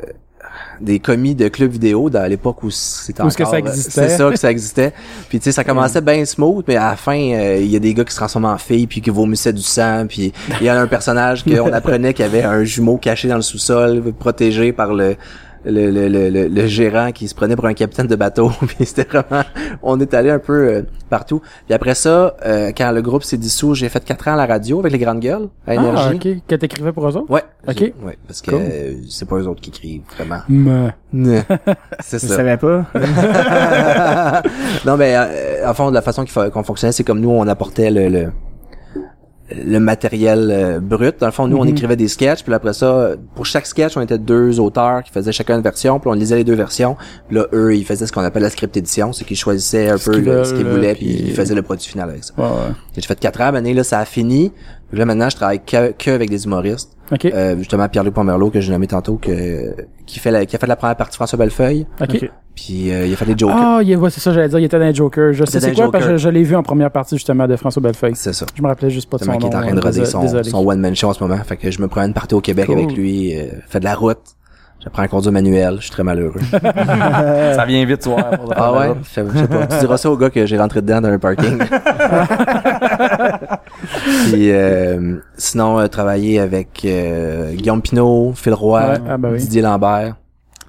des 0.81 0.99
commis 0.99 1.35
de 1.35 1.47
clubs 1.47 1.71
vidéo 1.71 2.09
dans 2.09 2.27
l'époque 2.29 2.63
où 2.63 2.71
c'était 2.71 3.23
est-ce 3.23 3.37
que 3.37 3.43
encore, 3.43 3.53
ça 3.53 3.57
euh, 3.57 3.59
existait? 3.59 4.09
c'est 4.09 4.17
ça 4.17 4.29
que 4.29 4.39
ça 4.39 4.51
existait 4.51 4.93
puis 5.29 5.39
tu 5.39 5.45
sais 5.45 5.51
ça 5.51 5.63
commençait 5.63 6.01
bien 6.01 6.25
smooth 6.25 6.65
mais 6.67 6.75
à 6.75 6.89
la 6.89 6.95
fin 6.95 7.17
euh, 7.17 7.57
il 7.61 7.67
y 7.67 7.75
a 7.75 7.79
des 7.79 7.93
gars 7.93 8.03
qui 8.03 8.11
se 8.11 8.17
transforment 8.17 8.45
en 8.45 8.57
filles 8.57 8.87
puis 8.87 9.01
qui 9.01 9.09
vomissaient 9.09 9.53
du 9.53 9.61
sang 9.61 10.05
puis 10.07 10.33
il 10.59 10.65
y 10.65 10.69
a 10.69 10.79
un 10.79 10.87
personnage 10.87 11.43
qu'on 11.43 11.71
apprenait 11.73 12.13
qu'il 12.13 12.25
avait 12.25 12.43
un 12.43 12.63
jumeau 12.63 12.97
caché 12.97 13.27
dans 13.27 13.35
le 13.35 13.41
sous-sol 13.41 14.13
protégé 14.17 14.73
par 14.73 14.93
le 14.93 15.15
le, 15.65 15.91
le, 15.91 16.07
le, 16.07 16.29
le, 16.29 16.47
le 16.47 16.65
gérant 16.67 17.11
qui 17.11 17.27
se 17.27 17.35
prenait 17.35 17.55
pour 17.55 17.65
un 17.65 17.73
capitaine 17.73 18.07
de 18.07 18.15
bateau 18.15 18.49
puis 18.67 18.85
c'était 18.85 19.03
vraiment 19.03 19.43
on 19.83 19.99
est 19.99 20.13
allé 20.13 20.29
un 20.29 20.39
peu 20.39 20.53
euh, 20.53 20.81
partout 21.09 21.41
puis 21.65 21.73
après 21.73 21.93
ça 21.95 22.35
euh, 22.45 22.71
quand 22.75 22.91
le 22.91 23.01
groupe 23.01 23.23
s'est 23.23 23.37
dissous 23.37 23.75
j'ai 23.75 23.87
fait 23.89 24.03
quatre 24.03 24.27
ans 24.27 24.33
à 24.33 24.37
la 24.37 24.45
radio 24.45 24.79
avec 24.79 24.91
les 24.91 24.97
grandes 24.99 25.19
gueules 25.19 25.49
à 25.67 25.71
Ah, 25.71 25.73
énergie 25.75 26.15
ok. 26.15 26.27
Que 26.47 26.55
t'écrivais 26.55 26.91
pour 26.91 27.07
eux 27.07 27.15
autres? 27.17 27.29
ouais 27.31 27.43
Ok. 27.67 27.93
ouais 28.03 28.17
parce 28.27 28.41
que 28.41 28.51
Cool. 28.51 28.59
euh, 28.61 28.93
c'est 29.09 29.27
pas 29.27 29.35
eux 29.37 29.47
autres 29.47 29.61
qui 29.61 29.69
écrivent 29.69 30.01
vraiment 30.17 30.41
Mais... 30.49 30.91
c'est 31.99 32.19
Je 32.21 32.27
ça 32.27 32.35
savais 32.37 32.57
pas. 32.57 32.85
non 34.85 34.97
mais 34.97 35.13
euh, 35.15 35.67
en 35.69 35.73
fond 35.73 35.89
de 35.89 35.95
la 35.95 36.01
façon 36.01 36.25
qu'on 36.25 36.63
fonctionnait 36.63 36.91
c'est 36.91 37.03
comme 37.03 37.19
nous 37.19 37.29
on 37.29 37.47
apportait 37.47 37.91
le 37.91 38.07
le, 38.09 38.31
le 39.55 39.79
matériel 39.79 40.49
euh, 40.51 40.79
brut 40.79 41.19
dans 41.19 41.25
le 41.27 41.31
fond 41.31 41.47
nous 41.47 41.57
on 41.57 41.63
Mhm. 41.63 41.69
écrivait 41.71 41.95
des 41.95 42.07
sketchs 42.07 42.43
puis 42.43 42.53
après 42.53 42.73
ça 42.73 43.11
pour 43.35 43.45
chaque 43.45 43.65
sketch 43.65 43.97
on 43.97 44.01
était 44.01 44.17
deux 44.17 44.59
auteurs 44.59 45.03
qui 45.03 45.11
faisaient 45.11 45.31
chacun 45.31 45.55
une 45.57 45.63
version 45.63 45.99
puis 45.99 46.09
on 46.09 46.13
lisait 46.13 46.35
les 46.37 46.43
deux 46.43 46.55
versions 46.55 46.95
puis 47.27 47.37
là 47.37 47.45
eux 47.53 47.75
ils 47.75 47.85
faisaient 47.85 48.05
ce 48.07 48.11
qu'on 48.11 48.21
appelle 48.23 48.43
la 48.43 48.49
script 48.49 48.75
édition 48.77 49.13
c'est 49.13 49.25
qu'ils 49.25 49.37
choisissaient 49.37 49.89
un 49.89 49.97
peu 49.97 50.13
qu'ils 50.13 50.23
le- 50.25 50.43
ce 50.43 50.53
qu'ils 50.53 50.65
voulaient 50.65 50.95
puis- 50.95 51.05
puis 51.15 51.23
ils 51.29 51.33
faisaient 51.33 51.55
le 51.55 51.61
produit 51.61 51.87
final 51.87 52.09
avec 52.09 52.23
ça 52.23 52.33
Ouais, 52.37 52.43
ouais. 52.45 52.73
j'ai 52.95 53.01
fait 53.01 53.19
quatre 53.19 53.41
ans 53.41 53.53
année 53.53 53.73
là 53.73 53.83
ça 53.83 53.99
a 53.99 54.05
fini 54.05 54.51
Puis 54.89 54.99
là 54.99 55.05
maintenant 55.05 55.29
je 55.29 55.35
travaille 55.37 55.61
que, 55.63 55.91
que 55.93 56.11
avec 56.11 56.29
des 56.29 56.45
humoristes 56.45 56.97
Ok. 57.11 57.25
euh, 57.25 57.57
justement 57.57 57.87
Pierre-Luc 57.89 58.13
Pomerleau 58.13 58.49
que 58.49 58.59
j'ai 58.61 58.71
nommé 58.71 58.87
tantôt 58.87 59.15
que 59.15 59.73
qui 60.05 60.19
fait 60.19 60.31
la, 60.31 60.45
qui 60.45 60.55
a 60.55 60.59
fait 60.59 60.67
la 60.67 60.75
première 60.75 60.95
partie 60.97 61.15
François 61.15 61.37
Bellefeuille 61.39 61.85
ok. 62.01 62.09
Ok. 62.15 62.31
Puis 62.55 62.91
euh, 62.91 63.05
il 63.05 63.13
a 63.13 63.15
fait 63.15 63.25
les 63.25 63.37
jokers 63.37 63.55
Ah, 63.57 63.79
il- 63.83 63.95
ouais, 63.97 64.09
c'est 64.09 64.19
ça, 64.19 64.33
j'allais 64.33 64.49
dire, 64.49 64.59
il 64.59 64.65
était 64.65 64.79
dans 64.79 64.85
les 64.85 64.93
Joker. 64.93 65.33
Je 65.33 65.45
sais 65.45 65.59
c'est 65.59 65.73
quoi, 65.73 65.85
les 65.85 65.91
parce 65.91 66.03
que 66.05 66.09
Joker. 66.11 66.17
je, 66.17 66.23
je 66.23 66.29
l'ai 66.29 66.43
vu 66.43 66.55
en 66.55 66.63
première 66.63 66.91
partie, 66.91 67.15
justement, 67.15 67.47
de 67.47 67.55
François 67.55 67.81
Bellefeuille. 67.81 68.13
c'est 68.15 68.33
ça 68.33 68.45
Je 68.55 68.61
me 68.61 68.67
rappelais 68.67 68.89
juste 68.89 69.09
pas 69.09 69.17
de 69.17 69.23
son 69.23 69.31
nom. 69.31 69.37
qui 69.37 69.45
est 69.47 69.55
en 69.55 69.61
train 69.61 69.73
de 69.73 69.77
euh, 69.79 69.81
roder 69.81 70.05
son, 70.05 70.43
son 70.43 70.67
one 70.67 70.79
man 70.79 70.95
show 70.95 71.09
en 71.09 71.13
ce 71.13 71.23
moment. 71.23 71.37
Fait 71.43 71.57
que 71.57 71.71
je 71.71 71.81
me 71.81 71.87
prends 71.87 72.05
une 72.05 72.13
partie 72.13 72.35
au 72.35 72.41
Québec 72.41 72.65
Cool. 72.67 72.77
avec 72.77 72.95
lui, 72.95 73.37
euh, 73.37 73.45
fait 73.67 73.79
de 73.79 73.85
la 73.85 73.95
route. 73.95 74.19
J'apprends 74.83 75.03
à 75.03 75.07
conduire 75.07 75.31
manuel, 75.31 75.75
je 75.77 75.81
suis 75.83 75.91
très 75.91 76.03
malheureux. 76.03 76.39
Ça 76.51 77.65
vient 77.67 77.85
vite, 77.85 78.03
le 78.07 78.13
ah 78.55 78.73
ouais? 78.73 78.87
là. 78.87 78.95
Je 79.03 79.09
sais 79.09 79.23
je 79.31 79.37
sais 79.39 79.47
pas. 79.47 79.67
Tu 79.67 79.77
diras 79.77 79.97
ça 79.97 80.09
au 80.09 80.17
gars 80.17 80.31
que 80.31 80.43
j'ai 80.47 80.57
rentré 80.57 80.81
dedans 80.81 81.01
dans 81.01 81.09
un 81.09 81.19
parking. 81.19 81.59
Puis 84.31 84.51
euh, 84.51 85.17
sinon, 85.37 85.79
euh, 85.79 85.85
travailler 85.87 86.39
avec 86.39 86.81
euh, 86.85 87.53
Guillaume 87.53 87.81
Pinot, 87.83 88.33
Phil 88.35 88.53
Roy, 88.53 88.81
Ouais, 88.81 88.97
ah, 89.07 89.17
oui. 89.21 89.37
Didier 89.37 89.61
Lambert. 89.61 90.15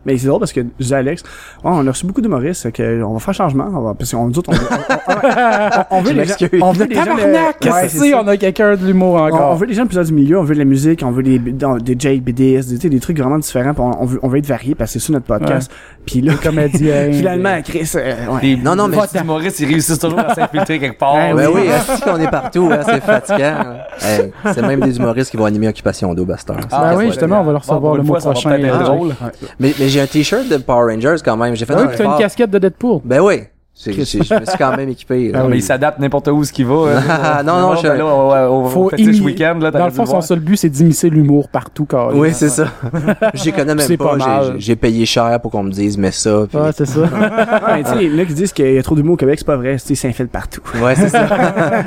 Mais 0.04 0.18
c'est 0.18 0.26
drôle 0.26 0.40
parce 0.40 0.52
que 0.52 0.60
je 0.80 0.94
à 0.94 0.98
Alex, 0.98 1.22
oh, 1.64 1.68
on 1.72 1.86
a 1.86 1.90
reçu 1.90 2.06
beaucoup 2.06 2.20
d'humoristes, 2.20 2.62
fait 2.62 2.72
que 2.72 3.02
on 3.02 3.12
va 3.14 3.20
faire 3.20 3.34
changement, 3.34 3.66
on 3.72 3.80
va, 3.80 3.94
parce 3.94 4.10
qu'on 4.12 4.26
nous 4.28 4.38
autres, 4.38 4.50
on, 4.50 4.54
on, 4.54 5.94
on- 5.94 5.98
on 5.98 6.02
veut 6.02 6.12
les 6.12 6.24
gens, 6.24 6.34
on 6.60 6.72
veut 6.72 6.86
les 6.86 6.94
gens, 6.94 7.04
Tabarnak, 7.04 7.56
Ouais, 7.64 7.88
ça. 7.88 8.04
On 8.22 8.26
a 8.28 8.36
quelqu'un 8.36 8.76
de 8.76 8.84
l'humour 8.86 9.14
On, 9.14 9.18
on 9.20 9.26
encore. 9.26 9.56
veut 9.56 9.66
les 9.66 9.74
gens 9.74 9.82
de 9.82 9.88
plusieurs 9.88 10.04
du 10.06 10.12
milieu, 10.12 10.38
on 10.38 10.42
veut 10.42 10.54
de 10.54 10.58
la 10.58 10.64
musique, 10.64 11.02
on 11.04 11.10
veut 11.10 11.22
des, 11.22 11.38
dans- 11.38 11.76
des 11.76 11.96
Jake, 11.98 12.22
BDS, 12.22 12.76
des, 12.78 12.88
des 12.88 13.00
trucs 13.00 13.18
vraiment 13.18 13.38
différents, 13.38 13.74
puis 13.74 13.82
on, 13.82 14.02
on 14.02 14.06
veut, 14.06 14.18
on 14.22 14.28
veut 14.28 14.38
être 14.38 14.46
varié 14.46 14.74
parce 14.74 14.92
que 14.92 14.98
c'est 14.98 15.06
ça 15.06 15.12
notre 15.12 15.26
podcast. 15.26 15.70
Puis 16.04 16.20
là, 16.20 16.34
comédien. 16.42 17.10
finalement, 17.12 17.60
Chris, 17.62 17.90
euh, 17.94 18.26
ouais. 18.26 18.40
Les 18.42 18.56
Non, 18.56 18.74
non, 18.74 18.88
mais- 18.88 18.96
petits 18.96 19.18
humoristes, 19.18 19.60
ils 19.60 19.66
réussissent 19.68 19.98
toujours 19.98 20.18
à 20.18 20.34
s'infiltrer 20.34 20.78
quelque 20.80 20.98
part. 20.98 21.14
Ouais, 21.14 21.34
Ben 21.34 21.46
oui. 21.54 21.60
oui, 21.64 21.68
est-ce 21.92 22.02
qu'on 22.04 22.18
est 22.20 22.30
partout, 22.30 22.68
hein, 22.72 22.80
c'est 22.84 23.00
fatigant. 23.02 23.54
Hey, 24.00 24.32
c'est 24.52 24.62
même 24.62 24.80
des 24.80 24.96
humoristes 24.96 25.30
qui 25.30 25.36
vont 25.36 25.44
animer 25.44 25.68
Occupation 25.68 26.12
d'eau, 26.14 26.24
Bastard. 26.24 26.56
Ah, 26.70 26.80
Ben 26.90 26.90
oui, 26.92 26.96
ouais, 27.04 27.06
justement, 27.10 27.40
on 27.40 27.44
va 27.44 27.52
le 27.52 27.58
recevoir 27.58 27.80
pour 27.80 27.96
le 27.96 28.02
mois 28.02 28.18
prochain. 28.18 28.50
euh, 28.52 28.78
drôle. 28.82 29.14
Mais 29.60 29.72
j'ai 29.92 30.00
un 30.00 30.06
t-shirt 30.06 30.48
de 30.48 30.56
Power 30.56 30.92
Rangers 30.94 31.16
quand 31.24 31.36
même. 31.36 31.54
J'ai 31.54 31.64
fait 31.66 31.74
Ah 31.76 31.80
un 31.82 31.86
oui, 31.86 31.94
t'as 31.96 32.04
une 32.04 32.18
casquette 32.18 32.50
de 32.50 32.58
Deadpool. 32.58 33.00
Ben 33.04 33.20
oui. 33.20 33.42
J'ai- 33.84 33.92
Je 33.94 34.18
me 34.18 34.22
suis 34.24 34.58
quand 34.58 34.76
même 34.76 34.90
équipé. 34.90 35.32
là. 35.32 35.38
Non, 35.42 35.48
mais 35.48 35.56
il 35.56 35.62
s'adapte 35.62 35.98
n'importe 35.98 36.28
où 36.28 36.44
ce 36.44 36.52
qu'il 36.52 36.66
va. 36.66 36.74
hein. 36.94 37.02
Ah, 37.08 37.42
non, 37.42 37.58
non, 37.58 37.74
je- 37.76 37.88
ben 37.88 37.94
là, 37.96 38.04
au, 38.04 38.30
au, 38.62 38.66
au 38.66 38.68
Faut 38.68 38.90
imi- 38.90 39.22
Weekend, 39.22 39.62
là, 39.62 39.70
Dans 39.70 39.86
le 39.86 39.90
fond, 39.90 40.02
le 40.02 40.08
son 40.08 40.20
seul 40.20 40.40
but, 40.40 40.56
c'est 40.58 40.68
d'immiscer 40.68 41.08
l'humour 41.08 41.48
partout, 41.48 41.86
carrément. 41.86 42.20
Oui, 42.20 42.32
c'est 42.34 42.50
ça. 42.50 42.66
J'y 43.34 43.50
connais 43.50 43.74
même 43.74 43.78
C'est 43.86 43.96
pas. 43.96 44.16
pas 44.18 44.42
J'ai- 44.58 44.76
payé 44.76 45.06
cher 45.06 45.40
pour 45.40 45.50
qu'on 45.50 45.62
me 45.62 45.70
dise, 45.70 45.96
mais 45.96 46.10
ça. 46.10 46.42
puis- 46.48 46.58
Ouais, 46.58 46.70
c'est 46.76 46.84
ça. 46.86 47.00
Ah, 47.14 47.72
mais 47.76 47.82
tu 47.82 47.90
sais, 47.90 48.08
là 48.08 48.24
qui 48.26 48.34
disent 48.34 48.52
qu'il 48.52 48.70
y 48.74 48.78
a 48.78 48.82
trop 48.82 48.94
d'humour 48.94 49.14
au 49.14 49.16
Québec, 49.16 49.36
c'est 49.38 49.46
pas 49.46 49.56
vrai, 49.56 49.76
tu 49.76 49.86
sais, 49.86 49.94
ça 49.94 50.06
infiltre 50.08 50.30
partout. 50.32 50.60
Ouais, 50.80 50.94
c'est 50.94 51.08
ça. 51.08 51.26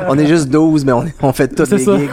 on 0.09 0.17
est 0.17 0.25
juste 0.27 0.49
12, 0.49 0.83
mais 0.85 0.91
on, 1.21 1.31
fait 1.33 1.49
toutes 1.49 1.67
C'est 1.67 1.77
les 1.77 1.83
ça. 1.85 1.97
gigs. 1.97 2.09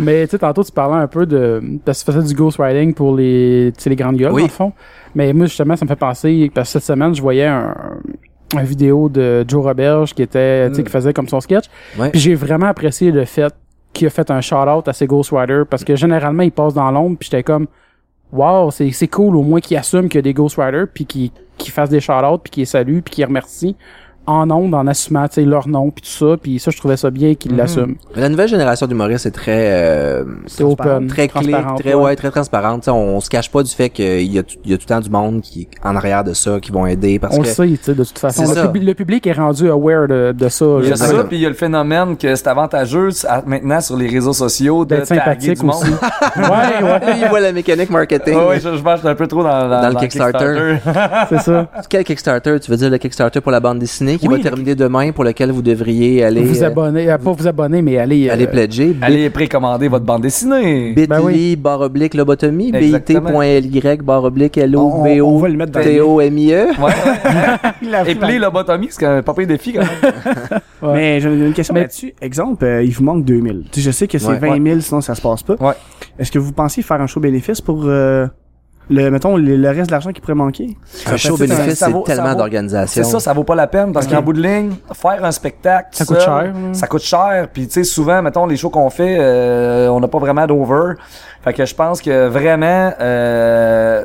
Mais 0.00 0.26
tu 0.26 0.32
sais, 0.32 0.38
tantôt, 0.38 0.64
tu 0.64 0.72
parlais 0.72 0.96
un 1.02 1.06
peu 1.06 1.26
de. 1.26 1.62
Parce 1.84 2.02
que 2.02 2.10
tu 2.10 2.16
faisais 2.16 2.28
du 2.28 2.34
ghostwriting 2.34 2.94
pour 2.94 3.14
les, 3.16 3.72
tu 3.76 3.82
sais, 3.82 3.90
les 3.90 3.96
grandes 3.96 4.16
gueules, 4.16 4.32
Oui. 4.32 4.42
dans 4.42 4.46
le 4.46 4.52
fond. 4.52 4.72
Mais 5.14 5.32
moi, 5.32 5.46
justement, 5.46 5.76
ça 5.76 5.84
me 5.84 5.88
fait 5.88 5.96
penser. 5.96 6.50
Parce 6.54 6.68
que 6.68 6.72
cette 6.80 6.84
semaine, 6.84 7.14
je 7.14 7.20
voyais 7.22 7.46
un, 7.46 7.74
un 8.56 8.62
vidéo 8.62 9.08
de 9.08 9.44
Joe 9.46 9.62
Roberge 9.64 10.14
qui 10.14 10.22
était, 10.22 10.68
tu 10.70 10.74
sais, 10.76 10.80
Mm. 10.82 10.84
qui 10.84 10.90
faisait 10.90 11.12
comme 11.12 11.28
son 11.28 11.40
sketch. 11.40 11.64
Ouais. 11.98 12.10
Puis 12.10 12.20
j'ai 12.20 12.34
vraiment 12.34 12.66
apprécié 12.66 13.10
le 13.12 13.24
fait 13.24 13.52
qu'il 13.92 14.06
a 14.06 14.10
fait 14.10 14.30
un 14.30 14.40
shout-out 14.40 14.86
à 14.88 14.92
ses 14.92 15.06
ghostwriters 15.06 15.66
parce 15.66 15.84
que 15.84 15.96
généralement, 15.96 16.42
il 16.44 16.52
passe 16.52 16.74
dans 16.74 16.90
l'ombre. 16.90 17.16
Puis 17.18 17.28
j'étais 17.30 17.42
comme. 17.42 17.66
Wow, 18.32 18.70
c'est 18.70 18.90
c'est 18.92 19.08
cool 19.08 19.34
au 19.34 19.42
moins 19.42 19.58
qu'il 19.60 19.76
assume 19.76 20.08
qu'il 20.08 20.18
y 20.18 20.20
a 20.20 20.22
des 20.22 20.34
ghostwriters 20.34 20.86
puis 20.94 21.04
qu'il 21.04 21.30
qu'il 21.58 21.72
fasse 21.72 21.90
des 21.90 21.98
shout-outs 22.00 22.38
puis 22.38 22.50
qu'il 22.50 22.66
salue 22.66 23.00
puis 23.00 23.12
qu'il 23.14 23.24
remercie 23.24 23.74
en 24.30 24.50
ondes 24.50 24.74
en 24.74 24.86
assumant 24.86 25.26
tu 25.28 25.34
sais 25.34 25.42
leur 25.44 25.66
nom 25.68 25.90
puis 25.90 26.02
tout 26.02 26.26
ça 26.30 26.36
puis 26.40 26.58
ça 26.58 26.70
je 26.70 26.76
trouvais 26.78 26.96
ça 26.96 27.10
bien 27.10 27.34
qu'il 27.34 27.50
Mhm. 27.52 27.58
l'assume 27.58 27.94
La 28.14 28.28
nouvelle 28.28 28.48
génération 28.48 28.86
d'humoristes 28.86 29.26
est 29.26 29.30
très, 29.32 29.70
euh, 29.72 30.24
c'est 30.46 30.62
open 30.62 31.06
très 31.08 31.26
clé, 31.28 31.50
transparent, 31.52 31.74
très, 31.76 31.94
ouais, 31.94 32.14
très 32.16 32.30
transparente. 32.30 32.86
On, 32.88 32.92
on 32.92 33.20
se 33.20 33.28
cache 33.28 33.50
pas 33.50 33.62
du 33.62 33.70
fait 33.70 33.88
qu'il 33.90 34.32
y 34.32 34.38
a, 34.38 34.42
tout- 34.42 34.56
il 34.64 34.70
y 34.70 34.74
a 34.74 34.76
tout 34.76 34.84
le 34.88 34.94
temps 34.94 35.00
du 35.00 35.10
monde 35.10 35.40
qui 35.40 35.62
est 35.62 35.68
en 35.86 35.96
arrière 35.96 36.22
de 36.24 36.32
ça, 36.32 36.60
qui 36.60 36.70
vont 36.70 36.86
aider 36.86 37.18
parce 37.18 37.36
on 37.36 37.40
que. 37.42 37.48
le 37.48 37.52
sait, 37.52 37.66
tu 37.68 37.78
sais, 37.82 37.94
de 37.94 38.04
toute 38.04 38.18
façon. 38.18 38.44
Le, 38.74 38.92
public 38.94 39.26
est 39.26 39.32
rendu 39.32 39.68
aware 39.68 40.06
de, 40.08 40.32
de 40.32 40.48
ça. 40.48 40.64
Il 40.82 40.88
y 40.88 40.92
a 40.92 40.96
ça, 40.96 41.24
puis 41.24 41.38
il 41.38 41.40
y 41.42 41.46
a 41.46 41.48
le 41.48 41.54
phénomène 41.54 42.16
que 42.16 42.34
c'est 42.34 42.46
avantageux 42.46 43.08
à- 43.28 43.42
maintenant 43.46 43.80
sur 43.80 43.96
les 43.96 44.08
réseaux 44.08 44.32
sociaux 44.32 44.84
de 44.84 44.94
D'être 44.96 45.08
taguer 45.08 45.20
sympathique 45.20 45.58
du 45.60 45.66
monde. 45.66 45.74
aussi. 45.82 45.90
ouais, 46.36 46.84
ouais, 46.84 47.00
il 47.22 47.28
voit 47.28 47.40
la 47.40 47.52
mécanique 47.52 47.90
marketing. 47.90 48.34
Ouais, 48.36 48.60
je, 48.60 48.76
je 48.76 48.82
marche 48.82 49.04
un 49.04 49.14
peu 49.14 49.26
trop 49.26 49.42
dans, 49.42 49.68
dans, 49.68 49.82
Dans 49.82 49.88
le 49.88 49.94
Kickstarter. 49.96 50.76
c'est 51.28 51.40
ça. 51.40 51.68
Quel 51.88 52.04
Kickstarter? 52.04 52.58
Tu 52.60 52.70
veux 52.70 52.76
dire 52.76 52.90
le 52.90 52.98
Kickstarter 52.98 53.40
pour 53.40 53.52
la 53.52 53.60
bande 53.60 53.78
dessinée? 53.78 54.18
Qui 54.20 54.28
Oui, 54.28 54.36
va 54.36 54.42
terminer 54.50 54.74
demain 54.74 55.12
pour 55.12 55.24
lequel 55.24 55.50
vous 55.50 55.62
devriez 55.62 56.22
aller, 56.24 56.42
vous 56.42 56.62
euh, 56.62 56.66
abonner, 56.66 57.10
euh, 57.10 57.18
pas 57.18 57.32
vous 57.32 57.46
abonner, 57.48 57.82
mais 57.82 57.98
aller. 57.98 58.28
euh, 58.28 58.32
aller 58.32 58.46
pledger. 58.46 58.94
Allez 59.02 59.30
précommander 59.30 59.88
votre 59.88 60.04
bande 60.04 60.22
dessinée. 60.22 60.92
bit.ly 60.92 61.06
Ben 61.06 61.20
oui. 61.22 61.56
barre 61.56 61.80
oblique 61.80 62.14
lobotomie, 62.14 62.70
bit.ly 62.72 63.96
barre 64.04 64.24
oblique 64.24 64.58
L-O-B-O 64.58 65.38
va 65.38 65.48
le 65.48 65.56
mettre 65.56 65.72
dans 65.72 65.82
T-O-M-I-E. 65.82 66.66
Ouais, 66.66 66.84
ouais. 66.84 66.92
le... 67.82 68.08
Et 68.10 68.14
puis 68.14 68.38
lobotomie, 68.38 68.88
c'est 68.90 69.06
un 69.06 69.22
pas 69.22 69.34
pire 69.34 69.46
défi 69.46 69.72
quand 69.72 69.80
même. 69.80 69.90
Ouais. 70.82 70.94
Mais 70.94 71.20
j'ai 71.20 71.28
une 71.28 71.52
question 71.52 71.74
là-dessus. 71.74 72.14
Exemple, 72.22 72.64
euh, 72.64 72.82
il 72.82 72.90
vous 72.90 73.04
manque 73.04 73.22
2000. 73.26 73.64
Tu 73.70 73.80
sais, 73.82 73.86
je 73.86 73.90
sais 73.90 74.08
que 74.08 74.16
c'est 74.16 74.28
Ouais. 74.28 74.38
20 74.38 74.64
000, 74.66 74.80
sinon 74.80 75.02
ça 75.02 75.14
se 75.14 75.20
passe 75.20 75.42
pas. 75.42 75.54
Ouais. 75.60 75.74
Est-ce 76.18 76.32
que 76.32 76.38
vous 76.38 76.52
pensez 76.52 76.80
faire 76.80 77.02
un 77.02 77.06
show 77.06 77.20
bénéfice 77.20 77.60
pour, 77.60 77.82
euh, 77.84 78.26
le, 78.90 79.08
mettons, 79.10 79.36
le, 79.36 79.56
le 79.56 79.68
reste 79.68 79.86
de 79.86 79.92
l'argent 79.92 80.10
qui 80.10 80.20
pourrait 80.20 80.34
manquer? 80.34 80.76
Un 81.06 81.16
show 81.16 81.36
bénéfice, 81.36 81.78
c'est 81.78 82.04
tellement 82.04 82.34
d'organisation. 82.34 83.02
C'est 83.02 83.08
ça, 83.08 83.20
ça 83.20 83.32
vaut 83.32 83.44
pas 83.44 83.54
la 83.54 83.66
peine 83.66 83.92
parce 83.92 84.06
qu'en 84.06 84.20
bout 84.20 84.32
de 84.32 84.42
ligne, 84.42 84.72
faire 84.92 85.24
un 85.24 85.30
spectacle, 85.32 85.88
Ça 85.92 86.04
coûte 86.04 86.20
cher. 86.20 86.52
Ça 86.72 86.86
coûte 86.86 87.02
cher. 87.02 87.48
Puis 87.52 87.66
tu 87.68 87.74
sais, 87.74 87.84
souvent, 87.84 88.20
mettons 88.20 88.46
les 88.46 88.56
shows 88.56 88.70
qu'on 88.70 88.90
fait, 88.90 89.16
euh, 89.18 89.88
on 89.88 90.00
n'a 90.00 90.08
pas 90.08 90.18
vraiment 90.18 90.46
d'over. 90.46 90.94
Fait 91.42 91.52
que 91.54 91.64
je 91.64 91.74
pense 91.74 92.02
que 92.02 92.26
vraiment, 92.28 92.92
euh, 93.00 94.04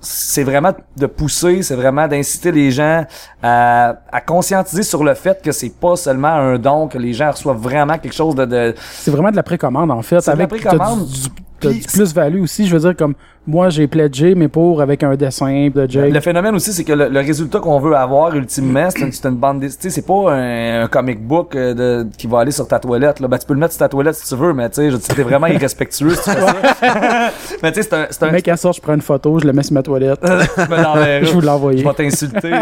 c'est 0.00 0.44
vraiment 0.44 0.72
de 0.96 1.06
pousser, 1.06 1.62
c'est 1.62 1.74
vraiment 1.74 2.08
d'inciter 2.08 2.52
les 2.52 2.70
gens 2.70 3.04
à, 3.42 3.94
à 4.10 4.20
conscientiser 4.20 4.82
sur 4.82 5.04
le 5.04 5.14
fait 5.14 5.40
que 5.42 5.52
c'est 5.52 5.72
pas 5.78 5.96
seulement 5.96 6.28
un 6.28 6.58
don, 6.58 6.88
que 6.88 6.98
les 6.98 7.12
gens 7.12 7.30
reçoivent 7.30 7.58
vraiment 7.60 7.98
quelque 7.98 8.14
chose 8.14 8.34
de, 8.34 8.44
de 8.44 8.74
C'est 8.78 9.10
vraiment 9.10 9.30
de 9.30 9.36
la 9.36 9.42
précommande, 9.42 9.90
en 9.90 10.02
fait. 10.02 10.20
C'est 10.20 10.34
de 10.34 10.38
la 10.38 10.46
précommande. 10.46 11.06
du, 11.06 11.72
du 11.74 11.80
plus-value 11.86 12.42
aussi. 12.42 12.66
Je 12.66 12.74
veux 12.74 12.80
dire, 12.80 12.96
comme 12.96 13.14
moi, 13.46 13.70
j'ai 13.70 13.86
pledgé, 13.88 14.34
mais 14.34 14.48
pour 14.48 14.80
avec 14.82 15.02
un 15.02 15.16
dessin 15.16 15.70
de 15.74 15.86
Jake. 15.88 16.12
Le 16.12 16.20
phénomène 16.20 16.54
aussi, 16.54 16.72
c'est 16.72 16.84
que 16.84 16.92
le, 16.92 17.08
le 17.08 17.20
résultat 17.20 17.58
qu'on 17.58 17.80
veut 17.80 17.96
avoir 17.96 18.34
ultimement, 18.36 18.88
c'est 18.90 19.00
une, 19.00 19.10
une 19.24 19.36
bande 19.36 19.60
dessinée. 19.60 19.90
C'est 19.90 20.06
pas 20.06 20.32
un, 20.32 20.82
un 20.84 20.86
comic 20.88 21.26
book 21.26 21.56
euh, 21.56 21.74
de, 22.04 22.06
qui 22.16 22.26
va 22.26 22.40
aller 22.40 22.50
sur 22.52 22.68
ta 22.68 22.78
toilette. 22.78 23.18
Là. 23.18 23.28
Ben, 23.28 23.38
tu 23.38 23.46
peux 23.46 23.54
le 23.54 23.60
mettre 23.60 23.72
sur 23.72 23.80
ta 23.80 23.88
toilette 23.88 24.14
si 24.14 24.28
tu 24.28 24.36
veux, 24.38 24.52
mais 24.52 24.68
tu 24.68 24.90
sais, 24.90 25.14
t'es 25.14 25.22
vraiment 25.22 25.46
irrespectueux 25.46 26.10
si 26.10 26.22
tu 26.22 26.30
fais 26.30 26.40
ça. 26.40 26.54
mais 27.62 27.72
tu 27.72 27.82
sais, 27.82 27.88
c'est 27.88 27.94
un, 27.96 28.06
c'est 28.10 28.22
Le 28.22 28.28
un, 28.28 28.32
mec, 28.32 28.46
à 28.46 28.56
sort, 28.56 28.72
je 28.74 28.80
prends 28.80 28.94
une 28.94 29.00
photo, 29.00 29.38
je 29.38 29.46
le 29.46 29.52
mets 29.52 29.62
sur 29.62 29.72
ma 29.74 29.82
toilette. 29.82 30.20
je 30.22 31.32
vous 31.32 31.40
l'envoyer. 31.40 31.78
Je 31.82 31.88
vais 31.88 31.94
t'insulter. 31.94 32.52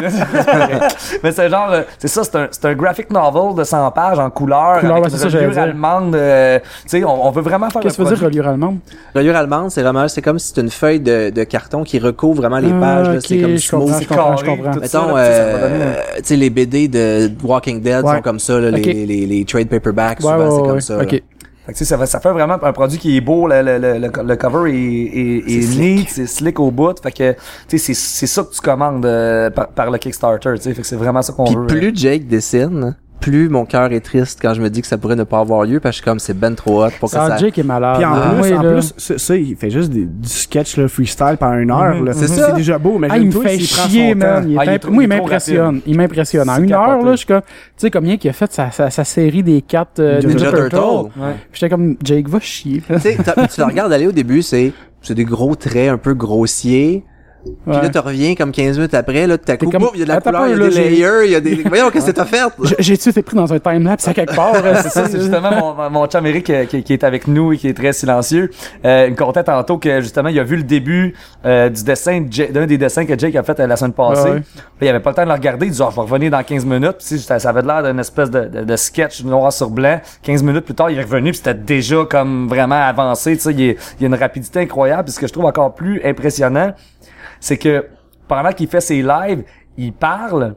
Mais 1.23 1.33
c'est 1.33 1.49
genre, 1.51 1.71
euh, 1.73 1.83
c'est 1.99 2.09
ça, 2.09 2.23
c'est 2.25 2.37
un, 2.37 2.49
c'est 2.51 2.65
un 2.67 2.75
graphic 2.75 3.11
novel 3.11 3.57
de 3.57 3.65
100 3.65 3.91
pages 3.91 4.19
en 4.19 4.31
couleur, 4.31 4.81
Couleur, 4.81 5.01
ouais, 5.01 5.09
c'est 5.09 5.17
une 5.17 5.23
ça, 5.23 5.29
j'allais 5.29 5.49
dire. 5.51 5.63
allemande. 5.63 6.15
euh, 6.15 6.59
tu 6.61 6.67
sais, 6.87 7.05
on, 7.05 7.27
on 7.27 7.31
veut 7.31 7.43
vraiment 7.43 7.69
faire 7.69 7.83
Qu'est-ce 7.83 7.97
que 7.97 8.03
un 8.03 8.05
ça 8.05 8.11
veut 8.13 8.17
dire 8.17 8.25
reliure 8.27 8.49
allemande? 8.49 8.79
Reliure 9.15 9.37
allemande, 9.37 9.71
c'est 9.71 9.83
vraiment, 9.83 10.07
c'est 10.09 10.23
comme 10.23 10.39
si 10.39 10.49
c'était 10.49 10.68
une 10.69 10.71
feuille 10.71 11.01
de, 11.01 11.31
de 11.31 11.45
carton 11.45 11.83
qui 11.85 11.99
recouvre 11.99 12.37
vraiment 12.43 12.59
les 12.59 12.71
Ah, 12.73 12.81
pages, 12.81 13.19
C'est 13.27 13.39
comme 13.39 13.57
je 13.57 13.71
comprends, 13.71 13.87
smooth. 13.99 14.03
je 14.03 14.09
comprends, 14.09 14.37
je 14.37 14.45
comprends. 14.45 14.81
Mettons, 14.81 15.17
euh, 15.17 15.95
tu 16.19 16.23
sais, 16.25 16.37
les 16.37 16.51
BD 16.51 16.89
de 16.89 17.31
Walking 17.43 17.81
Dead 17.81 18.05
Ouais. 18.05 18.17
sont 18.17 18.23
comme 18.23 18.39
ça, 18.39 18.59
là, 18.61 18.71
les, 18.71 19.07
les, 19.07 19.27
les 19.27 19.45
trade 19.45 19.69
paperbacks, 19.69 20.21
Ouais, 20.21 20.33
souvent, 20.33 20.39
ouais, 20.39 20.51
c'est 20.51 20.57
ouais, 20.57 20.63
comme 20.63 20.75
ouais. 20.75 20.81
ça. 20.81 20.97
là. 20.97 21.03
Ok. 21.05 21.11
Fait 21.11 21.73
que, 21.75 21.79
tu 21.79 21.85
sais, 21.85 21.85
ça, 21.85 21.99
fait, 21.99 22.07
ça 22.07 22.19
fait 22.21 22.33
vraiment 22.33 22.57
un 22.63 22.73
produit 22.73 22.99
qui 22.99 23.17
est 23.17 23.21
beau, 23.21 23.47
le, 23.47 23.61
le, 23.63 23.77
le, 23.79 23.99
le- 23.99 24.23
le 24.27 24.37
cover 24.37 24.71
est, 24.71 24.75
est, 24.75 25.37
est, 25.39 25.63
C'est 25.63 25.79
neat, 25.79 25.99
slick. 25.99 26.09
c'est 26.11 26.27
slick 26.27 26.61
au 26.61 26.71
bout. 26.71 26.99
Fait 27.03 27.13
que, 27.13 27.33
tu 27.69 27.79
sais, 27.79 27.93
c'est, 27.93 28.27
ça 28.27 28.43
que 28.43 28.55
tu 28.55 28.61
commandes 28.63 29.05
euh, 29.05 29.51
par, 29.51 29.69
par 29.69 29.91
le 29.91 29.99
Kickstarter, 29.99 30.53
tu 30.57 30.63
sais. 30.63 30.73
Fait 30.75 30.81
que 30.81 30.87
c'est 30.87 30.97
vraiment 30.97 31.21
ça 31.21 31.35
qu'on 31.35 31.45
Puis 31.45 31.57
veut. 31.57 31.67
plus 31.67 31.93
Jake 31.95 32.27
dessine, 32.27 32.97
plus 33.21 33.49
mon 33.49 33.65
cœur 33.65 33.93
est 33.93 34.01
triste 34.01 34.39
quand 34.41 34.55
je 34.55 34.61
me 34.63 34.71
dis 34.71 34.81
que 34.81 34.87
ça 34.87 34.97
pourrait 34.99 35.17
ne 35.17 35.25
pas 35.25 35.41
avoir 35.41 35.65
lieu 35.65 35.81
parce 35.81 35.93
que 35.93 35.99
je 35.99 36.03
suis 36.03 36.05
comme 36.05 36.19
c'est 36.19 36.39
ben 36.39 36.55
trop 36.55 36.85
hot 36.85 36.91
pour 37.01 37.09
que 37.11 37.17
ça. 37.17 37.37
Jake 37.37 37.59
est 37.59 37.63
malade. 37.63 37.97
Puis 37.97 38.05
en 38.05 38.13
Ah, 38.15 38.31
plus, 38.35 38.43
oui, 38.51 38.57
en 38.57 38.63
là. 38.63 38.73
plus, 38.73 38.95
ça, 38.97 39.19
ça, 39.19 39.37
il 39.37 39.57
fait 39.57 39.71
juste 39.71 39.91
des- 39.91 40.05
du 40.07 40.29
sketch 40.29 40.77
là, 40.77 40.89
freestyle 40.89 41.37
pendant 41.39 41.57
une 41.59 41.71
heure. 41.71 41.97
Mhm. 41.97 42.05
là. 42.05 42.13
C'est 42.13 42.27
ça. 42.29 42.49
C'est 42.51 42.57
déjà 42.57 42.79
beau, 42.79 42.99
mais 42.99 43.09
Ah, 43.11 43.19
il 43.19 43.27
me 43.27 43.31
fait 43.33 43.59
chier, 43.59 44.15
man. 44.15 44.45
Il 44.49 44.55
est 44.55 44.59
Ah, 44.59 44.65
il 44.65 44.81
il 44.95 45.03
il 45.03 45.09
m'impressionne. 45.09 45.81
Il 45.87 45.97
m'impressionne. 45.97 46.49
En 46.49 46.63
une 46.63 46.73
heure, 46.73 47.03
là, 47.03 47.13
je 47.13 47.17
suis 47.17 47.27
comme, 47.27 47.41
tu 47.43 47.49
sais, 47.77 47.91
combien 47.91 48.17
qu'il 48.17 48.31
a 48.31 48.33
fait 48.33 48.53
sa, 48.53 48.71
sa, 48.71 48.91
sa 48.91 49.05
série 49.05 49.43
des 49.43 49.63
quatre 49.63 49.99
euh, 50.01 50.21
Ninja 50.23 50.29
Ninja, 50.29 50.51
Turtle. 50.51 50.69
Turtles. 50.71 51.21
Ouais. 51.21 51.35
J'étais 51.53 51.69
comme, 51.69 51.97
Jake, 52.03 52.29
va 52.29 52.41
chier. 52.41 52.83
Tu 52.87 52.99
sais, 53.01 53.17
t'as- 53.25 53.47
tu 53.47 53.61
le 53.61 53.67
regardes 53.67 53.93
aller 53.93 54.07
au 54.07 54.13
début, 54.13 54.43
c'est 54.43 54.73
c'est 55.03 55.15
des 55.15 55.25
gros 55.25 55.55
traits 55.55 55.91
un 55.91 55.97
peu 55.99 56.15
grossiers. 56.15 57.05
Puis 57.45 57.75
là, 57.75 57.89
tu 57.89 57.99
reviens 57.99 58.35
comme 58.35 58.53
15 58.53 58.77
minutes 58.77 58.95
après, 58.95 59.27
là, 59.27 59.37
à 59.47 59.57
coup, 59.57 59.71
comme- 59.71 59.83
boum, 59.83 59.91
il 59.95 60.01
y 60.01 60.03
a 60.03 60.05
de 60.05 60.09
la 60.11 60.17
Attends 60.17 60.31
couleur, 60.31 60.49
il 60.49 60.51
y 60.51 60.55
a 60.55 60.69
des 60.69 60.75
layers, 60.75 61.25
il 61.25 61.31
y 61.33 61.35
a 61.35 61.41
des... 61.41 61.55
Voyons, 61.69 61.91
qu'est-ce 61.91 62.07
que 62.07 62.11
t'as 62.11 62.25
fait? 62.25 62.43
J'ai-tu 62.79 63.11
été 63.11 63.23
pris 63.23 63.37
dans 63.37 63.53
un 63.53 63.59
timelapse 63.59 64.09
à 64.09 64.15
quelque 64.15 64.35
part? 64.35 64.55
c'est 64.83 64.89
ça, 64.91 65.09
c'est 65.09 65.21
justement 65.21 65.75
mon, 65.77 65.91
mon 65.91 66.07
chum 66.07 66.27
Eric 66.27 66.51
euh, 66.51 66.65
qui, 66.67 66.83
qui 66.83 66.93
est 66.93 67.05
avec 67.05 67.29
nous 67.29 67.53
et 67.53 67.57
qui 67.57 67.69
est 67.69 67.75
très 67.75 67.93
silencieux. 67.93 68.51
Euh, 68.85 69.05
il 69.07 69.13
me 69.13 69.17
contait 69.17 69.45
tantôt 69.45 69.79
que 69.79 70.01
justement 70.01 70.29
il 70.29 70.39
a 70.39 70.45
vu 70.45 70.57
le 70.57 70.63
début 70.63 71.15
euh, 71.45 71.69
du 71.69 71.83
dessin 71.85 72.21
d'un 72.21 72.67
des 72.67 72.79
dessins 72.79 73.05
que 73.05 73.19
Jake 73.19 73.35
a 73.37 73.43
fait 73.43 73.59
euh, 73.61 73.67
la 73.67 73.77
semaine 73.77 73.93
passée. 73.93 74.31
Ouais. 74.31 74.37
Là, 74.37 74.43
il 74.83 74.89
avait 74.89 75.01
pas 75.01 75.11
le 75.11 75.17
temps 75.17 75.23
de 75.25 75.29
le 75.29 75.35
regarder. 75.35 75.67
Il 75.67 75.73
dit 75.73 75.81
oh, 75.83 75.89
je 75.91 75.97
vais 75.97 76.03
revenir 76.03 76.31
dans 76.31 76.43
15 76.43 76.65
minutes. 76.65 76.97
Puis, 76.99 77.19
ça 77.19 77.37
avait 77.49 77.63
l'air 77.63 77.83
d'une 77.83 78.01
espèce 78.01 78.31
de, 78.31 78.45
de, 78.45 78.65
de 78.65 78.77
sketch 78.77 79.23
noir 79.25 79.53
sur 79.53 79.71
blanc. 79.71 80.01
15 80.23 80.43
minutes 80.43 80.65
plus 80.65 80.75
tard, 80.75 80.91
il 80.91 80.99
est 80.99 81.03
revenu 81.03 81.31
puis 81.31 81.39
c'était 81.39 81.55
déjà 81.55 82.05
comme 82.09 82.49
vraiment 82.49 82.81
avancé. 82.81 83.37
Tu 83.37 83.43
sais, 83.43 83.53
il, 83.53 83.77
y 84.01 84.05
a 84.05 84.07
une 84.07 84.15
rapidité 84.15 84.61
incroyable. 84.61 85.05
Puis 85.05 85.13
ce 85.13 85.21
que 85.21 85.27
je 85.27 85.33
trouve 85.33 85.45
encore 85.45 85.75
plus 85.75 86.01
impressionnant, 86.05 86.73
c'est 87.41 87.57
que 87.57 87.87
pendant 88.27 88.51
qu'il 88.53 88.69
fait 88.69 88.81
ses 88.81 89.03
lives, 89.03 89.45
il 89.77 89.93
parle. 89.93 90.55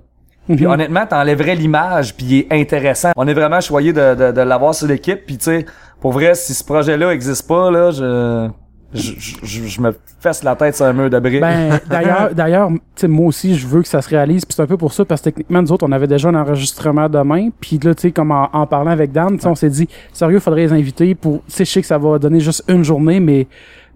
Puis 0.48 0.66
Mhm. 0.66 0.72
honnêtement, 0.72 1.06
t'enlèverais 1.06 1.56
l'image, 1.56 2.16
puis 2.16 2.26
il 2.26 2.40
est 2.40 2.52
intéressant. 2.62 3.12
On 3.16 3.28
est 3.28 3.34
vraiment 3.34 3.62
choyé 3.62 3.94
de, 3.94 4.16
de, 4.16 4.32
de 4.32 4.42
l'avoir 4.42 4.74
sur 4.76 4.88
l'équipe, 4.88 5.26
puis 5.26 5.38
tu 5.38 5.46
sais, 5.46 5.66
pour 6.02 6.12
vrai, 6.12 6.34
si 6.36 6.54
ce 6.54 6.64
projet-là 6.64 7.14
existe 7.14 7.48
pas, 7.48 7.70
là, 7.72 7.92
je, 7.92 8.50
je, 8.94 9.14
je, 9.44 9.64
je 9.68 9.82
me 9.82 9.96
fesse 10.20 10.44
la 10.44 10.56
tête 10.56 10.76
sur 10.76 10.86
un 10.86 10.94
mur 10.94 11.10
de 11.10 11.20
briques. 11.20 11.40
Ben, 11.40 11.80
d'ailleurs, 11.90 12.34
d'ailleurs, 12.34 12.70
moi 13.04 13.28
aussi, 13.28 13.56
je 13.56 13.66
veux 13.68 13.82
que 13.84 13.88
ça 13.88 14.02
se 14.02 14.10
réalise, 14.10 14.44
puis 14.44 14.54
c'est 14.56 14.64
un 14.64 14.68
peu 14.68 14.76
pour 14.78 14.92
ça, 14.92 15.06
parce 15.06 15.22
que 15.22 15.26
techniquement, 15.26 15.62
nous 15.62 15.72
autres, 15.72 15.86
on 15.88 15.92
avait 15.94 16.08
déjà 16.08 16.28
un 16.30 16.36
enregistrement 16.36 17.08
demain, 17.08 17.50
puis 17.62 17.80
là, 17.82 17.94
tu 17.96 18.02
sais, 18.02 18.12
comme 18.12 18.32
en, 18.32 18.50
en 18.52 18.66
parlant 18.68 18.92
avec 18.92 19.12
Dan, 19.14 19.38
on 19.46 19.56
s'est 19.56 19.70
dit, 19.70 19.88
sérieux, 20.12 20.40
faudrait 20.40 20.64
les 20.64 20.74
inviter 20.74 21.16
pour, 21.16 21.44
tu 21.46 21.52
sais, 21.52 21.66
je 21.66 21.72
sais 21.72 21.82
que 21.82 21.88
ça 21.88 22.00
va 22.00 22.18
donner 22.20 22.40
juste 22.42 22.64
une 22.68 22.84
journée, 22.84 23.20
mais, 23.22 23.48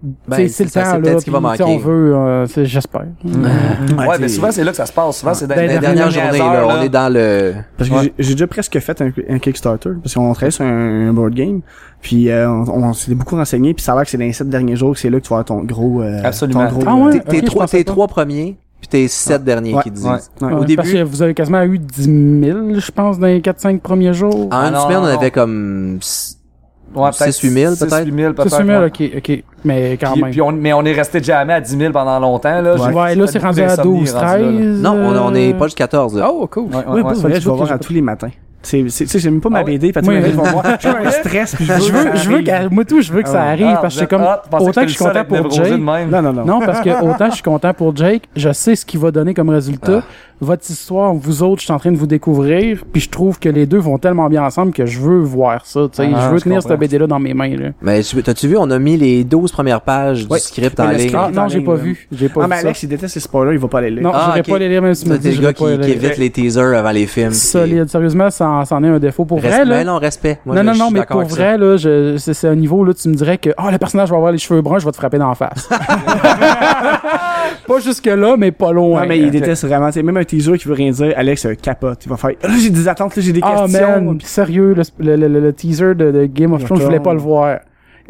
Ben, 0.02 0.48
c'est 0.48 0.64
le 0.64 0.70
temps, 0.70 0.80
c'est 0.84 0.92
là, 0.92 0.98
peut-être 1.00 1.20
ce 1.20 1.24
qui 1.24 1.30
va 1.30 1.40
manquer. 1.40 1.62
on 1.64 1.78
veut, 1.78 2.14
euh, 2.14 2.46
j'espère. 2.64 3.06
ouais, 3.24 3.30
Ouais, 3.32 4.06
mais 4.20 4.26
t'sais- 4.26 4.28
souvent 4.28 4.50
c'est 4.52 4.62
là 4.64 4.70
que 4.70 4.76
ça 4.76 4.86
se 4.86 4.92
passe. 4.92 5.18
Souvent 5.18 5.34
c'est 5.34 5.46
dans 5.46 5.54
Ben, 5.54 5.62
les 5.62 5.74
La 5.74 5.78
dernière 5.80 6.08
dernière 6.08 6.22
dernières 6.30 6.42
journée, 6.44 6.58
heures, 6.58 6.68
là, 6.68 6.76
on 6.78 6.82
est 6.82 6.88
dans 6.88 7.12
le... 7.12 7.54
Parce 7.76 7.90
que 7.90 7.94
Ouais. 7.94 8.02
j'ai- 8.04 8.14
j'ai 8.18 8.32
déjà 8.34 8.46
presque 8.46 8.78
fait 8.78 9.00
un, 9.02 9.10
un 9.28 9.38
Kickstarter, 9.38 9.90
parce 10.02 10.14
qu'on 10.14 10.32
travaillait 10.32 10.50
sur 10.50 10.64
un, 10.64 11.08
un 11.08 11.12
board 11.12 11.34
game, 11.34 11.60
puis 12.02 12.30
euh, 12.30 12.48
on, 12.48 12.68
on 12.84 12.92
s'est 12.92 13.14
beaucoup 13.14 13.36
renseigné, 13.36 13.74
puis 13.74 13.82
ça 13.82 13.92
a 13.92 13.96
l'air 13.96 14.04
que 14.04 14.10
c'est 14.10 14.18
dans 14.18 14.24
les 14.24 14.32
sept 14.32 14.48
derniers 14.48 14.76
jours 14.76 14.92
que 14.94 15.00
c'est 15.00 15.10
là 15.10 15.18
que 15.18 15.24
tu 15.24 15.30
vas 15.30 15.36
avoir 15.40 15.44
ton 15.46 15.64
gros... 15.64 16.02
euh, 16.02 16.20
Absolument. 16.22 16.68
ton 16.68 16.78
gros, 16.78 16.84
Ah 16.86 16.94
ouais? 16.94 17.12
T'es 17.12 17.18
ok, 17.20 17.28
t'es 17.28 17.36
je 17.40 17.44
trois, 17.46 17.66
trois 17.84 18.06
premiers, 18.08 18.56
puis 18.80 18.88
t'es 18.88 19.08
sept 19.08 19.42
derniers 19.44 19.74
Ouais, 19.74 19.82
qui 19.82 19.90
disent. 19.90 20.04
ouais. 20.06 20.12
Ouais. 20.42 20.52
Au 20.52 20.58
Ouais, 20.60 20.66
début, 20.66 20.76
Parce 20.76 20.90
que 20.92 21.02
vous 21.02 21.22
avez 21.22 21.34
quasiment 21.34 21.62
eu 21.62 21.78
10 21.78 22.02
000, 22.04 22.58
je 22.80 22.90
pense, 22.92 23.18
dans 23.18 23.26
les 23.26 23.40
4-5 23.40 23.80
premiers 23.80 24.12
jours. 24.12 24.46
en 24.46 24.48
Ah 24.52 24.68
une 24.68 24.74
non, 24.74 24.82
semaine, 24.84 24.98
on 24.98 25.04
avait 25.04 25.30
comme... 25.30 25.98
Ouais, 26.94 27.10
6-8 27.10 27.48
000 27.50 27.74
peut-être? 27.76 28.06
6-8 28.06 28.16
000 28.16 28.32
peut-être? 28.32 28.48
C'est 28.50 28.56
sûr, 28.56 28.66
ouais. 28.66 28.86
ok, 28.86 29.02
ok. 29.18 29.44
Mais 29.64 29.92
quand 30.00 30.12
Puis- 30.12 30.22
même. 30.22 30.30
puis 30.30 30.40
on, 30.42 30.52
mais 30.52 30.72
on 30.72 30.82
est 30.84 30.92
resté 30.92 31.22
jamais 31.22 31.54
à 31.54 31.60
10 31.60 31.76
000 31.76 31.92
pendant 31.92 32.18
longtemps. 32.20 32.60
Là, 32.62 32.74
ouais, 32.76 33.14
j'ai 33.14 33.20
là, 33.20 33.26
c'est 33.26 33.38
rendu 33.38 33.62
à 33.62 33.66
d'insomnie 33.76 33.98
12, 34.00 34.14
rendu 34.14 34.24
là, 34.24 34.38
là. 34.38 34.52
13. 34.52 34.82
Non, 34.82 34.92
on, 34.92 35.26
on 35.26 35.34
est 35.34 35.54
pas 35.54 35.66
jusqu'à 35.66 35.84
14, 35.84 36.16
là. 36.18 36.30
Oh, 36.32 36.46
cool. 36.46 36.64
Ouais, 36.64 36.76
ouais, 36.76 36.82
Oui, 36.88 36.94
ouais. 37.02 37.12
pour 37.12 37.22
vrai, 37.22 37.40
je 37.40 37.48
vais 37.50 37.56
voir 37.56 37.72
à 37.72 37.78
tous 37.78 37.92
les 37.92 38.00
matins. 38.00 38.30
C'est, 38.62 38.84
c'est, 38.88 39.04
tu 39.04 39.10
sais, 39.10 39.18
j'aime 39.20 39.40
pas 39.40 39.48
ma 39.48 39.60
Ah 39.60 39.62
ouais. 39.62 39.72
BD, 39.78 39.92
fait 39.92 40.00
que 40.00 40.06
Moi, 40.06 40.14
tu 40.16 40.22
sais, 40.22 40.30
je 40.30 40.36
voir. 40.36 40.64
J'ai 40.80 40.88
un 40.88 41.10
stress, 41.12 41.54
puis 41.54 41.64
je 41.66 41.72
veux 41.72 41.78
Je 41.80 41.88
que 42.24 42.28
veux, 42.28 42.62
veux 42.64 42.68
moi 42.70 42.84
tout, 42.84 43.00
je 43.00 43.12
veux 43.12 43.22
que 43.22 43.28
ça 43.28 43.42
Ah, 43.44 43.50
arrive 43.50 43.66
Ah, 43.70 43.78
parce 43.80 43.94
que 43.94 44.00
c'est 44.00 44.06
comme 44.08 44.22
autant 44.22 44.80
que 44.82 44.88
je 44.88 44.94
suis 44.94 45.04
content 45.04 45.24
pour 45.24 45.50
Jake. 45.52 45.78
Non, 45.78 46.22
non, 46.22 46.32
non. 46.32 46.44
Non, 46.44 46.60
parce 46.60 46.80
que 46.80 46.90
autant 47.04 47.26
je 47.28 47.34
suis 47.34 47.42
content 47.44 47.72
pour 47.74 47.94
Jake, 47.94 48.22
je 48.34 48.52
sais 48.52 48.74
ce 48.74 48.84
qu'il 48.84 48.98
va 48.98 49.12
donner 49.12 49.34
comme 49.34 49.50
résultat. 49.50 50.02
Votre 50.40 50.70
histoire, 50.70 51.14
vous 51.14 51.42
autres, 51.42 51.60
je 51.60 51.64
suis 51.64 51.72
en 51.72 51.78
train 51.78 51.90
de 51.92 51.96
vous 51.96 52.06
découvrir, 52.06 52.84
puis 52.92 53.00
je 53.00 53.08
trouve 53.08 53.38
que 53.38 53.48
les 53.48 53.64
deux 53.64 53.78
vont 53.78 53.96
tellement 53.96 54.28
bien 54.28 54.42
ensemble 54.44 54.72
que 54.72 54.84
je 54.84 55.00
veux 55.00 55.18
voir 55.20 55.64
ça. 55.64 55.88
tu 55.90 55.96
sais. 55.96 56.10
Ah, 56.14 56.26
je 56.26 56.30
veux 56.32 56.38
je 56.38 56.44
tenir 56.44 56.62
cette 56.62 56.78
BD-là 56.78 57.06
dans 57.06 57.18
mes 57.18 57.32
mains. 57.32 57.56
Là. 57.56 57.68
Mais 57.80 58.02
tu- 58.02 58.22
t'as-tu 58.22 58.46
vu, 58.48 58.56
on 58.58 58.70
a 58.70 58.78
mis 58.78 58.98
les 58.98 59.24
12 59.24 59.50
premières 59.50 59.80
pages 59.80 60.26
Ouais. 60.28 60.38
du 60.38 60.44
script 60.44 60.78
Mais 60.78 60.84
en 60.84 60.90
ligne? 60.90 61.12
Ah, 61.14 61.30
non, 61.32 61.48
j'ai 61.48 61.60
pas 61.62 61.74
vu. 61.74 62.06
J'ai 62.12 62.28
pas 62.28 62.42
Ah, 62.42 62.44
vu 62.44 62.50
mais 62.50 62.56
ça. 62.56 62.60
Alex, 62.66 62.82
il 62.82 62.88
déteste 62.88 63.14
les 63.14 63.20
spoilers, 63.22 63.52
il 63.54 63.58
va 63.58 63.68
pas 63.68 63.80
les 63.80 63.90
lire. 63.90 64.02
Non, 64.02 64.10
Ah, 64.12 64.24
j'irai 64.26 64.40
ok. 64.40 64.46
pas 64.50 64.58
les 64.58 64.68
lire, 64.68 64.82
même 64.82 64.94
si 64.94 65.04
tu 65.04 65.10
me 65.10 65.16
dis 65.16 65.32
je 65.32 65.38
vais 65.40 65.44
gars 65.46 65.52
qui, 65.54 65.64
les 65.64 65.78
qui 65.80 65.90
évite 65.92 66.18
les 66.18 66.30
teasers 66.30 66.76
avant 66.76 66.90
les 66.90 67.06
films. 67.06 67.28
puis 67.30 67.36
Solide. 67.38 67.88
Sérieusement, 67.88 68.28
ça, 68.30 68.62
ça 68.66 68.76
en 68.76 68.84
est 68.84 68.88
un 68.88 68.98
défaut. 68.98 69.24
Pour 69.24 69.38
vrai, 69.40 69.64
là. 69.64 69.84
non, 69.84 69.96
respect. 69.98 70.38
Moi, 70.44 70.54
non, 70.56 70.60
je- 70.60 70.66
non, 70.66 70.72
je 70.74 70.78
non, 70.80 70.90
mais 70.90 71.06
pour 71.08 71.22
vrai, 71.22 71.56
là, 71.56 71.76
je, 71.78 72.16
c'est, 72.18 72.34
c'est 72.34 72.48
un 72.48 72.56
niveau, 72.56 72.84
là, 72.84 72.92
tu 72.92 73.08
me 73.08 73.14
dirais 73.14 73.38
que, 73.38 73.50
oh, 73.58 73.68
le 73.72 73.78
personnage 73.78 74.10
va 74.10 74.16
avoir 74.16 74.32
les 74.32 74.38
cheveux 74.38 74.60
bruns, 74.60 74.78
je 74.80 74.84
vais 74.84 74.92
te 74.92 74.96
frapper 74.96 75.16
dans 75.18 75.28
la 75.30 75.34
face. 75.34 75.68
pas 77.66 77.80
jusque 77.80 78.06
là, 78.06 78.36
mais 78.36 78.52
pas 78.52 78.72
loin. 78.72 79.00
Ouais, 79.02 79.06
mais 79.08 79.18
il 79.18 79.30
déteste 79.30 79.64
vraiment. 79.66 79.86
Tu 79.88 79.94
sais, 79.94 80.02
même 80.02 80.16
un 80.16 80.24
teaser 80.24 80.56
qui 80.58 80.68
veut 80.68 80.74
rien 80.74 80.90
dire, 80.90 81.12
Alex 81.16 81.46
capote. 81.62 82.04
Il 82.04 82.08
va 82.08 82.16
faire 82.16 82.30
Là, 82.42 82.50
j'ai 82.58 82.70
des 82.70 82.88
attentes, 82.88 83.16
là, 83.16 83.22
j'ai 83.22 83.32
des 83.32 83.40
Ah, 83.42 83.64
questions. 83.66 84.02
man, 84.02 84.18
pis 84.18 84.26
sérieux, 84.26 84.74
le, 84.74 85.16
le, 85.16 85.28
le- 85.28 85.40
le 85.40 85.52
teaser 85.52 85.94
de, 85.94 86.10
de 86.10 86.26
Game 86.26 86.52
of 86.52 86.64
Thrones, 86.64 86.78
je 86.80 86.84
voulais 86.84 87.00
pas 87.00 87.12
le 87.14 87.20
voir. 87.20 87.58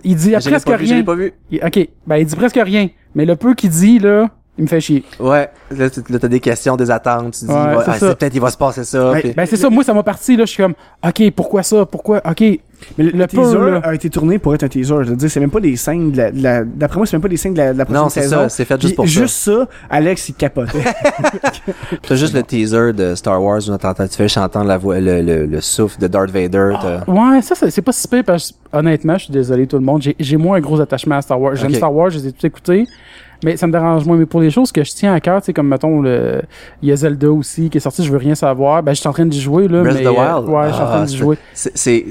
Il 0.04 0.14
dit 0.16 0.30
presque 0.32 0.66
pas 0.66 0.76
vu, 0.76 0.84
je 0.86 0.90
l'ai 0.90 0.94
rien. 0.96 1.04
pas 1.04 1.14
vu. 1.14 1.32
Il- 1.50 1.60
ok, 1.64 1.88
ben 2.06 2.16
il 2.16 2.26
dit 2.26 2.36
presque 2.36 2.60
rien. 2.62 2.88
Mais 3.14 3.24
le 3.24 3.34
peu 3.36 3.54
qu'il 3.54 3.70
dit, 3.70 3.98
là, 3.98 4.28
il 4.58 4.62
me 4.64 4.68
fait 4.68 4.80
chier. 4.80 5.04
Ouais, 5.20 5.48
là, 5.70 5.90
tu- 5.90 6.00
là, 6.08 6.18
t'as 6.18 6.28
des 6.28 6.40
questions, 6.40 6.76
des 6.76 6.90
attentes, 6.90 7.32
tu 7.34 7.40
te 7.40 7.44
dis, 7.46 7.52
Ouais, 7.52 7.76
c'est 7.84 7.90
ah, 7.90 7.96
c'est 7.98 8.18
peut-être 8.18 8.34
il 8.34 8.40
va 8.40 8.50
se 8.50 8.56
passer 8.56 8.84
ça. 8.84 9.12
Ben 9.36 9.46
c'est 9.46 9.56
ça, 9.56 9.68
moi 9.70 9.84
ça 9.84 9.92
m'a 9.94 10.02
parti, 10.02 10.36
là, 10.36 10.44
je 10.44 10.50
suis 10.52 10.62
comme, 10.62 10.74
ok, 11.06 11.30
pourquoi 11.34 11.62
ça, 11.62 11.84
pourquoi, 11.86 12.20
ok. 12.28 12.40
Mais 12.98 13.04
le, 13.04 13.10
Le 13.12 13.26
teaser 13.26 13.56
peu, 13.56 13.70
là. 13.70 13.80
a 13.84 13.94
été 13.94 14.10
tourné 14.10 14.38
pour 14.38 14.54
être 14.54 14.62
un 14.62 14.68
teaser. 14.68 14.96
Je 15.02 15.08
veux 15.08 15.16
dire, 15.16 15.30
c'est 15.30 15.40
même 15.40 15.50
pas 15.50 15.60
des 15.60 15.76
scènes 15.76 16.12
de 16.12 16.16
la, 16.18 16.30
de 16.30 16.42
la- 16.42 16.62
d'après 16.62 16.98
moi, 16.98 17.06
c'est 17.06 17.16
même 17.16 17.22
pas 17.22 17.28
des 17.28 17.38
scènes 17.38 17.54
de 17.54 17.58
la, 17.58 17.72
de 17.72 17.78
la 17.78 17.86
prochaine 17.86 18.02
Non, 18.02 18.08
c'est 18.10 18.20
saison. 18.22 18.36
ça, 18.36 18.48
c'est 18.50 18.64
fait 18.66 18.74
juste 18.78 18.88
Puis 18.92 18.96
pour 18.96 19.06
ça. 19.06 19.10
Juste 19.12 19.36
ça, 19.36 19.66
Alex, 19.88 20.28
il 20.28 20.34
capotait. 20.34 20.84
T'as 22.06 22.14
juste 22.16 22.34
le 22.34 22.42
teaser 22.42 22.92
de 22.92 23.14
Star 23.14 23.42
Wars 23.42 23.60
où 23.68 23.76
tu 23.78 24.08
fais 24.16 24.28
chantant 24.28 24.62
la 24.62 24.76
voix, 24.78 25.00
le, 25.00 25.22
le, 25.22 25.46
le 25.46 25.60
souffle 25.62 25.98
de 26.00 26.06
Darth 26.06 26.30
Vader. 26.30 26.74
t'as- 26.80 27.10
Ouais, 27.10 27.40
ça, 27.42 27.54
c'est 27.54 27.70
c'est 27.70 27.82
pas 27.82 27.92
si 27.92 28.06
pire 28.08 28.24
parce 28.24 28.52
que, 28.52 28.56
honnêtement, 28.76 29.16
je 29.16 29.24
suis 29.24 29.32
désolé 29.32 29.66
tout 29.66 29.76
le 29.78 29.84
monde, 29.84 30.02
j'ai- 30.02 30.16
j'ai 30.18 30.36
moins 30.36 30.58
un 30.58 30.60
gros 30.60 30.80
attachement 30.80 31.16
à 31.16 31.22
Star 31.22 31.40
Wars. 31.40 31.54
J'aime. 31.56 31.72
Star 31.74 31.92
Wars, 31.94 32.10
je 32.10 32.18
les 32.18 32.28
ai 32.28 32.32
tous 32.32 32.46
écoutés. 32.46 32.86
Mais 33.44 33.57
ça 33.57 33.66
me 33.66 33.72
dérange 33.72 34.05
moins. 34.07 34.16
Mais 34.16 34.27
pour 34.27 34.40
les 34.40 34.51
choses 34.51 34.72
que 34.72 34.83
je 34.85 34.92
tiens 34.92 35.12
à 35.14 35.20
cœur, 35.20 35.40
tu 35.40 35.46
sais, 35.46 35.53
comme 35.53 35.68
mettons, 35.68 36.01
le... 36.01 36.42
il 36.82 36.89
y 36.89 36.93
a 36.93 36.97
Zelda 36.97 37.30
aussi 37.30 37.70
qui 37.70 37.78
est 37.78 37.80
sorti, 37.80 38.05
je 38.05 38.11
veux 38.11 38.18
rien 38.18 38.34
savoir. 38.34 38.82
Ben, 38.82 38.93
je 38.95 39.01
suis 39.01 39.09
en 39.09 39.12
train 39.12 39.26
d'y 39.26 39.41
jouer, 39.41 39.68
là. 39.68 39.82
Breath 39.82 39.95
mais, 39.99 40.07
of 40.07 40.14
the 40.14 40.18
euh, 40.18 40.41
Wild. 40.41 40.49
ouais, 40.49 40.68
je 40.68 40.72
suis 40.74 40.82
en 40.82 40.87
Ah, 40.87 40.89
train 40.89 41.05
d'y 41.05 41.12
c'est- 41.12 41.18
jouer. 41.18 41.37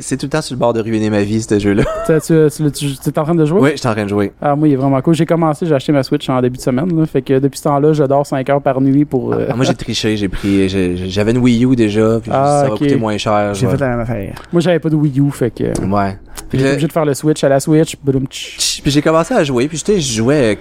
C'est, 0.01 0.17
tout 0.17 0.25
le 0.25 0.29
temps 0.29 0.41
sur 0.41 0.55
le 0.55 0.59
bord 0.59 0.73
de 0.73 0.81
ruiner 0.81 1.09
ma 1.09 1.21
vie, 1.23 1.41
ce 1.41 1.57
jeu-là. 1.59 1.83
Tu, 2.05 2.13
tu, 2.21 2.49
tu, 2.49 2.71
tu, 2.71 2.97
tu 2.97 3.09
es 3.09 3.19
en 3.19 3.23
train 3.23 3.33
de 3.35 3.45
jouer? 3.45 3.59
Oui, 3.61 3.69
je 3.73 3.77
suis 3.77 3.87
en 3.87 3.93
train 3.93 4.03
de 4.03 4.09
jouer. 4.09 4.31
Ah, 4.41 4.55
moi, 4.55 4.67
il 4.67 4.73
est 4.73 4.77
vraiment 4.77 5.01
cool. 5.01 5.15
J'ai 5.15 5.25
commencé, 5.25 5.65
j'ai 5.65 5.73
acheté 5.73 5.91
ma 5.91 6.03
Switch 6.03 6.29
en 6.29 6.39
début 6.41 6.57
de 6.57 6.61
semaine, 6.61 6.95
là. 6.97 7.05
Fait 7.07 7.21
que 7.23 7.39
depuis 7.39 7.57
ce 7.57 7.63
temps-là, 7.63 7.93
je 7.93 8.03
dors 8.03 8.25
5 8.25 8.47
heures 8.49 8.61
par 8.61 8.79
nuit 8.81 9.05
pour. 9.05 9.33
euh, 9.33 9.47
Ah, 9.49 9.55
moi, 9.55 9.65
j'ai 9.65 9.73
triché, 9.73 10.15
j'ai 10.17 10.29
pris, 10.29 10.69
j'ai- 10.69 10.95
j'avais 11.09 11.31
une 11.31 11.39
Wii 11.39 11.65
U 11.65 11.75
déjà, 11.75 12.19
puis 12.21 12.31
Ah, 12.33 12.61
ça 12.63 12.69
va 12.69 12.75
coûter 12.77 12.95
moins 12.95 13.17
cher. 13.17 13.53
J'ai 13.53 13.67
fait 13.67 13.77
la 13.79 13.89
même 13.89 13.99
affaire. 14.01 14.35
Moi, 14.53 14.61
j'avais 14.61 14.79
pas 14.79 14.89
de 14.89 14.95
Wii 14.95 15.19
U, 15.19 15.31
fait 15.31 15.49
que. 15.51 15.63
Ouais. 15.85 16.17
Le- 16.53 16.59
obligé 16.71 16.87
de 16.87 16.91
faire 16.91 17.05
le 17.05 17.13
switch 17.13 17.43
à 17.43 17.49
la 17.49 17.59
Switch. 17.59 17.95
Boum, 18.03 18.27
Puis 18.27 18.81
j'ai 18.85 19.01
commencé 19.01 19.33
à 19.33 19.43
jouer, 19.43 19.67
puis 19.67 19.81
je 19.85 19.99
jouais 19.99 20.53
euh, 20.53 20.55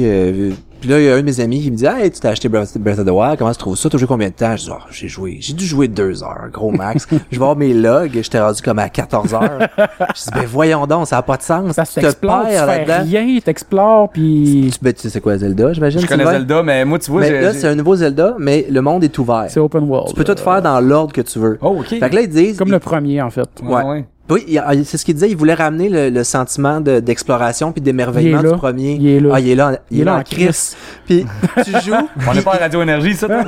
euh, 0.00 0.50
puis 0.80 0.88
là, 0.88 1.00
il 1.00 1.06
y 1.06 1.10
a 1.10 1.14
un 1.14 1.20
de 1.20 1.24
mes 1.24 1.40
amis 1.40 1.60
qui 1.60 1.70
me 1.72 1.76
dit 1.76 1.86
Hey, 1.86 2.10
tu 2.10 2.20
t'as 2.20 2.30
acheté 2.30 2.48
Breath 2.48 2.76
of 2.76 3.04
the 3.04 3.10
Wild, 3.10 3.36
comment 3.38 3.50
tu 3.50 3.58
trouves 3.58 3.76
ça? 3.76 3.90
T'as 3.90 3.98
joué 3.98 4.06
combien 4.06 4.28
de 4.28 4.34
temps? 4.34 4.56
Je 4.56 4.64
dis 4.64 4.70
Oh, 4.72 4.82
j'ai 4.90 5.08
joué, 5.08 5.38
j'ai 5.40 5.52
dû 5.52 5.64
jouer 5.64 5.88
deux 5.88 6.22
heures, 6.22 6.48
gros 6.52 6.70
max. 6.70 7.06
je 7.10 7.16
vais 7.16 7.36
voir 7.36 7.56
mes 7.56 7.74
logs, 7.74 8.12
j'étais 8.14 8.40
rendu 8.40 8.62
comme 8.62 8.78
à 8.78 8.88
14 8.88 9.34
heures. 9.34 9.68
je 9.78 10.22
dis 10.22 10.30
Ben 10.32 10.46
voyons 10.46 10.86
donc, 10.86 11.08
ça 11.08 11.18
a 11.18 11.22
pas 11.22 11.36
de 11.36 11.42
sens. 11.42 11.72
Ça 11.74 11.84
tu 11.84 12.00
te 12.00 12.14
perds 12.14 12.66
là-dedans. 12.66 13.02
rien, 13.02 13.38
t'explores, 13.40 14.10
puis 14.10 14.70
Tu, 14.72 14.78
ben, 14.80 14.92
tu 14.92 15.02
sais 15.02 15.10
c'est 15.10 15.20
quoi 15.20 15.36
Zelda, 15.36 15.72
j'imagine? 15.72 16.00
Je 16.00 16.06
connais? 16.06 16.24
Zelda, 16.24 16.62
mais 16.62 16.84
moi, 16.84 16.98
tu 16.98 17.10
vois, 17.10 17.22
Mais 17.22 17.40
là, 17.40 17.52
c'est 17.52 17.68
un 17.68 17.74
nouveau 17.74 17.96
Zelda, 17.96 18.36
mais 18.38 18.66
le 18.70 18.80
monde 18.80 19.02
est 19.02 19.18
ouvert. 19.18 19.46
c'est 19.48 19.60
open 19.60 19.84
world. 19.84 20.08
Tu 20.08 20.14
peux 20.14 20.24
tout 20.24 20.32
euh, 20.32 20.36
faire 20.36 20.62
dans 20.62 20.80
l'ordre 20.80 21.12
que 21.12 21.22
tu 21.22 21.38
veux. 21.38 21.58
Oh, 21.60 21.78
OK. 21.80 21.88
Fait 21.88 22.10
que 22.10 22.14
là, 22.14 22.20
ils 22.20 22.28
disent... 22.28 22.56
Comme 22.56 22.70
le 22.70 22.78
premier, 22.78 23.20
en 23.20 23.30
fait. 23.30 23.48
Ouais. 23.62 23.82
ouais. 23.82 24.04
Oui, 24.30 24.44
il- 24.46 24.62
il- 24.74 24.84
c'est 24.84 24.96
ce 24.98 25.04
qu'il 25.04 25.14
disait, 25.14 25.30
il 25.30 25.36
voulait 25.36 25.54
ramener 25.54 25.88
le, 25.88 26.10
le 26.10 26.24
sentiment 26.24 26.80
de- 26.80 27.00
d'exploration 27.00 27.72
puis 27.72 27.80
d'émerveillement 27.80 28.40
Il 28.42 28.50
du 28.50 28.56
premier. 28.56 28.92
Il 29.00 29.08
est 29.08 29.20
là. 29.20 29.30
Ah, 29.34 29.40
il 29.40 29.48
est 29.50 29.54
là, 29.54 29.68
en- 29.70 29.76
il, 29.90 30.00
est 30.00 30.04
là 30.04 30.16
en 30.16 30.22
crise. 30.22 30.76
Puis 31.06 31.24
tu 31.64 31.70
joues, 31.80 31.94
On 32.28 32.34
n'est 32.34 32.42
pas 32.42 32.54
à 32.54 32.58
Radio 32.58 32.82
Énergie, 32.82 33.14
ça? 33.14 33.26
toi? 33.26 33.44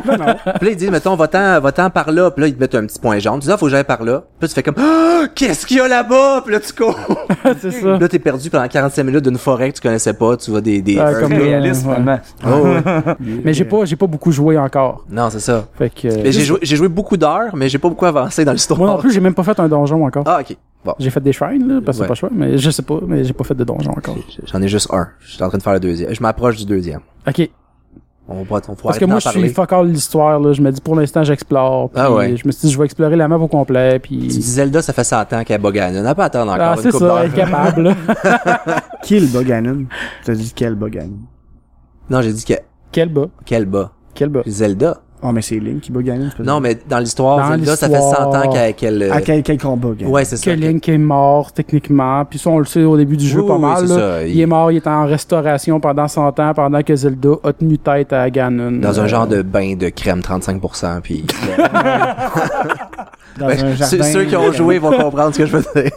puis 0.00 0.66
là, 0.66 0.70
ils 0.70 0.76
disent, 0.76 0.90
mettons, 0.90 1.14
va-t'en, 1.16 1.60
va-t'en 1.60 1.90
par 1.90 2.10
là. 2.10 2.30
Puis 2.30 2.42
là, 2.42 2.48
ils 2.48 2.54
te 2.54 2.60
mettent 2.60 2.74
un 2.74 2.86
petit 2.86 2.98
point 2.98 3.18
jaune. 3.18 3.40
Tu 3.40 3.46
dis, 3.46 3.52
ah, 3.52 3.56
faut 3.56 3.66
que 3.66 3.70
j'aille 3.72 3.84
par 3.84 4.02
là. 4.02 4.22
Puis 4.38 4.42
là, 4.42 4.48
tu 4.48 4.54
fais 4.54 4.62
comme, 4.62 4.74
ah, 4.78 5.24
qu'est-ce 5.34 5.66
qu'il 5.66 5.78
y 5.78 5.80
a 5.80 5.88
là-bas? 5.88 6.42
Puis 6.44 6.52
là, 6.54 6.60
tu 6.60 6.72
cours. 6.72 6.98
c'est 7.60 7.70
ça. 7.70 7.98
là, 7.98 8.08
t'es 8.08 8.18
perdu 8.18 8.50
pendant 8.50 8.68
45 8.68 9.02
minutes 9.04 9.24
d'une 9.24 9.38
forêt 9.38 9.70
que 9.70 9.76
tu 9.76 9.82
connaissais 9.82 10.12
pas. 10.14 10.36
Tu 10.36 10.50
vois 10.50 10.60
des... 10.60 10.80
des 10.82 10.98
Ah, 10.98 11.12
comme- 11.14 11.32
Ouais. 11.32 11.74
finalement. 11.74 12.18
Oh, 12.46 12.48
ouais. 12.64 12.82
Mais 13.44 13.54
j'ai 13.54 13.64
pas, 13.64 13.84
j'ai 13.84 13.96
pas 13.96 14.06
beaucoup 14.06 14.32
joué 14.32 14.58
encore. 14.58 15.04
Non, 15.10 15.30
c'est 15.30 15.40
ça. 15.40 15.66
Fait 15.78 15.90
que. 15.90 16.08
euh, 16.08 16.20
Mais 16.24 16.32
j'ai 16.32 16.42
joué, 16.42 16.58
j'ai 16.62 16.76
joué 16.76 16.88
beaucoup 16.88 17.16
d'heures, 17.16 17.54
mais 17.54 17.68
j'ai 17.68 17.78
pas 17.78 17.88
beaucoup 17.88 18.06
avancé 18.06 18.44
dans 18.44 18.52
l'histoire. 18.52 18.78
Plus, 19.10 19.14
j'ai 19.14 19.20
même 19.20 19.34
pas 19.34 19.42
fait 19.42 19.58
un 19.60 19.68
donjon 19.68 20.04
encore. 20.06 20.24
Ah, 20.26 20.38
ok. 20.40 20.56
Bon. 20.84 20.94
J'ai 20.98 21.10
fait 21.10 21.20
des 21.20 21.32
shrines, 21.32 21.66
là, 21.68 21.80
parce 21.84 21.98
que 21.98 22.02
Ouais. 22.04 22.08
c'est 22.16 22.20
pas 22.22 22.28
le 22.28 22.30
choix, 22.30 22.30
mais 22.32 22.56
je 22.58 22.70
sais 22.70 22.82
pas, 22.82 22.98
mais 23.06 23.22
j'ai 23.24 23.32
pas 23.34 23.44
fait 23.44 23.54
de 23.54 23.64
donjon 23.64 23.90
encore. 23.90 24.16
J'en 24.44 24.62
ai 24.62 24.68
juste 24.68 24.88
un. 24.92 25.08
Je 25.20 25.32
suis 25.32 25.42
en 25.42 25.48
train 25.48 25.58
de 25.58 25.62
faire 25.62 25.74
le 25.74 25.80
deuxième. 25.80 26.14
Je 26.14 26.22
m'approche 26.22 26.56
du 26.56 26.64
deuxième. 26.64 27.00
Ok. 27.28 27.50
On 28.32 28.44
va, 28.44 28.60
on 28.68 28.74
Parce 28.76 28.98
que 28.98 29.04
moi, 29.06 29.18
je 29.18 29.28
suis 29.28 29.48
fuck 29.48 29.72
all 29.72 29.88
l'histoire, 29.88 30.38
là. 30.38 30.52
Je 30.52 30.62
me 30.62 30.70
dis, 30.70 30.80
pour 30.80 30.94
l'instant, 30.94 31.24
j'explore. 31.24 31.90
Puis 31.90 32.00
Ah 32.00 32.12
ouais. 32.12 32.36
Je 32.36 32.46
me 32.46 32.52
suis 32.52 32.68
dit, 32.68 32.72
je 32.72 32.78
vais 32.78 32.84
explorer 32.84 33.16
la 33.16 33.26
map 33.26 33.36
au 33.36 33.48
complet, 33.48 33.98
Tu 34.00 34.14
dis 34.16 34.28
puis. 34.28 34.40
Zelda, 34.42 34.80
ça 34.82 34.92
fait 34.92 35.02
100 35.04 35.32
ans 35.32 35.42
qu'elle 35.44 35.60
bogane. 35.60 35.96
On 35.96 36.02
n'a 36.02 36.14
pas 36.14 36.22
à 36.22 36.26
attendre 36.26 36.52
encore 36.52 36.64
Ah, 36.64 36.74
une 36.76 36.82
c'est 36.82 36.90
couple 36.92 37.06
ça, 37.08 37.28
capable, 37.34 37.82
là. 37.82 37.94
Kill 39.02 39.26
Boganon. 39.32 39.86
T'as 40.24 40.34
dit 40.34 40.52
quel 40.54 40.76
Boganon? 40.76 41.18
Non, 42.08 42.22
j'ai 42.22 42.32
dit 42.32 42.44
que, 42.44 42.54
Quel 42.92 43.08
bas? 43.08 43.26
quel 43.44 43.66
bas? 43.66 43.90
Quel 44.14 44.28
bas? 44.28 44.42
Zelda. 44.46 44.98
Oh, 45.22 45.32
mais 45.32 45.42
c'est 45.42 45.58
Link 45.58 45.82
qui 45.82 45.92
c'est 45.94 46.36
pas 46.38 46.42
Non, 46.42 46.60
mais 46.60 46.78
dans 46.88 46.98
l'histoire, 46.98 47.46
Zelda, 47.50 47.76
ça 47.76 47.88
fait 47.90 48.00
100 48.00 48.34
ans 48.34 48.72
qu'elle... 48.74 49.02
euh, 49.02 49.12
À 49.12 49.20
quel, 49.20 49.42
quel 49.42 49.58
combat, 49.58 49.90
Ganon? 49.98 50.10
Ouais, 50.12 50.24
c'est 50.24 50.38
ça. 50.38 50.50
Que 50.50 50.56
Link 50.56 50.88
est 50.88 50.96
mort, 50.96 51.52
techniquement. 51.52 52.24
Puis 52.24 52.38
ça, 52.38 52.48
on 52.48 52.58
le 52.58 52.64
sait 52.64 52.84
au 52.84 52.96
début 52.96 53.18
du 53.18 53.26
jeu 53.28 53.42
Oui, 53.42 53.48
pas 53.48 53.54
oui, 53.56 53.60
mal, 53.60 53.86
là. 53.86 53.94
ça. 53.96 54.26
Il 54.26 54.40
est 54.40 54.46
mort, 54.46 54.72
il 54.72 54.76
est 54.78 54.86
en 54.86 55.04
restauration 55.06 55.78
pendant 55.78 56.08
100 56.08 56.40
ans, 56.40 56.52
pendant 56.54 56.82
que 56.82 56.96
Zelda 56.96 57.30
a 57.44 57.52
tenu 57.52 57.76
tête 57.76 58.12
à 58.14 58.30
Ganon. 58.30 58.72
Dans 58.80 58.98
un 58.98 59.04
Euh, 59.04 59.08
genre 59.08 59.26
de 59.26 59.42
bain 59.42 59.74
de 59.76 59.90
crème 59.90 60.20
35%, 60.20 61.00
puis... 61.02 61.26
Dans 63.38 63.46
Ben, 63.46 63.52
un 63.64 63.76
ceux, 63.76 63.98
jardin. 63.98 64.02
ceux 64.12 64.24
qui 64.24 64.36
ont 64.36 64.52
joué 64.52 64.78
vont 64.78 64.90
comprendre 64.90 65.32
ce 65.34 65.38
que 65.38 65.46
je 65.46 65.56
veux 65.56 65.64
dire. 65.74 65.90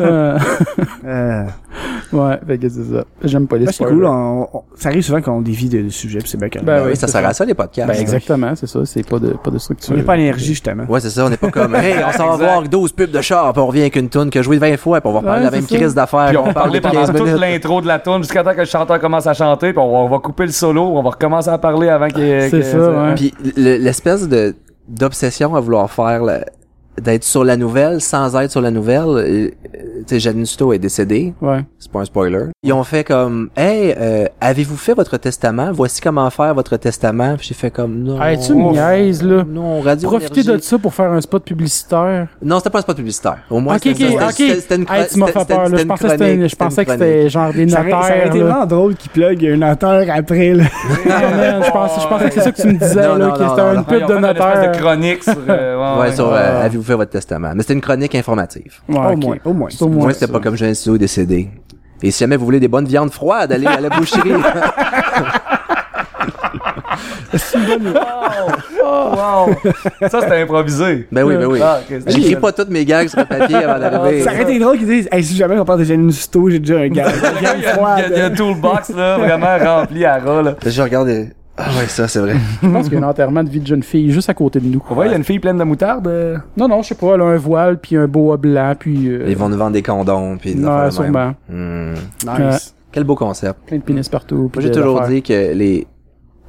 Euh, 0.00 0.38
Euh, 1.06 1.44
ouais, 2.14 2.38
fait 2.46 2.58
que 2.58 2.68
c'est 2.68 2.84
ça. 2.84 3.04
J'aime 3.22 3.46
pas 3.46 3.56
les 3.58 3.66
ouais, 3.66 3.72
c'est 3.72 3.84
cool. 3.84 4.06
on- 4.06 4.48
on- 4.54 4.62
ça 4.74 4.88
arrive 4.88 5.02
souvent 5.02 5.20
qu'on 5.20 5.42
dévie 5.42 5.68
de, 5.68 5.82
de 5.82 5.88
sujet, 5.90 6.20
puis 6.20 6.28
c'est 6.30 6.38
bien 6.38 6.48
correct. 6.48 6.64
Ben 6.64 6.82
oui, 6.84 6.90
oui, 6.92 6.96
ça 6.96 7.06
sert 7.08 7.20
ça. 7.20 7.28
à 7.28 7.34
ça, 7.34 7.44
les 7.44 7.52
podcasts. 7.52 7.86
Ben 7.88 8.00
exactement, 8.00 8.54
c'est 8.54 8.66
ça. 8.66 8.80
C'est 8.86 9.06
pas 9.06 9.18
de, 9.18 9.30
pas 9.32 9.50
de 9.50 9.56
On 9.56 9.58
structure. 9.58 9.94
n'est 9.94 10.02
pas 10.02 10.14
à 10.14 10.16
l'énergie, 10.16 10.46
justement. 10.46 10.84
Ouais, 10.88 11.00
c'est 11.00 11.10
ça, 11.10 11.26
on 11.26 11.28
n'est 11.28 11.36
pas 11.36 11.50
comme, 11.50 11.74
hey, 11.74 11.96
on 12.08 12.12
s'en 12.12 12.30
va 12.30 12.36
voir 12.36 12.62
12 12.62 12.92
pubs 12.92 13.10
de 13.10 13.20
char, 13.20 13.52
puis 13.52 13.60
on 13.60 13.66
revient 13.66 13.82
avec 13.82 13.96
une 13.96 14.08
toune 14.08 14.30
que 14.30 14.42
joué 14.42 14.56
20 14.56 14.78
fois, 14.78 15.00
puis 15.02 15.10
on 15.10 15.12
va 15.12 15.18
reparler 15.18 15.40
Ouais, 15.42 15.46
de 15.50 15.52
la 15.52 15.58
même 15.60 15.68
ça. 15.68 15.76
crise 15.76 15.94
d'affaires. 15.94 16.28
Puis 16.28 16.36
on 16.38 16.42
parle 16.44 16.54
parlait 16.54 16.80
pendant 16.80 16.94
15 17.04 17.12
toute 17.16 17.40
l'intro 17.40 17.80
de 17.82 17.86
la 17.86 17.98
tune 17.98 18.18
jusqu'à 18.22 18.42
temps 18.42 18.54
que 18.54 18.60
le 18.60 18.64
chanteur 18.64 18.98
commence 19.00 19.26
à 19.26 19.34
chanter, 19.34 19.72
puis 19.74 19.78
on 19.82 19.92
va, 19.92 19.98
on 19.98 20.08
va 20.08 20.18
couper 20.20 20.46
le 20.46 20.52
solo, 20.52 20.82
on 20.82 21.02
va 21.02 21.10
recommencer 21.10 21.50
à 21.50 21.58
parler 21.58 21.88
avant 21.90 22.08
qu'il 22.08 22.22
C'est 22.48 22.50
que- 22.50 22.62
ça, 22.62 22.78
ouais. 22.90 23.14
Puis 23.14 23.34
le- 23.56 23.76
l'espèce 23.76 24.26
de 24.28 24.54
d'obsession 24.88 25.54
à 25.56 25.60
vouloir 25.60 25.90
faire 25.90 26.22
la- 26.22 26.44
d'être 27.00 27.24
sur 27.24 27.44
la 27.44 27.56
nouvelle 27.56 28.00
sans 28.00 28.36
être 28.40 28.50
sur 28.50 28.60
la 28.60 28.70
nouvelle, 28.70 29.04
euh, 29.06 29.50
tu 30.06 30.20
Suto 30.44 30.72
est 30.72 30.78
décédée, 30.78 31.32
Ouais. 31.40 31.64
c'est 31.78 31.90
pas 31.90 32.00
un 32.00 32.04
spoiler. 32.04 32.46
Ils 32.62 32.72
ont 32.72 32.84
fait 32.84 33.04
comme, 33.04 33.48
hey, 33.56 33.94
euh, 33.98 34.26
avez-vous 34.40 34.76
fait 34.76 34.94
votre 34.94 35.16
testament? 35.16 35.70
Voici 35.72 36.00
comment 36.00 36.28
faire 36.30 36.54
votre 36.54 36.76
testament. 36.76 37.36
Puis 37.36 37.48
j'ai 37.48 37.54
fait 37.54 37.70
comme, 37.70 38.02
non. 38.02 38.20
Hey, 38.22 38.38
tu 38.38 38.54
me 38.54 38.70
niaises, 38.72 39.22
là. 39.22 39.44
Non, 39.48 39.80
radio. 39.80 40.08
Profitez 40.10 40.42
de 40.42 40.58
ça 40.58 40.78
pour 40.78 40.92
faire 40.94 41.10
un 41.12 41.20
spot 41.20 41.44
publicitaire. 41.44 42.28
Non, 42.42 42.58
c'était 42.58 42.70
pas 42.70 42.78
un 42.78 42.82
spot 42.82 42.96
publicitaire. 42.96 43.38
Au 43.50 43.60
moins, 43.60 43.76
ok, 43.76 43.80
c'était 43.84 44.06
ok, 44.08 44.18
ça. 44.20 44.26
ok. 44.26 44.32
C'était- 44.36 44.60
C'était 44.60 44.76
une 44.76 44.82
Hey, 44.82 45.06
tu 45.12 45.18
m'as 45.18 45.26
c'était- 45.26 45.38
fait 45.40 45.46
peur, 45.46 45.58
là. 45.58 45.64
c'était 45.66 45.76
Je 45.78 45.82
une 45.82 45.88
pensais 45.88 46.04
que 46.04 46.10
c'était, 46.10 46.24
chronique, 46.32 46.50
je 46.50 46.56
pensais 46.56 46.84
que 46.84 46.90
une 46.92 46.96
chronique. 46.98 47.14
c'était 47.16 47.30
genre 47.30 47.52
des 47.52 47.62
aurait, 47.62 47.68
ça 47.70 47.80
aurait 47.80 47.90
notaires, 48.10 48.26
été 48.26 48.40
vraiment 48.40 48.66
drôle 48.66 48.94
qu'il 48.96 49.10
plug 49.10 49.46
un 49.46 49.72
auteur 49.72 50.04
après, 50.14 50.52
là. 50.54 50.64
Je 51.04 51.70
pensais, 51.70 52.00
je 52.02 52.06
pensais 52.08 52.24
que 52.28 52.34
c'est 52.34 52.40
ça 52.40 52.52
que 52.52 52.60
tu 52.62 52.66
me 52.68 52.72
disais, 52.78 52.94
là, 52.94 53.30
que 53.30 53.48
c'était 53.48 53.74
une 53.74 53.84
pub 53.84 54.06
de 54.08 54.18
notaire. 54.18 54.72
de 54.72 54.78
chronique 54.78 55.22
sur... 55.22 55.34
euh, 55.48 56.00
Ouais, 56.00 56.12
sur, 56.12 56.32
avez-vous 56.84 56.92
fait 56.92 56.96
votre 56.96 57.10
testament. 57.10 57.52
Mais 57.54 57.62
c'était 57.62 57.74
une 57.74 57.80
chronique 57.80 58.14
informative. 58.14 58.74
Ouais, 58.88 58.96
Au 58.98 59.16
moins, 59.16 59.36
au 59.44 59.52
moins. 59.52 59.68
Au 59.80 59.88
Moi, 59.88 60.02
moins 60.04 60.12
c'était 60.12 60.32
pas 60.32 60.40
comme 60.40 60.56
Jean 60.56 60.72
Studio 60.74 60.98
décédé. 60.98 61.48
Et 62.02 62.10
si 62.10 62.20
jamais 62.20 62.36
vous 62.36 62.44
voulez 62.44 62.60
des 62.60 62.68
bonnes 62.68 62.86
viandes 62.86 63.10
froides, 63.12 63.52
allez 63.52 63.66
à 63.66 63.80
la 63.80 63.88
boucherie. 63.88 64.32
Wow! 68.84 69.48
Ça, 70.08 70.20
c'était 70.20 70.42
improvisé. 70.42 71.06
ben 71.10 71.24
oui, 71.24 71.36
ben 71.36 71.46
oui. 71.46 71.60
Ah, 71.62 71.80
J'écris 72.06 72.36
pas 72.36 72.52
toutes 72.52 72.70
mes 72.70 72.84
gags 72.84 73.08
sur 73.08 73.18
le 73.20 73.24
papier 73.24 73.56
avant 73.56 73.78
d'arriver. 73.80 74.22
Ça 74.22 74.32
aurait 74.32 74.42
été 74.42 74.58
drôle 74.58 74.78
qu'ils 74.78 74.86
disent, 74.86 75.08
hey, 75.10 75.22
si 75.24 75.34
jamais 75.36 75.58
on 75.58 75.64
parle 75.64 75.80
de 75.80 75.84
Janine 75.84 76.10
Susto, 76.12 76.48
j'ai 76.50 76.58
déjà 76.58 76.78
un 76.80 76.88
gars. 76.88 77.06
Il 77.40 77.42
y 77.42 77.46
a- 77.46 77.56
il 77.56 77.62
y 77.62 77.66
a- 77.66 77.74
il 77.74 77.82
y 78.02 78.04
a- 78.04 78.08
il 78.08 78.16
y 78.18 78.20
a 78.20 78.24
un 78.26 78.30
toolbox, 78.30 78.90
là, 78.90 79.18
vraiment 79.18 79.58
rempli 79.58 80.04
à 80.04 80.18
ras, 80.18 80.42
là. 80.42 80.54
Je 80.64 80.82
regarde. 80.82 81.28
Ah 81.56 81.68
ouais, 81.78 81.86
ça, 81.86 82.08
c'est 82.08 82.18
vrai. 82.18 82.34
Je 82.62 82.68
pense 82.68 82.88
qu'il 82.88 82.98
y 82.98 83.02
a 83.02 83.06
un 83.06 83.08
enterrement 83.08 83.44
de 83.44 83.48
vie 83.48 83.60
de 83.60 83.66
jeune 83.66 83.82
fille 83.84 84.10
juste 84.10 84.28
à 84.28 84.34
côté 84.34 84.58
de 84.60 84.66
nous. 84.66 84.82
Voit, 84.90 85.06
il 85.06 85.10
y 85.10 85.14
a 85.14 85.16
une 85.16 85.22
fille 85.24 85.38
pleine 85.38 85.56
de 85.58 85.62
moutarde. 85.64 86.06
euh. 86.08 86.36
Non, 86.56 86.66
non, 86.68 86.82
je 86.82 86.88
sais 86.88 86.94
pas, 86.96 87.14
elle 87.14 87.20
a 87.20 87.24
un 87.26 87.36
voile, 87.36 87.78
puis 87.78 87.96
un 87.96 88.08
boa 88.08 88.36
blanc, 88.36 88.74
puis... 88.78 89.08
euh, 89.08 89.26
Ils 89.28 89.36
vont 89.36 89.48
nous 89.48 89.56
vendre 89.56 89.72
des 89.72 89.82
condoms, 89.82 90.36
puis 90.36 90.54
des 90.54 90.64
Ouais, 90.64 90.68
affaires 90.70 91.04
de 91.06 91.10
même. 91.10 91.34
sûrement. 91.48 91.94
Hmm. 92.28 92.48
Nice. 92.50 92.74
Quel 92.90 93.04
beau 93.04 93.14
concept. 93.14 93.60
Plein 93.66 93.78
de 93.78 93.82
pénis 93.82 94.08
partout. 94.08 94.48
puis 94.52 94.60
Moi, 94.62 94.68
j'ai 94.72 94.80
toujours 94.80 95.00
dit 95.02 95.22
que 95.22 95.52
les, 95.54 95.86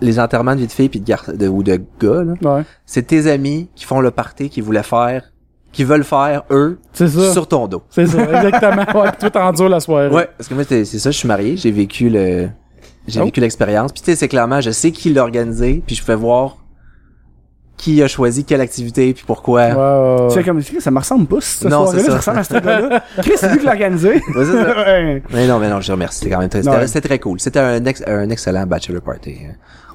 les 0.01 0.19
enterrements 0.19 0.53
de 0.55 0.61
vie 0.61 0.67
de 0.67 0.71
filles 0.71 0.89
puis 0.89 0.99
de, 1.01 1.05
gar- 1.05 1.33
de 1.35 1.47
ou 1.47 1.61
de 1.61 1.79
gars, 1.99 2.23
là, 2.23 2.33
Ouais, 2.57 2.63
c'est 2.85 3.03
tes 3.05 3.29
amis 3.29 3.69
qui 3.75 3.85
font 3.85 3.99
le 4.01 4.09
party 4.11 4.49
qu'ils 4.49 4.63
voulaient 4.63 4.83
faire, 4.83 5.23
qui 5.71 5.83
veulent 5.83 6.03
faire, 6.03 6.43
eux, 6.51 6.79
c'est 6.93 7.07
ça. 7.09 7.31
sur 7.31 7.47
ton 7.47 7.67
dos. 7.67 7.83
C'est 7.89 8.07
ça, 8.07 8.21
exactement. 8.23 8.85
Ouais, 9.03 9.09
puis 9.11 9.17
toi, 9.19 9.29
t'endures 9.29 9.69
la 9.69 9.79
soirée. 9.79 10.09
Ouais, 10.09 10.29
parce 10.37 10.47
que 10.47 10.53
moi, 10.55 10.63
c'est 10.67 10.83
c'est 10.85 10.99
ça, 10.99 11.11
je 11.11 11.17
suis 11.17 11.27
marié, 11.27 11.57
j'ai 11.57 11.71
vécu 11.71 12.09
le, 12.09 12.47
j'ai 13.07 13.21
Oh. 13.21 13.25
vécu 13.25 13.39
l'expérience. 13.39 13.91
Puis 13.91 14.01
tu 14.01 14.11
sais, 14.11 14.15
c'est 14.15 14.27
clairement, 14.27 14.61
je 14.61 14.71
sais 14.71 14.91
qui 14.91 15.13
l'a 15.13 15.23
organisé, 15.23 15.81
puis 15.85 15.95
je 15.95 16.03
fais 16.03 16.15
voir 16.15 16.57
qui 17.77 18.01
a 18.01 18.07
choisi 18.07 18.45
quelle 18.45 18.61
activité, 18.61 19.13
puis 19.13 19.25
pourquoi. 19.27 19.65
Ouais. 19.67 20.27
Tu 20.29 20.35
fais 20.35 20.43
comme, 20.45 20.63
Chris, 20.63 20.79
ça 20.79 20.91
me 20.91 20.99
ressemble 20.99 21.25
pas, 21.27 21.41
cette 21.41 21.69
Non, 21.69 21.85
c'est 21.87 21.99
ça 21.99 22.11
ça. 22.11 22.17
ressemble 22.17 22.39
à 22.39 22.43
ce 22.45 22.53
gars-là. 22.53 23.03
Chris, 23.17 23.33
c'est 23.35 23.51
lui 23.51 23.59
qui 23.59 23.65
l'a 23.65 23.71
organisé. 23.73 24.09
Ouais, 24.13 24.21
c'est 24.45 24.45
ça. 24.45 24.75
Ouais. 24.87 25.23
Mais 25.31 25.45
non, 25.47 25.59
mais 25.59 25.69
non, 25.69 25.81
je 25.81 25.87
te 25.87 25.91
remercie. 25.91 26.19
C'était 26.19 26.31
quand 26.31 26.39
même 26.39 26.49
très, 26.49 26.63
c'était 26.63 26.75
Ouais. 26.77 26.87
c'était 26.87 27.07
très 27.09 27.19
cool. 27.19 27.39
C'était 27.41 27.59
un, 27.59 27.83
ex- 27.83 28.03
un 28.07 28.29
excellent 28.29 28.65
bachelor 28.65 29.01
party. 29.01 29.39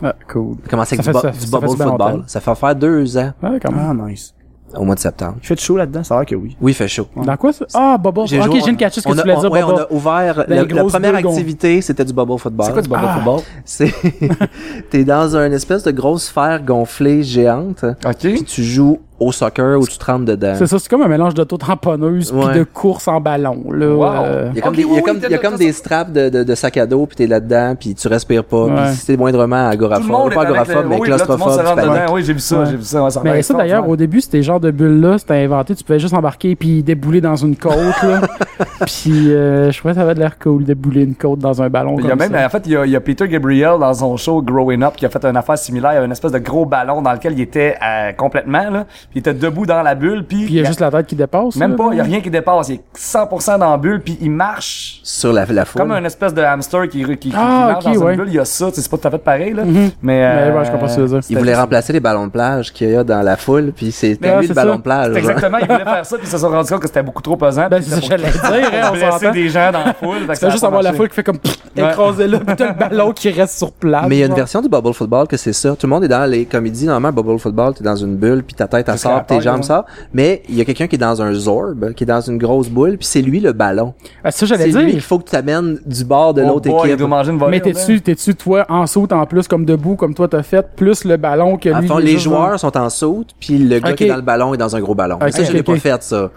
Ah, 0.02 0.14
cool. 0.30 0.56
Commencé 0.68 0.94
avec 0.94 1.04
Ça 1.06 1.12
du, 1.12 1.18
fait- 1.18 1.26
bo- 1.28 1.32
ça- 1.32 1.38
du 1.38 1.38
ça 1.40 1.46
fait 1.46 1.66
bubble 1.66 1.82
football. 1.90 2.24
Ça 2.26 2.40
fait 2.40 2.54
faire 2.54 2.74
deux 2.76 3.16
ans, 3.16 3.32
Ouais, 3.42 3.58
quand 3.62 3.72
même. 3.72 3.98
Ah, 4.02 4.08
nice. 4.08 4.34
Au 4.76 4.84
mois 4.84 4.94
de 4.94 5.00
septembre. 5.00 5.34
Il 5.42 5.46
fait 5.46 5.58
chaud 5.60 5.76
là-dedans, 5.76 6.02
ça 6.04 6.14
a 6.14 6.18
l'air 6.20 6.26
que 6.26 6.34
oui. 6.34 6.56
Oui, 6.60 6.72
il 6.72 6.74
fait 6.74 6.88
chaud. 6.88 7.06
Dans 7.16 7.36
quoi 7.36 7.52
ça? 7.52 7.64
Ah, 7.74 7.98
Bubble. 7.98 8.26
J'ai 8.26 8.40
Ok, 8.40 8.56
j'ai 8.64 8.70
une 8.70 8.76
catch 8.76 8.94
ce 8.94 9.00
que 9.00 9.08
on 9.08 9.12
tu 9.14 9.20
voulais 9.20 9.34
on- 9.34 9.40
dire, 9.40 9.50
ouais, 9.52 9.60
Bubble. 9.62 9.74
on 9.74 9.78
a 9.78 9.92
ouvert, 9.92 10.46
Dans 10.48 10.74
la, 10.76 10.84
première 10.84 11.14
activité, 11.14 11.80
c'était 11.82 12.04
du 12.04 12.12
bubble 12.12 12.38
football. 12.38 12.66
C'est 12.66 12.72
quoi 12.72 12.82
du 12.82 12.88
bubble 12.88 13.04
Ah. 13.06 13.14
football? 13.16 13.40
C'est, 13.64 13.92
t'es 14.90 15.04
dans 15.04 15.36
une 15.36 15.52
espèce 15.52 15.82
de 15.82 15.90
grosse 15.90 16.24
sphère 16.26 16.62
gonflée 16.62 17.22
géante, 17.22 17.84
puis 18.18 18.32
OK. 18.38 18.44
tu 18.44 18.62
joues 18.64 18.98
au 19.20 19.32
soccer 19.32 19.78
où 19.78 19.86
tu 19.86 19.98
te 19.98 20.04
rentres 20.04 20.24
dedans. 20.24 20.54
C'est 20.58 20.66
ça, 20.66 20.78
c'est 20.78 20.88
comme 20.88 21.02
un 21.02 21.08
mélange 21.08 21.34
d'auto-tamponneuse 21.34 22.32
puis 22.32 22.40
Ouais. 22.40 22.54
de 22.58 22.64
course 22.64 23.06
en 23.06 23.20
ballon, 23.20 23.64
là. 23.70 23.86
Wow. 23.88 24.12
euh, 24.24 24.48
Il 24.52 24.56
y 24.56 24.60
a 24.60 24.62
comme 24.62 24.74
des, 24.74 24.82
y 24.82 24.98
a 24.98 25.02
comme, 25.02 25.18
y 25.30 25.34
a 25.34 25.38
comme 25.38 25.72
straps 25.72 26.10
de, 26.12 26.28
de, 26.30 26.42
de 26.42 26.54
sac 26.54 26.76
à 26.78 26.86
dos, 26.86 27.06
puis 27.06 27.16
t'es 27.16 27.26
là-dedans, 27.26 27.74
puis 27.78 27.94
tu 27.94 28.08
respires 28.08 28.44
pas. 28.44 28.64
Ouais. 28.64 28.72
Puis 28.86 28.94
si 28.96 29.06
t'es 29.06 29.16
moindrement 29.16 29.70
Tout 29.72 29.78
le 29.78 29.88
monde 29.88 30.32
agoraphobe, 30.32 30.32
est 30.32 30.34
pas 30.34 30.42
agoraphobe, 30.42 30.86
mais 30.88 30.96
oui, 30.98 31.06
claustrophobe. 31.06 32.10
Oui, 32.12 32.22
j'ai 32.24 32.32
vu 32.32 32.38
ça, 32.40 32.60
Ouais. 32.60 32.66
j'ai 32.70 32.76
vu 32.76 32.82
ça. 32.82 33.06
Mais 33.22 33.42
ça, 33.42 33.54
d'ailleurs, 33.54 33.88
au 33.88 33.96
début, 33.96 34.20
c'était 34.20 34.42
genre 34.42 34.60
de 34.60 34.70
bulle-là, 34.70 35.18
c'était 35.18 35.34
inventé, 35.44 35.74
tu 35.74 35.84
pouvais 35.84 35.98
juste 35.98 36.14
embarquer 36.14 36.56
puis 36.56 36.82
débouler 36.82 37.20
dans 37.20 37.36
une 37.36 37.56
côte, 37.56 37.74
là. 38.02 38.20
puis 38.86 39.32
euh, 39.32 39.70
je 39.70 39.78
trouvais 39.78 39.92
que 39.94 39.98
ça 39.98 40.02
avait 40.04 40.14
de 40.14 40.20
l'air 40.20 40.38
cool, 40.38 40.64
débouler 40.64 41.02
une 41.04 41.14
côte 41.14 41.38
dans 41.40 41.60
un 41.62 41.68
ballon 41.68 41.96
Il 41.98 42.04
y 42.04 42.06
a 42.06 42.10
comme 42.10 42.18
même, 42.20 42.32
ça. 42.32 42.46
en 42.46 42.48
fait, 42.48 42.62
il 42.66 42.72
y, 42.72 42.76
a, 42.76 42.98
a 42.98 43.00
Peter 43.00 43.28
Gabriel 43.28 43.78
dans 43.80 43.92
son 43.94 44.16
show 44.16 44.42
Growing 44.42 44.82
Up 44.82 44.94
qui 44.96 45.04
a 45.06 45.10
fait 45.10 45.24
une 45.24 45.36
affaire 45.36 45.58
similaire. 45.58 45.92
Il 45.92 45.94
y 45.94 45.96
avait 45.98 46.06
une 46.06 46.12
espèce 46.12 46.32
de 46.32 46.38
gros 46.38 46.64
ballon 46.66 47.02
dans 47.02 47.12
lequel 47.12 47.34
il 47.34 47.40
était 47.42 47.76
euh, 47.82 48.12
complètement, 48.12 48.70
là. 48.70 48.86
Puis 49.10 49.16
il 49.16 49.18
était 49.18 49.34
debout 49.34 49.66
dans 49.66 49.82
la 49.82 49.94
bulle, 49.94 50.24
puis 50.24 50.44
il 50.44 50.52
y 50.54 50.60
a 50.60 50.64
juste 50.64 50.80
la 50.80 50.90
tête 50.90 51.06
qui 51.06 51.16
dépasse. 51.16 51.56
même 51.56 51.72
là, 51.72 51.76
pas, 51.76 51.88
il 51.92 51.98
y 51.98 52.00
a 52.00 52.04
rien 52.04 52.20
qui 52.20 52.30
dépasse, 52.30 52.68
il 52.68 52.76
est 52.76 52.82
100% 52.96 53.58
dans 53.58 53.70
la 53.72 53.76
bulle, 53.76 54.00
puis 54.00 54.16
il 54.20 54.30
marche 54.30 55.00
Sur 55.02 55.32
la, 55.32 55.44
la 55.46 55.64
foule. 55.64 55.82
comme 55.82 55.90
un 55.92 56.04
espèce 56.04 56.32
de 56.34 56.42
hamster 56.42 56.88
qui, 56.88 57.04
qui, 57.04 57.16
qui 57.18 57.32
Ah, 57.36 57.70
marche 57.72 57.86
ok, 57.86 57.94
dans 57.94 58.00
ouais. 58.02 58.12
une 58.14 58.18
bulle, 58.20 58.28
il 58.28 58.34
y 58.34 58.38
a 58.38 58.44
ça, 58.44 58.68
c'est 58.72 58.88
pas 58.90 58.96
tout 58.98 59.08
à 59.08 59.10
fait 59.10 59.18
pareil, 59.18 59.52
là, 59.52 59.64
Mhm. 59.64 59.74
mais... 59.74 59.90
Mais 60.02 60.22
euh, 60.24 60.58
ouais, 60.58 60.64
je 60.64 60.70
comprends 60.70 60.88
ce 60.88 60.96
que 60.96 61.00
tu 61.02 61.06
veux 61.06 61.20
dire. 61.20 61.28
Il 61.30 61.38
voulait 61.38 61.54
remplacer 61.54 61.92
les 61.92 62.00
ballons 62.00 62.26
de 62.26 62.32
plage 62.32 62.72
qu'il 62.72 62.90
y 62.90 62.96
a 62.96 63.04
dans 63.04 63.22
la 63.22 63.36
foule, 63.36 63.72
puis 63.74 63.90
c'est 63.92 64.18
Mais 64.20 64.30
ouais, 64.30 64.38
lui 64.38 64.46
c'est 64.46 64.50
le 64.50 64.54
ballon 64.54 64.76
de 64.76 64.82
plage. 64.82 65.12
c'est 65.12 65.18
exactement, 65.18 65.58
ils 65.58 65.66
voulaient 65.66 65.84
faire 65.84 66.06
ça, 66.06 66.16
puis 66.16 66.26
ils 66.26 66.30
se 66.30 66.38
sont 66.38 66.48
rendus 66.48 66.68
compte 66.70 66.80
que 66.80 66.86
c'était 66.88 67.02
beaucoup 67.02 67.22
trop 67.22 67.36
pesant. 67.36 67.68
Ben, 67.70 67.80
c'est 67.82 67.90
ça 67.94 68.00
j'allais 68.00 68.30
dire, 68.30 68.92
on 68.92 69.10
s'entend. 69.18 69.30
des 69.32 69.48
gens 69.48 69.70
dans 69.72 69.84
la 69.84 69.94
foule. 69.94 70.16
a 70.30 70.50
juste 70.50 70.64
avoir 70.64 70.82
la 70.82 70.92
foule 70.92 71.08
qui 71.08 71.14
fait 71.14 71.22
comme 71.24 71.38
écrasé 71.76 72.26
là, 72.26 72.38
pis 72.40 72.56
t'as 72.56 72.68
le 72.68 72.74
ballon 72.78 73.12
qui 73.12 73.30
reste 73.30 73.56
sur 73.58 73.72
place. 73.72 74.04
Mais 74.08 74.16
il 74.16 74.20
y 74.20 74.22
a 74.22 74.26
une 74.26 74.34
version 74.34 74.60
du 74.60 74.68
bubble 74.68 74.92
football 74.94 75.26
que 75.26 75.36
c'est 75.36 75.52
ça. 75.52 75.70
Tout 75.76 75.86
le 75.86 75.90
monde 75.90 76.04
est 76.04 76.08
dans 76.08 76.28
les 76.28 76.44
comédies. 76.44 76.86
Normalement, 76.86 77.22
bubble 77.22 77.38
football, 77.38 77.74
t'es 77.74 77.84
dans 77.84 77.96
une 77.96 78.16
bulle, 78.16 78.42
puis 78.42 78.54
ta 78.54 78.66
tête, 78.66 78.88
Tes 79.26 79.40
jambes 79.40 79.56
ouais. 79.56 79.62
sortent. 79.62 79.86
Mais 80.12 80.42
il 80.48 80.56
y 80.56 80.60
a 80.60 80.64
quelqu'un 80.64 80.86
qui 80.86 80.96
est 80.96 80.98
dans 80.98 81.20
un 81.22 81.32
zorb, 81.32 81.92
qui 81.94 82.04
est 82.04 82.06
dans 82.06 82.20
une 82.20 82.38
grosse 82.38 82.68
boule, 82.68 82.96
puis 82.98 83.06
c'est 83.06 83.22
lui 83.22 83.40
le 83.40 83.52
ballon. 83.52 83.94
Ah, 84.24 84.30
c'est 84.30 84.40
ça, 84.40 84.46
j'allais 84.46 84.66
lui 84.66 84.72
dire. 84.72 84.90
qu'il 84.90 85.00
faut 85.00 85.18
que 85.18 85.28
tu 85.30 85.36
amènes 85.36 85.78
du 85.86 86.04
bord 86.04 86.34
de 86.34 86.42
Oh 86.42 86.48
l'autre 86.48 86.68
Il 86.68 86.86
équipe. 86.86 86.98
doit 86.98 87.08
manger 87.08 87.32
une 87.32 87.38
volée. 87.38 87.50
Mais 87.52 87.60
t'es-tu, 87.60 88.00
t'es-tu 88.00 88.34
toi 88.34 88.66
en 88.68 88.86
saute 88.86 89.12
en 89.12 89.26
plus 89.26 89.48
comme 89.48 89.64
debout 89.64 89.96
comme 89.96 90.14
toi 90.14 90.28
t'as 90.28 90.42
fait 90.42 90.66
plus 90.76 91.04
le 91.04 91.16
ballon 91.16 91.56
que 91.56 91.68
lui. 91.68 91.86
Fond, 91.86 91.98
il 91.98 92.06
les 92.06 92.18
joueurs 92.18 92.58
sont 92.58 92.76
en 92.76 92.90
saute, 92.90 93.34
puis 93.38 93.58
le 93.58 93.78
gars 93.78 93.92
qui 93.92 94.04
est 94.04 94.08
dans 94.08 94.16
le 94.16 94.22
ballon 94.22 94.54
est 94.54 94.58
dans 94.58 94.74
un 94.76 94.80
gros 94.80 94.94
ballon. 94.94 95.16
Ok, 95.16 95.32
ça, 95.32 95.44
je 95.44 95.52
l'ai 95.52 95.62
pas 95.62 95.76
fait, 95.76 96.02
ça. 96.02 96.30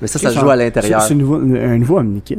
Mais 0.00 0.06
ça, 0.06 0.18
ça 0.18 0.30
se 0.30 0.38
joue 0.38 0.50
à 0.50 0.56
l'intérieur. 0.56 1.00
C'est 1.02 1.08
c'est 1.08 1.14
nouveau, 1.14 1.36
un 1.36 1.78
nouveau 1.78 1.98
Omnikin. 1.98 2.36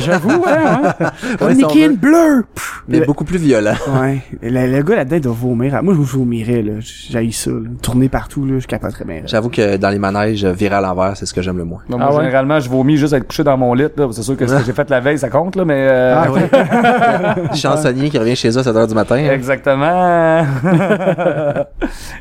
J'avoue, 0.00 0.28
ouais, 0.30 0.36
ouais. 0.36 1.06
Ouais, 1.40 1.54
si 1.54 1.64
on 1.64 1.68
Anakin 1.68 1.88
veut. 1.88 1.96
bleu. 1.96 2.44
Mais 2.88 2.98
Le- 3.00 3.06
beaucoup 3.06 3.24
plus 3.24 3.38
violent. 3.38 3.74
Ouais. 4.00 4.22
Le, 4.42 4.66
le 4.76 4.82
gars 4.82 4.96
là-dedans 4.96 5.16
il 5.16 5.22
doit 5.22 5.32
vomir. 5.38 5.82
Moi, 5.82 5.94
je 5.94 6.00
vomirais, 6.00 6.62
là. 6.62 6.72
J'ai 6.80 7.30
ça, 7.32 7.50
là. 7.50 7.68
Tourner 7.82 8.08
partout, 8.08 8.44
là. 8.44 8.58
Je 8.58 8.66
capoterais 8.66 9.04
bien. 9.04 9.22
J'avoue 9.26 9.48
que 9.50 9.76
dans 9.76 9.90
les 9.90 9.98
manèges, 9.98 10.44
virer 10.44 10.74
à 10.76 10.80
l'envers, 10.80 11.16
c'est 11.16 11.26
ce 11.26 11.34
que 11.34 11.42
j'aime 11.42 11.58
le 11.58 11.64
moins. 11.64 11.80
Moi, 11.88 11.98
Ah 12.02 12.12
ouais? 12.14 12.24
généralement, 12.24 12.58
je 12.60 12.68
vomis 12.68 12.96
juste 12.96 13.12
à 13.12 13.18
être 13.18 13.26
couché 13.28 13.44
dans 13.44 13.56
mon 13.56 13.74
lit. 13.74 13.84
là. 13.96 14.08
C'est 14.12 14.22
sûr 14.22 14.36
que 14.36 14.46
ce 14.46 14.54
que 14.56 14.64
j'ai 14.64 14.72
fait 14.72 14.88
la 14.90 15.00
veille, 15.00 15.18
ça 15.18 15.28
compte, 15.28 15.56
là, 15.56 15.64
mais... 15.64 15.86
euh, 15.90 16.22
Ah 16.24 16.30
ouais. 16.32 17.54
Chansonnier 17.54 18.10
qui 18.10 18.18
revient 18.18 18.36
chez 18.36 18.48
eux 18.50 18.58
à 18.58 18.62
7h 18.62 18.88
du 18.88 18.94
matin. 18.94 19.16
hein. 19.16 19.30
Exactement. 19.32 20.44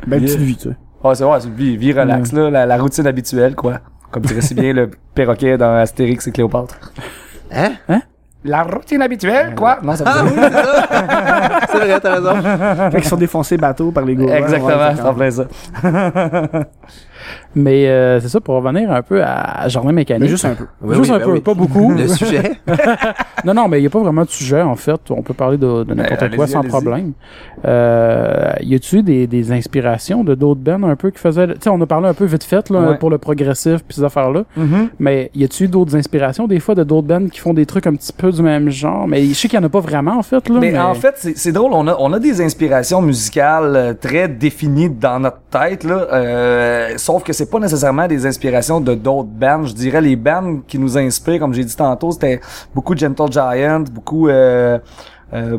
Ben, 0.07 0.19
petite 0.21 0.39
vie, 0.39 0.55
tu 0.57 0.69
sais. 0.69 0.75
Ouais, 1.03 1.15
c'est 1.15 1.23
vrai, 1.23 1.39
c'est 1.41 1.47
une 1.47 1.55
vie, 1.55 1.77
vie 1.77 1.93
relax, 1.93 2.31
là, 2.31 2.49
la, 2.49 2.65
la 2.65 2.77
routine 2.77 3.07
habituelle, 3.07 3.55
quoi. 3.55 3.79
Comme 4.11 4.23
dirait 4.23 4.41
si 4.41 4.53
bien 4.53 4.73
le 4.73 4.89
perroquet 5.15 5.57
dans 5.57 5.73
Astérix 5.75 6.27
et 6.27 6.31
Cléopâtre. 6.31 6.75
Hein? 7.51 8.01
La 8.43 8.63
routine 8.63 9.01
habituelle, 9.03 9.53
quoi? 9.55 9.77
Non, 9.83 9.95
ça 9.95 10.03
Ah 10.07 10.23
oui, 10.23 10.31
c'est 10.35 10.51
ça! 10.51 11.59
c'est 11.71 11.77
vrai, 11.77 11.99
t'as 11.99 12.15
raison. 12.15 12.89
Fait 12.91 13.01
qu'ils 13.01 13.09
sont 13.09 13.17
défoncés 13.17 13.57
bateau 13.57 13.91
par 13.91 14.03
les 14.03 14.15
gars. 14.15 14.37
Exactement, 14.39 14.95
c'est 14.95 15.01
en 15.03 15.13
plein 15.13 15.31
ça. 15.31 15.45
Mais 17.55 17.87
euh, 17.87 18.19
c'est 18.19 18.29
ça 18.29 18.39
pour 18.39 18.55
revenir 18.55 18.91
un 18.91 19.01
peu 19.01 19.21
à 19.23 19.67
Jardin 19.67 19.91
mécanique. 19.91 20.21
Mais 20.23 20.27
juste 20.29 20.45
un 20.45 20.55
peu. 20.55 20.65
Oui, 20.81 20.95
Juste 20.95 21.09
oui, 21.09 21.15
un 21.15 21.19
ben 21.19 21.25
peu, 21.25 21.31
oui. 21.33 21.39
pas 21.41 21.53
beaucoup. 21.53 21.93
Le 21.93 22.07
sujet. 22.07 22.51
Non, 23.43 23.55
non, 23.55 23.67
mais 23.67 23.79
il 23.79 23.81
n'y 23.81 23.87
a 23.87 23.89
pas 23.89 23.99
vraiment 23.99 24.23
de 24.23 24.29
sujet, 24.29 24.61
en 24.61 24.75
fait. 24.75 24.99
On 25.09 25.23
peut 25.23 25.33
parler 25.33 25.57
de, 25.57 25.83
de 25.83 25.93
n'importe 25.95 26.35
quoi 26.35 26.45
sans 26.45 26.61
problème. 26.61 27.13
Euh, 27.65 28.51
y 28.61 28.75
a-tu 28.75 29.01
des, 29.03 29.25
des 29.25 29.51
inspirations 29.51 30.23
de 30.23 30.35
d'autres 30.35 30.59
bands 30.61 30.83
un 30.83 30.95
peu 30.95 31.09
qui 31.09 31.17
faisaient... 31.19 31.47
Tu 31.47 31.53
sais, 31.61 31.69
on 31.69 31.81
a 31.81 31.85
parlé 31.87 32.07
un 32.07 32.13
peu 32.13 32.25
vite 32.25 32.43
fait, 32.43 32.69
là, 32.69 32.79
Ouais. 32.81 32.97
pour 32.97 33.09
le 33.09 33.17
progressif 33.17 33.83
puis 33.87 33.95
ces 33.95 34.03
affaires-là. 34.03 34.43
Mais 34.99 35.31
y 35.35 35.43
a-tu 35.43 35.67
d'autres 35.67 35.95
inspirations, 35.95 36.47
des 36.47 36.59
fois, 36.59 36.75
de 36.75 36.83
d'autres 36.83 37.07
bands 37.07 37.27
qui 37.27 37.39
font 37.39 37.53
des 37.53 37.65
trucs 37.65 37.87
un 37.87 37.95
petit 37.95 38.13
peu 38.13 38.31
du 38.31 38.41
même 38.43 38.69
genre? 38.69 39.07
Mais 39.07 39.25
je 39.25 39.33
sais 39.33 39.47
qu'il 39.47 39.59
y 39.59 39.61
en 39.61 39.65
a 39.65 39.69
pas 39.69 39.79
vraiment, 39.79 40.17
en 40.17 40.23
fait, 40.23 40.47
là. 40.49 40.59
Mais, 40.59 40.77
en 40.77 40.93
fait, 40.93 41.15
c'est 41.17 41.37
c'est 41.37 41.51
drôle, 41.51 41.71
on 41.73 41.87
a, 41.87 41.95
on 41.99 42.13
a 42.13 42.19
des 42.19 42.41
inspirations 42.41 43.01
musicales 43.01 43.75
euh, 43.75 43.93
très 43.93 44.27
définies 44.27 44.89
dans 44.89 45.19
notre 45.19 45.39
tête, 45.49 45.83
là. 45.83 46.07
euh, 46.13 46.89
sauf 47.11 47.23
que 47.23 47.33
c'est 47.33 47.49
pas 47.49 47.59
nécessairement 47.59 48.07
des 48.07 48.25
inspirations 48.25 48.79
de 48.79 48.93
d'autres 48.95 49.27
bands. 49.29 49.65
Je 49.65 49.73
dirais 49.73 50.01
les 50.01 50.15
bands 50.15 50.59
qui 50.67 50.79
nous 50.79 50.97
inspirent, 50.97 51.39
comme 51.39 51.53
j'ai 51.53 51.63
dit 51.65 51.75
tantôt, 51.75 52.11
c'était 52.11 52.39
beaucoup 52.73 52.93
de 52.95 52.99
Gentle 52.99 53.31
Giant, 53.31 53.81
beaucoup 53.91 54.27
euh, 54.29 54.77
euh, 55.33 55.57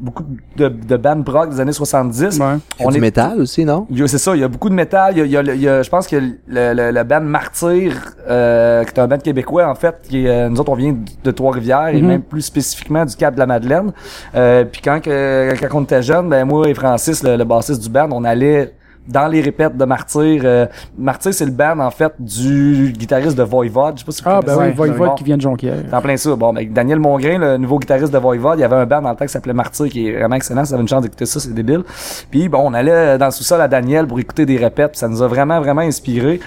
beaucoup 0.00 0.24
de, 0.56 0.68
de 0.68 0.96
bands 0.96 1.22
prog 1.22 1.50
des 1.50 1.60
années 1.60 1.70
70. 1.72 2.38
Ouais. 2.38 2.46
On 2.80 2.88
du 2.88 2.96
est 2.96 3.00
métal 3.00 3.38
aussi, 3.42 3.62
non? 3.62 3.86
c'est 4.06 4.16
ça, 4.16 4.34
il 4.34 4.40
y 4.40 4.44
a 4.44 4.48
beaucoup 4.48 4.70
de 4.70 4.74
métal. 4.74 5.12
Il 5.14 5.18
y 5.18 5.20
a, 5.20 5.24
il 5.26 5.30
y 5.32 5.36
a 5.36 5.42
le- 5.42 5.54
il 5.54 5.60
y 5.60 5.68
a- 5.68 5.82
je 5.82 5.90
pense 5.90 6.06
que 6.06 6.16
le, 6.16 6.32
le, 6.46 6.90
le 6.92 7.04
band 7.04 7.20
Martyr, 7.20 7.92
euh, 8.26 8.84
qui 8.84 8.94
est 8.94 8.98
un 9.00 9.06
band 9.06 9.18
québécois, 9.18 9.68
en 9.68 9.74
fait, 9.74 9.96
qui 10.08 10.24
est, 10.24 10.30
euh, 10.30 10.48
nous 10.48 10.58
autres, 10.60 10.72
on 10.72 10.76
vient 10.76 10.92
de, 10.92 10.98
de 11.24 11.30
Trois-Rivières, 11.30 11.88
et 11.88 12.00
Mhm. 12.00 12.06
même 12.08 12.22
plus 12.22 12.40
spécifiquement 12.40 13.04
du 13.04 13.14
Cap 13.16 13.34
de 13.34 13.38
la 13.38 13.46
Madeleine. 13.46 13.92
Euh, 14.34 14.64
puis 14.64 14.80
quand, 14.82 15.00
que, 15.02 15.52
quand 15.68 15.78
on 15.78 15.82
était 15.82 16.02
jeunes, 16.02 16.30
ben 16.30 16.46
moi 16.46 16.68
et 16.70 16.74
Francis, 16.74 17.22
le, 17.22 17.36
le 17.36 17.44
bassiste 17.44 17.82
du 17.82 17.90
band, 17.90 18.08
on 18.12 18.24
allait 18.24 18.72
dans 19.08 19.26
les 19.28 19.40
répètes 19.40 19.76
de 19.76 19.84
Martyr. 19.84 20.42
Euh, 20.44 20.66
Martyr, 20.98 21.32
c'est 21.34 21.44
le 21.44 21.50
band, 21.50 21.78
en 21.80 21.90
fait, 21.90 22.12
du 22.18 22.92
guitariste 22.96 23.36
de 23.36 23.42
Voivod. 23.42 23.94
Je 23.96 24.00
sais 24.00 24.04
pas 24.06 24.12
si 24.12 24.22
vous 24.22 24.28
Ah, 24.30 24.40
ben 24.44 24.56
oui, 24.58 24.70
Voivod 24.72 25.14
qui 25.16 25.24
vient 25.24 25.36
de 25.36 25.42
Jonquière. 25.42 25.76
En 25.92 26.00
plein 26.00 26.16
ça. 26.16 26.34
Bon, 26.36 26.52
ben, 26.52 26.66
Daniel 26.72 26.98
Mongrain, 26.98 27.38
le 27.38 27.56
nouveau 27.56 27.78
guitariste 27.78 28.12
de 28.12 28.18
Voivod, 28.18 28.58
il 28.58 28.62
y 28.62 28.64
avait 28.64 28.76
un 28.76 28.86
band 28.86 29.02
dans 29.02 29.10
le 29.10 29.16
temps 29.16 29.24
qui 29.26 29.32
s'appelait 29.32 29.52
Martyr, 29.52 29.88
qui 29.88 30.08
est 30.08 30.18
vraiment 30.18 30.36
excellent. 30.36 30.64
Si 30.64 30.70
vous 30.70 30.74
avez 30.74 30.82
une 30.82 30.88
chance 30.88 31.02
d'écouter 31.02 31.26
ça, 31.26 31.40
c'est 31.40 31.54
débile. 31.54 31.82
Puis 32.30 32.48
bon, 32.48 32.60
on 32.64 32.74
allait 32.74 33.18
dans 33.18 33.26
le 33.26 33.30
sous-sol 33.32 33.60
à 33.60 33.68
Daniel 33.68 34.06
pour 34.06 34.18
écouter 34.18 34.46
des 34.46 34.56
répètes, 34.56 34.92
puis 34.92 34.98
ça 34.98 35.08
nous 35.08 35.22
a 35.22 35.28
vraiment, 35.28 35.60
vraiment 35.60 35.82
inspiré. 35.82 36.40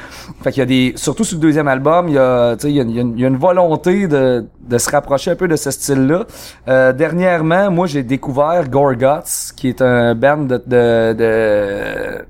Fait 0.43 0.51
qu'il 0.51 0.59
y 0.59 0.63
a 0.63 0.65
des, 0.65 0.93
surtout 0.95 1.23
sur 1.23 1.37
le 1.37 1.41
deuxième 1.41 1.67
album, 1.67 2.07
il 2.07 2.15
y 2.15 2.17
a, 2.17 2.55
tu 2.55 2.63
sais, 2.63 2.69
il 2.71 2.75
y 2.75 2.79
a, 2.79 2.83
il 2.83 2.95
y 2.95 2.99
a 2.99 3.01
une- 3.01 3.13
il 3.15 3.21
y 3.21 3.25
a 3.25 3.27
une 3.27 3.37
volonté 3.37 4.07
de, 4.07 4.45
de 4.67 4.77
se 4.77 4.89
rapprocher 4.89 5.31
un 5.31 5.35
peu 5.35 5.47
de 5.47 5.55
ce 5.55 5.71
style-là. 5.71 6.25
Euh, 6.67 6.93
dernièrement, 6.93 7.71
moi, 7.71 7.87
j'ai 7.87 8.03
découvert 8.03 8.67
Gorguts, 8.69 9.53
qui 9.55 9.69
est 9.69 9.81
un 9.81 10.15
band 10.15 10.37
de, 10.37 10.61
de, 10.65 11.13
de 11.13 12.25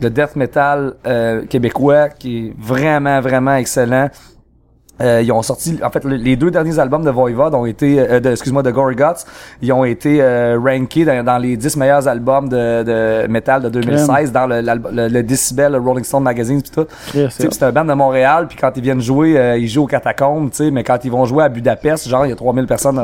de 0.00 0.08
death 0.08 0.36
metal 0.36 0.94
euh, 1.06 1.44
québécois 1.46 2.08
qui 2.08 2.46
est 2.48 2.54
vraiment 2.58 3.20
vraiment 3.20 3.56
excellent. 3.56 4.08
Euh, 5.00 5.22
ils 5.22 5.32
ont 5.32 5.42
sorti, 5.42 5.78
en 5.84 5.90
fait, 5.90 6.04
le- 6.04 6.16
les 6.16 6.36
deux 6.36 6.50
derniers 6.50 6.78
albums 6.78 7.04
de 7.04 7.10
Voivod 7.10 7.54
ont 7.54 7.64
été, 7.66 7.98
euh, 8.00 8.20
de, 8.20 8.30
excuse-moi, 8.30 8.62
de 8.62 8.70
Gorguts, 8.70 9.24
ils 9.62 9.72
ont 9.72 9.84
été 9.84 10.18
euh, 10.20 10.58
rankés 10.62 11.04
dans, 11.04 11.24
dans 11.24 11.38
les 11.38 11.56
10 11.56 11.76
meilleurs 11.76 12.06
albums 12.08 12.48
de, 12.48 12.82
de 12.82 13.26
metal 13.28 13.62
de 13.62 13.68
2016 13.68 14.32
dans 14.32 14.46
le, 14.46 14.60
le, 14.60 15.08
le 15.08 15.22
Decibel, 15.22 15.72
le 15.72 15.78
Rolling 15.78 16.04
Stone 16.04 16.22
Magazine 16.22 16.60
pis 16.62 16.70
tout. 16.70 16.86
Chris, 17.08 17.24
Tu 17.24 17.30
sais, 17.30 17.48
c'est- 17.50 17.62
un 17.62 17.72
band 17.72 17.84
de 17.84 17.92
Montréal, 17.94 18.46
puis 18.48 18.56
quand 18.60 18.72
ils 18.76 18.82
viennent 18.82 19.00
jouer, 19.00 19.38
euh, 19.38 19.56
ils 19.58 19.68
jouent 19.68 19.84
aux 19.84 19.86
catacombes, 19.86 20.50
tu 20.50 20.56
sais, 20.64 20.70
mais 20.70 20.84
quand 20.84 20.98
ils 21.04 21.10
vont 21.10 21.24
jouer 21.24 21.44
à 21.44 21.48
Budapest, 21.48 22.08
genre, 22.08 22.26
il 22.26 22.30
y 22.30 22.32
a 22.32 22.36
3000 22.36 22.66
personnes 22.66 22.96
sais, 22.96 23.02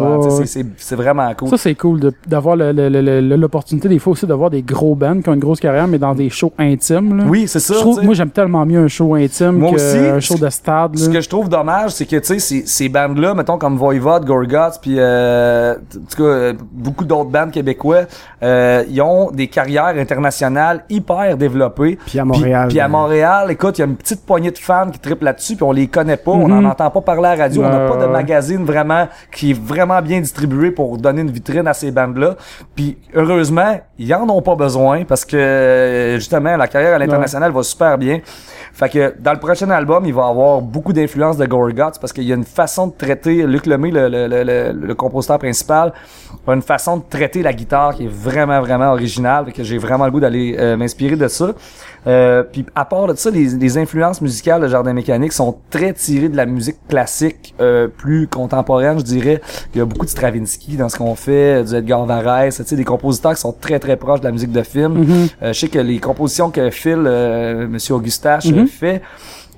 ouais. 0.59 0.65
c'est- 0.79 0.97
vraiment 0.97 1.33
cool. 1.35 1.49
Ça, 1.51 1.57
c'est 1.59 1.75
cool 1.75 2.01
d'avoir 2.27 2.57
l'opportunité, 2.57 3.89
des 3.89 3.99
fois 3.99 4.13
aussi, 4.13 4.27
d'avoir 4.27 4.51
des 4.51 4.63
gros 4.63 4.95
bands 4.95 5.21
qui 5.21 5.29
ont 5.29 5.35
une 5.35 5.41
grosse 5.41 5.61
carrière, 5.61 5.87
mais 5.89 5.99
dans 5.99 6.15
des 6.15 6.31
shows 6.31 6.53
intimes. 6.59 7.19
Là. 7.19 7.25
oui, 7.29 7.47
c'est 7.49 7.61
ça. 7.61 7.75
Je 7.75 7.81
trouve, 7.81 8.03
moi, 8.05 8.15
j'aime 8.15 8.31
tellement 8.31 8.65
mieux 8.67 8.81
un 8.81 8.89
show 8.89 9.15
intime 9.15 9.61
qu'un 9.71 10.21
show 10.21 10.37
de 10.39 10.49
stade. 10.51 10.97
Ce 10.97 11.07
là. 11.09 11.13
que 11.15 11.21
je 11.21 11.29
trouve 11.29 11.49
dommage, 11.49 11.86
c'est 11.91 12.07
que, 12.07 12.17
tu 12.17 12.25
sais, 12.27 12.39
ces, 12.39 12.67
ces 12.67 12.89
bandes-là, 12.89 13.35
mettons, 13.35 13.59
comme 13.59 13.77
Voivod, 13.77 14.25
Gorguts, 14.25 14.79
puis 14.81 14.97
euh, 14.99 15.75
en 15.75 15.77
tout 16.11 16.17
cas, 16.17 16.23
euh, 16.29 16.53
beaucoup 16.73 17.05
d'autres 17.05 17.31
bandes 17.31 17.51
québécois, 17.51 18.03
euh, 18.43 18.85
ils 18.89 19.01
ont 19.03 19.31
des 19.31 19.49
carrières 19.49 19.95
internationales 19.97 20.85
hyper 20.91 21.37
développées. 21.37 21.99
Puis 22.07 22.19
à 22.19 22.25
Montréal, 22.25 22.69
Puis, 22.69 22.81
à 22.81 22.85
ben- 22.85 22.89
Montréal, 22.93 23.51
écoute, 23.51 23.79
il 23.79 23.83
y 23.83 23.85
a 23.85 23.87
une 23.87 23.97
petite 23.97 24.25
poignée 24.27 24.51
de 24.51 24.59
fans 24.59 24.91
qui 24.91 24.99
triplent 24.99 25.25
là-dessus, 25.25 25.57
puis 25.57 25.65
on 25.65 25.73
les 25.73 25.87
connaît 25.89 26.17
pas, 26.17 26.31
on 26.33 26.49
Mhm. 26.49 26.61
n'en 26.63 26.71
entend 26.71 26.91
pas 26.91 27.01
parler 27.01 27.29
à 27.29 27.37
la 27.37 27.43
radio, 27.45 27.63
on 27.65 27.69
n'a 27.69 27.89
pas 27.89 27.97
de 27.97 28.07
magazine 28.07 28.65
vraiment 28.65 29.09
qui 29.33 29.51
est 29.53 29.61
vraiment 29.61 30.01
bien 30.03 30.21
distribué 30.21 30.71
pour 30.71 30.99
donner 30.99 31.23
une 31.23 31.31
vitrine 31.31 31.67
à 31.67 31.75
ces 31.75 31.91
bandes-là. 31.91 32.37
Puis 32.75 32.99
heureusement, 33.15 33.79
ils 33.99 34.15
en 34.15 34.29
ont 34.29 34.43
pas 34.43 34.55
besoin 34.57 35.05
parce 35.05 35.25
que 35.25 35.37
euh, 35.37 36.15
justement, 36.17 36.57
la 36.57 36.69
carrière 36.69 36.95
à 36.95 36.99
l'international 36.99 37.53
va 37.53 37.63
super 37.63 37.99
bien. 37.99 38.21
Fait 38.73 38.89
que 38.91 39.15
dans 39.19 39.33
le 39.33 39.39
prochain 39.39 39.71
album, 39.71 40.05
il 40.05 40.13
va 40.13 40.27
avoir 40.27 40.61
beaucoup 40.61 40.93
d'influence 40.93 41.39
de 41.39 41.47
Gorguts 41.77 41.99
parce 42.01 42.13
qu'il 42.13 42.25
y 42.25 42.33
a 42.33 42.35
une 42.35 42.45
façon 42.45 42.89
de 42.89 42.93
traiter, 42.97 43.47
Luc 43.47 43.67
Lemay, 43.67 43.91
le, 43.91 44.09
le, 44.09 44.27
le, 44.27 44.43
le, 44.43 44.73
le 44.87 44.95
compositeur 44.95 45.39
principal, 45.39 45.93
a 46.47 46.53
une 46.53 46.63
façon 46.63 46.97
de 46.99 47.03
traiter 47.09 47.43
la 47.43 47.53
guitare 47.53 47.95
qui 47.95 48.05
est 48.05 48.11
vraiment, 48.13 48.61
vraiment 48.61 48.91
originale. 48.93 49.53
Que 49.53 49.63
j'ai 49.63 49.79
vraiment 49.79 50.05
le 50.07 50.11
goût 50.11 50.21
d'aller 50.21 50.57
euh, 50.59 50.77
m'inspirer 50.77 51.17
de 51.17 51.29
ça. 51.29 51.53
Euh, 52.07 52.43
puis 52.45 52.65
à 52.75 52.85
part 52.85 53.07
de 53.09 53.15
ça, 53.15 53.31
les, 53.31 53.47
les 53.49 53.79
influences 53.79 54.21
musicales 54.21 54.61
de 54.63 54.69
Jardin 54.69 54.93
Mécanique 54.93 55.33
sont 55.33 55.57
très 55.71 55.93
tirées 55.93 56.29
de 56.29 56.37
la 56.37 56.47
musique 56.47 56.77
classique, 56.89 57.55
euh, 57.61 57.89
plus 57.89 58.29
contemporaine, 58.29 58.99
je 58.99 59.05
dirais. 59.05 59.41
Il 59.75 59.79
y 59.79 59.81
a 59.81 59.85
beaucoup 59.85 60.05
de 60.07 60.11
Stravinsky 60.11 60.77
dans 60.77 60.89
ce 60.89 60.97
qu'on 60.97 61.17
fait, 61.17 61.65
du 61.65 61.75
Edgar 61.75 62.05
Varese, 62.07 62.57
tu 62.59 62.65
sais, 62.65 62.77
des 62.77 62.85
compositeurs 62.85 63.35
qui 63.35 63.41
sont 63.41 63.53
très 63.53 63.79
très 63.81 63.97
proches 63.97 64.21
de 64.21 64.27
la 64.27 64.33
musique 64.33 64.53
de 64.53 64.63
film. 64.63 64.95
Mhm. 64.99 65.27
Euh, 65.43 65.53
je 65.53 65.59
sais 65.59 65.69
que 65.69 65.81
les 65.81 65.99
compositions 65.99 66.51
que 66.51 66.71
Phil, 66.71 67.03
euh, 67.07 67.67
Monsieur 67.67 67.95
Augustache, 67.95 68.47
Mhm. 68.47 68.59
euh, 68.61 68.67
fait 68.67 69.03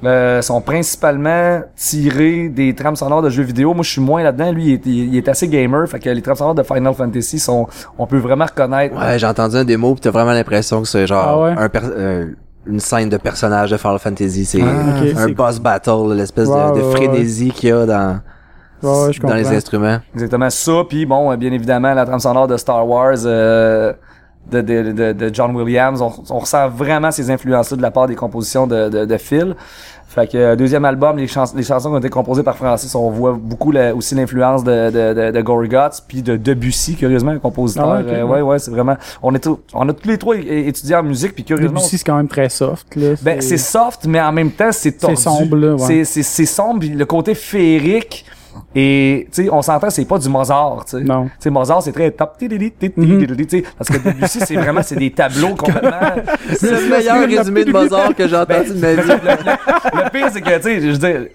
euh, 0.05 0.40
sont 0.42 0.61
principalement 0.61 1.61
tirées 1.76 2.49
des 2.49 2.74
trames 2.74 2.96
sonores 2.96 3.22
de 3.22 3.30
jeux 3.30 3.42
vidéo. 3.42 3.74
Moi, 3.74 3.82
je 3.82 3.90
suis 3.90 4.01
moins 4.01 4.22
là-dedans. 4.22 4.53
Lui, 4.53 4.66
il 4.66 4.72
est, 4.74 4.86
il 4.86 5.16
est 5.16 5.28
assez 5.28 5.49
gamer, 5.49 5.88
fait 5.88 5.99
que 5.99 6.09
les 6.11 6.22
trames 6.22 6.36
sonores 6.36 6.55
de 6.55 6.62
Final 6.62 6.94
Fantasy 6.94 7.38
sont, 7.38 7.66
on 7.99 8.07
peut 8.07 8.18
vraiment 8.18 8.46
reconnaître. 8.46 8.96
Ouais, 8.96 9.18
j'ai 9.18 9.26
entendu 9.26 9.57
un 9.57 9.64
démo 9.64 9.94
pis 9.94 10.01
t'as 10.03 10.11
vraiment 10.11 10.32
l'impression 10.32 10.82
que 10.82 10.88
c'est 10.88 11.07
genre 11.07 11.24
Ah 11.26 11.40
ouais? 11.40 11.55
un 11.59 11.68
per- 11.68 11.80
euh, 11.84 12.26
une 12.66 12.80
scène 12.80 13.09
de 13.09 13.16
personnage 13.16 13.70
de 13.70 13.76
Final 13.76 13.99
Fantasy. 13.99 14.44
C'est 14.44 14.61
Ah, 14.62 15.20
un 15.22 15.28
boss 15.30 15.59
battle, 15.59 16.14
l'espèce 16.14 16.49
de, 16.49 16.55
de 16.55 16.84
ouais, 16.84 16.90
frénésie 16.92 17.51
qu'il 17.51 17.70
y 17.70 17.72
a 17.72 17.86
dans, 17.86 18.20
Ouais, 18.82 19.07
ouais, 19.07 19.12
je 19.12 19.20
dans 19.20 19.34
les 19.34 19.49
instruments. 19.49 19.99
Exactement 20.14 20.51
ça. 20.51 20.72
Puis 20.88 21.05
bon, 21.07 21.32
euh, 21.32 21.36
bien 21.36 21.51
évidemment, 21.51 21.92
la 21.94 22.05
trame 22.07 22.20
sonore 22.20 22.46
de 22.46 22.57
Star 22.57 22.86
Wars, 22.86 23.16
euh, 23.24 23.92
de, 24.51 24.61
de, 24.61 24.93
de, 24.93 25.12
de 25.12 25.30
John 25.34 25.55
Williams. 25.55 26.01
On, 26.01 26.12
on 26.30 26.39
ressent 26.39 26.68
vraiment 26.68 27.11
ces 27.11 27.30
influences-là 27.30 27.76
de 27.76 27.82
la 27.82 27.91
part 27.91 28.07
des 28.07 28.14
compositions 28.14 28.66
de, 28.66 28.89
de, 28.89 29.05
de 29.05 29.16
Phil. 29.16 29.55
Fait 30.11 30.26
que 30.26 30.39
euh, 30.39 30.57
deuxième 30.57 30.86
album, 30.86 31.18
les, 31.18 31.26
chans- 31.26 31.53
les 31.55 31.62
chansons 31.62 31.91
qui 31.91 31.95
ont 31.97 31.99
été 31.99 32.09
composées 32.09 32.43
par 32.43 32.57
Francis, 32.57 32.95
on 32.95 33.11
voit 33.11 33.34
beaucoup 33.39 33.70
la- 33.70 33.95
aussi 33.95 34.14
l'influence 34.14 34.64
de, 34.64 34.91
de, 34.91 35.12
de, 35.12 35.30
de 35.32 35.41
Gory 35.43 35.68
Guts, 35.68 36.01
puis 36.09 36.22
de 36.22 36.36
Debussy, 36.39 36.97
curieusement, 36.97 37.32
un 37.32 37.39
compositeur. 37.39 37.91
Ah 37.91 37.99
ouais, 37.99 38.05
Euh, 38.11 38.22
ouais. 38.22 38.36
ouais, 38.36 38.41
ouais, 38.41 38.59
c'est 38.59 38.70
vraiment. 38.70 38.97
On 39.22 39.34
est 39.34 39.39
tous- 39.39 39.61
on 39.74 39.86
a 39.86 39.93
tous 39.93 40.09
les 40.09 40.16
trois 40.16 40.36
étudié 40.39 40.97
en 40.97 41.03
musique, 41.03 41.34
puis 41.34 41.45
curieusement. 41.45 41.74
Debussy, 41.80 41.99
c'est 41.99 42.05
quand 42.07 42.16
même 42.16 42.26
très 42.28 42.49
soft, 42.49 42.97
là. 42.97 43.16
Ben, 43.20 43.43
c'est 43.43 43.59
soft, 43.59 44.07
mais 44.07 44.20
en 44.22 44.32
même 44.32 44.51
temps, 44.51 44.72
c'est 44.72 44.93
tordu. 44.93 45.16
C'est 45.16 45.22
sombre, 45.24 45.57
là, 45.57 45.74
ouais. 45.74 46.05
C'est, 46.05 46.47
sombre, 46.47 46.80
puis 46.80 46.89
le 46.89 47.05
côté 47.05 47.34
féerique. 47.34 48.24
Et, 48.74 49.28
tu 49.32 49.44
sais, 49.44 49.50
on 49.50 49.62
s'entend, 49.62 49.90
c'est 49.90 50.04
pas 50.04 50.18
du 50.18 50.28
Mozart, 50.28 50.84
tu 50.84 50.98
sais. 50.98 51.04
Non. 51.04 51.24
Tu 51.26 51.30
sais, 51.40 51.50
Mozart, 51.50 51.82
c'est 51.82 51.92
très 51.92 52.11
top, 52.11 52.36
Mhm. 52.40 53.26
Parce 53.78 53.88
que 53.90 53.98
Debussy, 53.98 54.40
c'est 54.40 54.54
vraiment, 54.56 54.82
c'est 54.82 54.96
des 54.96 55.11
tableaux 55.11 55.54
complètement. 55.59 55.90
C'est 56.54 56.70
le 56.70 56.88
meilleur 56.90 57.26
résumé 57.26 57.64
de 57.64 57.72
Mozart 57.72 58.14
que 58.14 58.26
j'ai 58.28 58.36
entendu 58.36 58.70
de 58.70 58.78
ma 58.80 58.92
le, 58.92 59.02
vie. 59.02 59.09
le- 59.09 60.04
le 60.04 60.11
pire, 60.11 60.28
c'est 60.32 60.40
que, 60.40 60.56
tu 60.56 60.62
sais, 60.62 60.80
je 60.80 60.86
veux 60.90 60.98
dire, 60.98 61.28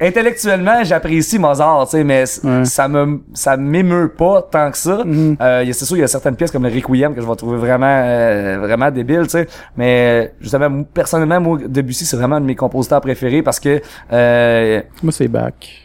intellectuellement, 0.00 0.82
j'apprécie 0.84 1.38
Mozart, 1.38 1.84
tu 1.88 1.98
sais, 1.98 2.04
mais 2.04 2.24
ça 2.26 2.88
me, 2.88 3.20
ça 3.34 3.56
m'émeut 3.56 4.08
pas 4.08 4.42
tant 4.50 4.70
que 4.70 4.78
ça. 4.78 5.02
Mhm. 5.04 5.36
Euh, 5.40 5.60
il 5.62 5.68
y 5.68 5.70
a- 5.70 5.74
c'est 5.74 5.84
sûr, 5.84 5.96
il 5.96 6.00
y 6.00 6.04
a 6.04 6.08
certaines 6.08 6.36
pièces 6.36 6.50
comme 6.50 6.64
le 6.64 6.70
Requiem 6.72 7.14
que 7.14 7.20
je 7.20 7.26
vais 7.26 7.36
trouver 7.36 7.58
vraiment, 7.58 7.86
euh, 7.86 8.58
vraiment 8.60 8.90
débile, 8.90 9.22
tu 9.24 9.30
sais. 9.30 9.46
Mais, 9.76 10.32
justement, 10.40 10.82
personnellement, 10.84 11.40
moi, 11.40 11.58
Debussy, 11.66 12.04
c'est 12.04 12.16
vraiment 12.16 12.36
un 12.36 12.40
de 12.40 12.46
mes 12.46 12.56
compositeurs 12.56 13.00
préférés 13.00 13.42
parce 13.42 13.60
que, 13.60 13.80
euh, 14.12 14.80
Moi, 15.02 15.12
c'est 15.12 15.28
back. 15.28 15.78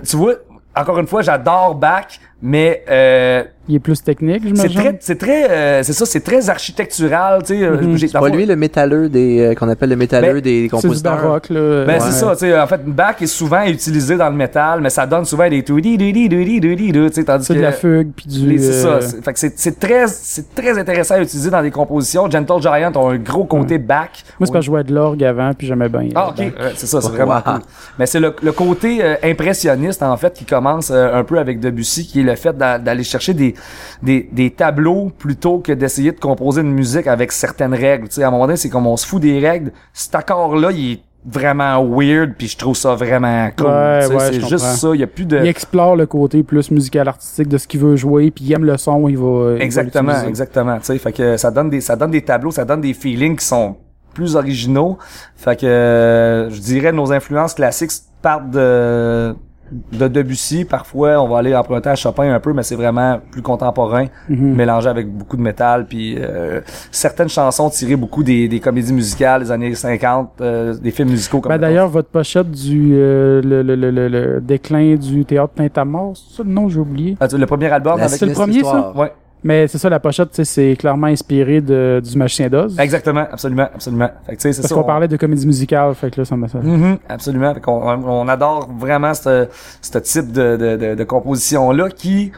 Tu 0.00 0.16
vois, 0.16 0.34
encore 0.74 0.98
une 0.98 1.06
fois, 1.06 1.22
j'adore 1.22 1.74
Bach, 1.74 2.06
mais, 2.42 2.82
euh, 2.90 3.44
Il 3.68 3.76
est 3.76 3.78
plus 3.78 4.02
technique, 4.02 4.42
c'est 4.42 4.48
j'imagine? 4.68 4.80
très, 4.80 4.96
c'est 5.00 5.18
très, 5.18 5.48
euh, 5.50 5.82
c'est 5.84 5.92
ça, 5.92 6.04
c'est 6.04 6.20
très 6.24 6.50
architectural, 6.50 7.42
tu 7.44 7.54
sais. 7.54 7.62
euh, 7.62 7.96
j'ai- 7.96 8.08
C'est 8.08 8.18
pas 8.18 8.28
lui 8.28 8.44
le 8.44 8.56
métalleux 8.56 9.08
des 9.08 9.38
euh, 9.40 9.54
qu'on 9.54 9.68
appelle 9.68 9.90
le 9.90 9.96
métalleux 9.96 10.34
Ben, 10.34 10.40
des 10.40 10.56
C'est 10.68 10.76
du 10.76 10.82
compositeurs. 10.82 11.16
baroque, 11.22 11.48
là. 11.50 11.84
Ben 11.84 11.92
Ouais. 11.94 12.00
c'est 12.00 12.10
ça, 12.10 12.32
tu 12.32 12.38
sais, 12.40 12.58
en 12.58 12.66
fait, 12.66 12.84
Bach 12.84 13.16
est 13.22 13.26
souvent 13.26 13.62
utilisé 13.64 14.16
dans 14.16 14.28
le 14.28 14.34
métal, 14.34 14.80
mais 14.80 14.90
ça 14.90 15.06
donne 15.06 15.24
souvent 15.24 15.48
des 15.48 15.62
tu 17.08 17.14
sais, 17.14 17.24
tandis 17.24 17.44
C'est 17.46 17.54
que 17.54 17.58
de 17.60 17.62
la 17.64 17.70
fugue, 17.72 18.10
puis 18.16 18.26
du... 18.26 18.58
c'est 18.58 18.86
euh, 18.86 19.00
ça, 19.00 19.06
c'est- 19.08 19.24
fait 19.24 19.32
que 19.32 19.38
c'est 19.38 19.58
c'est 19.58 19.78
très 19.78 20.08
c'est 20.08 20.54
très 20.56 20.76
intéressant 20.76 21.14
à 21.14 21.20
utiliser 21.20 21.50
dans 21.50 21.62
des 21.62 21.70
compositions. 21.70 22.28
Gentle 22.28 22.60
Giant 22.60 22.92
ont 22.96 23.10
un 23.10 23.16
gros 23.18 23.44
côté 23.44 23.78
Bach. 23.78 24.08
Moi, 24.08 24.10
c'est 24.12 24.38
parce 24.38 24.50
que 24.50 24.60
je 24.62 24.66
jouais 24.66 24.82
de 24.82 24.92
l'orgue 24.92 25.22
avant, 25.22 25.52
puis 25.56 25.68
j'aimais 25.68 25.88
bien. 25.88 26.08
Ah 26.16 26.26
euh, 26.26 26.30
ok. 26.30 26.38
Ouais, 26.38 26.72
c'est 26.74 26.86
ça, 26.88 27.00
c'est 27.00 27.06
Wow. 27.08 27.14
vraiment 27.14 27.40
cool. 27.42 27.60
Mais 28.00 28.06
c'est 28.06 28.18
le, 28.20 28.34
le 28.42 28.52
côté 28.52 28.98
euh, 29.02 29.14
impressionniste 29.22 30.02
en 30.02 30.16
fait 30.16 30.32
qui 30.32 30.44
commence 30.44 30.90
euh, 30.90 31.14
un 31.14 31.22
peu 31.22 31.38
avec 31.38 31.60
Debussy, 31.60 32.06
qui 32.08 32.20
est 32.20 32.24
le 32.24 32.31
fait 32.36 32.56
d'a- 32.56 32.78
d'aller 32.78 33.04
chercher 33.04 33.34
des, 33.34 33.54
des 34.02 34.28
des 34.32 34.50
tableaux 34.50 35.10
plutôt 35.16 35.58
que 35.58 35.72
d'essayer 35.72 36.12
de 36.12 36.20
composer 36.20 36.60
une 36.62 36.72
musique 36.72 37.06
avec 37.06 37.32
certaines 37.32 37.74
règles. 37.74 38.08
Tu 38.08 38.14
sais, 38.16 38.22
à 38.24 38.28
un 38.28 38.30
moment 38.30 38.46
donné, 38.46 38.56
c'est 38.56 38.68
comme 38.70 38.86
on 38.86 38.96
se 38.96 39.06
fout 39.06 39.20
des 39.22 39.38
règles. 39.38 39.72
Cet 39.92 40.14
accord 40.14 40.56
là, 40.56 40.70
il 40.72 40.92
est 40.92 41.00
vraiment 41.24 41.84
weird, 41.88 42.34
puis 42.36 42.48
je 42.48 42.56
trouve 42.56 42.74
ça 42.76 42.94
vraiment 42.96 43.48
cool. 43.56 43.66
Ouais, 43.68 44.06
ouais, 44.08 44.18
c'est 44.32 44.40
juste 44.48 44.64
ça. 44.64 44.90
Il 44.92 45.00
y 45.00 45.04
a 45.04 45.06
plus 45.06 45.24
de 45.24 45.38
Il 45.38 45.46
explore 45.46 45.94
le 45.94 46.06
côté 46.06 46.42
plus 46.42 46.68
musical 46.72 47.06
artistique 47.06 47.46
de 47.46 47.58
ce 47.58 47.68
qu'il 47.68 47.78
veut 47.78 47.94
jouer, 47.94 48.32
puis 48.32 48.44
il 48.44 48.52
aime 48.52 48.64
le 48.64 48.76
son, 48.76 49.08
il 49.08 49.16
va. 49.16 49.52
il 49.52 49.58
va 49.58 49.64
Exactement, 49.64 50.22
exactement. 50.26 50.78
Tu 50.78 50.86
sais, 50.86 50.98
fait 50.98 51.12
que 51.12 51.36
ça 51.36 51.50
donne 51.52 51.70
des, 51.70 51.80
ça 51.80 51.94
donne 51.94 52.10
des 52.10 52.22
tableaux, 52.22 52.50
ça 52.50 52.64
donne 52.64 52.80
des 52.80 52.92
feelings 52.92 53.36
qui 53.36 53.46
sont 53.46 53.76
plus 54.14 54.34
originaux. 54.34 54.98
Fait 55.36 55.58
que 55.60 55.64
euh, 55.64 56.50
je 56.50 56.60
dirais 56.60 56.90
nos 56.92 57.12
influences 57.12 57.54
classiques 57.54 57.92
partent 58.20 58.50
de 58.50 59.34
de 59.92 60.08
Debussy. 60.08 60.64
Parfois, 60.64 61.20
on 61.22 61.28
va 61.28 61.38
aller 61.38 61.54
emprunter 61.54 61.88
à 61.90 61.94
Chopin 61.96 62.32
un 62.32 62.40
peu, 62.40 62.52
mais 62.52 62.62
c'est 62.62 62.76
vraiment 62.76 63.18
plus 63.30 63.42
contemporain, 63.42 64.06
Mhm. 64.28 64.54
mélangé 64.54 64.88
avec 64.88 65.08
beaucoup 65.10 65.36
de 65.36 65.42
métal. 65.42 65.86
Puis 65.86 66.16
euh, 66.18 66.60
certaines 66.90 67.28
chansons 67.28 67.70
tirées 67.70 67.96
beaucoup 67.96 68.22
des, 68.22 68.48
des 68.48 68.60
comédies 68.60 68.92
musicales 68.92 69.42
des 69.42 69.50
années 69.50 69.74
50, 69.74 70.30
euh, 70.40 70.74
des 70.74 70.90
films 70.90 71.10
musicaux 71.10 71.40
comme 71.40 71.50
Ben, 71.50 71.58
d'ailleurs, 71.58 71.88
votre 71.88 72.08
pochette 72.08 72.50
du 72.50 72.92
euh, 72.94 73.40
le, 73.42 73.62
le, 73.62 73.74
le, 73.74 73.90
le, 73.90 74.08
le 74.08 74.40
déclin 74.40 74.96
du 74.96 75.24
théâtre 75.24 75.54
Tintamarre, 75.56 76.12
c'est 76.14 76.36
ça 76.36 76.42
le 76.42 76.50
nom, 76.50 76.68
j'ai 76.68 76.78
oublié. 76.80 77.16
Ah, 77.20 77.28
tu- 77.28 77.36
le 77.38 77.46
premier 77.46 77.66
album 77.70 77.98
La 77.98 78.04
avec 78.04 78.18
c'est 78.18 78.26
le 78.26 78.32
premier, 78.32 78.56
histoire. 78.56 78.96
ouais, 78.96 79.12
Mais 79.44 79.66
c'est 79.66 79.78
ça, 79.78 79.88
la 79.88 79.98
pochette, 79.98 80.30
tu 80.30 80.36
sais, 80.36 80.44
c'est 80.44 80.76
clairement 80.76 81.08
inspiré 81.08 81.60
de, 81.60 82.00
du 82.04 82.16
Magicien 82.16 82.48
d'Oz. 82.48 82.78
exactement, 82.78 83.26
absolument, 83.30 83.68
absolument. 83.74 84.08
Fait 84.26 84.36
que 84.36 84.42
Parce 84.42 84.72
qu'on 84.72 84.80
on- 84.80 84.84
parlait 84.84 85.08
de 85.08 85.16
comédie 85.16 85.46
musicale, 85.46 85.94
fait 85.94 86.10
que 86.12 86.20
là, 86.20 86.24
ça 86.24 86.36
m'a 86.36 86.46
ça. 86.48 86.58
Mhm, 86.60 86.98
absolument. 87.08 87.52
Fait 87.54 87.60
qu'on- 87.60 87.82
on, 88.04 88.28
adore 88.28 88.68
vraiment 88.78 89.14
ce, 89.14 89.48
ce 89.80 89.98
type 89.98 90.30
de, 90.32 90.56
de, 90.56 90.76
de, 90.76 90.94
de 90.94 91.04
composition-là 91.04 91.88
qui... 91.90 92.30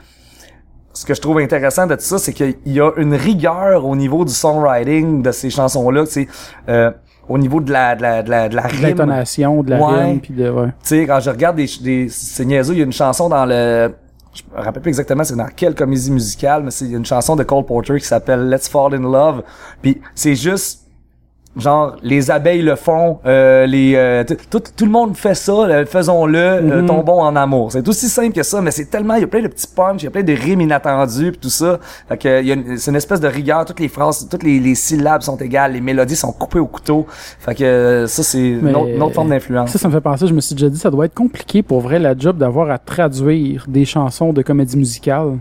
Ce 0.97 1.05
que 1.05 1.13
je 1.13 1.21
trouve 1.21 1.39
intéressant 1.41 1.89
de 1.89 1.95
tout 1.97 2.03
ça, 2.03 2.19
c'est 2.19 2.33
qu'il 2.33 2.55
y 2.67 2.81
a 2.81 2.91
une 2.99 3.15
rigueur 3.15 3.85
au 3.85 3.97
niveau 3.97 4.25
du 4.25 4.33
songwriting 4.33 5.23
de 5.23 5.33
ces 5.33 5.51
chansons-là. 5.51 6.05
C'est 6.07 6.29
euh, 6.69 6.93
au 7.29 7.37
niveau 7.37 7.61
de 7.61 7.73
la, 7.73 7.97
de 7.97 8.03
la, 8.03 8.23
de 8.23 8.31
la, 8.31 8.49
de 8.49 8.55
la 8.55 8.63
De 8.63 8.69
rime. 8.69 8.83
l'intonation, 8.83 9.63
de 9.65 9.71
la 9.71 9.81
Ouais. 9.85 10.05
rime, 10.05 10.21
puis 10.21 10.35
de... 10.35 10.49
Ouais. 10.49 10.67
Tu 10.67 10.73
sais, 10.85 11.07
quand 11.07 11.19
je 11.19 11.31
regarde 11.31 11.57
des, 11.57 11.67
des 11.83 12.09
c'est 12.09 12.45
niaiseux, 12.45 12.75
il 12.75 12.79
y 12.79 12.83
a 12.83 12.85
une 12.85 12.93
chanson 12.93 13.29
dans 13.29 13.45
le, 13.45 13.93
je 14.35 14.43
me 14.53 14.63
rappelle 14.63 14.83
plus 14.83 14.91
exactement 14.91 15.25
c'est 15.25 15.37
dans 15.37 15.49
quelle 15.49 15.75
comédie 15.75 16.11
musicale, 16.11 16.63
mais 16.65 16.71
c'est 16.71 16.89
une 16.89 17.07
chanson 17.07 17.37
de 17.37 17.45
Cole 17.45 17.65
Porter 17.65 17.99
qui 17.99 18.07
s'appelle 18.07 18.49
Let's 18.49 18.69
Fall 18.69 18.95
in 18.95 19.11
Love. 19.11 19.43
Puis 19.81 20.01
c'est 20.15 20.35
juste 20.35 20.84
genre 21.57 21.97
les 22.03 22.31
abeilles 22.31 22.63
le 22.63 22.75
font, 22.77 23.19
euh, 23.27 23.67
les 23.67 23.95
euh, 23.95 24.25
tout, 24.51 24.61
tout 24.77 24.85
le 24.85 24.91
monde 24.91 25.17
fait 25.17 25.35
ça, 25.35 25.53
euh, 25.53 25.87
faisons-le, 25.87 26.39
euh, 26.39 26.81
Mhm. 26.83 26.87
tombons 26.87 27.21
en 27.21 27.37
amour. 27.37 27.71
C'est 27.73 27.87
aussi 27.89 28.09
simple 28.09 28.33
que 28.35 28.43
ça, 28.43 28.61
mais 28.61 28.71
c'est 28.73 28.87
tellement 28.87 29.15
il 29.15 29.21
y 29.21 29.25
a 29.25 29.29
plein 29.29 29.43
de 29.43 29.49
petits 29.49 29.67
punch, 29.69 30.03
il 30.03 30.05
y 30.05 30.09
a 30.09 30.11
plein 30.11 30.23
de 30.23 30.33
rimes 30.33 30.61
inattendues 30.63 31.31
puis 31.33 31.41
tout 31.41 31.49
ça. 31.51 31.79
Fait 32.09 32.17
que 32.19 32.41
il 32.41 32.47
y 32.49 32.53
a 32.53 32.57
c'est 32.77 32.91
une 32.91 32.97
espèce 32.97 33.21
de 33.21 33.29
rigueur, 33.29 33.65
toutes 33.65 33.81
les 33.81 33.89
phrases, 33.89 34.29
toutes 34.29 34.43
les, 34.43 34.59
les 34.59 34.75
syllabes 34.75 35.23
sont 35.23 35.37
égales, 35.37 35.73
les 35.73 35.81
mélodies 35.81 36.17
sont 36.17 36.33
coupées 36.33 36.59
au 36.59 36.67
couteau. 36.67 37.07
Fait 37.39 37.55
que 37.55 37.65
euh, 37.65 38.07
ça 38.07 38.23
c'est 38.23 38.41
une, 38.49 38.75
autre- 38.75 38.89
une 38.95 39.03
autre 39.03 39.15
forme 39.15 39.29
d'influence. 39.31 39.71
Ça, 39.71 39.79
ça 39.79 39.89
me 39.89 39.93
fait 39.95 40.01
penser, 40.01 40.27
je 40.27 40.35
me 40.35 40.41
suis 40.41 40.55
déjà 40.55 40.69
dit, 40.69 40.79
ça 40.79 40.91
doit 40.91 41.05
être 41.07 41.15
compliqué 41.15 41.63
pour 41.63 41.81
vrai 41.81 41.99
la 41.99 42.17
job 42.19 42.37
d'avoir 42.39 42.71
à 42.71 42.79
traduire 42.79 43.65
des 43.69 43.85
chansons 43.85 44.33
de 44.33 44.43
comédie 44.43 44.77
musicale. 44.77 45.39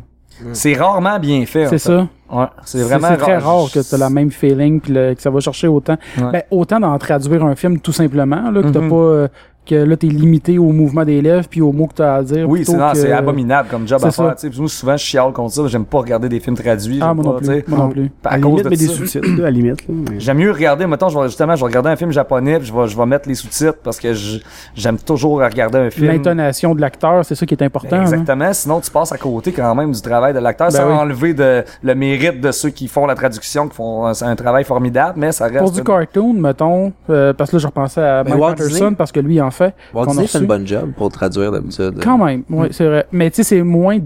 C'est 0.51 0.73
rarement 0.73 1.19
bien 1.19 1.45
fait. 1.45 1.67
C'est 1.67 1.77
ça. 1.77 2.07
Ouais, 2.33 2.45
c'est 2.65 2.81
vraiment 2.81 3.07
c'est 3.09 3.17
très 3.17 3.37
rare 3.37 3.65
que 3.73 3.79
tu 3.87 3.95
as 3.95 3.97
la 3.97 4.09
même 4.09 4.31
feeling 4.31 4.79
puis 4.81 4.93
que 4.93 5.15
ça 5.21 5.29
va 5.29 5.39
chercher 5.39 5.67
autant. 5.67 5.97
Ouais. 6.17 6.31
Ben, 6.31 6.43
autant 6.51 6.79
d'en 6.79 6.97
traduire 6.97 7.43
un 7.45 7.55
film 7.55 7.79
tout 7.79 7.91
simplement, 7.91 8.49
là, 8.49 8.61
que 8.63 8.69
t'as 8.69 8.79
Mhm. 8.81 8.89
pas 8.89 8.95
euh, 8.95 9.27
que 9.65 9.75
là 9.75 9.95
t'es 9.97 10.07
limité 10.07 10.57
au 10.57 10.71
mouvement 10.71 11.05
des 11.05 11.21
lèvres 11.21 11.47
puis 11.49 11.61
aux 11.61 11.71
mots 11.71 11.87
que 11.87 11.93
t'as 11.95 12.15
à 12.15 12.23
dire. 12.23 12.47
Oui, 12.49 12.63
c'est 12.65 12.75
non, 12.77 12.91
que- 12.91 12.97
c'est 12.97 13.11
abominable 13.11 13.69
comme 13.69 13.87
job 13.87 13.99
à 14.03 14.11
ça. 14.11 14.23
faire. 14.23 14.35
tu 14.51 14.59
Moi, 14.59 14.67
souvent, 14.69 14.97
je 14.97 15.03
chiale 15.03 15.31
contre 15.33 15.53
ça. 15.53 15.67
J'aime 15.67 15.85
pas 15.85 15.99
regarder 15.99 16.29
des 16.29 16.39
films 16.39 16.55
traduits. 16.57 16.99
Ah 17.01 17.07
j'aime 17.07 17.15
moi 17.15 17.23
pas, 17.23 17.31
non 17.31 17.39
tu 17.55 17.61
plus. 17.63 17.71
Moi 17.73 17.79
non 17.79 17.89
plus. 17.89 18.11
À, 18.25 18.39
cause 18.39 18.43
limite, 18.49 18.63
de 18.65 18.69
mais 18.69 18.75
des 18.77 18.87
ça. 18.87 18.93
sous-titres, 18.93 19.27
à 19.39 19.41
la 19.43 19.51
limite. 19.51 19.87
Là, 19.87 19.93
mais- 20.11 20.19
J'aime 20.19 20.37
mieux 20.37 20.51
regarder, 20.51 20.85
mettons, 20.87 21.09
je 21.09 21.17
vais, 21.17 21.25
justement, 21.27 21.55
je 21.55 21.61
vais 21.61 21.67
regarder 21.67 21.89
un 21.89 21.95
film 21.95 22.11
japonais, 22.11 22.57
puis 22.59 22.67
je 22.67 22.73
vais, 22.73 22.87
je 22.87 22.97
vais 22.97 23.05
mettre 23.05 23.27
les 23.29 23.35
sous-titres 23.35 23.77
parce 23.83 23.99
que 23.99 24.13
je- 24.13 24.39
j'aime 24.75 24.97
toujours 24.97 25.39
regarder 25.39 25.77
un 25.77 25.89
film. 25.89 26.07
L'intonation 26.07 26.75
de 26.75 26.81
l'acteur, 26.81 27.23
c'est 27.25 27.35
ça 27.35 27.45
qui 27.45 27.53
est 27.53 27.63
important. 27.63 27.89
Ben, 27.91 27.99
hein? 27.99 28.03
Exactement, 28.03 28.53
sinon 28.53 28.79
tu 28.81 28.91
passes 28.91 29.11
à 29.11 29.17
côté 29.17 29.51
quand 29.51 29.73
même 29.75 29.91
du 29.91 30.01
travail 30.01 30.33
de 30.33 30.39
l'acteur 30.39 30.67
Ben 30.67 30.77
sans 30.77 30.87
oui. 30.87 30.93
enlever 30.93 31.33
de, 31.33 31.63
le 31.81 31.95
mérite 31.95 32.41
de 32.41 32.51
ceux 32.51 32.69
qui 32.69 32.87
font 32.87 33.05
la 33.05 33.15
traduction, 33.15 33.67
qui 33.67 33.75
font 33.75 34.05
un, 34.05 34.11
un 34.21 34.35
travail 34.35 34.63
formidable, 34.63 35.13
mais 35.19 35.31
ça 35.31 35.45
reste. 35.45 35.59
Pour 35.59 35.71
du 35.71 35.83
cartoon, 35.83 36.33
mettons, 36.33 36.91
euh, 37.09 37.33
parce 37.33 37.49
que 37.51 37.55
là 37.55 37.59
je 37.61 37.67
repensais 37.67 38.01
à 38.01 38.23
Mais 38.23 38.31
Mike 38.31 38.41
Walt 38.41 38.49
Patterson 38.51 38.73
Disney- 38.73 38.95
parce 38.97 39.11
que 39.11 39.19
lui 39.19 39.39
en 39.41 39.51
fait. 39.53 39.75
Walt 39.93 40.07
Disney 40.07 40.27
fait 40.27 40.39
une 40.39 40.47
bonne 40.47 40.67
job 40.67 40.91
pour 40.97 41.09
traduire 41.09 41.51
d'habitude. 41.51 41.99
Quand 42.01 42.17
même, 42.17 42.43
oui, 42.49 42.67
c'est 42.71 42.85
vrai. 42.85 43.07
Mais 43.11 43.29
tu 43.29 43.37
sais, 43.37 43.43
c'est 43.43 43.61
moins 43.61 43.99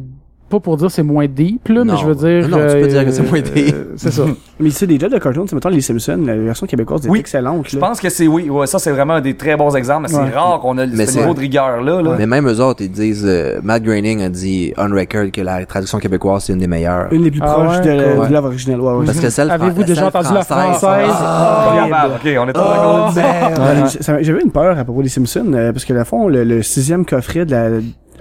pas 0.50 0.60
pour 0.60 0.78
dire 0.78 0.90
c'est 0.90 1.04
moins 1.04 1.28
deep 1.28 1.68
là, 1.70 1.84
mais 1.84 1.98
je 1.98 2.06
veux 2.06 2.16
dire. 2.16 2.48
Non, 2.50 2.58
non, 2.58 2.68
tu 2.68 2.82
peux 2.82 2.88
dire 2.88 3.06
que 3.06 3.12
c'est 3.12 3.24
moins 3.24 3.40
euh, 3.40 3.42
deep. 3.42 3.76
c'est 3.98 4.12
ça. 4.12 4.24
Mais 4.60 4.72
c'est 4.72 4.90
jobs 5.00 5.12
de 5.12 5.20
cartoon, 5.20 5.46
c'est 5.48 5.54
mettons 5.54 5.70
les 5.70 5.82
Simpsons, 5.82 6.20
la 6.26 6.36
version 6.36 6.66
québécoise 6.66 7.06
est 7.06 7.10
Oui. 7.10 7.20
excellente. 7.20 7.68
Je 7.70 7.78
pense 7.78 8.00
que 8.02 8.10
c'est 8.10 8.26
oui, 8.26 8.50
ouais, 8.50 8.66
ça 8.66 8.80
c'est 8.80 8.90
vraiment 8.92 9.14
un 9.14 9.22
des 9.22 9.36
très 9.38 9.56
bons 9.56 9.76
exemples, 9.76 10.08
mais 10.10 10.18
Ouais. 10.18 10.24
c'est 10.32 10.36
rare 10.36 10.60
qu'on 10.62 10.78
a 10.80 10.88
Mais 10.88 11.06
ce 11.06 11.20
niveau 11.20 11.36
de 11.36 11.40
rigueur 11.42 11.82
là. 11.82 12.02
là. 12.02 12.16
Mais 12.18 12.26
même 12.26 12.48
eux 12.50 12.60
autres, 12.60 12.82
ils 12.82 12.90
disent, 12.90 13.24
euh, 13.28 13.60
Matt 13.62 13.84
Groening 13.84 14.24
a 14.24 14.30
dit 14.30 14.74
on 14.78 14.90
record 14.90 15.32
que 15.32 15.42
la 15.42 15.64
traduction 15.68 16.00
québécoise 16.00 16.46
c'est 16.46 16.54
une 16.54 16.60
des 16.60 16.66
meilleures. 16.68 17.14
Une 17.14 17.22
des 17.22 17.30
plus 17.30 17.40
Ah 17.44 17.54
proches 17.54 17.78
ouais, 17.86 17.96
de, 17.98 18.16
cool. 18.16 18.28
de 18.30 18.34
l'œuvre 18.34 18.48
originale. 18.48 18.82
Ouais, 18.82 18.94
ouais. 18.94 19.06
Parce 19.06 19.20
que 19.20 19.30
celle 19.30 19.52
Avez-vous 19.52 19.84
déjà 19.84 20.08
entendu 20.08 20.34
la 20.34 20.42
française? 20.44 20.82
Capable, 20.82 22.14
ok, 22.16 22.22
on 22.26 22.28
est 22.28 22.40
Oh, 22.40 22.46
d'accord 22.54 23.12
là-dessus. 23.16 23.20
merde. 23.20 23.60
Ouais, 23.84 23.90
ça- 24.02 24.22
J'avais 24.24 24.42
une 24.42 24.52
peur 24.52 24.78
à 24.78 24.84
propos 24.84 25.04
des 25.04 25.10
Simpsons, 25.10 25.46
euh, 25.54 25.72
parce 25.72 25.86
que 25.86 25.94
le 25.94 26.04
fond, 26.04 26.28
le, 26.30 26.44
le 26.44 26.64
sixième 26.64 27.06
coffret 27.06 27.46
de 27.46 27.52
la, 27.52 27.68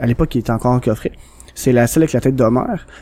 à 0.00 0.06
l'époque, 0.06 0.34
il 0.34 0.38
était 0.40 0.50
encore 0.50 0.72
en 0.72 0.80
coffret. 0.80 1.12
C'est 1.56 1.72
la 1.72 1.86
celle 1.88 2.04
avec 2.04 2.12
la 2.12 2.20
tête 2.20 2.36
d'Homer. 2.36 2.60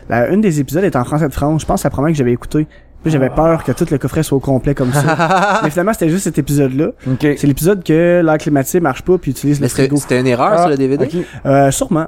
La, 0.08 0.28
une 0.28 0.40
des 0.40 0.60
épisodes 0.60 0.84
est 0.84 0.96
en 0.96 1.04
français 1.04 1.28
de 1.28 1.34
France. 1.34 1.60
Je 1.60 1.66
pense 1.66 1.76
que 1.76 1.82
c'est 1.82 1.88
la 1.88 1.90
première 1.90 2.12
que 2.12 2.16
j'avais 2.16 2.32
écouté. 2.32 2.66
Puis 3.02 3.12
j'avais 3.12 3.28
peur 3.28 3.62
que 3.64 3.72
tout 3.72 3.84
le 3.90 3.98
coffret 3.98 4.22
soit 4.22 4.38
au 4.38 4.40
complet 4.40 4.74
comme 4.74 4.90
ça. 4.90 5.60
Mais 5.62 5.68
finalement, 5.68 5.92
c'était 5.92 6.08
juste 6.08 6.24
cet 6.24 6.38
épisode-là. 6.38 6.92
Ok. 7.06 7.18
C'est 7.36 7.46
l'épisode 7.46 7.84
que 7.84 8.22
l'air 8.24 8.38
climatisé 8.38 8.80
marche 8.80 9.02
pas 9.02 9.18
puis 9.18 9.32
utilise 9.32 9.60
Mais 9.60 9.66
le 9.66 9.70
frigo. 9.70 9.96
c'était 9.96 10.02
c'était 10.14 10.20
une 10.20 10.26
erreur 10.28 10.52
Ah, 10.54 10.58
sur 10.60 10.68
le 10.70 10.76
DVD? 10.78 11.04
Ok. 11.04 11.14
Euh, 11.44 11.70
sûrement. 11.70 12.06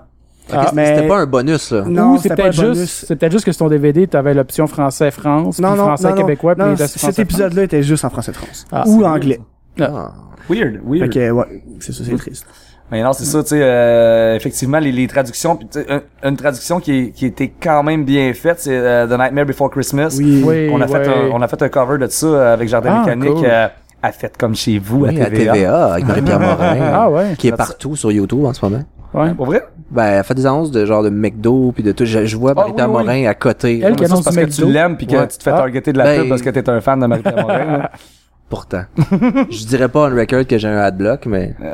Ah, 0.50 0.66
C'était- 0.70 0.86
C'était 0.94 1.08
pas 1.08 1.18
un 1.18 1.26
bonus, 1.26 1.72
là. 1.72 1.82
Non, 1.86 2.16
c'est 2.16 2.22
c'était 2.28 2.36
pas 2.36 2.42
peut-être 2.44 2.60
un 2.60 2.62
juste, 2.62 2.74
bonus. 2.76 3.04
c'est 3.08 3.16
peut-être 3.16 3.32
juste 3.32 3.44
que 3.44 3.52
sur 3.52 3.58
ton 3.58 3.68
DVD, 3.68 4.06
t'avais 4.06 4.32
l'option 4.32 4.66
français 4.68 5.10
France, 5.10 5.58
Non, 5.58 5.70
puis 5.72 5.78
non, 5.80 5.84
français 5.86 6.04
non, 6.04 6.14
non. 6.14 6.22
québécois, 6.22 6.54
puis 6.54 6.64
Non, 6.64 6.76
cet 6.78 7.18
épisode-là 7.18 7.64
était 7.64 7.82
juste 7.82 8.04
en 8.04 8.10
français 8.10 8.30
de 8.30 8.36
France. 8.36 8.64
Ah, 8.70 8.84
Ou 8.86 9.04
anglais. 9.04 9.40
Ah. 9.80 10.12
Weird, 10.48 10.74
Fait 10.74 10.80
weird. 11.00 11.12
que, 11.12 11.30
ouais, 11.32 11.62
c'est 11.80 11.92
ça, 11.92 12.04
c'est 12.04 12.16
triste. 12.16 12.46
Mais 12.92 13.02
non, 13.02 13.12
c'est 13.12 13.24
ça, 13.24 13.42
tu 13.42 13.48
sais, 13.48 13.60
euh, 13.60 14.36
effectivement, 14.36 14.78
les, 14.78 14.92
les 14.92 15.06
traductions, 15.08 15.56
puis 15.56 15.66
tu 15.66 15.80
sais, 15.80 15.86
un- 15.90 16.28
une 16.28 16.36
traduction 16.36 16.78
qui, 16.78 16.92
est- 16.92 17.10
qui 17.10 17.26
était 17.26 17.48
quand 17.60 17.82
même 17.82 18.04
bien 18.04 18.32
faite, 18.32 18.60
c'est 18.60 18.76
euh, 18.76 19.06
The 19.08 19.18
Nightmare 19.18 19.46
Before 19.46 19.70
Christmas. 19.70 20.14
Oui. 20.18 20.42
Oui, 20.46 20.70
on 20.72 20.80
a 20.80 20.86
fait 20.86 20.98
ouais. 20.98 21.08
un, 21.08 21.30
on 21.32 21.42
a 21.42 21.48
fait 21.48 21.60
un 21.62 21.68
cover 21.68 21.98
de 21.98 22.06
ça 22.06 22.26
euh, 22.26 22.52
avec 22.54 22.68
Jardin 22.68 23.02
Ah, 23.02 23.04
Mécanique, 23.06 23.34
cool. 23.38 23.46
euh, 23.46 23.66
à 24.02 24.12
Faites 24.12 24.36
comme 24.36 24.54
chez 24.54 24.78
vous, 24.78 25.04
Oui, 25.06 25.20
à 25.20 25.24
à 25.24 25.30
TVA. 25.30 25.52
TVA, 25.54 25.84
avec 25.94 26.06
Marie-Pierre 26.06 26.38
Morin. 26.40 26.76
Ah 26.92 27.10
ouais. 27.10 27.34
Qui 27.36 27.48
est 27.48 27.56
partout 27.56 27.96
sur 27.96 28.12
YouTube 28.12 28.44
en 28.44 28.52
ce 28.52 28.64
moment. 28.64 28.84
Ouais. 29.14 29.32
Pour 29.34 29.46
vrai? 29.46 29.62
Ben, 29.90 30.04
elle 30.18 30.24
fait 30.24 30.34
des 30.34 30.46
annonces 30.46 30.70
de 30.70 30.84
genre 30.84 31.02
de 31.02 31.10
McDo 31.10 31.72
puis 31.72 31.82
de 31.82 31.90
tout. 31.92 32.04
Je, 32.04 32.24
je 32.26 32.36
vois 32.36 32.52
Ah, 32.52 32.60
Marie-Pierre 32.60 32.88
oui, 32.90 32.96
oui. 32.98 33.04
Morin 33.04 33.26
à 33.26 33.34
côté. 33.34 33.80
Elle 33.82 33.90
Non, 33.90 33.96
qui 33.96 34.04
annonce 34.04 34.22
parce 34.22 34.36
que 34.36 34.44
tu 34.44 34.64
l'aimes 34.66 34.96
puis 34.96 35.06
que 35.08 35.16
Ouais. 35.16 35.26
tu 35.26 35.38
te 35.38 35.42
fais 35.42 35.50
Ah. 35.50 35.58
targeter 35.58 35.92
de 35.92 35.98
la 35.98 36.04
Ben- 36.04 36.20
pub 36.20 36.28
parce 36.28 36.42
que 36.42 36.50
t'es 36.50 36.68
un 36.68 36.80
fan 36.80 37.00
de 37.00 37.06
Marie-Pierre 37.06 37.36
Morin. 37.40 37.82
Pourtant. 38.48 38.84
je 39.50 39.66
dirais 39.66 39.88
pas 39.88 40.08
on 40.08 40.14
record 40.16 40.46
que 40.46 40.56
j'ai 40.56 40.68
un 40.68 40.78
adblock, 40.78 41.26
mais. 41.26 41.54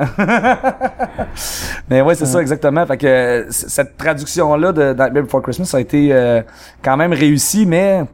Mais 1.91 2.01
ouais, 2.01 2.14
c'est 2.14 2.27
ça 2.27 2.41
exactement. 2.41 2.85
Fait 2.87 2.97
que 2.97 3.47
cette 3.51 3.97
traduction 3.97 4.55
là 4.57 4.73
de 4.73 4.91
Nightmare 4.93 5.23
Before 5.25 5.43
Christmas 5.43 5.70
a 5.75 5.81
été 5.81 6.09
euh, 6.12 6.43
quand 6.83 6.97
même 6.97 7.12
réussie, 7.12 7.66
mais 7.66 8.05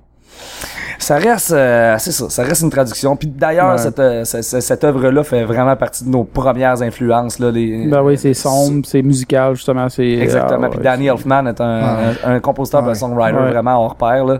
ça 0.98 1.16
reste, 1.16 1.52
euh, 1.52 1.96
c'est 1.98 2.10
ça, 2.12 2.28
ça 2.28 2.42
reste 2.42 2.62
une 2.62 2.70
traduction. 2.70 3.16
Puis 3.16 3.28
d'ailleurs, 3.28 3.72
Ouais. 3.72 3.78
cette, 3.78 3.98
euh, 4.00 4.24
ce- 4.24 4.42
ce- 4.42 4.60
cette 4.60 4.82
œuvre 4.84 5.10
là 5.10 5.22
fait 5.22 5.44
vraiment 5.44 5.76
partie 5.76 6.04
de 6.04 6.10
nos 6.10 6.24
premières 6.24 6.82
influences 6.82 7.38
là. 7.38 7.50
Les, 7.50 7.86
Ben 7.86 8.02
oui, 8.02 8.18
c'est 8.18 8.34
sombre, 8.34 8.84
c'est 8.86 9.02
musical, 9.02 9.54
justement. 9.54 9.88
c'est 9.88 10.06
Exactement. 10.08 10.62
ah, 10.64 10.68
Puis 10.68 10.78
ouais, 10.78 10.84
Danny 10.84 11.06
Elfman 11.06 11.46
est 11.46 11.60
un, 11.60 12.12
un, 12.24 12.34
un 12.34 12.40
compositeur, 12.40 12.86
un 12.88 12.94
songwriter 12.94 13.36
Ouais. 13.38 13.50
vraiment 13.50 13.84
hors 13.84 13.94
pair 13.96 14.24
là. 14.24 14.38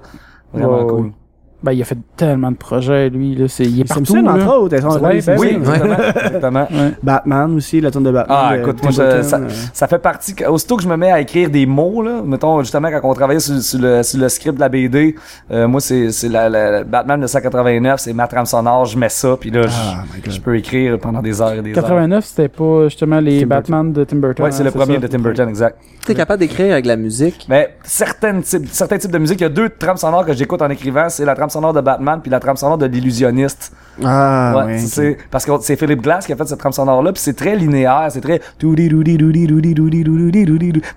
Vraiment 0.53 0.79
Ouais, 0.81 0.87
cool. 0.89 1.13
Ben, 1.61 1.73
il 1.73 1.83
a 1.83 1.85
fait 1.85 1.99
tellement 2.17 2.53
de 2.53 2.57
projets, 2.57 3.11
lui. 3.11 3.35
Là. 3.35 3.49
C'est, 3.49 3.65
il 3.65 3.81
est 3.81 3.85
partout. 3.85 4.05
Simpsons, 4.07 4.23
là. 4.23 4.35
entre 4.35 4.57
autres, 4.59 4.77
les 4.77 5.23
ben 5.23 5.37
Oui, 5.39 5.47
exactement. 5.49 5.97
exactement. 6.25 6.69
Ouais. 6.71 6.93
Batman 7.03 7.57
aussi, 7.57 7.81
la 7.81 7.91
tonne 7.91 8.05
de 8.05 8.13
Batman. 8.13 8.39
Ah, 8.41 8.57
de 8.57 8.61
écoute, 8.63 8.81
moi, 8.83 8.93
je- 8.93 9.23
ça, 9.23 9.37
euh. 9.39 9.49
ça 9.73 9.89
fait 9.89 9.99
partie. 9.99 10.35
que- 10.37 10.45
Aussitôt 10.45 10.77
que 10.77 10.85
je 10.85 10.89
me 10.89 10.97
mets 10.97 11.11
à 11.11 11.21
écrire 11.21 11.51
des 11.51 11.67
mots, 11.67 12.01
là, 12.03 12.23
mettons, 12.25 12.61
justement, 12.61 12.89
quand 12.91 13.01
on 13.03 13.13
travaillait 13.15 13.41
sur, 13.41 13.61
sur 13.61 13.81
le, 13.81 14.05
sur 14.05 14.21
le 14.21 14.29
script 14.29 14.55
de 14.55 14.61
la 14.61 14.69
BD, 14.69 15.17
euh, 15.51 15.67
moi, 15.67 15.81
c'est, 15.81 16.13
c'est 16.13 16.29
la, 16.29 16.49
la- 16.49 16.85
Batman 16.85 17.21
de 17.21 17.27
189, 17.27 17.99
c'est 18.01 18.13
ma 18.13 18.29
trame 18.29 18.47
sonore, 18.47 18.85
je 18.85 18.97
mets 18.97 19.09
ça, 19.09 19.37
puis 19.41 19.51
là, 19.51 19.63
je- 19.63 19.69
Ah, 19.77 20.05
je 20.29 20.41
peux 20.41 20.57
écrire 20.57 20.97
pendant 21.01 21.21
des 21.23 21.43
heures 21.43 21.55
et 21.55 21.63
des 21.63 21.71
heures. 21.71 21.83
89, 21.83 22.25
c'était 22.25 22.49
pas 22.49 22.85
justement 22.85 23.19
les 23.19 23.41
Tim 23.41 23.47
Batman 23.49 23.93
de 23.93 24.05
Tim 24.05 24.17
Burton. 24.19 24.45
Ouais, 24.45 24.53
c'est 24.53 24.63
hein, 24.63 24.67
le 24.67 24.71
premier 24.71 24.95
ça. 24.95 25.01
de 25.01 25.07
Tim 25.09 25.19
Burton, 25.19 25.49
exact. 25.49 25.79
T'es 26.07 26.15
capable 26.15 26.39
d'écrire 26.39 26.73
avec 26.73 26.87
la 26.87 26.97
musique? 26.97 27.47
Mais 27.51 27.75
certaines 27.83 28.43
types, 28.43 28.69
certains 28.71 28.97
types 28.97 29.11
de 29.11 29.19
musique, 29.19 29.41
il 29.41 29.45
y 29.45 29.47
a 29.47 29.51
deux 29.51 29.69
trames 29.69 29.97
sonores 29.97 30.25
que 30.25 30.33
j'écoute 30.33 30.63
en 30.63 30.71
écrivant, 30.71 31.09
c'est 31.09 31.25
la 31.25 31.35
trame 31.35 31.48
sonore 31.51 31.73
de 31.73 31.81
Batman 31.81 32.21
puis 32.21 32.31
la 32.31 32.41
trame 32.41 32.57
sonore 32.57 32.79
de 32.79 32.87
l'illusionniste. 32.87 33.73
Ah, 34.05 34.65
ouais. 34.67 35.17
Parce 35.31 35.45
que 35.45 35.53
c'est 35.61 35.77
Philip 35.77 36.01
Glass 36.01 36.25
qui 36.25 36.33
a 36.33 36.37
fait 36.37 36.47
cette 36.47 36.59
trame 36.59 36.73
sonore-là, 36.73 37.13
puis 37.13 37.21
c'est 37.21 37.35
très 37.35 37.57
linéaire, 37.57 38.07
c'est 38.11 38.21
très... 38.21 38.39
Fait 38.39 38.49
que 38.61 38.77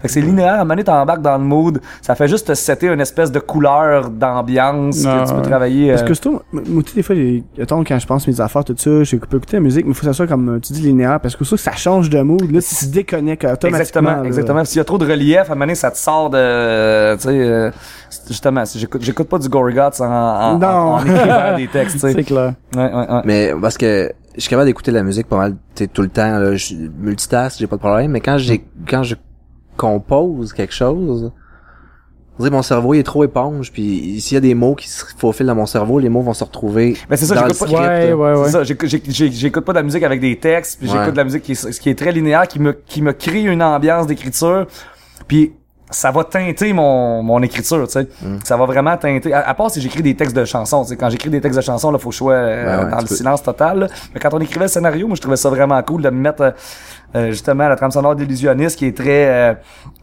c'est 0.08 0.22
linéaire, 0.22 0.54
à 0.54 0.56
un 0.56 0.60
moment 0.60 0.70
donné, 0.70 0.84
t'embarques 0.84 1.22
dans 1.22 1.38
le 1.38 1.44
mood, 1.44 1.82
ça 2.02 2.16
fait 2.16 2.28
juste 2.28 2.48
te 2.48 2.54
setter 2.54 2.88
une 2.88 3.02
espèce 3.02 3.32
de 3.32 3.40
couleur 3.40 4.10
d'ambiance 4.10 5.04
que 5.04 5.28
tu 5.28 5.34
peux 5.34 5.42
travailler. 5.42 5.90
Parce 5.90 6.04
que 6.04 6.12
euh, 6.12 6.14
surtout, 6.14 6.42
moi, 6.52 6.84
des 6.94 7.02
fois, 7.02 7.16
attends, 7.60 7.84
quand 7.84 7.98
je 7.98 8.06
pense 8.06 8.28
mes 8.28 8.40
affaires, 8.40 8.64
tout 8.64 8.76
ça, 8.78 9.04
je 9.04 9.16
peux 9.16 9.38
écouter 9.38 9.58
la 9.58 9.62
musique, 9.62 9.86
mais 9.86 9.92
il 9.92 9.96
faut 9.96 10.02
que 10.02 10.06
ça 10.06 10.14
soit, 10.14 10.28
comme 10.28 10.50
euh, 10.50 10.60
tu 10.60 10.74
dis, 10.74 10.82
linéaire, 10.82 11.20
parce 11.20 11.36
que 11.36 11.44
ça, 11.44 11.58
ça 11.58 11.72
change 11.72 12.10
de 12.10 12.22
mood, 12.22 12.52
là, 12.52 12.62
si 12.62 12.76
tu 12.76 12.86
te 12.86 12.94
déconnectes 12.94 13.46
automatiquement. 13.46 13.80
Exactement, 13.80 14.24
exactement. 14.24 14.66
S'il 14.66 14.78
y 14.78 14.82
a 14.82 14.86
trop 14.86 15.00
de 15.00 15.10
relief, 15.10 15.40
à 15.40 15.42
un 15.42 15.46
moment 15.50 15.62
donné, 15.62 15.76
ça 15.76 15.90
te 15.90 15.98
sort 15.98 16.30
de... 16.30 17.16
tu 17.16 17.24
sais, 17.24 17.30
euh, 17.30 17.72
justement, 18.28 18.64
j'écoute 19.00 19.28
pas 19.28 19.40
du 19.40 19.50
Gory 19.50 19.80
en 19.80 19.90
en, 20.42 20.58
Non. 20.60 20.68
en, 20.68 20.94
en 20.96 21.06
écrivant 21.06 21.58
des 21.58 21.68
textes, 21.72 21.94
tu 21.96 22.00
sais. 22.00 22.14
C'est 22.14 22.24
clair. 22.24 22.54
Ouais, 22.76 22.84
ouais, 22.94 22.94
ouais. 23.12 23.22
Mais 23.26 23.52
parce 23.62 23.78
que 23.78 24.12
je 24.36 24.42
suis 24.42 24.50
capable 24.50 24.68
d'écouter 24.68 24.92
la 24.92 25.04
musique 25.04 25.28
pas 25.28 25.38
mal 25.38 25.52
tu 25.76 25.84
sais, 25.84 25.88
tout 25.88 26.02
le 26.02 26.10
temps. 26.10 26.40
Là. 26.40 26.56
Je 26.56 26.76
multitask, 27.00 27.60
j'ai 27.60 27.68
pas 27.68 27.76
de 27.76 27.82
problème. 27.82 28.12
Mais 28.12 28.22
quand 28.22 28.38
j'ai 28.38 28.64
quand 28.88 29.04
je 29.04 29.16
compose 29.78 30.54
quelque 30.54 30.74
chose, 30.74 31.32
mon 32.40 32.62
cerveau 32.64 32.94
il 32.96 33.00
est 33.00 33.04
trop 33.04 33.24
éponge. 33.24 33.72
Puis 33.72 34.20
s'il 34.20 34.36
y 34.36 34.38
a 34.38 34.42
des 34.42 34.56
mots 34.56 34.74
qui 34.76 34.90
se 34.90 35.04
faufilent 35.18 35.46
dans 35.46 35.56
mon 35.56 35.66
cerveau, 35.68 36.00
les 36.00 36.10
mots 36.10 36.22
vont 36.22 36.34
se 36.34 36.44
retrouver 36.44 36.98
Ben, 37.10 37.16
c'est 37.16 37.26
ça, 37.26 37.36
j'écoute 37.36 37.54
script. 37.54 37.74
pas- 37.74 37.82
Ouais, 37.82 38.14
ouais, 38.14 38.34
ouais. 38.34 38.46
C'est 38.46 38.52
ça, 38.52 38.64
j'écoute- 38.64 39.64
pas 39.66 39.74
de 39.74 39.78
la 39.78 39.84
musique 39.84 40.04
avec 40.04 40.20
des 40.22 40.38
textes, 40.40 40.80
puis 40.80 40.90
Ouais. 40.90 40.98
j'écoute 40.98 41.12
de 41.14 41.18
la 41.18 41.24
musique 41.24 41.44
qui 41.44 41.52
est, 41.52 41.80
qui 41.80 41.90
est 41.90 41.98
très 41.98 42.12
linéaire, 42.12 42.48
qui 42.48 42.60
me, 42.60 42.72
qui 42.74 43.02
me 43.02 43.14
crée 43.14 43.42
une 43.44 43.62
ambiance 43.62 44.08
d'écriture, 44.08 44.66
puis 45.28 45.54
ça 45.92 46.10
va 46.12 46.24
teinter 46.24 46.74
mon, 46.74 47.22
mon 47.22 47.42
écriture, 47.44 47.86
tu 47.86 47.94
sais. 47.94 48.08
Mm. 48.22 48.38
Ça 48.44 48.58
va 48.58 48.66
vraiment 48.66 48.98
teinter. 48.98 49.34
À, 49.34 49.48
à 49.48 49.54
part 49.54 49.70
si 49.70 49.80
j'écris 49.82 50.02
des 50.02 50.16
textes 50.16 50.36
de 50.36 50.46
chansons, 50.46 50.84
tu 50.84 50.90
sais. 50.90 50.98
Quand 50.98 51.10
j'écris 51.10 51.30
des 51.30 51.42
textes 51.42 51.58
de 51.60 51.64
chansons, 51.64 51.92
là, 51.92 51.98
faut 52.00 52.10
que 52.10 52.14
je 52.14 52.18
sois 52.18 52.34
euh, 52.34 52.84
ouais, 52.86 52.92
dans 52.92 52.98
le 52.98 53.06
peux- 53.06 53.16
silence 53.16 53.44
total. 53.44 53.80
là. 53.82 53.88
Mais 54.14 54.20
quand 54.20 54.34
on 54.34 54.40
écrivait 54.40 54.66
le 54.66 54.70
scénario, 54.70 55.06
moi, 55.08 55.16
je 55.16 55.22
trouvais 55.22 55.38
ça 55.38 55.50
vraiment 55.50 55.82
cool 55.84 56.02
de 56.02 56.10
me 56.10 56.20
mettre 56.20 56.42
euh, 56.42 56.52
euh, 57.16 57.28
justement 57.32 57.68
la 57.68 57.76
trame 57.76 57.92
sonore 57.92 58.16
d'illusionniste 58.16 58.78
qui 58.80 58.86
est 58.88 58.98
très, 58.98 59.28
euh, 59.30 59.54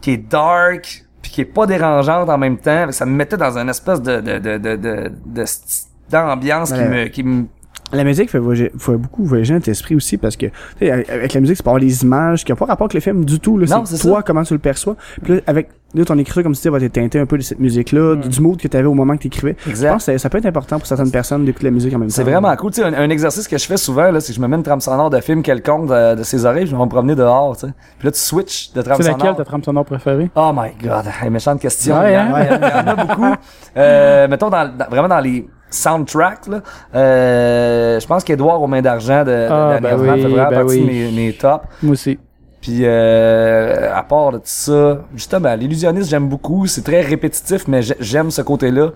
qui 0.01 0.13
est 0.13 0.31
dark, 0.31 1.05
puis 1.23 1.31
qui 1.33 1.41
est 1.41 1.45
pas 1.47 1.67
dérangeante 1.67 2.29
en 2.29 2.39
même 2.39 2.59
temps. 2.59 2.93
Ça 2.93 3.07
me 3.07 3.13
mettait 3.13 3.37
dans 3.37 3.57
une 3.59 3.69
espèce 3.69 4.01
de, 4.03 4.21
de, 4.21 4.39
de, 4.39 4.59
de, 4.59 4.77
de, 4.77 5.13
de 5.27 5.43
st- 5.45 5.87
d'ambiance 6.11 6.73
qui 6.73 6.81
me, 6.81 7.05
qui 7.09 7.23
me 7.23 7.45
La 7.93 8.05
musique 8.05 8.31
fait, 8.31 8.39
voyager, 8.39 8.71
fait 8.79 8.97
beaucoup 8.97 9.25
voyager 9.25 9.53
notre 9.55 9.69
esprit 9.69 9.95
aussi 9.95 10.17
parce 10.17 10.37
que 10.37 10.47
tu 10.47 10.53
sais, 10.81 10.91
avec 10.91 11.33
la 11.35 11.41
musique, 11.41 11.57
c'est 11.57 11.63
pas 11.63 11.71
avoir 11.71 11.83
les 11.83 12.03
images 12.03 12.45
qui 12.45 12.53
n'ont 12.53 12.57
pas 12.57 12.67
rapport 12.67 12.85
avec 12.87 12.95
le 12.95 13.01
film 13.01 13.25
du 13.25 13.41
tout. 13.41 13.59
Là, 13.59 13.67
Non, 13.69 13.85
c'est 13.85 13.97
c'est 13.97 14.09
toi 14.09 14.19
ça. 14.19 14.23
comment 14.23 14.43
tu 14.43 14.55
le 14.55 14.59
perçois. 14.59 14.97
Puis 15.23 15.35
là, 15.37 15.41
avec 15.47 15.69
là, 15.95 16.05
ton 16.05 16.19
écriture, 16.19 16.43
comme 16.43 16.53
tu 16.53 16.57
disais, 16.59 16.71
va 16.71 16.79
être 16.79 16.93
teinté 16.93 17.19
un 17.19 17.27
peu 17.27 17.39
de 17.39 17.43
cette 17.43 17.59
musique-là, 17.61 18.17
du- 18.17 18.29
du 18.29 18.41
mood 18.41 18.57
que 18.61 18.69
tu 18.69 18.77
avais 18.77 18.87
au 18.87 18.95
moment 18.95 19.17
que 19.17 19.23
tu 19.23 19.27
écrivais. 19.29 19.57
Je 19.65 19.71
Exact. 19.71 19.93
pense 19.93 20.07
que 20.07 20.13
ça, 20.13 20.19
ça 20.19 20.29
peut 20.31 20.39
être 20.39 20.47
important 20.47 20.79
pour 20.79 20.87
certaines 20.87 21.11
personnes 21.11 21.45
d'écouter 21.45 21.65
la 21.67 21.71
musique 21.71 21.95
en 21.95 21.99
même 21.99 22.09
temps. 22.09 22.15
C'est 22.15 22.23
vraiment 22.25 22.55
cool. 22.57 22.73
Tu 22.73 22.81
sais, 22.83 22.87
un, 22.87 22.95
un 22.95 23.11
exercice 23.11 23.49
que 23.49 23.57
je 23.57 23.67
fais 23.67 23.77
souvent, 23.77 24.11
là, 24.11 24.21
c'est 24.21 24.33
que 24.33 24.37
je 24.37 24.41
me 24.43 24.49
mets 24.49 24.57
une 24.57 24.63
trame 24.63 24.81
sonore 24.81 25.11
de 25.11 25.21
film 25.21 25.43
quelconque 25.43 25.89
de, 25.89 26.15
de 26.17 26.23
ses 26.23 26.45
oreilles, 26.45 26.67
je 26.67 26.77
vais 26.77 26.83
me 26.83 26.89
promener 26.89 27.15
dehors, 27.15 27.57
tu 27.57 27.67
sais. 27.67 27.73
Puis 27.99 28.07
là, 28.07 28.13
tu 28.13 28.19
switches 28.21 28.73
de 28.75 28.83
trame 28.83 28.97
C'est 28.99 29.05
sonore. 29.05 29.19
laquelle 29.19 29.37
ta 29.37 29.45
trame 29.45 29.65
sonore 29.65 29.85
préférée? 29.85 30.31
Oh 30.37 30.51
my 30.55 30.71
god, 30.83 31.05
hey, 31.23 31.31
méchante 31.31 31.61
question. 31.61 31.99
Ouais, 31.99 32.13
il, 32.13 32.15
y 32.15 32.19
en, 32.19 32.35
hein? 32.35 32.47
il 32.51 32.87
y 32.87 32.91
en 32.91 32.93
a 32.93 33.05
beaucoup. 33.07 33.35
Euh, 33.77 34.29
mettons, 34.29 34.51
dans, 34.51 34.69
dans- 34.77 34.89
vraiment 34.91 35.09
dans 35.09 35.21
les 35.21 35.49
soundtracks, 35.71 36.47
là, 36.49 36.61
euh, 36.95 38.01
je 38.01 38.07
pense 38.07 38.25
qu'Edouard 38.25 38.63
aux 38.63 38.67
mains 38.67 38.83
d'argent 38.83 39.21
de, 39.25 39.31
de 39.31 39.49
Ah, 39.51 39.79
Danny 39.81 39.83
ben 39.83 40.01
oui, 40.01 40.23
fait 40.23 40.29
vraiment 40.29 40.51
ben 40.51 40.61
partie 40.61 40.81
oui. 40.81 40.81
de 40.81 40.87
mes, 40.87 41.11
mes 41.27 41.33
tops. 41.35 41.65
Moi 41.83 41.93
aussi. 41.93 42.19
Puis 42.61 42.81
euh, 42.83 43.95
à 43.95 44.03
part 44.03 44.33
de 44.33 44.39
tout 44.39 44.43
ça, 44.47 45.05
justement, 45.15 45.55
l'illusionniste 45.55 46.11
j'aime 46.11 46.29
beaucoup, 46.29 46.67
c'est 46.67 46.83
très 46.83 47.01
répétitif, 47.03 47.69
mais 47.69 47.83
j'ai- 47.83 47.97
j'aime 48.01 48.31
ce 48.31 48.43
côté-là. 48.43 48.91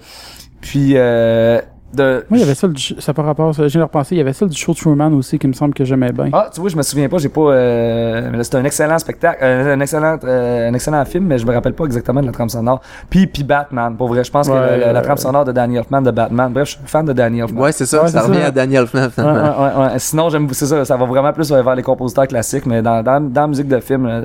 Puis 0.61 0.93
euh, 0.97 1.61
de 1.95 2.25
Moi, 2.31 2.39
il 2.39 2.41
y 2.41 2.43
avait 2.43 2.55
ça, 2.55 2.67
le- 2.67 3.01
ça 3.01 3.13
par 3.15 3.25
rapport, 3.25 3.53
je 3.53 3.63
viens 3.65 3.81
de 3.81 3.85
repenser, 3.85 4.15
il 4.15 4.19
y 4.19 4.21
avait 4.21 4.33
ça 4.33 4.47
du 4.47 4.57
show 4.57 4.75
Truman 4.75 5.13
aussi 5.15 5.39
qui 5.39 5.47
me 5.49 5.53
semble 5.53 5.75
que 5.75 5.85
j'aimais 5.85 6.13
bien. 6.13 6.31
Ah, 6.33 6.49
tu 6.53 6.61
vois, 6.61 6.71
je 6.71 6.77
me 6.77 6.83
souviens 6.83 7.09
pas, 7.09 7.19
j'ai 7.19 7.29
pas. 7.29 7.41
Euh, 7.41 8.29
mais 8.31 8.39
là, 8.39 8.45
c'était 8.45 8.57
un 8.59 8.65
excellent 8.65 8.99
spectacle, 8.99 9.39
euh, 9.43 9.75
un 9.75 9.81
excellent, 9.81 10.17
euh, 10.25 10.69
un 10.71 10.75
excellent 10.75 11.05
film, 11.05 11.27
mais 11.27 11.39
je 11.39 11.47
me 11.47 11.53
rappelle 11.53 11.75
pas 11.75 11.85
exactement 11.85 12.21
de 12.21 12.27
la 12.27 12.33
trame 12.33 12.49
sonore. 12.49 12.81
Puis, 13.11 13.27
puis 13.27 13.45
Batman, 13.45 13.97
pour 13.97 14.09
vrai, 14.09 14.25
je 14.25 14.31
pense 14.31 14.49
que 14.49 14.53
Ouais, 14.53 14.79
la, 14.79 14.93
la- 14.93 15.01
trame 15.03 15.17
sonore 15.19 15.45
de 15.45 15.53
Danny 15.53 15.77
Elfman 15.77 16.03
de 16.03 16.11
Batman. 16.11 16.53
Bref, 16.53 16.69
je 16.69 16.73
suis 16.77 16.81
fan 16.87 17.05
de 17.05 17.13
Danny 17.13 17.41
Elfman. 17.41 17.61
Ouais, 17.63 17.73
c'est 17.73 17.87
ça. 17.87 18.03
Ouais, 18.03 18.09
ça 18.09 18.21
c'est 18.21 18.27
revient 18.29 18.41
ça. 18.41 18.47
à 18.47 18.51
Daniel 18.51 18.83
Elfman, 18.83 19.11
finalement. 19.11 19.63
ouais, 19.63 19.75
ouais, 19.77 19.93
ouais. 19.93 19.99
Sinon, 19.99 20.29
j'aime, 20.31 20.49
c'est 20.53 20.67
ça, 20.67 20.85
ça 20.85 20.97
va 20.97 21.05
vraiment 21.07 21.33
plus 21.33 21.51
vers 21.53 21.75
les 21.75 21.83
compositeurs 21.83 22.27
classiques, 22.27 22.67
mais 22.67 22.83
dans, 22.83 23.03
dans, 23.03 23.21
dans 23.21 23.41
la 23.43 23.47
musique 23.49 23.69
de 23.69 23.81
film, 23.81 24.07
euh, 24.07 24.25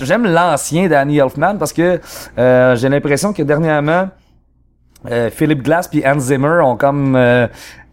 j'aime 0.00 0.26
l'ancien 0.26 0.88
Danny 0.88 1.18
Elfman 1.18 1.56
parce 1.58 1.72
que 1.72 2.00
euh, 2.38 2.76
j'ai 2.76 2.88
l'impression 2.88 3.32
que 3.32 3.42
dernièrement, 3.42 4.08
euh, 5.10 5.30
Philip 5.30 5.62
Glass 5.62 5.88
puis 5.88 6.02
Hans 6.06 6.18
Zimmer 6.18 6.60
ont 6.62 6.76
comme 6.76 7.16
euh, 7.16 7.46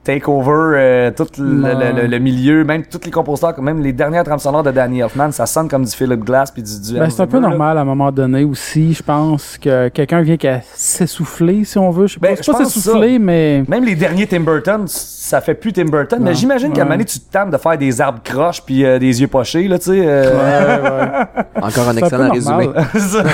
take 0.04 0.28
over 0.28 0.52
euh, 0.76 1.12
tout 1.12 1.28
le, 1.38 1.64
Ouais. 1.64 1.74
le- 1.94 2.02
le- 2.02 2.08
le 2.08 2.20
milieu, 2.20 2.64
même 2.64 2.84
tous 2.86 3.00
les 3.06 3.12
compositeurs, 3.12 3.60
même 3.62 3.82
les 3.82 3.94
dernières 3.94 4.24
trames 4.24 4.40
sonores 4.40 4.64
de 4.64 4.72
Danny 4.72 5.00
Elfman, 5.00 5.32
ça 5.32 5.46
sonne 5.46 5.68
comme 5.70 5.86
du 5.86 5.92
Philip 5.92 6.20
Glass 6.24 6.52
puis 6.52 6.62
du, 6.62 6.80
du 6.82 7.00
Ben, 7.00 7.10
c'est 7.10 7.22
un 7.22 7.28
peu 7.28 7.40
là. 7.40 7.48
normal 7.50 7.78
à 7.78 7.82
un 7.82 7.86
moment 7.86 8.12
donné 8.12 8.44
aussi, 8.44 8.94
je 8.94 9.02
pense, 9.04 9.58
que 9.58 9.88
quelqu'un 9.90 10.22
vient 10.22 10.38
qu'à 10.38 10.60
s'essouffler, 10.76 11.64
si 11.64 11.78
on 11.78 11.90
veut. 11.90 12.08
Je 12.08 12.14
sais 12.16 12.20
Ben, 12.20 12.36
pas, 12.36 12.66
s'essouffler, 12.66 13.18
mais... 13.20 13.64
Même 13.68 13.84
les 13.86 13.96
derniers 13.96 14.28
Tim 14.28 14.42
Burton, 14.42 14.84
ça 14.88 15.40
fait 15.42 15.54
plus 15.56 15.72
Tim 15.74 15.86
Burton, 15.86 16.20
mais 16.22 16.32
Non. 16.32 16.36
j'imagine 16.36 16.74
qu'à 16.74 16.82
un 16.82 16.84
Ouais. 16.84 16.90
moment 16.90 16.96
donné, 16.96 17.06
tu 17.06 17.20
te 17.20 17.32
tannes 17.32 17.50
de 17.50 17.58
faire 17.58 17.78
des 17.78 18.02
arbres 18.02 18.20
croches 18.24 18.62
puis 18.66 18.84
euh, 18.86 19.00
des 19.00 19.22
yeux 19.22 19.28
pochés, 19.28 19.68
là, 19.68 19.78
tu 19.80 19.86
sais. 19.86 20.02
euh, 20.06 20.34
Ouais, 20.34 20.90
ouais. 20.90 21.44
Encore 21.64 21.88
un 21.88 21.92
un 21.94 21.98
excellent 21.98 22.28
peu 22.28 22.34
résumé. 22.34 22.66
normal. 22.66 22.86
c'est 22.94 23.00
ça. 23.00 23.24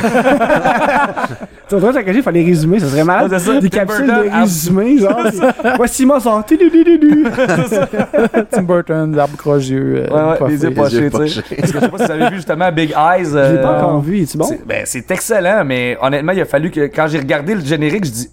Tu 1.69 1.75
vois, 1.75 1.91
il 2.01 2.23
fallait 2.23 2.43
résumer, 2.43 2.79
ça 2.79 2.87
serait. 2.87 3.03
Ouais, 3.03 3.37
ça. 3.39 3.59
Des 3.59 3.69
Tim 3.69 3.77
capsules 3.85 4.07
Burton, 4.07 4.25
de 4.33 4.39
résumé, 4.41 4.97
genre. 4.97 5.21
Voici 5.77 6.03
mon 6.03 6.19
sort. 6.19 6.43
Tim 8.51 8.63
Burton, 8.63 9.15
l'arbre 9.15 9.37
crogieux. 9.37 10.05
Ouais, 10.11 10.21
ouais, 10.41 10.49
les 10.49 10.63
yeux 10.63 10.71
pochés, 10.73 10.97
tu 10.97 11.03
sais. 11.03 11.09
pochés. 11.09 11.41
Parce 11.59 11.71
que 11.71 11.79
je 11.79 11.83
sais 11.85 11.89
pas 11.89 11.97
si 11.97 12.03
vous 12.05 12.11
avez 12.11 12.29
vu 12.29 12.35
justement 12.35 12.71
Big 12.71 12.91
Eyes. 12.91 13.25
Je 13.25 13.35
l'ai 13.35 13.39
euh, 13.57 13.61
pas 13.61 13.77
encore 13.77 14.01
vu, 14.01 14.21
est-tu 14.21 14.37
bon? 14.37 14.45
c'est- 14.45 14.65
Ben, 14.65 14.83
c'est 14.85 15.09
excellent, 15.11 15.63
mais 15.65 15.97
honnêtement, 16.01 16.31
il 16.33 16.41
a 16.41 16.45
fallu 16.45 16.71
que, 16.71 16.81
quand 16.81 17.07
j'ai 17.07 17.19
regardé 17.19 17.55
le 17.55 17.61
générique, 17.61 18.05
je 18.05 18.11
dis, 18.11 18.29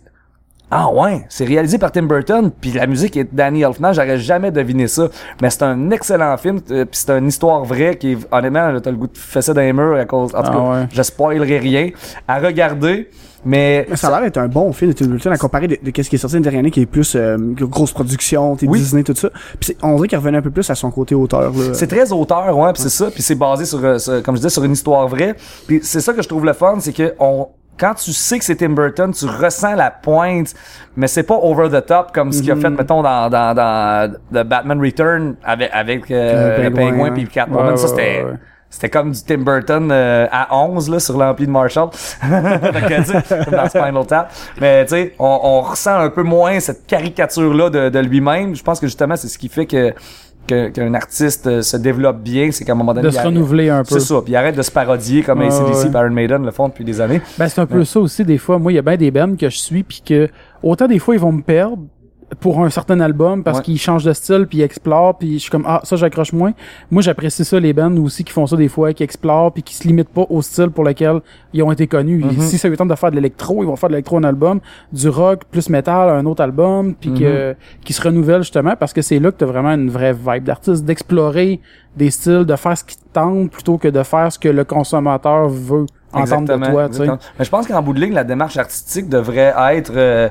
Ah 0.71 0.91
ouais, 0.93 1.25
c'est 1.29 1.45
réalisé 1.45 1.79
par 1.79 1.93
Tim 1.93 2.03
Burton, 2.05 2.51
puis 2.61 2.73
la 2.73 2.87
musique 2.89 3.17
est 3.17 3.25
de 3.25 3.29
Danny 3.33 3.63
Elfman, 3.63 3.93
j'aurais 3.93 4.19
jamais 4.19 4.51
deviné 4.51 4.89
ça. 4.89 5.09
Mais 5.41 5.49
c'est 5.51 5.63
un 5.63 5.91
excellent 5.93 6.37
film, 6.37 6.59
euh, 6.73 6.85
puis 6.85 6.99
c'est 7.01 7.11
une 7.17 7.29
histoire 7.29 7.65
vraie 7.65 7.97
qui 7.97 8.13
est, 8.13 8.19
honnêtement, 8.33 8.73
là, 8.73 8.81
t'as 8.81 8.91
le 8.91 8.97
goût 8.97 9.07
de 9.07 9.17
fesser 9.17 9.55
dans 9.55 9.61
les 9.61 9.73
murs 9.73 9.95
à 9.97 10.05
cause, 10.07 10.35
en 10.35 10.43
tout 10.43 10.51
Ah 10.51 10.53
cas, 10.53 10.59
ouais. 10.81 10.89
je 10.93 11.03
spoilerai 11.03 11.59
rien. 11.59 11.91
À 12.27 12.39
regarder, 12.41 13.09
mais... 13.47 13.87
Mais 13.89 13.97
ça 13.97 14.09
a 14.09 14.11
l'air 14.11 14.21
d'être 14.23 14.37
un 14.37 14.49
bon 14.49 14.73
film 14.73 14.91
de 14.93 14.97
Tim 14.97 15.07
Burton 15.07 15.33
à 15.33 15.39
comparer 15.39 15.69
de, 15.69 15.79
de 15.83 15.91
qu'est-ce 15.91 16.11
qui 16.11 16.17
est 16.17 16.19
sorti 16.19 16.35
l'année 16.37 16.51
dernière 16.51 16.71
qui 16.71 16.83
est 16.83 16.87
plus 16.87 17.15
euh, 17.17 17.37
grosse 17.39 17.93
production, 17.93 18.57
Oui. 18.63 18.79
Disney, 18.81 19.03
tout 19.05 19.15
ça. 19.15 19.31
Puis 19.31 19.69
c'est- 19.69 19.77
on 19.83 19.97
dirait 19.97 20.09
qu'il 20.09 20.19
revenait 20.19 20.39
un 20.39 20.43
peu 20.43 20.51
plus 20.51 20.69
à 20.69 20.75
son 20.75 20.91
côté 20.91 21.15
auteur. 21.15 21.53
C'est 21.73 21.87
très 21.87 22.13
auteur, 22.13 22.57
ouais, 22.59 22.73
puis 22.73 22.83
c'est 22.83 22.89
ça, 22.91 23.11
puis 23.11 23.23
c'est 23.23 23.35
basé 23.37 23.65
sur, 23.65 23.83
euh, 23.85 23.99
sur- 23.99 24.23
comme 24.23 24.35
je 24.35 24.41
disais, 24.41 24.51
sur 24.51 24.65
une 24.65 24.73
histoire 24.73 25.07
vraie. 25.09 25.35
Puis 25.67 25.81
c'est 25.83 26.01
ça 26.01 26.13
que 26.13 26.21
je 26.23 26.29
trouve 26.29 26.45
le 26.45 26.53
fun, 26.53 26.77
c'est 26.81 26.93
que 26.93 27.15
on, 27.19 27.49
quand 27.79 27.95
tu 27.95 28.13
sais 28.13 28.39
que 28.39 28.45
c'est 28.45 28.57
Tim 28.57 28.71
Burton, 28.71 29.13
tu 29.13 29.27
ressens 29.27 29.75
la 29.75 29.91
pointe, 29.91 30.55
mais 30.97 31.07
c'est 31.07 31.23
pas 31.25 31.35
over 31.41 31.69
the 31.69 31.85
top 31.85 32.11
comme 32.15 32.33
ce 32.33 32.41
qu'il 32.41 32.51
a 32.51 32.57
fait, 32.57 32.71
mettons, 32.71 33.03
dans, 33.03 33.29
dans, 33.29 33.55
dans 33.55 34.13
The 34.33 34.47
Batman 34.47 34.81
Return 34.81 35.37
avec, 35.45 35.71
avec 35.73 36.11
euh, 36.11 36.57
Le 36.59 36.65
le 36.65 36.71
pingouin, 36.75 37.11
puis 37.13 37.27
Catwoman. 37.29 37.77
Ça, 37.77 37.83
ouais, 37.85 37.89
c'était... 37.91 38.25
C'était 38.69 38.91
comme 38.91 39.13
du 39.13 39.23
Tim 39.23 39.39
Burton 39.39 39.89
euh, 39.91 40.27
à 40.31 40.55
11 40.55 40.91
là, 40.91 41.01
sur 41.01 41.17
l'ampli 41.17 41.47
de 41.47 41.51
Marshall. 41.51 41.89
Comme 42.21 43.55
dans 43.55 43.69
Spinal 43.69 44.07
Tap. 44.07 44.33
Mais 44.61 44.85
tu 44.85 44.91
sais, 44.91 45.15
on, 45.19 45.41
on 45.43 45.61
ressent 45.63 45.97
un 45.99 46.11
peu 46.11 46.23
moins 46.23 46.61
cette 46.61 46.87
caricature-là 46.87 47.71
de, 47.71 47.89
de 47.89 47.99
lui-même. 48.01 48.55
Je 48.55 48.63
pense 48.63 48.81
que 48.81 48.87
justement, 48.87 49.17
c'est 49.17 49.29
ce 49.29 49.39
qui 49.39 49.49
fait 49.49 49.67
que 49.67 49.95
qu'un 50.47 50.95
artiste 50.95 51.47
euh, 51.47 51.63
se 51.63 51.77
développe 51.77 52.21
bien, 52.21 52.51
c'est 52.53 52.65
qu'à 52.65 52.73
un 52.73 52.77
moment 52.77 52.95
donné... 52.95 53.09
De 53.09 53.13
se 53.13 53.19
renouveler 53.21 53.69
un 53.69 53.83
peu. 53.83 53.99
C'est 53.99 54.07
ça, 54.07 54.23
puis 54.23 54.33
il 54.33 54.37
arrête 54.37 54.57
de 54.57 54.63
se 54.63 54.71
parodier 54.71 55.23
comme 55.23 55.41
ACDC 55.43 55.87
ouais. 55.87 55.91
Iron 55.93 56.11
Maiden 56.11 56.45
le 56.45 56.53
font 56.53 56.69
depuis 56.69 56.85
des 56.85 57.01
années. 57.01 57.21
Ben, 57.39 57.49
c'est 57.49 57.61
un 57.61 57.67
peu 57.67 57.85
ça 57.85 58.01
aussi, 58.01 58.25
des 58.25 58.39
fois. 58.39 58.59
Moi, 58.59 58.73
il 58.73 58.77
y 58.77 58.79
a 58.79 58.83
bien 58.83 58.97
des 58.97 59.11
bands 59.11 59.35
que 59.37 59.51
je 59.51 59.59
suis, 59.59 59.83
puis 59.83 60.03
que, 60.07 60.29
autant 60.63 60.87
des 60.87 60.99
fois, 60.99 61.15
ils 61.15 61.21
vont 61.21 61.33
me 61.33 61.43
perdre 61.43 61.79
pour 62.41 62.61
un 62.65 62.71
certain 62.71 62.99
album 62.99 63.45
parce 63.45 63.59
Ouais. 63.59 63.65
qu'ils 63.65 63.79
changent 63.79 64.05
de 64.05 64.13
style, 64.13 64.47
puis 64.49 64.59
ils 64.59 64.63
explorent, 64.63 65.17
puis 65.17 65.35
je 65.35 65.39
suis 65.43 65.51
comme, 65.51 65.65
ah, 65.67 65.81
ça, 65.85 65.95
j'accroche 65.95 66.33
moins. 66.33 66.53
Moi, 66.91 67.01
j'apprécie 67.01 67.45
ça, 67.45 67.61
les 67.61 67.73
bands 67.73 67.97
aussi 67.99 68.25
qui 68.25 68.33
font 68.33 68.47
ça 68.49 68.57
des 68.57 68.67
fois, 68.69 68.93
qui 68.93 69.05
explorent, 69.05 69.53
puis 69.53 69.63
qui 69.63 69.75
se 69.77 69.87
limitent 69.87 70.09
pas 70.09 70.27
au 70.29 70.43
style 70.43 70.71
pour 70.71 70.83
lequel 70.83 71.21
ils 71.53 71.63
ont 71.63 71.71
été 71.71 71.87
connus. 71.87 72.25
Mhm. 72.25 72.41
Si 72.41 72.59
ça 72.59 72.69
lui 72.69 72.77
tente 72.77 72.89
de 72.89 72.95
faire 72.97 73.11
de 73.13 73.15
l'électro, 73.17 73.63
ils 73.63 73.67
vont 73.67 73.77
faire 73.77 73.89
de 73.89 73.95
l'électro 73.95 74.17
un 74.19 74.25
album, 74.25 74.61
du 74.93 75.09
rock 75.09 75.43
plus 75.51 75.71
métal 75.71 76.09
un 76.11 76.27
autre 76.27 76.43
album, 76.43 76.95
puis 76.97 77.15
que, 77.15 77.55
qui 77.85 77.93
se 77.93 78.03
renouvelle 78.03 78.43
justement, 78.43 78.75
parce 78.75 78.93
que 78.93 79.03
c'est 79.03 79.21
là 79.21 79.31
que 79.31 79.37
t'as 79.37 79.47
vraiment 79.47 79.71
une 79.75 79.89
vraie 79.91 80.13
vibe 80.13 80.45
d'artiste, 80.45 80.85
d'explorer 80.85 81.61
des 81.97 82.11
styles, 82.11 82.45
de 82.45 82.57
faire 82.57 82.77
ce 82.77 82.83
qui 82.85 82.97
te 82.97 83.05
tente 83.13 83.51
plutôt 83.53 83.79
que 83.79 83.87
de 83.89 84.03
faire 84.03 84.33
ce 84.33 84.39
que 84.41 84.49
le 84.49 84.65
consommateur 84.65 85.49
veut 85.49 85.87
entendre 86.13 86.59
de 86.59 86.65
toi, 86.71 86.89
tu 86.89 86.97
sais. 86.97 87.07
Mais 87.39 87.45
je 87.45 87.51
pense 87.51 87.67
qu'en 87.69 87.83
bout 87.83 87.93
de 87.93 88.01
ligne, 88.01 88.15
la 88.15 88.25
démarche 88.25 88.57
artistique 88.57 89.09
devrait 89.09 89.55
être... 89.75 89.93
euh, 89.95 90.29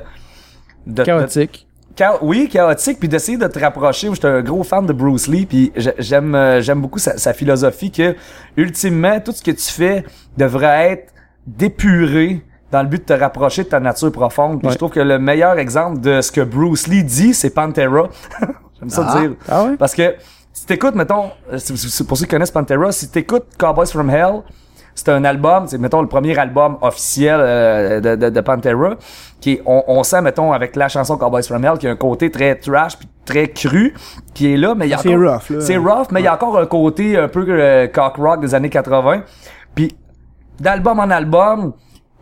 de- 0.86 1.02
Chaotique. 1.02 1.65
Cha- 1.98 2.18
oui, 2.22 2.48
chaotique, 2.48 2.98
puis 2.98 3.08
d'essayer 3.08 3.38
de 3.38 3.46
te 3.46 3.58
rapprocher. 3.58 4.08
J'étais 4.12 4.28
un 4.28 4.42
gros 4.42 4.62
fan 4.64 4.84
de 4.86 4.92
Bruce 4.92 5.28
Lee, 5.28 5.46
puis 5.46 5.72
j'ai- 5.76 5.94
j'aime 5.98 6.34
euh, 6.34 6.60
j'aime 6.60 6.80
beaucoup 6.82 6.98
sa, 6.98 7.16
sa 7.16 7.32
philosophie 7.32 7.90
que, 7.90 8.14
ultimement, 8.56 9.18
tout 9.20 9.32
ce 9.32 9.42
que 9.42 9.50
tu 9.50 9.72
fais 9.72 10.04
devrait 10.36 10.90
être 10.92 11.12
dépuré 11.46 12.42
dans 12.70 12.82
le 12.82 12.88
but 12.88 12.98
de 13.08 13.14
te 13.14 13.18
rapprocher 13.18 13.64
de 13.64 13.68
ta 13.68 13.80
nature 13.80 14.12
profonde. 14.12 14.64
Ouais. 14.64 14.72
je 14.72 14.76
trouve 14.76 14.90
que 14.90 15.00
le 15.00 15.18
meilleur 15.18 15.58
exemple 15.58 16.00
de 16.00 16.20
ce 16.20 16.30
que 16.32 16.40
Bruce 16.42 16.86
Lee 16.88 17.04
dit, 17.04 17.32
c'est 17.32 17.50
Pantera. 17.50 18.08
J'aime 18.80 18.90
ça 18.90 19.06
Ah. 19.08 19.18
dire. 19.20 19.30
Ah 19.48 19.64
ouais? 19.64 19.76
Parce 19.78 19.94
que 19.94 20.16
si 20.52 20.66
t'écoutes, 20.66 20.94
mettons, 20.94 21.30
euh, 21.52 21.58
pour 22.06 22.16
ceux 22.18 22.24
qui 22.24 22.30
connaissent 22.30 22.50
Pantera, 22.50 22.92
si 22.92 23.08
t'écoutes 23.08 23.46
Cowboys 23.58 23.86
from 23.86 24.10
Hell, 24.10 24.42
c'est 24.94 25.10
un 25.10 25.24
album, 25.24 25.66
c'est 25.66 25.78
mettons 25.78 26.00
le 26.02 26.08
premier 26.08 26.36
album 26.38 26.76
officiel 26.80 27.38
euh, 27.40 28.00
de, 28.00 28.16
de, 28.16 28.30
de 28.30 28.40
Pantera, 28.40 28.96
qui 29.40 29.52
est, 29.52 29.62
on, 29.66 29.84
on 29.88 30.02
sent 30.02 30.22
mettons 30.22 30.52
avec 30.52 30.76
la 30.76 30.88
chanson 30.88 31.16
Cowboys 31.16 31.42
from 31.42 31.64
Hell, 31.64 31.78
qui 31.78 31.86
a 31.86 31.90
un 31.90 31.96
côté 31.96 32.30
très 32.30 32.54
trash 32.56 32.96
puis 32.98 33.08
très 33.24 33.48
cru, 33.48 33.92
qui 34.34 34.52
est 34.52 34.56
là, 34.56 34.74
mais 34.74 34.86
il 34.86 34.90
y 34.90 34.94
a 34.94 34.98
C'est 34.98 35.14
encore- 35.14 35.34
rough. 35.48 35.60
C'est 35.60 35.76
rough, 35.76 36.06
mais 36.10 36.20
il 36.20 36.24
y 36.24 36.28
a 36.28 36.34
encore 36.34 36.58
un 36.58 36.66
côté 36.66 37.16
un 37.18 37.28
peu 37.28 37.44
euh, 37.48 37.86
cock 37.88 38.16
rock 38.16 38.40
des 38.40 38.54
années 38.54 38.70
80. 38.70 39.22
Puis 39.74 39.94
d'album 40.60 40.98
en 41.00 41.10
album, 41.10 41.72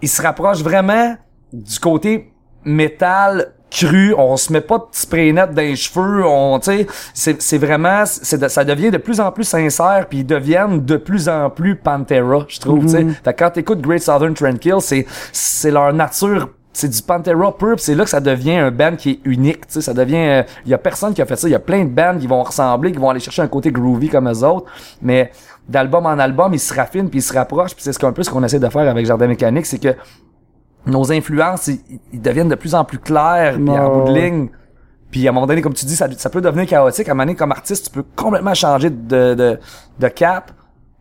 il 0.02 0.08
se 0.08 0.20
rapproche 0.22 0.62
vraiment 0.62 1.16
du 1.52 1.78
côté 1.78 2.32
métal 2.64 3.52
cru, 3.70 4.14
on 4.16 4.36
se 4.36 4.52
met 4.52 4.60
pas 4.60 4.78
de 4.78 4.84
spray 4.92 5.32
net 5.32 5.52
dans 5.52 5.60
les 5.62 5.74
cheveux, 5.76 6.24
on 6.24 6.58
tu 6.60 6.66
sais, 6.66 6.86
c'est 7.12 7.42
c'est 7.42 7.58
vraiment 7.58 8.04
c'est 8.06 8.38
de- 8.38 8.46
ça 8.48 8.64
devient 8.64 8.90
de 8.92 8.98
plus 8.98 9.18
en 9.20 9.32
plus 9.32 9.42
sincère 9.44 10.06
puis 10.08 10.18
ils 10.18 10.26
deviennent 10.26 10.84
de 10.84 10.96
plus 10.96 11.28
en 11.28 11.50
plus 11.50 11.74
Pantera, 11.76 12.44
je 12.48 12.60
trouve, 12.60 12.82
tu 12.84 12.90
sais. 12.90 13.04
Fait 13.24 13.32
que 13.34 13.38
quand 13.44 13.50
t'écoutes 13.50 13.80
Great 13.80 14.00
Southern 14.02 14.32
Trendkill, 14.34 14.76
c'est 14.80 15.06
c'est 15.32 15.72
leur 15.72 15.92
nature 15.92 16.50
c'est 16.74 16.88
du 16.88 17.00
Pantera 17.00 17.56
pur, 17.56 17.76
c'est 17.78 17.94
là 17.94 18.04
que 18.04 18.10
ça 18.10 18.20
devient 18.20 18.56
un 18.56 18.70
band 18.70 18.96
qui 18.96 19.10
est 19.10 19.20
unique, 19.24 19.66
tu 19.66 19.74
sais, 19.74 19.80
ça 19.80 19.94
devient 19.94 20.44
il 20.66 20.70
y 20.70 20.74
a 20.74 20.78
personne 20.78 21.14
qui 21.14 21.22
a 21.22 21.26
fait 21.26 21.36
ça, 21.36 21.48
il 21.48 21.52
y 21.52 21.54
a 21.54 21.60
plein 21.60 21.84
de 21.84 21.90
bands 21.90 22.18
qui 22.18 22.26
vont 22.26 22.42
ressembler, 22.42 22.92
qui 22.92 22.98
vont 22.98 23.08
aller 23.08 23.20
chercher 23.20 23.42
un 23.42 23.48
côté 23.48 23.72
groovy 23.72 24.08
comme 24.08 24.28
eux 24.28 24.44
autres, 24.44 24.66
mais 25.00 25.30
d'album 25.68 26.04
en 26.04 26.18
album, 26.18 26.52
ils 26.52 26.60
se 26.60 26.74
raffinent 26.74 27.08
puis 27.08 27.20
ils 27.20 27.22
se 27.22 27.32
rapprochent, 27.32 27.74
puis 27.74 27.82
c'est 27.82 27.92
ce 27.92 27.98
qu'un 27.98 28.12
peu 28.12 28.22
ce 28.22 28.30
qu'on 28.30 28.42
essaie 28.42 28.58
de 28.58 28.68
faire 28.68 28.88
avec 28.88 29.06
Jardin 29.06 29.28
Mécanique, 29.28 29.66
c'est 29.66 29.78
que 29.78 29.94
nos 30.86 31.10
influences, 31.10 31.68
ils, 31.68 31.80
ils 32.12 32.20
deviennent 32.20 32.48
de 32.48 32.54
plus 32.56 32.74
en 32.74 32.84
plus 32.84 32.98
claires, 32.98 33.54
puis 33.54 33.70
en 33.70 34.00
bout 34.00 34.12
de 34.12 34.18
ligne. 34.18 34.48
Puis 35.10 35.28
à 35.28 35.30
un 35.30 35.32
moment 35.32 35.46
donné, 35.46 35.62
comme 35.62 35.74
tu 35.74 35.86
dis, 35.86 35.94
ça, 35.94 36.08
ça 36.16 36.28
peut 36.28 36.40
devenir 36.40 36.66
chaotique. 36.66 37.08
À 37.08 37.12
un 37.12 37.14
moment 37.14 37.24
donné, 37.24 37.36
comme 37.36 37.52
artiste, 37.52 37.84
tu 37.84 37.90
peux 37.92 38.04
complètement 38.16 38.52
changer 38.52 38.90
de, 38.90 39.34
de, 39.34 39.60
de 40.00 40.08
cap. 40.08 40.50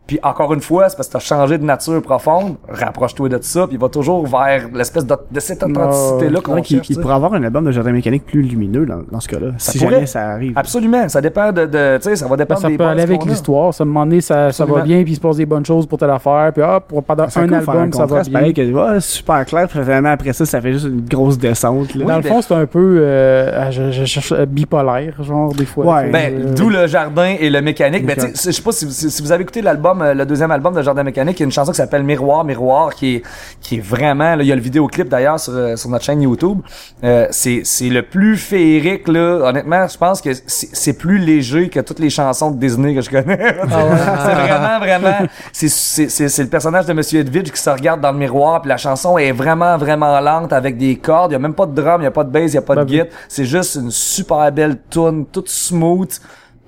Puis 0.06 0.18
encore 0.22 0.52
une 0.52 0.60
fois, 0.60 0.88
c'est 0.90 0.96
parce 0.96 1.08
que 1.08 1.14
t'as 1.14 1.18
changé 1.18 1.56
de 1.56 1.64
nature 1.64 2.02
profonde. 2.02 2.56
Rapproche-toi 2.68 3.30
de 3.30 3.38
ça, 3.40 3.66
puis 3.66 3.78
va 3.78 3.88
toujours 3.88 4.26
vers 4.26 4.68
l'espèce 4.74 5.06
de, 5.06 5.14
de 5.30 5.40
cette 5.40 5.62
authenticité-là 5.62 6.40
qu'on 6.42 6.54
Ouais, 6.54 6.62
qui, 6.62 6.74
cherche. 6.74 6.86
qui 6.86 6.92
tu 6.92 6.94
sais. 6.96 7.00
pourrait 7.00 7.14
avoir 7.14 7.32
un 7.34 7.42
album 7.42 7.64
de 7.64 7.70
jardin 7.70 7.92
mécanique 7.92 8.26
plus 8.26 8.42
lumineux 8.42 8.84
dans, 8.84 9.00
dans 9.10 9.20
ce 9.20 9.28
cas-là. 9.28 9.52
Ça 9.56 9.72
si 9.72 9.78
pourrait. 9.78 9.92
jamais 9.92 10.06
ça 10.06 10.28
arrive. 10.32 10.52
Absolument, 10.56 11.08
ça 11.08 11.20
dépend 11.22 11.52
de, 11.52 11.64
de 11.66 11.96
tu 11.96 12.02
sais, 12.10 12.16
ça 12.16 12.26
va 12.26 12.32
Ben, 12.36 12.44
dépendre 12.44 12.60
ça 12.60 12.68
des 12.68 12.76
peut 12.76 12.84
aller 12.84 13.02
avec 13.02 13.24
l'histoire. 13.24 13.72
Ça, 13.72 13.82
à 13.82 13.86
un 13.86 13.88
moment 13.88 14.04
donné, 14.04 14.20
ça, 14.20 14.52
ça 14.52 14.64
va 14.66 14.82
bien, 14.82 15.02
puis 15.04 15.12
il 15.12 15.16
se 15.16 15.20
passe 15.20 15.36
des 15.36 15.46
bonnes 15.46 15.64
choses 15.64 15.86
pour 15.86 15.98
telle 15.98 16.10
affaire, 16.10 16.50
puis 16.52 16.62
hop, 16.62 16.84
pour- 16.88 17.02
pendant 17.02 17.24
un 17.24 17.52
album, 17.52 17.92
ça 17.92 18.04
va 18.06 18.22
bien. 18.22 18.32
pareil 18.32 18.52
que 18.54 18.62
c'est 18.64 19.00
super 19.00 19.44
clair, 19.46 19.68
puis 19.68 19.80
finalement 19.80 20.10
après 20.10 20.32
ça, 20.34 20.44
ça 20.44 20.60
fait 20.60 20.72
juste 20.74 20.86
une 20.86 21.00
grosse 21.00 21.38
descente. 21.38 21.94
Là. 21.94 22.04
Dans 22.04 22.16
le 22.16 22.22
fond, 22.22 22.42
c'est 22.42 22.54
un 22.54 22.66
peu, 22.66 22.98
euh, 23.00 23.50
ah, 23.56 23.70
je, 23.70 23.90
je 23.90 24.04
cherche 24.04 24.32
euh, 24.32 24.44
bipolaire, 24.44 25.22
genre, 25.22 25.54
des 25.54 25.64
fois. 25.64 25.86
Ouais. 25.86 26.10
Ben, 26.10 26.32
euh, 26.34 26.54
d'où 26.54 26.68
le 26.68 26.86
jardin 26.86 27.34
et 27.40 27.48
le 27.48 27.62
mécanique. 27.62 28.04
Ben, 28.06 28.16
tu 28.16 28.20
sais, 28.34 28.50
je 28.52 28.56
sais 28.56 28.62
pas 28.62 28.72
si 28.72 29.22
vous 29.22 29.32
avez 29.32 29.42
écouté 29.42 29.62
l'album, 29.62 29.93
euh, 30.02 30.14
le 30.14 30.26
deuxième 30.26 30.50
album 30.50 30.74
de 30.74 30.82
Jardin 30.82 31.02
Mécanique, 31.02 31.38
il 31.38 31.40
y 31.40 31.44
a 31.44 31.46
une 31.46 31.52
chanson 31.52 31.72
qui 31.72 31.76
s'appelle 31.76 32.02
Miroir, 32.02 32.44
Miroir, 32.44 32.94
qui 32.94 33.16
est, 33.16 33.22
qui 33.60 33.76
est 33.76 33.80
vraiment, 33.80 34.36
là, 34.36 34.42
il 34.42 34.46
y 34.46 34.52
a 34.52 34.54
le 34.54 34.60
vidéoclip 34.60 35.08
d'ailleurs 35.08 35.40
sur, 35.40 35.52
euh, 35.54 35.76
sur 35.76 35.90
notre 35.90 36.04
chaîne 36.04 36.22
YouTube. 36.22 36.60
Euh, 37.02 37.26
c'est, 37.30 37.62
c'est 37.64 37.88
le 37.88 38.02
plus 38.02 38.36
féerique, 38.36 39.08
là. 39.08 39.48
Honnêtement, 39.48 39.86
je 39.88 39.96
pense 39.96 40.20
que 40.20 40.30
c'est, 40.46 40.94
plus 40.98 41.18
léger 41.18 41.68
que 41.68 41.80
toutes 41.80 41.98
les 41.98 42.10
chansons 42.10 42.50
de 42.50 42.58
Disney 42.58 42.94
que 42.94 43.00
je 43.00 43.10
connais. 43.10 43.36
c'est 43.62 43.66
vraiment, 43.66 44.78
vraiment, 44.78 45.28
c'est, 45.52 45.68
c'est, 45.68 46.08
c'est, 46.08 46.42
le 46.42 46.48
personnage 46.48 46.86
de 46.86 46.92
Monsieur 46.92 47.20
Edwidge 47.20 47.50
qui 47.50 47.60
se 47.60 47.70
regarde 47.70 48.00
dans 48.00 48.12
le 48.12 48.18
miroir, 48.18 48.62
puis 48.62 48.68
la 48.68 48.76
chanson 48.76 49.18
est 49.18 49.32
vraiment, 49.32 49.76
vraiment 49.76 50.20
lente 50.20 50.52
avec 50.52 50.78
des 50.78 50.96
cordes. 50.96 51.32
Il 51.32 51.34
y 51.34 51.36
a 51.36 51.40
même 51.40 51.54
pas 51.54 51.66
de 51.66 51.74
drum, 51.74 52.00
il 52.00 52.04
y 52.04 52.08
a 52.08 52.12
pas 52.12 52.24
de 52.24 52.30
bass, 52.30 52.52
il 52.52 52.54
y 52.54 52.58
a 52.58 52.62
pas 52.62 52.76
de 52.76 52.80
oui. 52.80 52.86
guitare. 52.86 53.06
C'est 53.28 53.44
juste 53.44 53.74
une 53.74 53.90
super 53.90 54.50
belle 54.52 54.78
tune, 54.90 55.26
toute 55.32 55.48
smooth. 55.48 56.20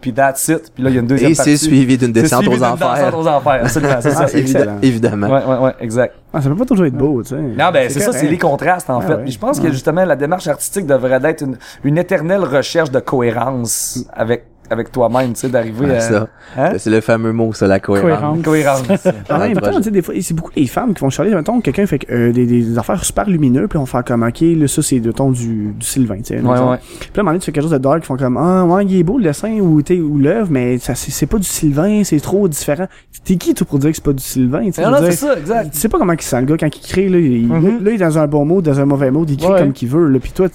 Puis 0.06 0.12
that's 0.14 0.46
it. 0.46 0.70
Puis 0.72 0.84
là, 0.84 0.90
il 0.90 0.94
y 0.94 0.98
a 0.98 1.00
une 1.00 1.08
deuxième 1.08 1.32
Et 1.32 1.34
partie. 1.34 1.58
c'est 1.58 1.66
suivi 1.66 1.98
d'une 1.98 2.14
C'est 2.14 2.22
descente 2.22 2.42
suivi 2.42 2.54
aux 2.54 2.58
d'une 2.60 2.66
enfers. 2.74 2.94
descente 2.94 3.14
aux 3.14 3.26
enfers. 3.26 3.60
Absolument, 3.64 3.96
c'est 4.00 4.10
ça. 4.12 4.26
Ah, 4.32 4.38
excellent. 4.38 4.78
Évidemment. 4.80 5.26
Ouais, 5.28 5.44
ouais, 5.44 5.58
ouais, 5.64 5.74
exact. 5.80 6.14
Ah, 6.32 6.40
ça 6.40 6.48
peut 6.48 6.54
pas 6.54 6.64
toujours 6.64 6.86
être 6.86 6.94
beau, 6.96 7.24
tu 7.24 7.30
sais. 7.30 7.34
Non, 7.40 7.70
ben, 7.72 7.90
c'est 7.90 7.98
ça, 7.98 8.12
c'est 8.12 8.28
les 8.28 8.38
contrastes, 8.38 8.88
en 8.88 9.00
Ah 9.00 9.02
fait. 9.04 9.14
ouais. 9.14 9.22
Puis 9.24 9.32
je 9.32 9.38
pense 9.40 9.58
que 9.58 9.68
justement, 9.72 10.04
la 10.04 10.14
démarche 10.14 10.46
artistique 10.46 10.86
devrait 10.86 11.18
être 11.24 11.42
une, 11.42 11.56
une 11.82 11.98
éternelle 11.98 12.44
recherche 12.44 12.92
de 12.92 13.00
cohérence 13.00 14.04
avec, 14.12 14.44
avec 14.70 14.90
toi-même, 14.92 15.32
tu 15.34 15.40
sais, 15.40 15.48
d'arriver 15.48 15.86
Ouais, 15.86 15.96
à. 15.96 16.00
ça. 16.00 16.28
Hein? 16.56 16.70
C'est 16.78 16.90
le 16.90 17.00
fameux 17.00 17.32
mot, 17.32 17.52
ça, 17.52 17.66
la 17.66 17.80
cohérence. 17.80 18.42
Cohérence. 18.42 18.82
Cohérence. 18.86 19.06
En 19.30 19.38
dans 19.38 19.42
le 19.42 19.48
même 19.48 19.54
temps, 19.54 19.60
projet. 19.62 19.76
tu 19.78 19.82
sais, 19.84 19.90
des 19.90 20.02
fois, 20.02 20.14
c'est 20.20 20.34
beaucoup 20.34 20.50
les 20.56 20.66
femmes 20.66 20.94
qui 20.94 21.00
vont 21.00 21.10
chialer. 21.10 21.34
Mettons, 21.34 21.60
quelqu'un 21.60 21.86
fait 21.86 22.00
euh, 22.10 22.32
des, 22.32 22.46
des 22.46 22.78
affaires 22.78 23.04
super 23.04 23.28
lumineux, 23.28 23.68
puis 23.68 23.78
on 23.78 23.86
fait 23.86 24.04
comme, 24.06 24.22
ok, 24.22 24.40
là, 24.40 24.68
ça, 24.68 24.82
c'est 24.82 25.00
de 25.00 25.12
ton 25.12 25.30
du, 25.30 25.72
du 25.78 25.86
Sylvain, 25.86 26.18
tu 26.18 26.24
sais. 26.36 26.40
Ouais, 26.40 26.58
ouais. 26.58 26.76
Puis 26.78 27.10
là, 27.14 27.16
à 27.16 27.20
un 27.20 27.22
moment 27.22 27.30
donné, 27.30 27.38
tu 27.40 27.46
fais 27.46 27.52
quelque 27.52 27.62
chose 27.64 27.72
de 27.72 27.78
dark, 27.78 27.98
ils 28.02 28.06
font 28.06 28.16
comme, 28.16 28.36
ah, 28.36 28.64
ouais, 28.64 28.84
il 28.84 28.98
est 28.98 29.02
beau 29.02 29.18
le 29.18 29.24
dessin 29.24 29.50
ou, 29.60 29.80
ou 29.80 30.18
l'œuvre, 30.18 30.48
mais 30.50 30.78
ça, 30.78 30.94
c'est 30.94 31.10
c'est 31.10 31.26
pas 31.26 31.38
du 31.38 31.44
Sylvain, 31.44 32.02
c'est 32.04 32.20
trop 32.20 32.46
différent. 32.48 32.86
T'es 33.24 33.36
qui, 33.36 33.54
toi, 33.54 33.66
pour 33.68 33.78
dire 33.78 33.90
que 33.90 33.96
c'est 33.96 34.04
pas 34.04 34.12
du 34.12 34.22
Sylvain, 34.22 34.64
tu 34.66 34.72
sais? 34.72 34.82
Non, 34.82 34.96
c'est 35.00 35.12
ça, 35.12 35.36
exact. 35.38 35.72
Tu 35.72 35.78
sais 35.78 35.88
pas 35.88 35.98
comment 35.98 36.12
il 36.12 36.20
sent, 36.22 36.40
le 36.40 36.46
gars, 36.46 36.56
quand 36.58 36.76
il 36.76 36.80
crée, 36.80 37.08
là, 37.08 37.18
il, 37.18 37.46
Mhm. 37.48 37.64
là, 37.64 37.70
là, 37.82 37.90
il 37.90 37.94
est 37.94 37.98
dans 37.98 38.18
un 38.18 38.26
bon 38.26 38.44
mode, 38.44 38.64
dans 38.64 38.78
un 38.80 38.84
mauvais 38.84 39.10
mode, 39.10 39.30
il 39.30 39.36
crée 39.36 39.48
Ouais. 39.52 39.58
comme 39.60 39.72
qu'il 39.72 39.88
veut, 39.88 40.08
là, 40.08 40.18
puis 40.20 40.32
toi, 40.32 40.48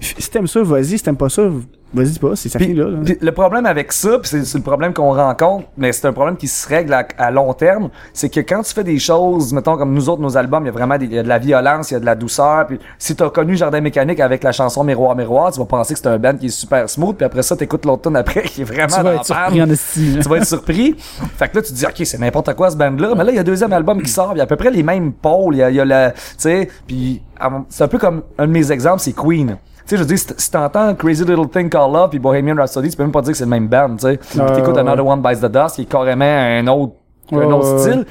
si 0.00 0.30
t'aimes 0.30 0.46
ça, 0.46 0.62
vas-y, 0.62 0.98
si 0.98 1.02
t'aimes 1.02 1.16
pas 1.16 1.28
ça, 1.28 1.48
Vas-y, 1.94 2.18
pas, 2.18 2.36
c'est 2.36 2.48
ça 2.50 2.58
finit 2.58 2.74
là. 2.74 2.84
là. 2.88 2.98
Puis 3.02 3.16
le 3.20 3.32
problème 3.32 3.64
avec 3.64 3.92
ça, 3.92 4.18
puis 4.18 4.28
c'est 4.44 4.58
le 4.58 4.62
problème 4.62 4.92
qu'on 4.92 5.14
rencontre, 5.14 5.66
mais 5.78 5.92
c'est 5.92 6.06
un 6.06 6.12
problème 6.12 6.36
qui 6.36 6.46
se 6.46 6.68
règle 6.68 6.92
à, 6.92 7.06
à 7.16 7.30
long 7.30 7.52
terme, 7.54 7.88
c'est 8.12 8.28
que 8.28 8.40
quand 8.40 8.62
tu 8.62 8.74
fais 8.74 8.84
des 8.84 8.98
choses, 8.98 9.52
mettons 9.54 9.76
comme 9.78 9.94
nous 9.94 10.08
autres, 10.10 10.20
nos 10.20 10.36
albums, 10.36 10.64
il 10.64 10.66
y 10.66 10.68
a 10.68 10.72
vraiment 10.72 10.98
des- 10.98 11.06
il 11.06 11.14
y 11.14 11.18
a 11.18 11.22
de 11.22 11.28
la 11.28 11.38
violence, 11.38 11.90
il 11.90 11.94
y 11.94 11.96
a 11.96 12.00
de 12.00 12.04
la 12.04 12.14
douceur, 12.14 12.66
puis 12.66 12.78
si 12.98 13.16
t'as 13.16 13.30
connu 13.30 13.56
Jardin 13.56 13.80
Mécanique 13.80 14.20
avec 14.20 14.42
la 14.44 14.52
chanson 14.52 14.84
Miroir 14.84 15.16
Miroir, 15.16 15.50
tu 15.52 15.58
vas 15.60 15.64
penser 15.66 15.94
que 15.94 16.00
c'est 16.00 16.08
un 16.08 16.18
band 16.18 16.34
qui 16.36 16.46
est 16.46 16.50
super 16.50 16.90
smooth, 16.90 17.16
puis 17.16 17.24
après 17.24 17.42
ça, 17.42 17.56
t'écoutes 17.56 17.86
l'autre 17.86 18.02
tune 18.02 18.16
après 18.16 18.42
qui 18.42 18.60
est 18.60 18.64
vraiment 18.64 18.88
Tu 18.88 19.02
vas 19.02 19.14
être 19.14 19.24
surpris 19.24 19.62
en 19.62 19.66
là. 19.66 19.74
tu 20.22 20.28
vas 20.28 20.36
être 20.36 20.46
surpris. 20.46 20.94
Fait 21.38 21.48
que 21.48 21.56
là, 21.56 21.62
tu 21.62 21.68
te 21.72 21.74
dis, 21.74 21.86
OK, 21.86 22.02
c'est 22.04 22.18
n'importe 22.18 22.54
quoi 22.54 22.70
ce 22.70 22.76
band-là. 22.76 23.14
Mais 23.16 23.24
là, 23.24 23.30
il 23.30 23.34
y 23.36 23.38
a 23.38 23.40
un 23.40 23.44
deuxième 23.44 23.72
album 23.72 24.02
qui 24.02 24.10
sort. 24.10 24.32
Il 24.34 24.38
y 24.38 24.40
a 24.40 24.44
à 24.44 24.46
peu 24.46 24.56
près 24.56 24.70
les 24.70 24.82
mêmes 24.82 25.12
pôles. 25.12 25.54
Il 25.54 25.58
y 25.58 25.62
a, 25.62 25.70
y 25.70 25.80
a 25.80 25.84
la, 25.86 26.10
tu 26.10 26.18
sais, 26.36 26.68
puis 26.86 27.22
c'est 27.70 27.84
un 27.84 27.88
peu 27.88 27.98
comme 27.98 28.22
un 28.38 28.46
de 28.46 28.52
mes 28.52 28.70
exemples, 28.72 29.00
c'est 29.00 29.14
Queen. 29.14 29.56
Tu 29.88 29.96
sais, 29.96 29.96
je 29.96 30.02
veux 30.02 30.14
dire, 30.14 30.18
si 30.36 30.50
t'entends 30.50 30.94
Crazy 30.94 31.24
Little 31.24 31.48
Thing 31.48 31.70
Called 31.70 31.94
Love 31.94 32.10
puis 32.10 32.18
Bohemian 32.18 32.56
Rhapsody, 32.56 32.90
tu 32.90 32.96
peux 32.96 33.04
même 33.04 33.12
pas 33.12 33.22
dire 33.22 33.32
que 33.32 33.38
c'est 33.38 33.44
le 33.44 33.50
même 33.50 33.68
band, 33.68 33.96
tu 33.96 34.02
sais. 34.02 34.18
Ouais, 34.38 34.52
t'écoutes 34.54 34.74
ouais, 34.74 34.80
Another 34.80 35.06
One 35.06 35.22
Bites 35.22 35.40
the 35.40 35.46
Dust, 35.50 35.76
qui 35.76 35.82
est 35.82 35.86
carrément 35.86 36.24
un 36.26 36.66
autre, 36.66 36.92
un 37.32 37.50
autre 37.52 37.78
style. 37.80 38.04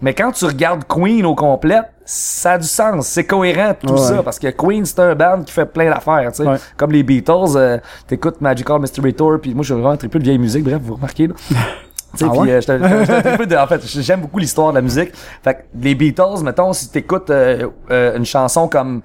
Mais 0.00 0.14
quand 0.14 0.30
tu 0.30 0.44
regardes 0.44 0.84
Queen 0.86 1.26
au 1.26 1.34
complet, 1.34 1.80
ça 2.04 2.52
a 2.52 2.58
du 2.58 2.66
sens. 2.68 3.06
C'est 3.08 3.24
cohérent, 3.24 3.74
tout 3.80 3.94
Ouais. 3.94 3.98
ça. 3.98 4.22
Parce 4.22 4.38
que 4.38 4.46
Queen, 4.48 4.84
c'est 4.84 5.00
un 5.00 5.14
band 5.16 5.42
qui 5.44 5.52
fait 5.52 5.66
plein 5.66 5.90
d'affaires, 5.90 6.30
tu 6.32 6.44
sais. 6.44 6.48
Ouais. 6.48 6.56
Comme 6.76 6.92
les 6.92 7.02
Beatles, 7.02 7.56
euh, 7.56 7.78
t'écoutes 8.06 8.40
Magical 8.40 8.78
Mystery 8.80 9.12
Tour, 9.14 9.38
puis 9.42 9.54
moi, 9.54 9.62
je 9.64 9.66
suis 9.66 9.74
vraiment 9.74 9.90
un 9.90 9.96
triple 9.96 10.18
de 10.20 10.24
vieille 10.24 10.38
musique, 10.38 10.62
bref, 10.62 10.78
vous 10.82 10.94
remarquez, 10.94 11.26
là. 11.26 11.34
Tu 12.16 12.20
sais, 12.20 12.26
Ah 12.28 12.30
puis 12.30 12.40
ouais? 12.52 12.60
euh, 12.70 13.46
de- 13.46 13.56
en 13.56 13.66
fait, 13.66 13.80
j'aime 14.00 14.20
beaucoup 14.20 14.38
l'histoire 14.38 14.70
de 14.70 14.76
la 14.76 14.82
musique. 14.82 15.10
Fait 15.42 15.54
que 15.54 15.58
les 15.80 15.96
Beatles, 15.96 16.44
mettons, 16.44 16.72
si 16.72 16.88
t'écoutes 16.88 17.28
euh, 17.30 17.66
euh, 17.90 18.16
une 18.16 18.24
chanson 18.24 18.68
comme 18.68 19.02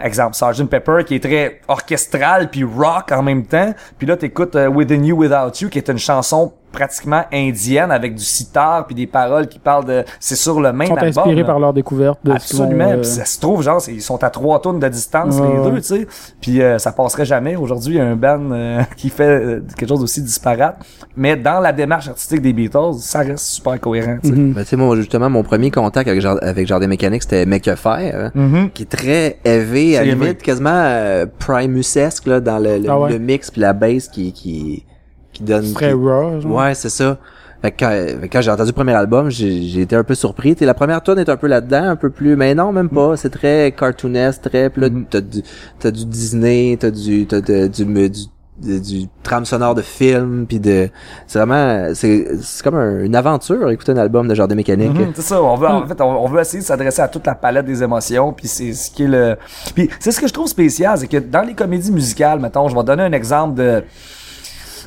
exemple 0.00 0.34
Sgt. 0.34 0.66
Pepper 0.68 1.04
qui 1.06 1.16
est 1.16 1.24
très 1.24 1.60
orchestral 1.68 2.50
puis 2.50 2.64
rock 2.64 3.12
en 3.12 3.22
même 3.22 3.44
temps, 3.46 3.74
puis 3.98 4.06
là 4.06 4.16
t'écoutes 4.16 4.56
euh, 4.56 4.68
Within 4.68 5.04
You 5.04 5.16
Without 5.16 5.60
You 5.60 5.68
qui 5.68 5.78
est 5.78 5.88
une 5.88 5.98
chanson 5.98 6.52
pratiquement 6.74 7.22
indienne 7.32 7.90
avec 7.90 8.14
du 8.14 8.24
sitar 8.24 8.84
puis 8.86 8.94
des 8.94 9.06
paroles 9.06 9.46
qui 9.48 9.58
parlent 9.58 9.84
de 9.86 10.04
c'est 10.20 10.34
sur 10.36 10.60
le 10.60 10.72
même 10.72 10.82
Ils 10.82 10.88
sont 10.88 10.94
album. 10.96 11.08
inspirés 11.08 11.40
là. 11.40 11.44
par 11.46 11.58
leur 11.60 11.72
découverte 11.72 12.18
de 12.24 12.32
Absolument. 12.32 12.88
euh, 12.90 13.02
ça 13.04 13.24
se 13.24 13.40
trouve, 13.40 13.62
genre, 13.62 13.80
c'est- 13.80 13.92
ils 13.94 14.02
sont 14.02 14.22
à 14.22 14.30
trois 14.30 14.60
tonnes 14.60 14.80
de 14.80 14.88
distance, 14.88 15.36
Ouais, 15.36 15.48
les 15.64 15.70
deux, 15.70 15.76
tu 15.80 15.86
sais. 15.86 16.06
Puis 16.40 16.60
euh, 16.60 16.78
ça 16.78 16.92
passerait 16.92 17.24
jamais. 17.24 17.56
Aujourd'hui, 17.56 17.94
il 17.94 17.98
y 17.98 18.00
a 18.00 18.04
un 18.06 18.16
band 18.16 18.50
euh, 18.52 18.82
qui 18.96 19.08
fait 19.08 19.24
euh, 19.28 19.60
quelque 19.76 19.88
chose 19.88 20.00
d'aussi 20.00 20.20
disparate. 20.22 20.76
Mais 21.16 21.36
dans 21.36 21.60
la 21.60 21.72
démarche 21.72 22.08
artistique 22.08 22.42
des 22.42 22.52
Beatles, 22.52 22.94
ça 22.98 23.20
reste 23.20 23.44
super 23.44 23.80
cohérent, 23.80 24.18
tu 24.22 24.28
sais. 24.30 24.34
Mhm. 24.34 24.52
Ben, 24.52 24.62
tu 24.62 24.68
sais, 24.70 24.76
moi, 24.76 24.96
justement, 24.96 25.30
mon 25.30 25.42
premier 25.44 25.70
contact 25.70 26.08
avec, 26.08 26.20
Jard- 26.20 26.38
avec 26.42 26.66
Jardin 26.66 26.88
Mécanique, 26.88 27.22
c'était 27.22 27.46
Make 27.46 27.68
a 27.68 27.76
hein, 27.86 28.30
Mhm. 28.34 28.70
qui 28.70 28.82
est 28.82 28.86
très 28.90 29.38
élevé, 29.44 29.96
à 29.96 30.02
limite 30.04 30.42
quasiment 30.42 30.70
euh, 30.72 31.26
Primusesque, 31.38 32.26
là, 32.26 32.40
dans 32.40 32.58
le, 32.58 32.78
le, 32.78 32.90
Ah 32.90 32.98
ouais. 32.98 33.12
le 33.12 33.18
mix 33.18 33.50
puis 33.50 33.60
la 33.60 33.72
bass 33.72 34.08
qui, 34.08 34.32
qui, 34.32 34.84
qui 35.34 35.42
donne... 35.42 35.64
C'est 35.66 35.74
très 35.74 35.88
qui- 35.88 35.92
raw. 35.94 36.40
genre. 36.40 36.52
Ouais, 36.52 36.74
c'est 36.74 36.88
ça. 36.88 37.18
Fait 37.62 37.70
que 37.72 37.76
quand, 37.84 37.88
fait 38.20 38.28
que 38.28 38.32
quand 38.32 38.40
j'ai 38.42 38.50
entendu 38.50 38.68
le 38.70 38.74
premier 38.74 38.92
album, 38.92 39.30
j'ai 39.30 39.62
j'ai 39.62 39.80
été 39.82 39.96
un 39.96 40.04
peu 40.04 40.14
surpris. 40.14 40.54
T'sais, 40.54 40.66
la 40.66 40.74
première 40.74 41.02
tune 41.02 41.18
est 41.18 41.28
un 41.30 41.36
peu 41.36 41.46
là-dedans, 41.46 41.84
un 41.84 41.96
peu 41.96 42.10
plus, 42.10 42.36
mais 42.36 42.54
non, 42.54 42.72
même 42.72 42.90
pas. 42.90 43.16
C'est 43.16 43.30
très 43.30 43.72
cartoonesque, 43.72 44.42
très, 44.42 44.68
pis 44.70 44.80
là, 44.80 44.90
Mhm. 44.90 45.06
t'as 45.10 45.20
du, 45.22 45.42
t'as 45.78 45.90
du 45.90 46.04
Disney, 46.04 46.76
t'as 46.78 46.90
du, 46.90 47.26
t'as 47.26 47.40
de- 47.40 47.68
du, 47.68 47.84
du, 47.86 48.10
du, 48.60 48.80
du 48.80 49.08
trame 49.22 49.46
sonore 49.46 49.74
de 49.74 49.80
film, 49.80 50.44
puis 50.46 50.60
de, 50.60 50.90
c'est 51.26 51.38
vraiment, 51.38 51.88
c'est, 51.94 52.28
c'est 52.42 52.62
comme 52.62 52.74
un- 52.76 53.02
une 53.02 53.16
aventure, 53.16 53.70
écouter 53.70 53.92
un 53.92 53.96
album 53.96 54.28
de 54.28 54.34
Jardin 54.34 54.54
Mécanique. 54.56 54.92
Mhm, 54.92 55.12
c'est 55.14 55.22
ça, 55.22 55.42
on 55.42 55.56
veut 55.56 55.66
en 55.66 55.86
fait 55.86 55.98
on, 56.02 56.22
on 56.22 56.28
veut 56.28 56.40
essayer 56.42 56.60
de 56.62 56.66
s'adresser 56.66 57.00
à 57.00 57.08
toute 57.08 57.26
la 57.26 57.34
palette 57.34 57.64
des 57.66 57.82
émotions 57.82 58.32
puis 58.34 58.46
c'est 58.46 58.74
ce 58.74 58.90
qui 58.90 59.04
est 59.04 59.08
le 59.08 59.36
puis 59.74 59.88
c'est 59.98 60.12
ce 60.12 60.20
que 60.20 60.28
je 60.28 60.32
trouve 60.34 60.46
spécial, 60.48 60.98
c'est 60.98 61.08
que 61.08 61.16
dans 61.16 61.42
les 61.42 61.54
comédies 61.54 61.90
musicales, 61.92 62.38
mettons, 62.40 62.68
je 62.68 62.76
vais 62.76 62.84
donner 62.84 63.02
un 63.04 63.12
exemple 63.12 63.54
de 63.54 63.82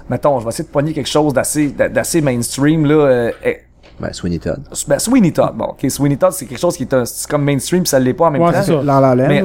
mettons, 0.10 0.40
je 0.40 0.46
vais 0.46 0.50
essayer 0.50 0.66
de 0.66 0.72
poigner 0.72 0.94
quelque 0.94 1.10
chose 1.10 1.34
d'assez 1.34 1.68
d'assez 1.70 2.22
mainstream 2.22 2.86
là 2.86 2.96
euh, 2.96 3.32
eh, 3.44 3.58
Ben, 4.00 4.14
Sweeney 4.14 4.40
Todd. 4.40 4.62
ben, 4.88 5.00
Sweeney 5.00 5.32
Todd. 5.32 5.54
Bon, 5.56 5.66
OK, 5.66 5.90
Sweeney 5.90 6.18
Todd, 6.18 6.32
c'est 6.32 6.46
quelque 6.46 6.60
chose 6.60 6.78
qui 6.78 6.84
est, 6.84 6.94
un- 6.94 7.06
c'est 7.06 7.30
comme 7.30 7.44
mainstream, 7.44 7.86
ça 7.86 8.00
l'est 8.00 8.14
pas 8.14 8.26
en 8.26 8.32
même 8.32 8.42
Ouais, 8.42 8.52
temps. 8.54 8.62
c'est 8.64 8.72
ça. 8.74 8.82
La 8.84 9.00
La 9.16 9.16
Mais-. 9.28 9.44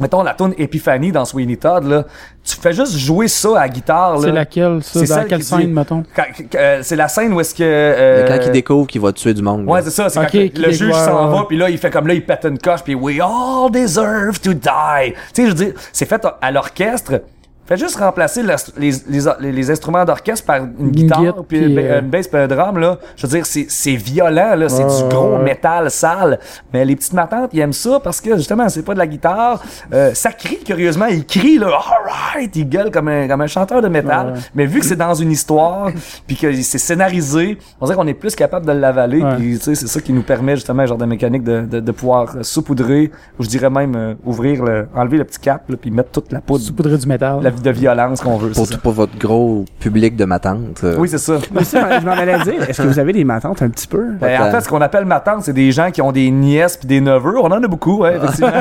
Mettons 0.00 0.22
la 0.22 0.32
tune 0.34 0.54
Epiphany 0.56 1.10
dans 1.10 1.24
Sweeney 1.24 1.56
Todd, 1.56 1.82
là, 1.84 2.04
tu 2.44 2.54
fais 2.54 2.72
juste 2.72 2.96
jouer 2.96 3.26
ça 3.26 3.48
à 3.58 3.62
la 3.62 3.68
guitare, 3.68 4.14
là. 4.14 4.20
C'est 4.22 4.30
laquelle, 4.30 4.80
ça? 4.80 5.00
C'est 5.00 5.08
Dans 5.08 5.14
celle 5.16 5.26
quelle 5.26 5.38
qui 5.40 5.44
scène, 5.44 5.60
dit- 5.60 5.66
mettons? 5.66 6.04
Quand- 6.14 6.22
euh, 6.54 6.78
c'est 6.84 6.94
la 6.94 7.08
scène 7.08 7.32
où 7.32 7.40
est-ce 7.40 7.52
que... 7.52 7.64
euh, 7.64 8.24
Quand 8.28 8.38
il 8.46 8.52
découvre 8.52 8.86
qu'il 8.86 9.00
va 9.00 9.12
tuer 9.12 9.34
du 9.34 9.42
monde. 9.42 9.64
Ouais, 9.66 9.80
là. 9.80 9.84
c'est 9.84 9.90
ça. 9.90 10.08
C'est 10.08 10.20
quand 10.20 10.32
le- 10.32 10.70
juge 10.70 10.78
découvre, 10.86 11.04
s'en 11.04 11.26
va, 11.30 11.44
puis 11.48 11.56
là, 11.56 11.68
il 11.68 11.78
fait 11.78 11.90
comme 11.90 12.06
là, 12.06 12.14
il 12.14 12.24
pète 12.24 12.44
une 12.44 12.58
coche, 12.58 12.84
puis 12.84 12.94
We 12.94 13.18
all 13.20 13.72
deserve 13.72 14.38
to 14.38 14.54
die. 14.54 15.14
Tu 15.34 15.42
sais, 15.42 15.42
je 15.42 15.48
veux 15.48 15.54
dire, 15.54 15.72
c'est 15.92 16.06
fait 16.06 16.24
à 16.40 16.50
l'orchestre. 16.52 17.22
Fais 17.68 17.76
juste 17.76 17.96
remplacer 17.98 18.42
le- 18.42 18.54
les, 18.78 18.92
les, 19.40 19.52
les 19.52 19.70
instruments 19.70 20.02
d'orchestre 20.06 20.46
par 20.46 20.56
une, 20.56 20.90
guitare, 20.90 21.20
guitare, 21.20 21.44
puis 21.46 21.58
une, 21.58 21.78
euh, 21.78 22.00
une 22.00 22.08
bass, 22.08 22.26
puis 22.26 22.40
un 22.40 22.46
drum, 22.48 22.78
là. 22.78 22.96
Je 23.14 23.26
veux 23.26 23.32
dire, 23.36 23.44
c'est, 23.44 23.94
violent, 23.96 24.54
là. 24.56 24.70
C'est 24.70 24.84
du 24.84 25.08
gros 25.14 25.36
ouais. 25.36 25.42
métal 25.44 25.90
sale. 25.90 26.38
Mais 26.72 26.82
les 26.86 26.96
petites 26.96 27.12
matantes, 27.12 27.50
ils 27.52 27.60
aiment 27.60 27.74
ça 27.74 28.00
parce 28.02 28.22
que, 28.22 28.36
justement, 28.38 28.66
c'est 28.70 28.82
pas 28.82 28.94
de 28.94 28.98
la 28.98 29.06
guitare. 29.06 29.62
Euh, 29.92 30.14
ça 30.14 30.32
crie, 30.32 30.60
curieusement. 30.64 31.06
Il 31.10 31.26
crie, 31.26 31.58
là. 31.58 31.66
Alright! 31.66 32.56
Il 32.56 32.68
gueule 32.70 32.90
comme 32.90 33.08
un, 33.08 33.28
comme 33.28 33.42
un 33.42 33.46
chanteur 33.46 33.82
de 33.82 33.88
métal. 33.88 34.32
Ouais. 34.32 34.40
Mais 34.54 34.64
vu 34.64 34.80
que 34.80 34.86
c'est 34.86 34.96
dans 34.96 35.14
une 35.14 35.30
histoire, 35.30 35.90
puis 36.26 36.36
que 36.36 36.50
c'est 36.62 36.78
scénarisé, 36.78 37.58
on 37.82 37.84
dirait 37.84 37.96
qu'on 37.96 38.06
est 38.06 38.14
plus 38.14 38.34
capable 38.34 38.64
de 38.64 38.72
l'avaler. 38.72 39.22
Ouais. 39.22 39.36
Puis, 39.36 39.58
tu 39.58 39.64
sais, 39.64 39.74
c'est 39.74 39.88
ça 39.88 40.00
qui 40.00 40.14
nous 40.14 40.22
permet, 40.22 40.56
justement, 40.56 40.86
genre 40.86 40.96
de 40.96 41.04
mécanique 41.04 41.44
de, 41.44 41.60
de, 41.60 41.80
de 41.80 41.92
pouvoir 41.92 42.34
euh, 42.34 42.42
saupoudrer, 42.42 43.10
ou 43.38 43.42
je 43.42 43.48
dirais 43.48 43.68
même 43.68 43.94
euh, 43.94 44.14
ouvrir 44.24 44.64
le, 44.64 44.88
enlever 44.94 45.18
le 45.18 45.24
petit 45.24 45.38
cap, 45.40 45.68
là, 45.68 45.76
puis 45.78 45.90
mettre 45.90 46.10
toute 46.12 46.32
la 46.32 46.40
poudre 46.40 46.64
Saupoudrer 46.64 46.96
du 46.96 47.06
métal. 47.06 47.40
la, 47.42 47.50
de 47.62 47.70
violence 47.70 48.20
qu'on 48.20 48.36
veut. 48.36 48.50
Pour, 48.50 48.66
c'est 48.66 48.74
ça. 48.74 48.78
pour 48.80 48.92
votre 48.92 49.16
gros 49.18 49.64
public 49.80 50.16
de 50.16 50.24
ma 50.24 50.38
tante. 50.38 50.80
euh, 50.84 50.96
Oui, 50.98 51.08
c'est 51.08 51.18
ça. 51.18 51.34
Mais 51.52 51.64
ça, 51.64 52.00
je 52.00 52.04
m'en 52.06 52.12
allais 52.12 52.38
dire, 52.40 52.68
est-ce 52.68 52.82
que 52.82 52.86
vous 52.86 52.98
avez 52.98 53.12
des 53.12 53.24
matantes 53.24 53.62
un 53.62 53.68
petit 53.68 53.86
peu? 53.86 54.04
Ben, 54.20 54.40
en 54.42 54.50
fait, 54.50 54.60
ce 54.62 54.68
qu'on 54.68 54.80
appelle 54.80 55.04
ma 55.04 55.20
tante, 55.20 55.42
c'est 55.44 55.52
des 55.52 55.72
gens 55.72 55.90
qui 55.90 56.02
ont 56.02 56.12
des 56.12 56.30
nièces 56.30 56.76
puis 56.76 56.86
des 56.88 57.00
neveux. 57.00 57.38
On 57.38 57.46
en 57.46 57.62
a 57.62 57.66
beaucoup, 57.68 57.98
ouais, 58.02 58.16
effectivement. 58.16 58.50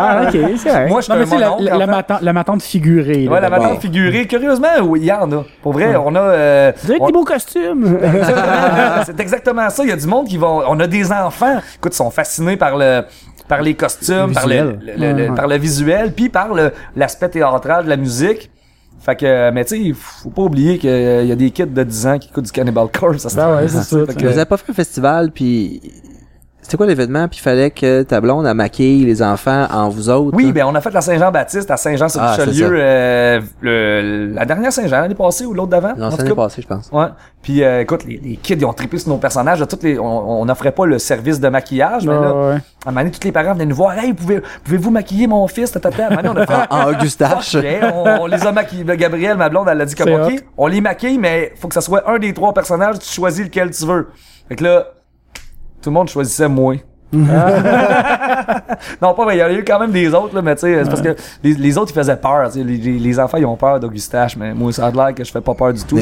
Ah, 0.00 0.22
ok, 0.28 0.38
c'est 0.58 0.68
vrai. 0.70 0.86
Moi, 0.88 1.00
je 1.00 1.04
suis 1.04 1.12
Non, 1.12 1.16
un 1.16 1.20
mais 1.20 1.26
sais, 1.26 1.38
la, 1.38 1.56
la, 1.60 1.74
en 1.74 2.18
la, 2.20 2.32
matante 2.32 2.62
figurée. 2.62 3.24
là, 3.24 3.30
Ouais, 3.32 3.40
la 3.40 3.50
matante 3.50 3.80
figurée. 3.80 4.26
Curieusement, 4.26 4.68
oui, 4.84 5.00
il 5.02 5.06
y 5.06 5.12
en 5.12 5.30
a. 5.32 5.44
Pour 5.62 5.72
vrai, 5.72 5.96
on 5.96 6.14
a... 6.14 6.20
euh, 6.20 6.72
Vous 6.84 6.90
avez 6.92 7.00
on- 7.02 7.06
des 7.06 7.12
beaux 7.12 7.24
costumes! 7.24 7.98
C'est 9.06 9.18
exactement 9.20 9.68
ça. 9.70 9.82
Il 9.82 9.88
y 9.88 9.92
a 9.92 9.96
du 9.96 10.06
monde 10.06 10.26
qui 10.28 10.36
vont. 10.36 10.62
On 10.68 10.78
a 10.80 10.86
des 10.86 11.10
enfants. 11.12 11.58
Écoute, 11.76 11.92
ils 11.94 11.96
sont 11.96 12.10
fascinés 12.10 12.56
par 12.56 12.76
le 12.76 13.02
par 13.48 13.62
les 13.62 13.74
costumes, 13.74 14.28
Le 14.28 14.34
par 14.34 14.46
le, 14.46 14.54
visuel. 14.54 14.80
le- 14.98 15.28
Ouais. 15.30 15.34
par 15.34 15.46
le 15.48 15.56
visuel, 15.56 16.12
puis 16.12 16.28
par 16.28 16.54
le 16.54 16.72
l'aspect 16.94 17.28
théâtral 17.30 17.84
de 17.84 17.88
la 17.88 17.96
musique. 17.96 18.50
Fait 19.00 19.16
que, 19.16 19.50
mais 19.52 19.64
tu 19.64 19.88
sais, 19.88 19.92
faut 19.94 20.30
pas 20.30 20.42
oublier 20.42 20.76
qu'il 20.78 20.90
y 21.26 21.32
a 21.32 21.36
des 21.36 21.50
kids 21.50 21.66
de 21.66 21.82
10 21.84 22.06
ans 22.06 22.18
qui 22.18 22.28
écoutent 22.28 22.44
du 22.46 22.52
Cannibal 22.52 22.88
Corpse. 22.92 23.24
à 23.26 23.28
ce 23.28 23.36
Ben 23.36 23.56
ouais, 23.56 23.68
c'est 23.68 23.82
ça. 23.82 23.96
Vous 24.04 24.24
avez 24.26 24.44
pas 24.44 24.56
fait 24.56 24.70
un 24.72 24.74
festival, 24.74 25.30
puis 25.32 25.80
c'était 26.60 26.76
quoi 26.76 26.86
l'événement, 26.86 27.28
puis 27.28 27.38
il 27.38 27.42
fallait 27.42 27.70
que 27.70 28.02
ta 28.02 28.20
blonde 28.20 28.46
a 28.46 28.52
maquille 28.52 29.04
les 29.06 29.22
enfants 29.22 29.66
en 29.72 29.88
vous 29.88 30.10
autres. 30.10 30.36
Oui, 30.36 30.52
ben 30.52 30.64
on 30.66 30.74
a 30.74 30.80
fait 30.82 30.90
la 30.92 31.00
Saint-Jean-Baptiste 31.00 31.70
à 31.70 31.74
Ah, 31.74 31.76
Saint-Jean-sur-Richelieu 31.78 32.66
ça. 32.66 32.72
euh, 32.74 33.40
le- 33.62 34.32
la 34.34 34.44
dernière 34.44 34.72
Saint-Jean, 34.72 35.00
l'année 35.00 35.14
passée 35.14 35.46
ou 35.46 35.54
l'autre 35.54 35.70
d'avant. 35.70 35.94
Non, 35.96 36.10
l'année 36.10 36.34
passée, 36.34 36.60
je 36.62 36.66
pense. 36.66 36.90
Ouais. 36.92 37.06
Puis 37.42 37.62
euh, 37.62 37.80
écoute, 37.82 38.04
les, 38.04 38.18
les 38.22 38.36
kids 38.36 38.54
ils 38.54 38.64
ont 38.66 38.72
trippé 38.72 38.98
sur 38.98 39.08
nos 39.10 39.16
personnages. 39.18 39.60
Là, 39.60 39.66
toutes 39.66 39.82
les, 39.82 39.98
on 39.98 40.40
on 40.40 40.44
n'offrait 40.44 40.72
pas 40.72 40.84
le 40.84 40.98
service 40.98 41.40
de 41.40 41.48
maquillage, 41.48 42.06
mais 42.06 42.12
Ouais, 42.14 42.20
là, 42.20 42.34
ouais. 42.34 42.52
à 42.52 42.88
un 42.88 42.90
moment 42.90 43.00
donné, 43.00 43.10
tous 43.12 43.24
les 43.24 43.32
parents 43.32 43.54
venaient 43.54 43.64
nous 43.66 43.76
voir. 43.76 43.96
Hey, 43.96 44.12
pouvez, 44.12 44.42
pouvez-vous 44.64 44.90
maquiller 44.90 45.26
mon 45.26 45.46
fils? 45.46 45.70
Tata, 45.72 45.88
À 45.88 46.06
un 46.06 46.10
moment 46.10 46.22
donné, 46.34 46.40
on 46.40 46.42
a 46.42 46.46
fait, 46.46 46.68
En, 46.70 46.90
en 46.90 46.92
on, 47.94 48.22
on 48.22 48.26
les 48.26 48.46
a 48.46 48.52
maquillés. 48.52 48.84
Gabriel, 48.96 49.36
ma 49.36 49.48
blonde, 49.48 49.68
elle 49.70 49.80
a 49.80 49.84
dit 49.86 49.94
comme, 49.94 50.10
OK, 50.12 50.44
on 50.56 50.66
les 50.66 50.80
maquille, 50.80 51.18
mais 51.18 51.52
faut 51.56 51.68
que 51.68 51.74
ça 51.74 51.80
soit 51.80 52.10
un 52.10 52.18
des 52.18 52.34
trois 52.34 52.52
personnages, 52.52 52.98
tu 52.98 53.08
choisis 53.08 53.44
lequel 53.44 53.70
tu 53.70 53.86
veux. 53.86 54.08
Fait 54.48 54.56
que 54.56 54.64
là, 54.64 54.86
tout 55.82 55.90
le 55.90 55.94
monde 55.94 56.08
choisissait 56.08 56.48
moi. 56.48 56.74
non, 59.00 59.14
pas 59.14 59.24
vrai, 59.24 59.36
il 59.36 59.38
y 59.38 59.42
a 59.42 59.50
eu 59.52 59.64
quand 59.64 59.78
même 59.80 59.90
des 59.92 60.08
autres, 60.12 60.34
là, 60.34 60.42
mais 60.42 60.54
tu 60.56 60.60
sais, 60.62 60.84
c'est 60.84 60.90
parce 60.90 61.00
que 61.02 61.14
les, 61.42 61.54
les 61.54 61.78
autres, 61.78 61.90
ils 61.90 61.98
faisaient 61.98 62.16
peur. 62.16 62.50
tu 62.50 62.58
sais, 62.58 62.64
Les, 62.64 62.76
les, 62.76 62.98
les 62.98 63.18
enfants, 63.20 63.38
ils 63.38 63.46
ont 63.46 63.56
peur 63.56 63.80
d'Augustache, 63.80 64.36
mais 64.36 64.52
moi, 64.52 64.72
ça 64.72 64.86
a 64.86 64.90
l'air 64.90 65.14
que 65.14 65.24
je 65.24 65.30
fais 65.32 65.40
pas 65.40 65.54
peur 65.54 65.72
du 65.72 65.82
tout. 65.84 65.98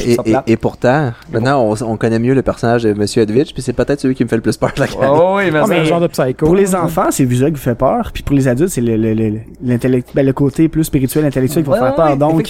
Et, 0.46 0.56
pourtant, 0.56 1.12
maintenant, 1.32 1.62
on, 1.62 1.74
on 1.84 1.96
connaît 1.96 2.18
mieux 2.18 2.34
le 2.34 2.42
personnage 2.42 2.82
de 2.82 2.92
Monsieur 2.92 3.22
Edwidge, 3.22 3.52
puis 3.52 3.62
c'est 3.62 3.72
peut-être 3.72 4.00
celui 4.00 4.14
qui 4.14 4.24
me 4.24 4.28
fait 4.28 4.36
le 4.36 4.42
plus 4.42 4.56
peur 4.56 4.72
de 4.74 4.80
la 4.80 4.86
gang. 4.88 4.96
Oh, 5.12 5.34
oui, 5.36 5.44
mais, 5.52 5.60
mais 5.68 5.78
un 5.78 5.84
genre 5.84 6.00
de 6.00 6.06
psycho. 6.08 6.46
Pour 6.46 6.56
les 6.56 6.74
enfants, 6.74 7.06
c'est 7.10 7.22
le 7.22 7.28
visuel 7.28 7.50
qui 7.52 7.58
vous 7.58 7.62
fait 7.64 7.74
peur, 7.74 8.10
puis 8.12 8.22
pour 8.22 8.34
les 8.34 8.48
adultes, 8.48 8.70
c'est 8.70 8.80
le, 8.80 8.96
le, 8.96 9.14
le, 9.14 9.38
l'intellect- 9.64 10.10
ben, 10.14 10.26
le 10.26 10.32
côté 10.32 10.68
plus 10.68 10.84
spirituel, 10.84 11.24
intellectuel 11.24 11.62
qui 11.64 11.70
va 11.70 11.76
Ouais, 11.76 11.82
faire 11.82 11.94
peur. 11.94 12.16
Donc, 12.16 12.36
ouais. 12.38 12.42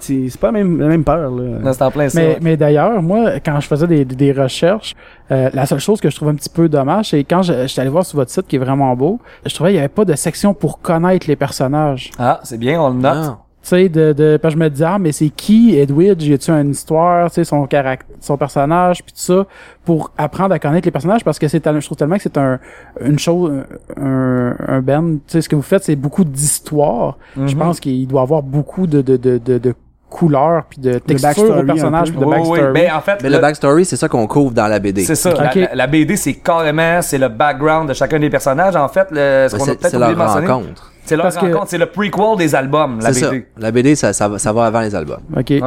c'est 0.00 0.40
pas 0.40 0.48
la 0.48 0.52
même, 0.52 0.80
la 0.80 0.88
même 0.88 1.04
peur, 1.04 1.30
là. 1.30 1.58
Non, 1.62 1.72
c'est 1.72 1.82
en 1.82 1.90
plein 1.90 2.08
ça. 2.08 2.18
Mais, 2.20 2.38
mais 2.40 2.56
d'ailleurs, 2.56 3.00
moi, 3.00 3.32
quand 3.44 3.60
je 3.60 3.66
faisais 3.68 3.86
des, 3.86 4.04
des 4.04 4.32
recherches, 4.32 4.94
euh, 5.30 5.50
la 5.54 5.66
seule 5.66 5.78
chose 5.80 6.00
que 6.00 6.10
je 6.10 6.16
trouve 6.16 6.28
un 6.28 6.34
petit 6.34 6.50
peu 6.50 6.68
dommage, 6.68 7.10
c'est 7.10 7.24
quand 7.24 7.42
je, 7.42 7.66
j'étais 7.66 7.80
allé 7.80 7.90
voir 7.90 8.04
sur 8.04 8.16
votre 8.16 8.30
site 8.30 8.46
qui 8.46 8.56
est 8.56 8.58
vraiment 8.58 8.94
beau, 8.96 9.20
je 9.46 9.54
trouvais 9.54 9.70
qu'il 9.70 9.76
y 9.76 9.80
avait 9.80 9.88
pas 9.88 10.04
de 10.04 10.14
section 10.14 10.52
pour 10.54 10.80
connaître 10.80 11.26
les 11.28 11.36
personnages. 11.36 12.10
Ah, 12.18 12.40
c'est 12.42 12.58
bien, 12.58 12.80
on 12.82 12.88
le 12.90 12.96
note. 12.96 13.16
Ah. 13.16 13.38
Tu 13.62 13.68
sais, 13.68 13.88
de, 13.88 14.12
de, 14.12 14.38
parce 14.42 14.54
que 14.54 14.58
je 14.58 14.64
me 14.64 14.68
disais, 14.68 14.84
ah, 14.84 14.98
mais 14.98 15.12
c'est 15.12 15.28
qui 15.28 15.76
Edwidge? 15.78 16.24
Y 16.26 16.32
a-tu 16.34 16.50
une 16.50 16.70
histoire, 16.72 17.30
tu 17.30 17.36
sais, 17.36 17.44
son 17.44 17.64
caractère, 17.68 18.16
son 18.18 18.36
personnage, 18.36 19.04
puis 19.04 19.12
tout 19.12 19.20
ça, 19.20 19.46
pour 19.84 20.10
apprendre 20.18 20.52
à 20.52 20.58
connaître 20.58 20.84
les 20.84 20.90
personnages, 20.90 21.22
parce 21.22 21.38
que 21.38 21.46
c'est 21.46 21.64
je 21.64 21.84
trouve 21.86 21.96
tellement 21.96 22.16
que 22.16 22.22
c'est 22.24 22.36
un, 22.38 22.58
une 23.00 23.20
chose, 23.20 23.62
un, 23.96 24.56
un 24.66 24.80
band, 24.80 25.12
tu 25.12 25.20
sais, 25.28 25.42
ce 25.42 25.48
que 25.48 25.54
vous 25.54 25.62
faites, 25.62 25.84
c'est 25.84 25.94
beaucoup 25.94 26.24
d'histoire. 26.24 27.18
Je 27.36 27.42
Mhm. 27.54 27.56
pense 27.56 27.78
qu'il 27.78 28.04
doit 28.08 28.22
avoir 28.22 28.42
beaucoup 28.42 28.88
de, 28.88 29.00
de, 29.00 29.16
de, 29.16 29.38
de, 29.38 29.58
de 29.58 29.74
couleur 30.12 30.64
puis 30.68 30.78
de 30.80 30.98
texture 30.98 31.56
au 31.58 31.62
personnage 31.64 32.10
puis 32.10 32.18
de 32.18 32.24
backstory. 32.24 32.60
oui. 32.60 32.72
Ben, 32.74 32.92
en 32.94 33.00
fait, 33.00 33.18
Mais 33.22 33.30
le 33.30 33.38
backstory, 33.38 33.84
c'est 33.84 33.96
ça 33.96 34.08
qu'on 34.08 34.26
couvre 34.26 34.52
dans 34.52 34.66
la 34.68 34.78
BD. 34.78 35.04
C'est 35.04 35.14
ça. 35.14 35.32
La- 35.32 35.46
Ok. 35.48 35.54
La, 35.56 35.74
la 35.74 35.86
BD, 35.86 36.16
c'est 36.16 36.34
carrément, 36.34 37.00
c'est 37.02 37.18
le 37.18 37.28
background 37.28 37.88
de 37.88 37.94
chacun 37.94 38.18
des 38.18 38.30
personnages. 38.30 38.76
En 38.76 38.88
fait, 38.88 39.08
le, 39.10 39.48
ce 39.50 39.56
qu'on 39.56 39.64
a 39.64 39.66
peut-être 39.66 39.80
c'est 39.82 39.96
oublié 39.96 39.98
leur 40.00 40.10
de 40.10 40.16
mentionner. 40.16 40.46
rencontre. 40.46 40.92
C'est 41.04 41.16
leur 41.16 41.24
Parce 41.24 41.36
que- 41.36 41.46
rencontre. 41.46 41.66
C'est 41.68 41.78
le 41.78 41.86
prequel 41.86 42.36
des 42.38 42.54
albums, 42.54 43.00
la 43.00 43.12
C'est 43.12 43.20
ça. 43.20 43.30
BD. 43.30 43.46
La 43.58 43.70
BD, 43.72 43.94
ça, 43.96 44.12
ça, 44.12 44.28
va- 44.28 44.38
ça 44.38 44.52
va 44.52 44.66
avant 44.66 44.80
les 44.80 44.94
albums. 44.94 45.20
Ok. 45.36 45.48
Ouais. 45.50 45.60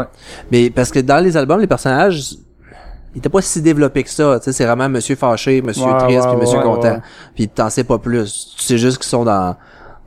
Mais 0.51 0.69
parce 0.69 0.91
que 0.91 0.99
dans 0.99 1.21
les 1.23 1.35
albums, 1.35 1.59
les 1.59 1.67
personnages, 1.67 2.35
ils 3.13 3.17
étaient 3.19 3.29
pas 3.29 3.41
si 3.41 3.61
développés 3.61 4.03
que 4.03 4.09
ça. 4.09 4.37
Tu 4.39 4.45
sais, 4.45 4.51
c'est 4.53 4.65
vraiment 4.65 4.87
Monsieur 4.89 5.15
fâché, 5.15 5.61
Monsieur 5.61 5.85
Ouais, 5.85 5.97
triste, 5.99 6.23
ouais, 6.25 6.31
puis 6.31 6.39
Monsieur 6.41 6.57
ouais, 6.59 6.63
content. 6.63 6.91
ouais. 6.93 7.01
Puis 7.33 7.47
t'en 7.49 7.69
sais 7.69 7.83
pas 7.83 7.97
plus. 7.97 8.53
Tu 8.57 8.63
sais 8.63 8.77
juste 8.77 8.97
qu'ils 8.97 9.07
sont 9.09 9.23
dans 9.25 9.55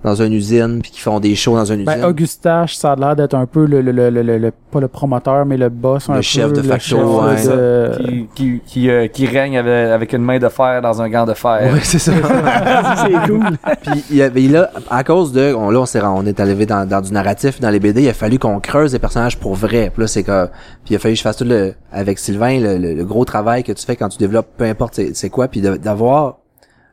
dans 0.04 0.14
une 0.14 0.32
usine, 0.32 0.80
puis 0.80 0.92
qu'ils 0.92 1.00
font 1.02 1.18
des 1.18 1.34
shows 1.34 1.56
dans 1.56 1.64
une 1.64 1.80
usine. 1.80 1.86
Ben, 2.00 2.04
Augustache, 2.04 2.76
ça 2.76 2.92
a 2.92 2.96
l'air 2.96 3.16
d'être 3.16 3.34
un 3.34 3.46
peu 3.46 3.64
le, 3.66 3.80
le, 3.82 3.90
le, 3.90 4.10
le, 4.10 4.22
le- 4.22 4.38
le- 4.38 4.52
pas 4.70 4.78
le 4.78 4.86
promoteur, 4.86 5.44
mais 5.44 5.56
le 5.56 5.68
boss, 5.70 6.08
un 6.08 6.12
Le 6.12 6.18
peu, 6.18 6.22
chef 6.22 6.52
de 6.52 6.60
le 6.60 6.68
facto, 6.68 6.96
chef 6.96 7.46
ouais. 7.48 7.56
de- 7.56 7.90
Qui, 8.04 8.28
qui, 8.34 8.60
qui, 8.64 8.90
euh, 8.90 9.08
qui 9.08 9.26
règne 9.26 9.58
avec, 9.58 9.90
avec 9.90 10.12
une 10.12 10.22
main 10.22 10.38
de 10.38 10.48
fer 10.48 10.80
dans 10.82 11.02
un 11.02 11.08
gant 11.08 11.26
de 11.26 11.34
fer. 11.34 11.72
Ouais, 11.72 11.80
c'est 11.82 11.98
ça. 11.98 12.12
c'est 12.12 13.28
cool. 13.28 13.42
puis 13.82 14.04
il 14.10 14.16
y 14.16 14.22
avait 14.22 14.42
là, 14.42 14.70
à 14.88 15.02
cause 15.02 15.32
de, 15.32 15.52
on, 15.52 15.70
là 15.70 15.80
on 15.80 15.86
s'est, 15.86 16.00
on 16.02 16.24
est 16.26 16.38
arrivé 16.38 16.64
dans, 16.64 16.86
dans 16.88 17.00
du 17.00 17.12
narratif 17.12 17.58
dans 17.60 17.70
les 17.70 17.80
BD, 17.80 18.02
il 18.02 18.08
a 18.08 18.14
fallu 18.14 18.38
qu'on 18.38 18.60
creuse 18.60 18.92
les 18.92 18.98
personnages 19.00 19.36
pour 19.38 19.54
vrai. 19.54 19.90
Puis 19.92 20.02
là 20.02 20.06
c'est 20.06 20.22
que, 20.22 20.46
puis 20.84 20.94
il 20.94 20.96
a 20.96 20.98
fallu 21.00 21.14
que 21.14 21.18
je 21.18 21.22
fasse 21.24 21.36
tout 21.38 21.44
le, 21.44 21.74
avec 21.90 22.20
Sylvain, 22.20 22.60
le, 22.60 22.78
le- 22.78 22.94
le 22.94 23.04
gros 23.04 23.24
travail 23.24 23.64
que 23.64 23.72
tu 23.72 23.84
fais 23.84 23.96
quand 23.96 24.08
tu 24.10 24.18
développes, 24.18 24.46
peu 24.56 24.64
importe 24.64 24.94
c'est, 24.94 25.16
c'est 25.16 25.28
quoi, 25.30 25.48
puis 25.48 25.60
d'avoir 25.60 26.36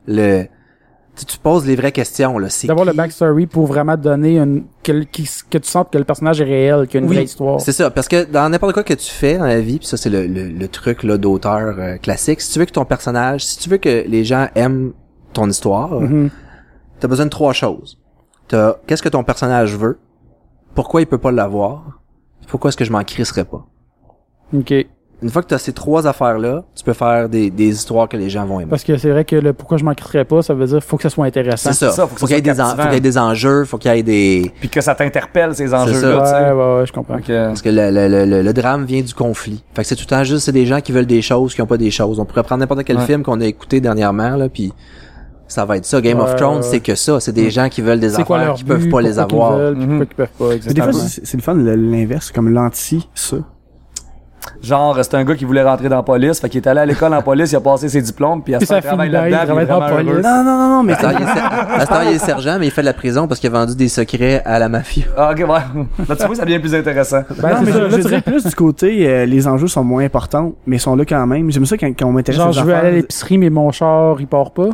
le, 0.08 0.44
tu, 1.16 1.24
tu 1.24 1.38
poses 1.38 1.66
les 1.66 1.76
vraies 1.76 1.92
questions 1.92 2.38
là. 2.38 2.48
C'est 2.50 2.66
D'avoir 2.66 2.84
le 2.86 2.92
qui? 2.92 2.96
backstory 2.98 3.46
pour 3.46 3.66
vraiment 3.66 3.96
donner 3.96 4.38
une 4.38 4.64
que, 4.82 4.92
le- 4.92 5.04
qui- 5.04 5.28
que 5.50 5.58
tu 5.58 5.68
sentes 5.68 5.90
que 5.90 5.98
le 5.98 6.04
personnage 6.04 6.40
est 6.40 6.44
réel, 6.44 6.86
qu'il 6.86 6.94
y 6.94 6.96
a 6.98 7.04
une 7.04 7.08
Oui, 7.10 7.16
vraie 7.16 7.24
histoire. 7.24 7.60
C'est 7.60 7.72
ça, 7.72 7.90
parce 7.90 8.06
que 8.08 8.24
dans 8.24 8.48
n'importe 8.48 8.74
quoi 8.74 8.84
que 8.84 8.94
tu 8.94 9.10
fais 9.10 9.38
dans 9.38 9.46
la 9.46 9.60
vie, 9.60 9.78
puis 9.78 9.86
ça 9.88 9.96
c'est 9.96 10.10
le, 10.10 10.26
le, 10.26 10.48
le 10.48 10.68
truc 10.68 11.02
là 11.02 11.16
d'auteur 11.18 11.76
euh, 11.78 11.96
classique, 11.96 12.40
si 12.40 12.52
tu 12.52 12.58
veux 12.58 12.64
que 12.66 12.72
ton 12.72 12.84
personnage, 12.84 13.44
si 13.44 13.58
tu 13.58 13.68
veux 13.70 13.78
que 13.78 14.04
les 14.06 14.24
gens 14.24 14.48
aiment 14.54 14.92
ton 15.32 15.48
histoire, 15.48 16.00
Mhm. 16.00 16.30
t'as 17.00 17.08
besoin 17.08 17.26
de 17.26 17.30
trois 17.30 17.52
choses. 17.52 17.98
T'as 18.48 18.74
qu'est-ce 18.86 19.02
que 19.02 19.08
ton 19.08 19.24
personnage 19.24 19.74
veut, 19.76 19.98
pourquoi 20.74 21.00
il 21.00 21.06
peut 21.06 21.18
pas 21.18 21.32
l'avoir, 21.32 22.00
pourquoi 22.48 22.68
est-ce 22.68 22.76
que 22.76 22.84
je 22.84 22.92
m'en 22.92 23.02
crisserais 23.04 23.44
pas? 23.44 23.66
Ok. 24.54 24.72
Une 25.22 25.30
fois 25.30 25.40
que 25.42 25.46
t'as 25.48 25.56
ces 25.56 25.72
trois 25.72 26.06
affaires-là, 26.06 26.62
tu 26.74 26.84
peux 26.84 26.92
faire 26.92 27.28
des, 27.30 27.48
des 27.48 27.68
histoires 27.68 28.06
que 28.06 28.18
les 28.18 28.28
gens 28.28 28.44
vont 28.44 28.60
aimer. 28.60 28.68
Parce 28.68 28.84
que 28.84 28.98
c'est 28.98 29.08
vrai 29.10 29.24
que 29.24 29.34
le 29.36 29.54
pourquoi 29.54 29.78
je 29.78 29.84
m'en 29.84 29.94
quitterai 29.94 30.26
pas, 30.26 30.42
ça 30.42 30.52
veut 30.52 30.66
dire 30.66 30.82
faut 30.84 30.98
que 30.98 31.02
ça 31.04 31.08
soit 31.08 31.24
intéressant. 31.24 31.72
C'est 31.72 31.86
ça. 31.86 31.90
ça, 31.90 32.06
faut 32.06 32.26
qu'il 32.26 32.36
y 32.36 32.42
captivant. 32.42 32.68
faut 32.76 32.82
qu'il 32.82 32.92
y 32.92 32.96
ait 32.96 33.00
des 33.00 33.16
enjeux, 33.16 33.64
faut 33.64 33.78
qu'il 33.78 33.90
y 33.90 33.98
ait 33.98 34.02
des 34.02 34.52
Puis 34.60 34.68
que 34.68 34.82
ça 34.82 34.94
t'interpelle, 34.94 35.54
ces 35.54 35.72
enjeux-là, 35.72 36.20
tu 36.20 36.26
sais. 36.26 36.34
Ouais, 36.34 36.52
ouais, 36.52 36.78
ouais, 36.80 36.86
je 36.86 36.92
comprends. 36.92 37.18
Euh, 37.30 37.46
parce 37.48 37.62
que 37.62 37.70
le, 37.70 37.90
le, 37.90 38.08
le, 38.08 38.24
le- 38.26 38.42
le 38.42 38.52
drame 38.52 38.84
vient 38.84 39.00
du 39.00 39.14
conflit. 39.14 39.64
Fait 39.74 39.82
que 39.82 39.88
c'est 39.88 39.96
tout 39.96 40.04
le 40.04 40.10
temps 40.16 40.22
juste 40.24 40.44
c'est 40.44 40.52
des 40.52 40.66
gens 40.66 40.80
qui 40.80 40.92
veulent 40.92 41.06
des 41.06 41.22
choses 41.22 41.54
qui 41.54 41.62
ont 41.62 41.66
pas 41.66 41.78
des 41.78 41.90
choses. 41.90 42.20
On 42.20 42.26
pourrait 42.26 42.42
prendre 42.42 42.60
n'importe 42.60 42.84
quel 42.84 42.98
Ouais. 42.98 43.06
film 43.06 43.22
qu'on 43.22 43.40
a 43.40 43.46
écouté 43.46 43.80
dernièrement 43.80 44.36
là 44.36 44.48
puis 44.50 44.72
ça 45.48 45.64
va 45.64 45.76
être 45.78 45.86
ça. 45.86 46.00
Game 46.02 46.18
Ouais, 46.18 46.24
of 46.24 46.36
Thrones, 46.36 46.56
ouais. 46.56 46.62
c'est 46.62 46.80
que 46.80 46.94
ça, 46.94 47.20
c'est 47.20 47.32
des 47.32 47.50
gens 47.50 47.68
qui 47.70 47.80
veulent 47.80 48.00
des 48.00 48.18
affaires 48.18 48.52
qui 48.54 48.64
but, 48.64 48.68
peuvent 48.74 48.88
pas 48.90 49.00
les 49.00 49.18
avoir. 49.18 49.56
veulent, 49.56 50.06
pas, 50.16 50.24
Mais 50.66 50.74
des 50.74 50.82
fois, 50.82 50.92
c'est 50.92 51.34
le 51.36 51.42
fun, 51.42 51.54
l'inverse, 51.54 52.30
comme 52.32 52.50
l'anti, 52.50 53.08
ça. 53.14 53.36
Genre, 54.62 54.98
c'est 55.02 55.14
un 55.14 55.24
gars 55.24 55.34
qui 55.34 55.44
voulait 55.44 55.62
rentrer 55.62 55.88
dans 55.88 55.96
la 55.96 56.02
police, 56.02 56.40
fait 56.40 56.48
qu'il 56.48 56.60
est 56.62 56.68
allé 56.68 56.80
à 56.80 56.86
l'école 56.86 57.14
en 57.14 57.22
police, 57.22 57.52
il 57.52 57.56
a 57.56 57.60
passé 57.60 57.88
ses 57.88 58.02
diplômes, 58.02 58.42
puis 58.42 58.54
à 58.54 58.58
Puis 58.58 58.66
ce 58.66 58.72
temps, 58.74 58.80
ça 58.80 58.86
il 58.86 58.86
travaille 58.88 59.08
finit 59.08 59.18
bien, 59.18 59.26
il 59.28 59.30
là-dedans, 59.32 59.54
il 59.58 59.62
est 59.62 59.66
travaille 59.66 60.04
police. 60.04 60.24
Non, 60.24 60.44
non, 60.44 60.58
non, 60.58 60.68
non, 60.68 60.82
mais 60.82 60.92
heure, 61.04 62.02
il 62.04 62.14
est 62.16 62.18
sergent, 62.18 62.56
mais 62.58 62.66
il 62.66 62.70
fait 62.70 62.82
de 62.82 62.86
la 62.86 62.92
prison 62.94 63.26
parce 63.28 63.40
qu'il 63.40 63.48
a 63.48 63.52
vendu 63.52 63.74
des 63.76 63.88
secrets 63.88 64.42
à 64.44 64.58
la 64.58 64.68
mafia. 64.68 65.04
Ah, 65.16 65.32
ok, 65.32 65.38
ouais. 65.38 65.46
Là, 66.08 66.16
tu 66.16 66.26
vois, 66.26 66.34
ça 66.36 66.44
devient 66.44 66.58
plus 66.58 66.74
intéressant. 66.74 67.22
Ben, 67.40 67.54
non, 67.54 67.60
mais 67.64 67.72
ça, 67.72 67.78
là, 67.80 67.88
tu 67.90 68.00
dirais 68.00 68.20
plus 68.20 68.44
du 68.44 68.54
côté, 68.54 69.08
euh, 69.08 69.26
les 69.26 69.46
enjeux 69.46 69.68
sont 69.68 69.84
moins 69.84 70.04
importants, 70.04 70.52
mais 70.66 70.76
ils 70.76 70.80
sont 70.80 70.96
là 70.96 71.04
quand 71.04 71.26
même. 71.26 71.50
J'aime 71.50 71.66
ça 71.66 71.76
quand, 71.76 71.86
quand 71.88 72.06
on 72.06 72.12
m'intéresse 72.12 72.40
Genre, 72.40 72.52
je 72.52 72.60
veux 72.60 72.72
affaires. 72.72 72.84
aller 72.84 72.88
à 72.88 73.00
l'épicerie, 73.00 73.38
mais 73.38 73.50
mon 73.50 73.70
char, 73.70 74.16
il 74.20 74.26
part 74.26 74.52
pas. 74.52 74.70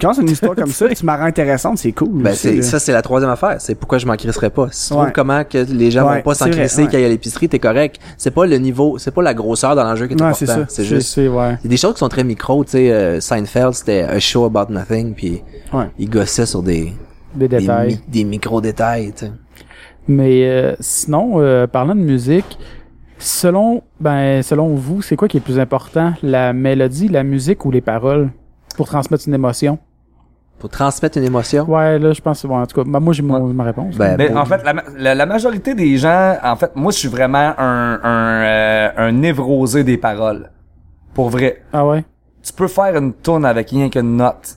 Quand 0.00 0.12
c'est 0.14 0.22
une 0.22 0.30
histoire 0.30 0.54
comme 0.54 0.70
ça, 0.70 0.88
tu 0.94 1.04
m'as 1.04 1.16
rend 1.16 1.24
intéressante, 1.24 1.78
c'est 1.78 1.92
cool. 1.92 2.22
Ben 2.22 2.34
c'est 2.34 2.60
ça 2.62 2.78
c'est 2.78 2.92
la 2.92 3.02
troisième 3.02 3.30
affaire, 3.30 3.56
c'est 3.60 3.74
pourquoi 3.74 3.98
je 3.98 4.06
m'en 4.06 4.16
crisserais 4.16 4.50
pas. 4.50 4.68
Si 4.70 4.88
tu 4.88 4.94
Ouais. 4.94 5.00
trouves 5.02 5.12
comment 5.12 5.44
que 5.44 5.58
les 5.58 5.90
gens 5.90 6.08
Ouais, 6.08 6.16
vont 6.16 6.22
pas 6.22 6.34
s'en 6.34 6.50
crisser 6.50 6.84
quand 6.84 6.94
il 6.98 7.00
y 7.02 7.04
a 7.04 7.08
l'épicerie, 7.08 7.48
t'es 7.48 7.58
correct. 7.58 7.96
C'est 8.16 8.30
pas 8.32 8.46
le 8.46 8.56
niveau, 8.58 8.98
c'est 8.98 9.10
pas 9.12 9.22
la 9.22 9.34
grosseur 9.34 9.76
dans 9.76 9.84
l'enjeu 9.84 10.06
qui 10.06 10.14
est 10.14 10.16
Ouais, 10.16 10.28
important, 10.28 10.36
c'est 10.38 10.46
ça. 10.46 10.64
c'est 10.68 10.84
juste 10.84 11.08
C'est, 11.14 11.28
ouais. 11.28 11.56
Il 11.60 11.64
y 11.64 11.68
a 11.68 11.70
des 11.70 11.76
choses 11.76 11.92
qui 11.94 11.98
sont 12.00 12.08
très 12.08 12.24
micro, 12.24 12.64
tu 12.64 12.72
sais, 12.72 12.90
euh, 12.90 13.20
Seinfeld, 13.20 13.74
c'était 13.74 14.02
a 14.02 14.18
show 14.18 14.44
about 14.44 14.72
nothing, 14.72 15.14
puis 15.14 15.42
Ouais. 15.72 15.86
il 15.98 16.08
gossait 16.10 16.46
sur 16.46 16.62
des, 16.62 16.92
Des 17.34 17.46
des, 17.48 17.58
détails. 17.58 17.88
mi- 17.88 18.00
des 18.08 18.24
micro-détails, 18.24 19.12
tu 19.12 19.26
sais. 19.26 19.32
Mais 20.08 20.44
euh, 20.48 20.74
sinon, 20.80 21.34
euh, 21.40 21.66
parlant 21.66 21.94
de 21.94 22.00
musique, 22.00 22.58
selon 23.18 23.82
ben 24.00 24.42
selon 24.42 24.74
vous, 24.74 25.02
c'est 25.02 25.14
quoi 25.16 25.28
qui 25.28 25.36
est 25.36 25.40
le 25.40 25.44
plus 25.44 25.58
important, 25.60 26.14
la 26.22 26.52
mélodie, 26.52 27.08
la 27.08 27.22
musique 27.22 27.64
ou 27.64 27.70
les 27.70 27.80
paroles? 27.82 28.30
Pour 28.76 28.86
transmettre 28.86 29.24
une 29.26 29.34
émotion 29.34 29.78
Pour 30.58 30.68
transmettre 30.70 31.16
une 31.18 31.24
émotion? 31.24 31.64
Ouais, 31.70 31.98
là, 31.98 32.12
je 32.12 32.20
pense, 32.20 32.44
bon, 32.44 32.60
en 32.60 32.66
tout 32.66 32.76
cas, 32.82 32.90
ben, 32.90 33.00
moi 33.00 33.12
j'ai 33.12 33.22
mon- 33.22 33.52
ma 33.52 33.64
réponse. 33.64 33.96
Ben, 33.96 34.16
Mais 34.18 34.32
en 34.34 34.44
fait, 34.44 34.62
la, 34.64 34.74
la, 34.96 35.14
la 35.14 35.26
majorité 35.26 35.74
des 35.74 35.96
gens, 35.96 36.36
en 36.42 36.56
fait, 36.56 36.74
moi, 36.76 36.92
je 36.92 36.98
suis 36.98 37.08
vraiment 37.08 37.52
un, 37.58 38.00
un, 38.02 38.42
euh, 38.42 38.90
un 38.96 39.12
névrosé 39.12 39.84
des 39.84 39.96
paroles. 39.96 40.50
Pour 41.14 41.28
vrai. 41.30 41.62
ah 41.72 41.86
ouais? 41.86 42.04
Tu 42.42 42.52
peux 42.52 42.68
faire 42.68 42.96
une 42.96 43.12
tune 43.14 43.44
avec 43.44 43.70
rien 43.70 43.88
qu'une 43.90 44.16
note. 44.16 44.56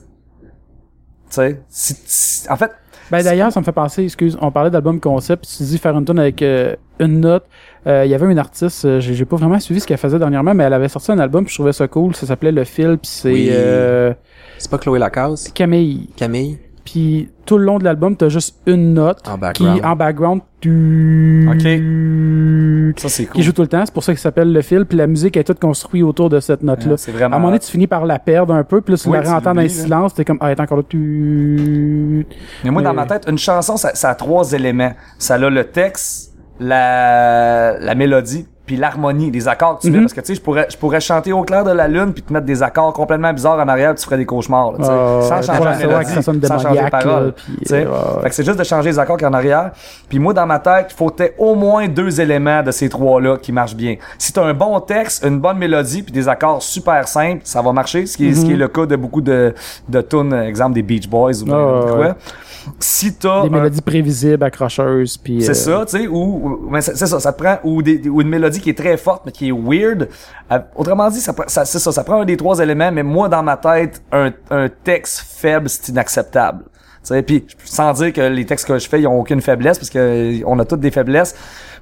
Tu 1.30 1.36
sais, 1.36 1.62
si, 1.68 1.94
si- 2.06 2.50
en 2.50 2.56
fait, 2.56 2.70
Ben 3.10 3.22
d'ailleurs, 3.22 3.52
ça 3.52 3.60
me 3.60 3.64
fait 3.64 3.72
penser, 3.72 4.04
excuse, 4.04 4.38
on 4.40 4.50
parlait 4.50 4.70
d'album 4.70 5.00
concept, 5.00 5.46
tu 5.56 5.62
dis 5.64 5.78
faire 5.78 5.96
une 5.98 6.04
tune 6.04 6.18
avec 6.18 6.40
euh, 6.42 6.76
une 7.00 7.20
note. 7.20 7.44
Euh, 7.86 8.04
Il 8.04 8.10
y 8.10 8.14
avait 8.14 8.30
une 8.30 8.38
artiste, 8.38 8.84
euh, 8.84 9.00
j'ai 9.00 9.14
j'ai 9.14 9.24
pas 9.24 9.36
vraiment 9.36 9.58
suivi 9.60 9.80
ce 9.80 9.86
qu'elle 9.86 9.98
faisait 9.98 10.18
dernièrement, 10.18 10.54
mais 10.54 10.64
elle 10.64 10.72
avait 10.72 10.88
sorti 10.88 11.12
un 11.12 11.18
album, 11.18 11.44
puis 11.44 11.52
je 11.52 11.56
trouvais 11.58 11.72
ça 11.72 11.86
cool. 11.88 12.14
Ça 12.14 12.26
s'appelait 12.26 12.52
Le 12.52 12.64
Fil, 12.64 12.98
puis 13.00 13.10
c'est 13.12 13.32
Oui. 13.32 13.48
euh, 13.52 14.12
C'est 14.58 14.70
pas 14.70 14.78
Chloé 14.78 14.98
Lacasse, 14.98 15.48
Camille. 15.52 16.08
Camille, 16.16 16.58
Puis 16.84 17.28
tout 17.46 17.58
le 17.58 17.64
long 17.64 17.78
de 17.78 17.84
l'album, 17.84 18.16
t'as 18.16 18.28
juste 18.28 18.56
une 18.66 18.94
note 18.94 19.18
en 19.28 19.38
qui 19.52 19.66
en 19.66 19.96
background 19.96 20.40
tu... 20.60 21.46
ça, 22.96 23.08
c'est 23.08 23.24
cool. 23.26 23.34
qui 23.34 23.42
joue 23.42 23.52
tout 23.52 23.62
le 23.62 23.68
temps. 23.68 23.82
C'est 23.84 23.92
pour 23.92 24.02
ça 24.04 24.12
qu'il 24.12 24.20
s'appelle 24.20 24.52
le 24.52 24.62
fil. 24.62 24.86
Puis 24.86 24.96
la 24.96 25.06
musique 25.06 25.36
est 25.36 25.44
toute 25.44 25.60
construite 25.60 26.02
autour 26.02 26.30
de 26.30 26.40
cette 26.40 26.62
note-là. 26.62 26.92
Ouais, 26.92 26.96
c'est 26.96 27.12
vraiment. 27.12 27.34
À 27.34 27.36
un 27.36 27.40
moment 27.40 27.48
donné, 27.50 27.60
tu 27.60 27.70
finis 27.70 27.86
par 27.86 28.06
la 28.06 28.18
perdre 28.18 28.54
un 28.54 28.64
peu, 28.64 28.80
puis 28.80 28.92
là, 28.94 28.98
tu 28.98 29.08
Oui, 29.08 29.16
la 29.18 29.22
tu 29.22 29.28
réentends 29.28 29.54
dans 29.54 29.60
le 29.60 29.66
là. 29.66 29.72
silence, 29.72 30.14
t'es 30.14 30.24
comme, 30.24 30.38
ah, 30.40 30.52
est 30.52 30.60
encore 30.60 30.78
là, 30.78 30.84
tu... 30.88 32.26
Mais 32.64 32.70
moi, 32.70 32.82
dans 32.82 32.94
ma 32.94 33.06
tête, 33.06 33.24
une 33.28 33.38
chanson, 33.38 33.76
ça, 33.76 33.94
ça 33.94 34.10
a 34.10 34.14
trois 34.14 34.52
éléments. 34.52 34.92
Ça 35.18 35.34
a 35.34 35.38
le 35.50 35.64
texte, 35.64 36.33
la, 36.60 37.76
la 37.78 37.94
mélodie, 37.94 38.48
puis 38.66 38.76
l'harmonie, 38.76 39.30
les 39.30 39.46
accords 39.48 39.76
que 39.78 39.82
tu 39.82 39.90
mets. 39.90 39.98
Mhm. 39.98 40.04
Parce 40.04 40.12
que, 40.14 40.20
tu 40.20 40.26
sais, 40.28 40.34
je 40.34 40.40
pourrais, 40.40 40.66
je 40.70 40.76
pourrais 40.76 41.00
chanter 41.00 41.32
au 41.32 41.42
clair 41.42 41.64
de 41.64 41.70
la 41.70 41.86
lune, 41.88 42.12
puis 42.12 42.22
te 42.22 42.32
mettre 42.32 42.46
des 42.46 42.62
accords 42.62 42.92
complètement 42.92 43.32
bizarres 43.32 43.58
en 43.58 43.68
arrière, 43.68 43.90
puis 43.94 44.00
tu 44.00 44.04
ferais 44.06 44.16
des 44.16 44.24
cauchemars, 44.26 44.72
là. 44.72 44.78
Ah, 44.80 45.20
sans 45.22 45.42
changer 45.42 45.64
la 45.64 45.76
mélodie, 45.76 46.10
ça 46.12 46.22
sonne 46.22 46.42
sans 46.42 46.58
changer 46.58 46.82
les 46.82 46.90
paroles. 46.90 47.26
là, 47.26 47.32
puis, 47.32 47.56
tu 47.62 47.66
sais. 47.66 47.84
euh, 47.84 47.88
ouais. 47.90 48.22
Fait 48.22 48.28
que 48.30 48.34
c'est 48.34 48.44
juste 48.44 48.58
de 48.58 48.64
changer 48.64 48.90
les 48.90 48.98
accords 48.98 49.16
qui 49.16 49.26
en 49.26 49.32
arrière. 49.34 49.70
Puis 50.08 50.18
moi, 50.18 50.32
dans 50.32 50.46
ma 50.46 50.58
tête, 50.58 50.86
il 50.90 50.94
faut 50.96 51.10
au 51.38 51.54
moins 51.54 51.88
deux 51.88 52.20
éléments 52.20 52.62
de 52.62 52.70
ces 52.70 52.88
trois-là 52.88 53.36
qui 53.36 53.52
marchent 53.52 53.76
bien. 53.76 53.96
Si 54.18 54.32
t'as 54.32 54.44
un 54.44 54.54
bon 54.54 54.80
texte, 54.80 55.24
une 55.24 55.40
bonne 55.40 55.58
mélodie, 55.58 56.02
puis 56.02 56.12
des 56.12 56.28
accords 56.28 56.62
super 56.62 57.06
simples, 57.08 57.42
ça 57.44 57.60
va 57.62 57.72
marcher. 57.72 58.06
Ce 58.06 58.16
qui 58.16 58.28
est, 58.28 58.34
ce 58.34 58.44
qui 58.44 58.52
est 58.52 58.56
le 58.56 58.68
cas 58.68 58.86
de 58.86 58.96
beaucoup 58.96 59.20
de, 59.20 59.54
de 59.88 60.00
tunes, 60.00 60.32
exemple 60.32 60.72
des 60.74 60.82
Beach 60.82 61.08
Boys 61.08 61.42
ou 61.42 61.44
Mhm. 61.44 61.50
N'importe 61.50 61.84
ouais, 61.84 61.90
quoi. 61.90 62.06
ouais. 62.06 62.14
Si 62.80 63.14
t'as 63.14 63.42
Des 63.42 63.48
un- 63.48 63.50
mélodies 63.50 63.82
prévisibles, 63.82 64.42
accrocheuses, 64.42 65.18
puis... 65.18 65.42
c'est 65.42 65.50
euh, 65.50 65.54
ça, 65.80 65.84
tu 65.86 65.98
sais, 65.98 66.06
ou, 66.08 66.66
mais 66.70 66.80
c'est 66.80 66.96
ça, 66.96 67.20
ça 67.20 67.32
te 67.32 67.42
prend 67.42 67.58
ou, 67.62 67.82
des, 67.82 68.08
ou 68.08 68.22
une 68.22 68.28
mélodie 68.28 68.53
qui 68.60 68.70
est 68.70 68.78
très 68.78 68.96
forte 68.96 69.22
mais 69.26 69.32
qui 69.32 69.48
est 69.48 69.52
weird. 69.52 70.08
Euh, 70.50 70.58
autrement 70.76 71.08
dit, 71.10 71.20
ça, 71.20 71.34
ça 71.46 71.64
c'est 71.64 71.78
ça, 71.78 71.92
ça 71.92 72.04
prend 72.04 72.20
un 72.20 72.24
des 72.24 72.36
trois 72.36 72.58
éléments, 72.58 72.92
mais 72.92 73.02
moi 73.02 73.28
dans 73.28 73.42
ma 73.42 73.56
tête, 73.56 74.02
un, 74.12 74.32
un 74.50 74.68
texte 74.68 75.20
faible 75.20 75.68
c'est 75.68 75.88
inacceptable. 75.88 76.64
Tu 77.04 77.08
sais, 77.14 77.22
puis 77.22 77.44
sans 77.64 77.92
dire 77.92 78.12
que 78.12 78.20
les 78.22 78.46
textes 78.46 78.66
que 78.66 78.78
je 78.78 78.88
fais 78.88 79.00
ils 79.00 79.06
ont 79.06 79.20
aucune 79.20 79.40
faiblesse 79.42 79.78
parce 79.78 79.90
que 79.90 79.98
euh, 79.98 80.42
on 80.46 80.58
a 80.58 80.64
toutes 80.64 80.80
des 80.80 80.90
faiblesses. 80.90 81.34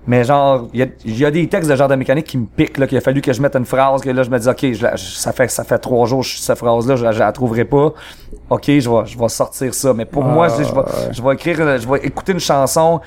Mais 0.04 0.24
genre, 0.24 0.66
il 0.74 0.80
y 0.80 0.82
a, 0.82 0.86
il 1.04 1.16
y 1.16 1.24
a 1.24 1.30
des 1.30 1.46
textes 1.46 1.70
de 1.70 1.76
genre 1.76 1.86
de 1.86 1.94
mécanique 1.94 2.26
qui 2.26 2.36
me 2.36 2.46
piquent, 2.46 2.76
là, 2.78 2.88
qu'il 2.88 2.98
a 2.98 3.00
fallu 3.00 3.20
que 3.20 3.32
je 3.32 3.40
mette 3.40 3.54
une 3.54 3.64
phrase, 3.64 4.00
que 4.02 4.10
là, 4.10 4.24
je 4.24 4.30
me 4.30 4.38
dis, 4.40 4.48
OK, 4.48 4.72
je 4.72 4.82
la- 4.82 4.96
je- 4.96 5.04
ça 5.04 5.32
fait, 5.32 5.48
ça 5.48 5.62
fait 5.62 5.78
trois 5.78 6.08
jours, 6.08 6.24
je- 6.24 6.38
cette 6.38 6.58
phrase-là, 6.58 6.96
je, 6.96 7.04
la- 7.04 7.12
je 7.12 7.20
la 7.20 7.30
trouverai 7.30 7.64
pas. 7.64 7.92
OK, 8.50 8.64
je 8.66 8.90
vais, 8.90 9.06
je 9.06 9.16
vais 9.16 9.28
sortir 9.28 9.72
ça. 9.72 9.94
Mais 9.94 10.04
pour 10.04 10.24
Ah, 10.24 10.28
moi, 10.28 10.48
je, 10.48 10.64
je 10.64 10.72
vais, 10.74 10.80
ouais. 10.80 10.84
je 11.12 11.22
vais 11.22 11.34
écrire, 11.34 11.78
je 11.78 11.88
vais 11.88 12.00
écouter 12.04 12.32
une 12.32 12.40
chanson, 12.40 13.00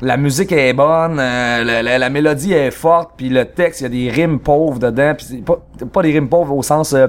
la 0.00 0.16
musique 0.16 0.50
est 0.50 0.72
bonne, 0.72 1.20
euh, 1.20 1.62
la, 1.62 1.82
la- 1.84 1.98
la 1.98 2.10
mélodie 2.10 2.52
est 2.52 2.72
forte, 2.72 3.12
puis 3.16 3.28
le 3.28 3.44
texte, 3.44 3.82
il 3.82 3.84
y 3.84 3.86
a 3.86 3.88
des 3.88 4.10
rimes 4.10 4.40
pauvres 4.40 4.80
dedans, 4.80 5.14
puis 5.16 5.42
pas, 5.42 5.60
pas 5.92 6.02
des 6.02 6.10
rimes 6.10 6.28
pauvres 6.28 6.56
au 6.56 6.64
sens 6.64 6.94
euh, 6.94 7.06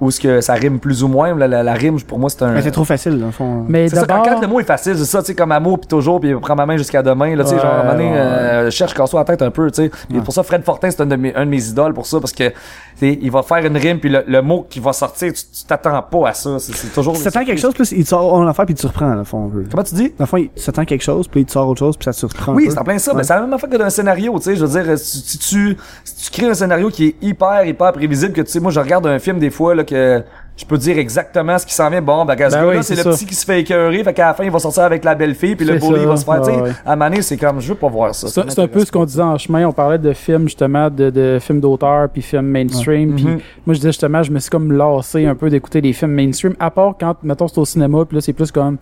où 0.00 0.10
ce 0.10 0.20
que 0.20 0.40
ça 0.40 0.54
rime 0.54 0.78
plus 0.78 1.02
ou 1.02 1.08
moins. 1.08 1.34
La, 1.36 1.48
la, 1.48 1.62
la 1.62 1.72
rime, 1.74 2.00
pour 2.02 2.18
moi, 2.18 2.30
c'est 2.30 2.42
un. 2.42 2.52
Mais 2.52 2.62
c'est 2.62 2.70
trop 2.70 2.84
facile, 2.84 3.18
dans 3.18 3.26
le 3.26 3.32
fond. 3.32 3.64
Mais 3.68 3.88
C'est 3.88 3.96
ça, 3.96 4.02
quand, 4.02 4.18
d'abord, 4.18 4.26
quand 4.34 4.40
le 4.40 4.46
mot 4.46 4.60
est 4.60 4.64
facile, 4.64 4.96
c'est 4.96 5.04
ça, 5.04 5.20
tu 5.20 5.26
sais, 5.26 5.34
comme 5.34 5.52
amour, 5.52 5.78
puis 5.80 5.88
toujours, 5.88 6.20
puis 6.20 6.34
prends 6.34 6.54
ma 6.54 6.66
main 6.66 6.76
jusqu'à 6.76 7.02
demain, 7.02 7.34
là, 7.34 7.42
tu 7.44 7.50
sais, 7.50 7.56
Ouais, 7.56 7.62
genre, 7.62 7.70
à 7.72 7.74
un 7.74 7.82
moment 7.84 7.92
donné, 7.94 8.10
ouais. 8.10 8.16
euh, 8.16 8.70
cherche, 8.70 8.94
la 8.96 9.24
tête 9.24 9.42
un 9.42 9.50
peu, 9.50 9.70
tu 9.70 9.82
sais. 9.84 9.90
Puis 10.08 10.20
pour 10.20 10.32
ça, 10.32 10.42
Fred 10.42 10.62
Fortin, 10.64 10.90
c'est 10.90 11.00
un 11.00 11.06
de 11.06 11.16
mes, 11.16 11.34
un 11.34 11.44
de 11.44 11.50
mes 11.50 11.68
idoles 11.68 11.94
pour 11.94 12.06
ça, 12.06 12.20
parce 12.20 12.32
que, 12.32 12.52
il 13.02 13.30
va 13.30 13.42
faire 13.42 13.64
une 13.64 13.76
rime, 13.76 13.98
puis 14.00 14.08
le, 14.10 14.24
le 14.26 14.42
mot 14.42 14.66
qui 14.68 14.80
va 14.80 14.92
sortir, 14.92 15.32
tu 15.32 15.42
tu 15.42 15.64
t'attends 15.66 16.02
pas 16.02 16.28
à 16.30 16.34
ça, 16.34 16.58
c'est 16.58 16.74
c'est 16.74 16.88
toujours... 16.88 17.16
Tu 17.16 17.22
t'attends 17.22 17.44
quelque 17.44 17.60
chose, 17.60 17.74
puis 17.74 17.84
il 17.92 18.04
te 18.04 18.08
sort 18.08 18.42
une 18.42 18.48
affaire, 18.48 18.64
puis 18.66 18.74
tu 18.74 18.78
te 18.82 18.86
surprends, 18.88 19.14
le 19.14 19.24
fond. 19.24 19.50
Comment 19.70 19.82
tu 19.82 19.94
dis? 19.94 20.08
Dans 20.10 20.24
le 20.24 20.26
fond, 20.26 20.36
il- 20.38 20.50
tu 20.50 20.64
t'attends 20.64 20.84
quelque 20.84 21.02
chose, 21.04 21.28
puis 21.28 21.40
il 21.42 21.46
te 21.46 21.52
sort 21.52 21.68
autre 21.68 21.78
chose, 21.78 21.96
puis 21.96 22.04
ça 22.04 22.12
te 22.12 22.16
surprend. 22.16 22.54
Oui, 22.54 22.66
c'est 22.70 22.78
en 22.78 22.84
plein 22.84 22.98
ça. 22.98 23.12
Mais 23.14 23.22
c'est 23.24 23.34
la 23.34 23.40
même 23.42 23.52
affaire 23.52 23.70
que 23.70 23.76
d'un 23.76 23.90
scénario, 23.90 24.36
tu 24.38 24.44
sais. 24.44 24.56
Je 24.56 24.64
veux 24.64 24.82
dire, 24.82 24.98
si, 24.98 25.18
si 25.20 25.38
tu, 25.38 25.76
si 26.04 26.24
tu 26.24 26.30
crées 26.40 26.50
un 26.50 26.54
scénario 26.54 26.88
qui 26.90 27.06
est 27.06 27.16
hyper, 27.22 27.64
hyper 27.64 27.92
prévisible, 27.92 28.32
que 28.32 28.42
tu 28.42 28.50
sais, 28.50 28.60
moi, 28.60 28.70
je 28.72 28.80
regarde 28.80 29.06
un 29.06 29.18
film 29.18 29.38
des 29.38 29.50
fois, 29.50 29.74
là, 29.74 29.84
que 29.84 30.22
je 30.58 30.64
peux 30.66 30.76
dire 30.76 30.98
exactement 30.98 31.56
ce 31.56 31.64
qui 31.64 31.72
s'en 31.72 31.88
vient. 31.88 32.02
Bon, 32.02 32.24
ben, 32.24 32.36
ce 32.36 32.54
Ben 32.56 32.66
oui, 32.66 32.74
c'est 32.82 32.96
c'est 32.96 32.96
le 32.96 33.02
ça. 33.04 33.10
petit 33.16 33.26
qui 33.26 33.34
se 33.36 33.44
fait 33.46 33.60
écœurer, 33.60 34.02
fait 34.02 34.12
qu'à 34.12 34.26
la 34.26 34.34
fin, 34.34 34.42
il 34.42 34.50
va 34.50 34.58
sortir 34.58 34.82
avec 34.82 35.04
la 35.04 35.14
belle 35.14 35.36
fille, 35.36 35.54
puis 35.54 35.64
le 35.64 35.78
bully, 35.78 36.04
va 36.04 36.16
se 36.16 36.24
faire, 36.24 36.40
tu 36.42 36.50
sais. 36.50 36.60
ouais. 36.60 36.72
À 36.84 36.96
Mané, 36.96 37.22
c'est 37.22 37.36
comme, 37.36 37.60
je 37.60 37.68
veux 37.68 37.74
pas 37.76 37.88
voir 37.88 38.12
ça. 38.12 38.26
c'est 38.26 38.50
c'est 38.50 38.60
un 38.60 38.66
peu 38.66 38.84
ce 38.84 38.90
qu'on 38.90 39.04
disait 39.04 39.22
en 39.22 39.38
chemin. 39.38 39.64
On 39.68 39.72
parlait 39.72 39.98
de 39.98 40.12
films, 40.12 40.42
justement, 40.48 40.90
de, 40.90 41.10
de 41.10 41.38
films 41.40 41.60
d'auteur, 41.60 42.08
puis 42.08 42.22
films 42.22 42.46
mainstream. 42.48 43.14
Puis 43.14 43.24
Mhm. 43.24 43.38
moi, 43.64 43.74
je 43.74 43.74
disais 43.74 43.90
justement, 43.90 44.22
je 44.24 44.32
me 44.32 44.40
suis 44.40 44.50
comme 44.50 44.72
lassé 44.72 45.24
un 45.26 45.36
peu 45.36 45.48
d'écouter 45.48 45.80
des 45.80 45.92
films 45.92 46.12
mainstream, 46.12 46.54
à 46.58 46.70
part 46.72 46.94
quand, 46.98 47.14
mettons, 47.22 47.46
c'est 47.46 47.58
au 47.58 47.64
cinéma, 47.64 48.04
puis 48.04 48.16
là, 48.16 48.20
c'est 48.20 48.32
plus 48.32 48.50
comme, 48.50 48.78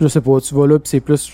je 0.00 0.08
sais 0.08 0.20
pas, 0.20 0.40
tu 0.40 0.52
vas 0.54 0.66
là, 0.66 0.78
puis 0.80 0.88
c'est 0.88 1.00
plus... 1.00 1.32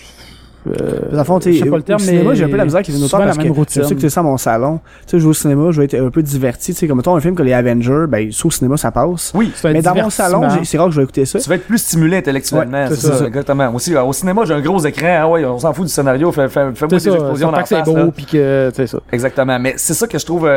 euh, 0.67 1.11
Dans 1.11 1.17
le 1.17 1.23
fond, 1.23 1.39
je 1.39 1.51
sais, 1.51 1.59
pas 1.61 1.65
le 1.65 1.75
au 1.77 1.81
terme, 1.81 1.99
cinéma, 1.99 2.29
mais 2.29 2.35
j'ai 2.35 2.43
un 2.43 2.49
peu 2.49 2.57
la 2.57 2.65
misère 2.65 2.81
les 2.85 2.93
souvent 2.93 3.05
auteurs 3.05 3.25
la 3.25 3.33
même 3.43 3.51
routine. 3.51 3.81
je 3.81 3.87
sais 3.87 3.95
que 3.95 3.99
tu 3.99 4.09
ça 4.09 4.19
à 4.19 4.23
mon 4.23 4.37
salon. 4.37 4.79
Tu 5.05 5.11
sais, 5.11 5.19
je 5.19 5.23
vais 5.23 5.29
au 5.29 5.33
cinéma, 5.33 5.71
je 5.71 5.79
vais 5.81 5.85
être 5.85 5.99
un 5.99 6.09
peu 6.09 6.21
diverti, 6.21 6.73
tu 6.73 6.79
sais, 6.79 6.87
comme 6.87 6.97
mettons 6.97 7.15
un 7.15 7.19
film 7.19 7.35
que 7.35 7.43
les 7.43 7.53
Avengers, 7.53 8.05
ben, 8.07 8.31
soit 8.31 8.47
au 8.49 8.51
cinéma, 8.51 8.77
ça 8.77 8.91
passe. 8.91 9.31
Oui. 9.35 9.51
C'est 9.55 9.69
un 9.69 9.73
Mais 9.73 9.81
dans 9.81 9.95
mon 9.95 10.09
salon, 10.09 10.47
c'est 10.63 10.77
rare 10.77 10.87
que 10.87 10.93
je 10.93 10.97
vais 10.97 11.03
écouter 11.03 11.25
ça. 11.25 11.39
Tu 11.39 11.49
vas 11.49 11.55
être 11.55 11.65
plus 11.65 11.77
stimulé 11.79 12.17
intellectuellement, 12.17 12.77
Ouais, 12.83 12.87
c'est 12.89 12.95
c'est 12.95 13.07
ça, 13.07 13.17
ça. 13.17 13.25
exactement. 13.25 13.73
Aussi, 13.73 13.95
euh, 13.95 14.03
au 14.03 14.13
cinéma, 14.13 14.43
j'ai 14.45 14.53
un 14.53 14.61
gros 14.61 14.79
écran, 14.85 15.17
ah 15.21 15.27
ouais, 15.29 15.45
on 15.45 15.59
s'en 15.59 15.73
fout 15.73 15.85
du 15.85 15.91
scénario, 15.91 16.31
fais, 16.31 16.47
fais, 16.47 16.69
fais-moi 16.75 16.99
C'est 16.99 17.09
des 17.09 17.15
explosions 17.15 17.35
c'est 17.35 17.43
dans 17.45 17.51
pas 17.51 17.57
la 17.57 17.63
que 17.63 17.69
c'est 17.69 17.75
face, 17.77 17.85
beau, 17.85 17.95
là. 17.95 18.07
puis 18.15 18.25
que, 18.25 18.71
c'est 18.75 18.87
ça. 18.87 18.99
Exactement. 19.11 19.59
Mais 19.59 19.73
c'est 19.77 19.93
ça 19.93 20.07
que 20.07 20.17
je 20.19 20.25
trouve 20.25 20.47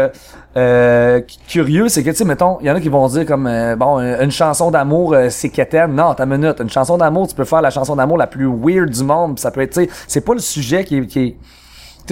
euh, 0.56 1.20
cu- 1.20 1.36
curieux, 1.48 1.88
c'est 1.88 2.02
que, 2.02 2.10
tu 2.10 2.16
sais, 2.16 2.24
mettons, 2.24 2.58
il 2.60 2.66
y 2.66 2.70
en 2.70 2.74
a 2.76 2.80
qui 2.80 2.88
vont 2.88 3.06
dire 3.08 3.26
comme, 3.26 3.46
euh, 3.46 3.76
bon, 3.76 3.98
euh, 3.98 4.22
une 4.22 4.30
chanson 4.30 4.70
d'amour, 4.70 5.16
c'est 5.30 5.48
quétaine. 5.48 5.94
Non, 5.94 6.14
ta 6.14 6.26
minute. 6.26 6.60
Une 6.60 6.70
chanson 6.70 6.96
d'amour, 6.96 7.26
tu 7.28 7.34
peux 7.34 7.44
faire 7.44 7.62
la 7.62 7.70
chanson 7.70 7.96
d'amour 7.96 8.18
la 8.18 8.26
plus 8.26 8.46
weird 8.46 8.90
du 8.90 9.02
monde. 9.04 9.36
pis 9.36 9.42
ça 9.42 9.50
peut 9.50 9.60
être, 9.62 9.72
tu 9.72 9.84
sais, 9.84 9.90
c'est 10.06 10.20
pas 10.24 10.34
le 10.34 10.40
sujet 10.40 10.84
qui 10.84 10.98
est... 10.98 11.06
Qui 11.06 11.20
est 11.20 11.36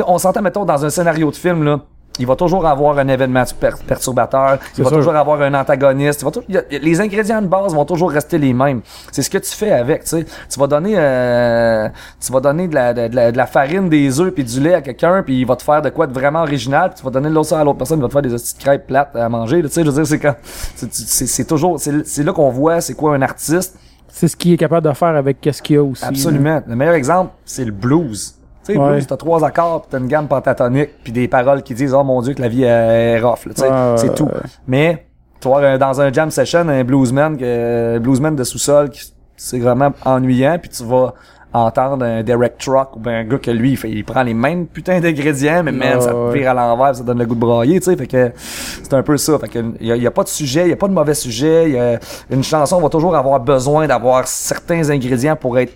on 0.06 0.16
s'entend, 0.16 0.40
mettons, 0.40 0.64
dans 0.64 0.84
un 0.86 0.88
scénario 0.88 1.30
de 1.30 1.36
film, 1.36 1.64
là, 1.64 1.80
il 2.18 2.26
va 2.26 2.36
toujours 2.36 2.66
avoir 2.66 2.98
un 2.98 3.08
événement 3.08 3.44
per- 3.58 3.70
perturbateur, 3.86 4.58
il 4.76 4.84
va 4.84 4.90
sûr. 4.90 4.98
toujours 4.98 5.16
avoir 5.16 5.40
un 5.42 5.54
antagoniste, 5.54 6.20
il 6.20 6.24
va 6.24 6.30
tou- 6.30 6.42
il 6.48 6.54
y 6.54 6.58
a- 6.58 6.62
les 6.70 7.00
ingrédients 7.00 7.40
de 7.40 7.46
base 7.46 7.74
vont 7.74 7.84
toujours 7.84 8.10
rester 8.10 8.38
les 8.38 8.52
mêmes. 8.52 8.82
C'est 9.10 9.22
ce 9.22 9.30
que 9.30 9.38
tu 9.38 9.50
fais 9.50 9.72
avec, 9.72 10.02
tu 10.04 10.08
sais. 10.10 10.26
Tu 10.50 10.58
vas 10.60 10.66
donner, 10.66 10.94
euh, 10.96 11.88
tu 12.20 12.32
vas 12.32 12.40
donner 12.40 12.68
de 12.68 12.74
la, 12.74 12.92
de, 12.94 13.08
de 13.08 13.16
la, 13.16 13.32
de 13.32 13.36
la 13.36 13.46
farine, 13.46 13.88
des 13.88 14.20
œufs 14.20 14.32
puis 14.32 14.44
du 14.44 14.60
lait 14.60 14.74
à 14.74 14.82
quelqu'un, 14.82 15.22
puis 15.22 15.40
il 15.40 15.46
va 15.46 15.56
te 15.56 15.62
faire 15.62 15.80
de 15.82 15.88
quoi 15.90 16.06
de 16.06 16.12
vraiment 16.12 16.42
original, 16.42 16.90
puis 16.90 16.98
tu 16.98 17.04
vas 17.04 17.10
donner 17.10 17.30
de 17.30 17.42
ça 17.42 17.60
à 17.60 17.64
l'autre 17.64 17.78
personne, 17.78 17.98
il 17.98 18.02
va 18.02 18.08
te 18.08 18.12
faire 18.12 18.22
des 18.22 18.28
petites 18.28 18.58
crêpes 18.58 18.86
plates 18.86 19.16
à 19.16 19.28
manger, 19.28 19.62
tu 19.62 19.68
sais. 19.68 19.82
Je 19.82 19.86
veux 19.90 19.94
dire, 19.94 20.06
c'est 20.06 20.18
quand, 20.18 20.34
c'est- 20.76 21.44
toujours, 21.48 21.78
c'est 21.80 22.22
là 22.22 22.32
qu'on 22.32 22.50
voit 22.50 22.80
c'est 22.80 22.94
quoi 22.94 23.14
un 23.14 23.22
artiste. 23.22 23.76
C'est 24.08 24.28
ce 24.28 24.36
qu'il 24.36 24.52
est 24.52 24.56
capable 24.58 24.86
de 24.86 24.92
faire 24.92 25.16
avec 25.16 25.40
qu'est-ce 25.40 25.62
qu'il 25.62 25.76
y 25.76 25.78
a 25.78 25.82
aussi. 25.82 26.04
Absolument. 26.04 26.60
Le 26.66 26.76
meilleur 26.76 26.94
exemple, 26.94 27.32
c'est 27.46 27.64
le 27.64 27.72
blues. 27.72 28.34
Tu 28.64 28.72
sais, 28.74 28.78
Ouais. 28.78 28.92
blues, 28.92 29.06
t'as 29.06 29.16
trois 29.16 29.44
accords, 29.44 29.82
pis 29.82 29.88
t'as 29.90 29.98
une 29.98 30.06
gamme 30.08 30.28
pentatonique, 30.28 30.90
puis 31.02 31.12
des 31.12 31.26
paroles 31.28 31.62
qui 31.62 31.74
disent 31.74 31.94
«Oh 31.98 32.04
mon 32.04 32.22
Dieu, 32.22 32.34
que 32.34 32.42
la 32.42 32.48
vie 32.48 32.62
est 32.62 33.20
rough.» 33.20 33.44
là, 33.46 33.54
tu 33.54 33.60
sais. 33.60 33.68
Ouais, 33.68 33.96
C'est 33.96 34.14
tout. 34.14 34.28
Mais, 34.66 35.06
tu 35.40 35.48
vois, 35.48 35.60
euh, 35.62 35.78
dans 35.78 36.00
un 36.00 36.12
jam 36.12 36.30
session, 36.30 36.60
un 36.68 36.84
bluesman, 36.84 37.36
que, 37.36 37.96
un 37.96 38.00
bluesman 38.00 38.36
de 38.36 38.44
sous-sol, 38.44 38.90
c'est 39.36 39.58
vraiment 39.58 39.92
ennuyant, 40.04 40.58
puis 40.60 40.70
tu 40.70 40.84
vas 40.84 41.14
entendre 41.54 42.04
un 42.04 42.22
Derek 42.22 42.56
Truck 42.56 42.96
ou 42.96 42.98
ben 42.98 43.12
un 43.12 43.24
gars 43.24 43.38
que 43.38 43.50
lui, 43.50 43.72
il, 43.72 43.76
fait, 43.76 43.90
il 43.90 44.04
prend 44.04 44.22
les 44.22 44.32
mêmes 44.32 44.66
putains 44.66 45.00
d'ingrédients, 45.00 45.62
mais 45.62 45.72
man, 45.72 46.00
ça 46.00 46.16
ouais. 46.16 46.32
vire 46.38 46.50
à 46.50 46.54
l'envers, 46.54 46.96
ça 46.96 47.02
donne 47.02 47.18
le 47.18 47.26
goût 47.26 47.34
de 47.34 47.40
brailler, 47.40 47.78
tu 47.78 47.90
sais, 47.90 47.96
fait 47.96 48.06
que 48.06 48.32
c'est 48.36 48.94
un 48.94 49.02
peu 49.02 49.16
ça. 49.18 49.38
Fait 49.38 49.48
que 49.48 49.58
il 49.80 49.86
y 49.86 49.92
a, 49.92 49.96
y 49.96 50.06
a 50.06 50.10
pas 50.10 50.22
de 50.22 50.28
sujet, 50.28 50.62
il 50.62 50.70
y 50.70 50.72
a 50.72 50.76
pas 50.76 50.88
de 50.88 50.94
mauvais 50.94 51.14
sujet, 51.14 51.70
y 51.72 51.78
a, 51.78 51.98
une 52.30 52.42
chanson 52.42 52.80
va 52.80 52.88
toujours 52.88 53.14
avoir 53.16 53.38
besoin 53.40 53.86
d'avoir 53.86 54.26
certains 54.28 54.88
ingrédients 54.88 55.36
pour 55.36 55.58
être 55.58 55.74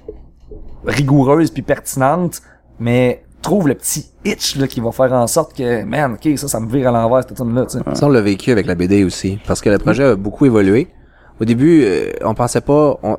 rigoureuse 0.87 1.51
puis 1.51 1.63
pertinente, 1.63 2.41
mais 2.78 3.23
trouve 3.43 3.69
le 3.69 3.74
petit 3.74 4.11
hitch 4.24 4.57
là, 4.57 4.66
qui 4.66 4.81
va 4.81 4.90
faire 4.90 5.12
en 5.12 5.27
sorte 5.27 5.57
que, 5.57 5.85
man, 5.85 6.15
ok, 6.15 6.36
ça, 6.36 6.48
ça 6.48 6.61
me 6.61 6.69
vire 6.69 6.89
à 6.89 6.90
l'envers, 6.90 7.23
cette 7.23 7.36
tune-là, 7.36 7.66
tu 7.66 7.78
sais. 7.78 7.85
Ça, 7.94 8.07
on 8.07 8.09
l'a 8.09 8.20
vécu 8.20 8.51
avec 8.51 8.66
la 8.66 8.74
BD 8.74 9.05
aussi, 9.05 9.39
parce 9.47 9.61
que 9.61 9.70
le 9.70 9.78
projet 9.78 10.05
a 10.05 10.16
beaucoup 10.16 10.47
évolué. 10.47 10.89
Au 11.40 11.44
début, 11.44 11.82
euh, 11.85 12.12
on 12.24 12.35
pensait 12.35 12.61
pas, 12.61 12.98
on 13.03 13.19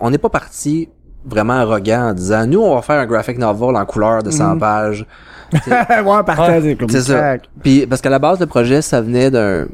on 0.00 0.10
n'est 0.10 0.18
pas 0.18 0.28
parti 0.28 0.88
vraiment 1.24 1.54
arrogant 1.54 2.10
en 2.10 2.12
disant, 2.12 2.46
nous, 2.46 2.60
on 2.60 2.74
va 2.74 2.82
faire 2.82 3.00
un 3.00 3.06
graphic 3.06 3.38
novel 3.38 3.76
en 3.76 3.84
couleur 3.86 4.22
de 4.22 4.30
100 4.30 4.58
pages. 4.58 5.06
ouais, 5.52 6.22
partage, 6.26 6.76
comme 6.76 6.88
C'est 6.88 7.02
ça. 7.02 7.36
Puis, 7.62 7.86
parce 7.86 8.00
qu'à 8.00 8.10
la 8.10 8.18
base, 8.18 8.40
le 8.40 8.46
projet, 8.46 8.82
ça 8.82 9.00
venait 9.00 9.30
d'un, 9.30 9.66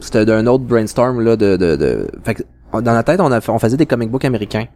c'était 0.00 0.24
d'un 0.24 0.46
autre 0.46 0.64
brainstorm, 0.64 1.20
là, 1.20 1.36
de, 1.36 1.56
de, 1.56 1.76
de, 1.76 2.06
fait 2.24 2.34
que, 2.34 2.42
dans 2.72 2.92
la 2.92 3.02
tête, 3.02 3.20
on 3.20 3.32
a, 3.32 3.40
on 3.48 3.58
faisait 3.58 3.76
des 3.76 3.86
comic 3.86 4.10
books 4.10 4.24
américains. 4.24 4.66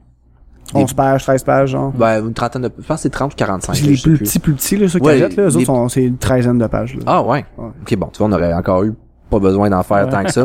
11 0.74 0.92
pages, 0.94 1.22
13 1.24 1.44
pages, 1.44 1.70
genre. 1.70 1.92
Ben, 1.92 2.24
une 2.26 2.34
trentaine 2.34 2.62
de, 2.62 2.72
je 2.78 2.86
pense 2.86 2.96
que 2.96 3.02
c'est 3.02 3.10
30 3.10 3.32
ou 3.32 3.36
45. 3.36 3.72
Puis 3.74 3.82
là, 3.82 3.90
les 3.92 3.96
plus 3.98 4.18
petits, 4.18 4.38
plus 4.38 4.54
petits, 4.54 4.76
là, 4.76 4.88
ceux 4.88 5.00
Ouais, 5.00 5.14
qui 5.14 5.18
jettent, 5.20 5.36
là, 5.36 5.42
eux 5.44 5.48
les- 5.48 5.56
autres, 5.56 5.66
sont- 5.66 5.88
c'est 5.88 6.04
une 6.04 6.18
treizaine 6.18 6.58
de 6.58 6.66
pages, 6.66 6.94
là. 6.96 7.02
Ah 7.06 7.22
ouais. 7.22 7.44
Ouais. 7.56 7.68
Ok 7.82 7.96
bon, 7.96 8.06
tu 8.12 8.18
vois, 8.18 8.28
on 8.28 8.32
aurait 8.32 8.52
encore 8.54 8.82
eu 8.84 8.94
pas 9.30 9.38
besoin 9.38 9.68
d'en 9.70 9.82
faire 9.82 10.08
tant 10.08 10.22
que 10.24 10.32
ça. 10.32 10.44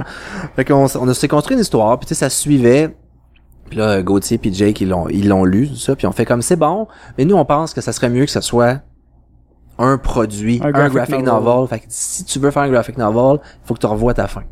Fait 0.56 0.66
qu'on 0.66 0.88
on 1.00 1.08
a 1.08 1.14
s'est 1.14 1.28
construit 1.28 1.56
une 1.56 1.62
histoire, 1.62 1.98
puis 2.00 2.08
tu 2.08 2.14
sais, 2.16 2.20
ça 2.20 2.30
suivait. 2.30 2.96
Puis 3.70 3.78
là, 3.80 4.02
Gauthier 4.02 4.38
puis 4.38 4.54
Jake, 4.54 4.82
ils 4.82 4.90
l'ont 4.90 5.08
ils 5.10 5.28
l'ont 5.30 5.46
lu, 5.46 5.68
tout 5.70 5.76
ça, 5.76 5.96
puis 5.96 6.06
on 6.08 6.12
fait 6.12 6.26
comme 6.26 6.42
c'est 6.42 6.56
bon, 6.58 6.88
mais 7.18 7.26
nous 7.26 7.36
on 7.36 7.46
pense 7.46 7.74
que 7.74 7.80
ça 7.82 7.94
serait 7.94 8.10
mieux 8.10 8.26
que 8.26 8.32
ce 8.32 8.42
soit 8.42 8.82
un 9.80 9.98
produit, 9.98 10.60
Un 10.64 10.68
un 10.68 10.72
graphic 10.72 10.94
graphic, 10.94 11.16
novel. 11.26 11.44
novel. 11.46 11.68
Fait 11.70 11.80
que 11.80 11.86
si 11.88 12.24
tu 12.26 12.38
veux 12.40 12.52
faire 12.52 12.64
un 12.64 12.70
graphic 12.70 12.98
novel, 12.98 13.40
faut 13.64 13.74
que 13.74 13.80
tu 13.80 13.86
revoies 13.88 14.14
ta 14.14 14.28
fin. 14.28 14.44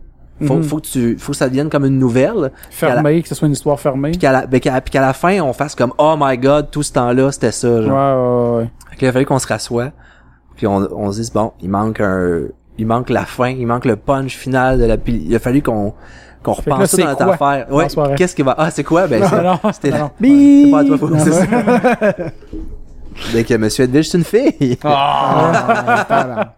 Faut, 0.45 0.55
Mhm. 0.55 0.63
faut 0.63 0.77
que 0.77 0.87
tu 0.87 1.17
faut 1.17 1.31
que 1.33 1.37
ça 1.37 1.49
devienne 1.49 1.69
comme 1.69 1.85
une 1.85 1.99
nouvelle, 1.99 2.51
Fermé, 2.69 3.21
que 3.21 3.27
ce 3.27 3.35
soit 3.35 3.47
une 3.47 3.53
histoire 3.53 3.79
fermée. 3.79 4.11
puis 4.11 4.19
qu'à 4.19 4.31
la, 4.31 4.45
ben, 4.47 4.59
qu'à 4.59 5.01
la 5.01 5.13
fin 5.13 5.39
on 5.41 5.51
fasse 5.53 5.75
comme 5.75 5.91
oh 5.97 6.15
my 6.17 6.37
god, 6.37 6.71
tout 6.71 6.81
ce 6.83 6.93
temps-là, 6.93 7.31
c'était 7.31 7.51
ça. 7.51 7.67
Ouais, 7.69 7.85
Genre. 7.85 8.53
ouais, 8.55 8.61
ouais. 8.63 8.69
Fait 8.91 8.95
que 8.95 9.01
là, 9.01 9.07
il 9.07 9.07
a 9.07 9.11
fallu 9.11 9.25
qu'on 9.25 9.39
se 9.39 9.47
rassoie, 9.47 9.89
puis 10.55 10.65
on, 10.67 10.87
on 10.95 11.11
se 11.11 11.17
dise, 11.19 11.31
bon, 11.33 11.51
il 11.61 11.69
manque 11.69 11.99
un, 11.99 12.41
il 12.77 12.87
manque 12.87 13.09
la 13.09 13.25
fin, 13.25 13.49
il 13.49 13.67
manque 13.67 13.83
le 13.85 13.95
punch 13.97 14.37
final 14.37 14.79
de 14.79 14.85
la, 14.85 14.97
puis 14.97 15.21
il 15.27 15.35
a 15.35 15.39
fallu 15.39 15.61
qu'on, 15.61 15.93
qu'on 16.41 16.51
là, 16.51 16.57
repense 16.57 16.91
ça 16.91 16.97
dans 17.01 17.09
notre 17.09 17.25
quoi? 17.25 17.33
affaire. 17.33 17.73
Ouais, 17.73 17.87
la 17.97 18.15
qu'est-ce 18.15 18.35
qui 18.35 18.41
va, 18.43 18.55
ah, 18.57 18.71
c'est 18.71 18.83
quoi? 18.85 19.07
Ben, 19.07 19.21
c'était, 19.73 19.91
non. 19.97 20.09
c'est 20.21 20.71
pas 20.71 20.79
à 20.79 20.85
toi, 20.85 20.97
faut- 20.97 21.09
c'est 21.17 21.29
ouais. 21.31 21.47
ça. 21.47 22.15
Dès 23.33 23.43
que 23.43 23.53
Monsieur 23.55 23.83
Edwige, 23.83 24.07
c'est 24.09 24.17
une 24.17 24.23
fille. 24.23 24.77
Voilà. 24.83 26.55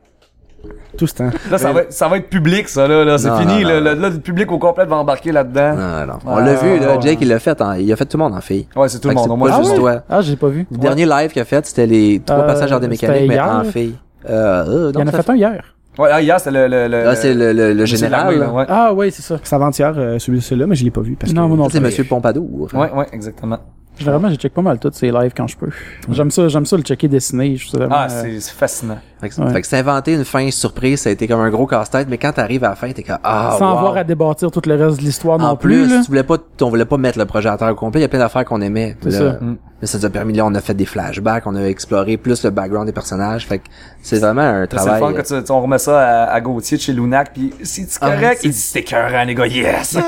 Tout 0.98 1.08
ce 1.08 1.14
temps. 1.16 1.30
Là, 1.50 1.58
ça 1.58 1.72
va, 1.72 1.82
être, 1.82 1.94
ça 1.94 2.08
va 2.08 2.18
être 2.18 2.30
public, 2.30 2.68
ça, 2.68 2.88
là. 2.88 3.04
là. 3.06 3.18
C'est 3.18 3.32
fini. 3.38 3.64
non, 3.64 3.70
là, 3.70 3.80
non. 3.80 3.84
Là, 3.86 3.96
là, 3.96 4.10
le 4.10 4.20
public 4.20 4.52
au 4.52 4.58
complet 4.60 4.86
va 4.86 4.98
embarquer 4.98 5.32
là-dedans. 5.32 5.76
Non, 5.76 6.06
non. 6.14 6.20
On 6.26 6.36
l'a 6.40 6.52
Ah, 6.52 6.64
vu, 6.64 6.80
là. 6.80 7.00
Jake, 7.00 7.20
il 7.22 7.28
l'a 7.30 7.40
fait, 7.40 7.62
en- 7.62 7.74
il 7.74 7.92
a 7.92 7.96
fait 7.96 8.06
tout 8.06 8.18
le 8.18 8.24
monde 8.24 8.34
en 8.34 8.42
fille. 8.42 8.68
Ouais, 8.76 8.90
c'est 8.90 9.00
tout 9.00 9.08
le 9.08 9.14
Fait 9.14 9.28
monde. 9.28 9.40
C'est 9.42 9.50
pas 9.50 9.56
c'est 9.58 9.64
juste 9.64 9.76
toi. 9.78 10.04
Ah, 10.10 10.22
j'ai 10.22 10.36
pas 10.36 10.48
vu. 10.50 10.68
Le 10.72 10.78
dernier 10.78 11.06
live 11.06 11.32
qu'il 11.32 11.42
a 11.42 11.46
fait, 11.46 11.66
c'était 11.66 11.88
les 11.88 12.22
trois 12.26 12.40
Euh, 12.44 12.48
passages 12.48 12.72
des 12.80 12.88
mécaniques, 12.88 13.30
mais 13.30 13.40
en 13.40 13.64
fille. 13.64 13.96
Euh, 14.30 14.66
euh, 14.88 14.92
Il 14.94 15.00
y 15.00 15.04
en 15.04 15.08
a 15.08 15.12
fait 15.12 15.30
un 15.30 15.36
hier. 15.36 15.64
Ouais, 15.98 16.10
ah, 16.12 16.22
hier, 16.22 16.40
c'était 16.40 16.52
le, 16.52 16.68
le, 16.68 16.88
le, 16.88 17.04
Là, 17.04 17.16
c'est 17.16 17.34
le, 17.34 17.52
le, 17.52 17.74
le 17.74 17.86
général. 17.86 18.38
là, 18.40 18.50
ouais. 18.50 18.66
Ah, 18.70 18.94
oui, 18.94 19.12
c'est 19.12 19.22
ça. 19.22 19.38
C'est 19.44 19.56
avant-hier, 19.56 19.94
euh, 19.98 20.20
celui-là, 20.20 20.66
mais 20.68 20.76
je 20.76 20.84
l'ai 20.86 20.92
pas 20.92 21.02
vu 21.02 21.16
parce 21.20 21.34
Non, 21.34 21.44
que... 21.44 21.48
moi 21.50 21.58
non 21.58 21.70
c'est. 21.70 21.80
Monsieur 21.82 22.04
Pompadour. 22.06 22.70
Ouais, 22.74 22.92
ouais, 22.94 23.08
exactement. 23.12 23.58
Généralement, 23.98 24.30
j'ai 24.30 24.38
check 24.38 24.54
pas 24.54 24.62
mal 24.62 24.80
toutes 24.80 24.96
ces 24.96 25.12
lives 25.12 25.34
quand 25.36 25.48
je 25.48 25.58
peux. 25.58 25.70
J'aime 26.10 26.32
ça, 26.32 26.48
j'aime 26.48 26.66
ça 26.66 26.78
le 26.78 26.84
checker 26.84 27.08
dessiné. 27.10 27.58
Je 27.58 27.68
Ah, 27.90 28.06
euh, 28.06 28.08
c'est 28.10 28.40
c'est 28.40 28.54
fascinant. 28.54 29.00
Fait 29.22 29.30
que, 29.30 29.40
Ouais. 29.42 29.54
fait 29.54 29.62
que 29.62 29.68
s'inventer 29.68 30.14
une 30.16 30.26
fin 30.26 30.50
surprise, 30.52 31.02
ça 31.02 31.10
a 31.10 31.14
été 31.14 31.28
comme 31.28 31.40
un 31.42 31.50
gros 31.52 31.68
casse-tête, 31.68 32.08
mais 32.10 32.18
quand 32.18 32.32
t'arrives 32.34 32.64
à 32.64 32.70
la 32.70 32.76
fin, 32.76 32.92
t'es 32.92 33.04
comme, 33.04 33.20
ah, 33.24 33.56
sans 33.60 33.72
wow. 33.72 33.78
avoir 33.78 33.98
à 33.98 34.04
débâtir 34.04 34.50
tout 34.52 34.62
le 34.66 34.76
reste 34.76 34.98
de 35.00 35.04
l'histoire 35.04 35.40
En 35.40 35.50
non 35.50 35.56
plus. 35.56 35.84
plus, 35.84 35.90
là. 35.94 36.02
tu 36.02 36.08
voulais 36.08 36.24
pas, 36.24 36.38
on 36.62 36.70
voulait 36.70 36.86
pas 36.86 36.98
mettre 36.98 37.20
le 37.20 37.26
projet 37.26 37.50
à 37.50 37.56
terre 37.58 37.70
au 37.70 37.76
complet. 37.76 38.00
Il 38.02 38.04
y 38.04 38.06
a 38.06 38.10
plein 38.10 38.20
d'affaires 38.20 38.44
qu'on 38.46 38.62
aimait. 38.62 38.98
C'est 39.04 39.12
Là, 39.12 39.18
ça. 39.18 39.24
Mm. 39.40 39.58
là, 39.82 39.88
ça 39.88 39.98
nous 40.00 40.06
a 40.06 40.10
permis, 40.10 40.34
là, 40.34 40.46
on 40.46 40.56
a 40.56 40.60
fait 40.62 40.74
des 40.74 40.86
flashbacks, 40.86 41.46
on 41.46 41.56
a 41.56 41.62
exploré 41.66 42.18
plus 42.18 42.44
le 42.44 42.50
background 42.50 42.88
des 42.88 42.92
personnages. 42.94 43.46
Fait 43.46 43.60
que 43.60 43.64
c'est 44.02 44.18
vraiment 44.18 44.42
un 44.42 44.54
C'est 44.56 44.62
le 44.62 44.68
travail. 44.68 45.00
fun 45.00 45.14
quand 45.16 45.24
tu, 45.38 45.44
tu- 45.44 45.52
on 45.52 45.62
remet 45.62 45.78
ça 45.78 46.00
à, 46.00 46.34
à 46.34 46.42
Gauthier 46.42 46.78
de 46.78 46.82
chez 46.82 46.94
Lunac, 46.94 47.32
puis 47.34 47.54
c'est 47.64 47.88
Ah, 48.02 48.10
correct. 48.12 48.40
c'est- 48.42 48.48
Il 48.48 48.52
dit 48.52 48.58
c'est 48.58 48.80
écœurant, 48.80 49.24
les 49.24 49.36
gars, 49.36 49.46
yes! 49.48 49.98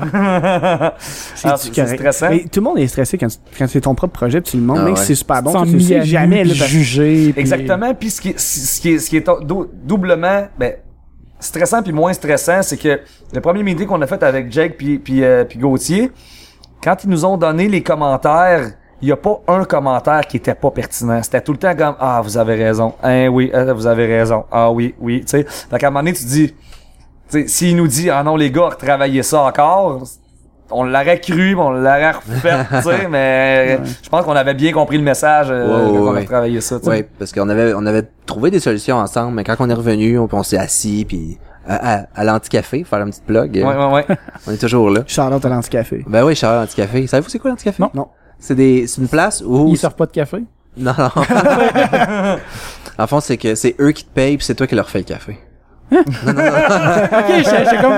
Ah, 0.00 0.92
C'est 1.56 1.74
c'est 1.74 1.86
stressant. 1.96 2.28
Mais 2.30 2.40
tout 2.50 2.60
le 2.60 2.62
monde 2.62 2.78
est 2.78 2.86
stressé 2.86 3.18
quand, 3.18 3.28
tu- 3.28 3.36
quand 3.58 3.66
c'est 3.68 3.80
ton 3.80 3.94
propre 3.94 4.12
projet, 4.12 4.40
puis 4.40 4.52
tu 4.52 4.56
le 4.58 4.62
montres, 4.62 4.80
Ah 4.82 4.86
même 4.86 4.96
si 4.96 5.06
c'est 5.06 5.14
super 5.14 5.42
bon, 5.42 5.52
sans 5.52 5.64
tu 5.64 5.72
le 5.72 5.80
sais 5.80 6.02
jamais, 6.04 6.44
juger. 6.44 7.34
Exactement. 7.36 7.94
Puis 7.94 8.10
ce 8.10 8.20
qui 8.20 8.27
ce 8.36 8.80
qui 8.80 8.92
est, 8.92 8.98
ce 8.98 9.08
qui 9.10 9.16
est 9.16 9.30
dou- 9.42 9.68
doublement, 9.72 10.46
ben, 10.58 10.74
stressant 11.40 11.82
puis 11.82 11.92
moins 11.92 12.12
stressant, 12.12 12.62
c'est 12.62 12.76
que 12.76 13.00
le 13.32 13.40
premier 13.40 13.62
meeting 13.62 13.86
qu'on 13.86 14.02
a 14.02 14.06
fait 14.06 14.22
avec 14.22 14.50
Jake 14.52 14.76
puis 14.76 14.98
puis 14.98 15.24
euh, 15.24 15.44
puis 15.44 15.58
Gauthier, 15.58 16.10
quand 16.82 17.04
ils 17.04 17.10
nous 17.10 17.24
ont 17.24 17.36
donné 17.36 17.68
les 17.68 17.82
commentaires, 17.82 18.72
il 19.00 19.12
a 19.12 19.16
pas 19.16 19.40
un 19.46 19.64
commentaire 19.64 20.22
qui 20.26 20.38
était 20.38 20.54
pas 20.56 20.70
pertinent. 20.72 21.22
C'était 21.22 21.40
tout 21.40 21.52
le 21.52 21.58
temps 21.58 21.74
comme 21.76 21.94
ah 22.00 22.20
vous 22.22 22.36
avez 22.36 22.56
raison, 22.56 22.94
hein 23.02 23.28
oui 23.28 23.50
euh, 23.54 23.72
vous 23.72 23.86
avez 23.86 24.06
raison, 24.06 24.44
ah 24.50 24.70
oui 24.72 24.94
oui, 24.98 25.22
sais. 25.26 25.44
Fait 25.44 25.78
qu'à 25.78 25.86
un 25.86 25.90
moment 25.90 26.00
donné 26.00 26.14
tu 26.14 26.24
dis 26.24 26.54
s'il 27.46 27.76
nous 27.76 27.86
dit, 27.86 28.08
ah 28.08 28.22
non, 28.22 28.36
les 28.36 28.50
gars, 28.50 28.70
retravaillez 28.70 29.22
ça 29.22 29.42
encore, 29.42 30.02
on 30.70 30.84
l'aurait 30.84 31.20
cru, 31.20 31.54
mais 31.56 31.60
on 31.62 31.70
l'aurait 31.70 32.10
refait, 32.12 32.64
tu 32.70 32.82
sais, 32.82 33.08
mais 33.10 33.78
je 34.02 34.08
pense 34.08 34.24
qu'on 34.24 34.36
avait 34.36 34.54
bien 34.54 34.72
compris 34.72 34.98
le 34.98 35.02
message 35.04 35.48
euh, 35.50 35.66
Ouais, 35.66 35.92
ouais, 35.92 35.98
on 35.98 36.08
a 36.08 36.12
ouais. 36.12 36.20
retravaillé 36.20 36.60
ça, 36.60 36.78
tu 36.78 36.84
sais. 36.86 36.90
Oui, 36.90 37.04
parce 37.18 37.32
qu'on 37.32 37.48
avait 37.48 37.72
on 37.74 37.86
avait 37.86 38.04
trouvé 38.26 38.50
des 38.50 38.60
solutions 38.60 38.96
ensemble, 38.96 39.34
mais 39.34 39.44
quand 39.44 39.56
on 39.60 39.68
est 39.70 39.74
revenu, 39.74 40.18
on, 40.18 40.28
on 40.30 40.42
s'est 40.42 40.58
assis 40.58 41.04
puis 41.08 41.38
à, 41.66 41.94
à, 41.96 42.04
à 42.14 42.24
l'anticafé, 42.24 42.84
faire 42.84 43.00
une 43.00 43.10
petite 43.10 43.24
plug. 43.24 43.58
euh, 43.58 43.64
Ouais, 43.64 43.76
ouais, 43.76 43.92
ouais. 44.08 44.16
On 44.46 44.52
est 44.52 44.56
toujours 44.56 44.88
là. 44.90 45.00
Shout-out 45.06 45.44
à 45.44 45.48
l'anticafé. 45.50 46.02
Ben 46.06 46.24
oui, 46.24 46.34
Charles 46.34 46.62
Anticafé. 46.64 47.06
Savez-vous 47.06 47.28
c'est 47.28 47.38
quoi 47.38 47.50
l'Anticafé? 47.50 47.82
Non. 47.82 47.90
Non. 47.94 48.08
C'est 48.38 48.54
des 48.54 48.86
c'est 48.86 49.00
une 49.02 49.08
place 49.08 49.42
où 49.44 49.68
Ils 49.68 49.76
servent 49.76 49.94
pas 49.96 50.06
de 50.06 50.12
café? 50.12 50.44
non 50.78 50.94
non. 50.96 51.10
en 52.98 53.06
fond, 53.06 53.20
c'est 53.20 53.36
que 53.36 53.54
c'est 53.54 53.74
eux 53.80 53.90
qui 53.92 54.04
te 54.04 54.10
payent 54.10 54.36
puis 54.36 54.46
c'est 54.46 54.54
toi 54.54 54.66
qui 54.66 54.74
leur 54.74 54.88
fais 54.88 54.98
le 54.98 55.04
café. 55.04 55.38
ok, 55.92 57.34
j'étais 57.38 57.64
j'étais 57.64 57.82
comme. 57.82 57.92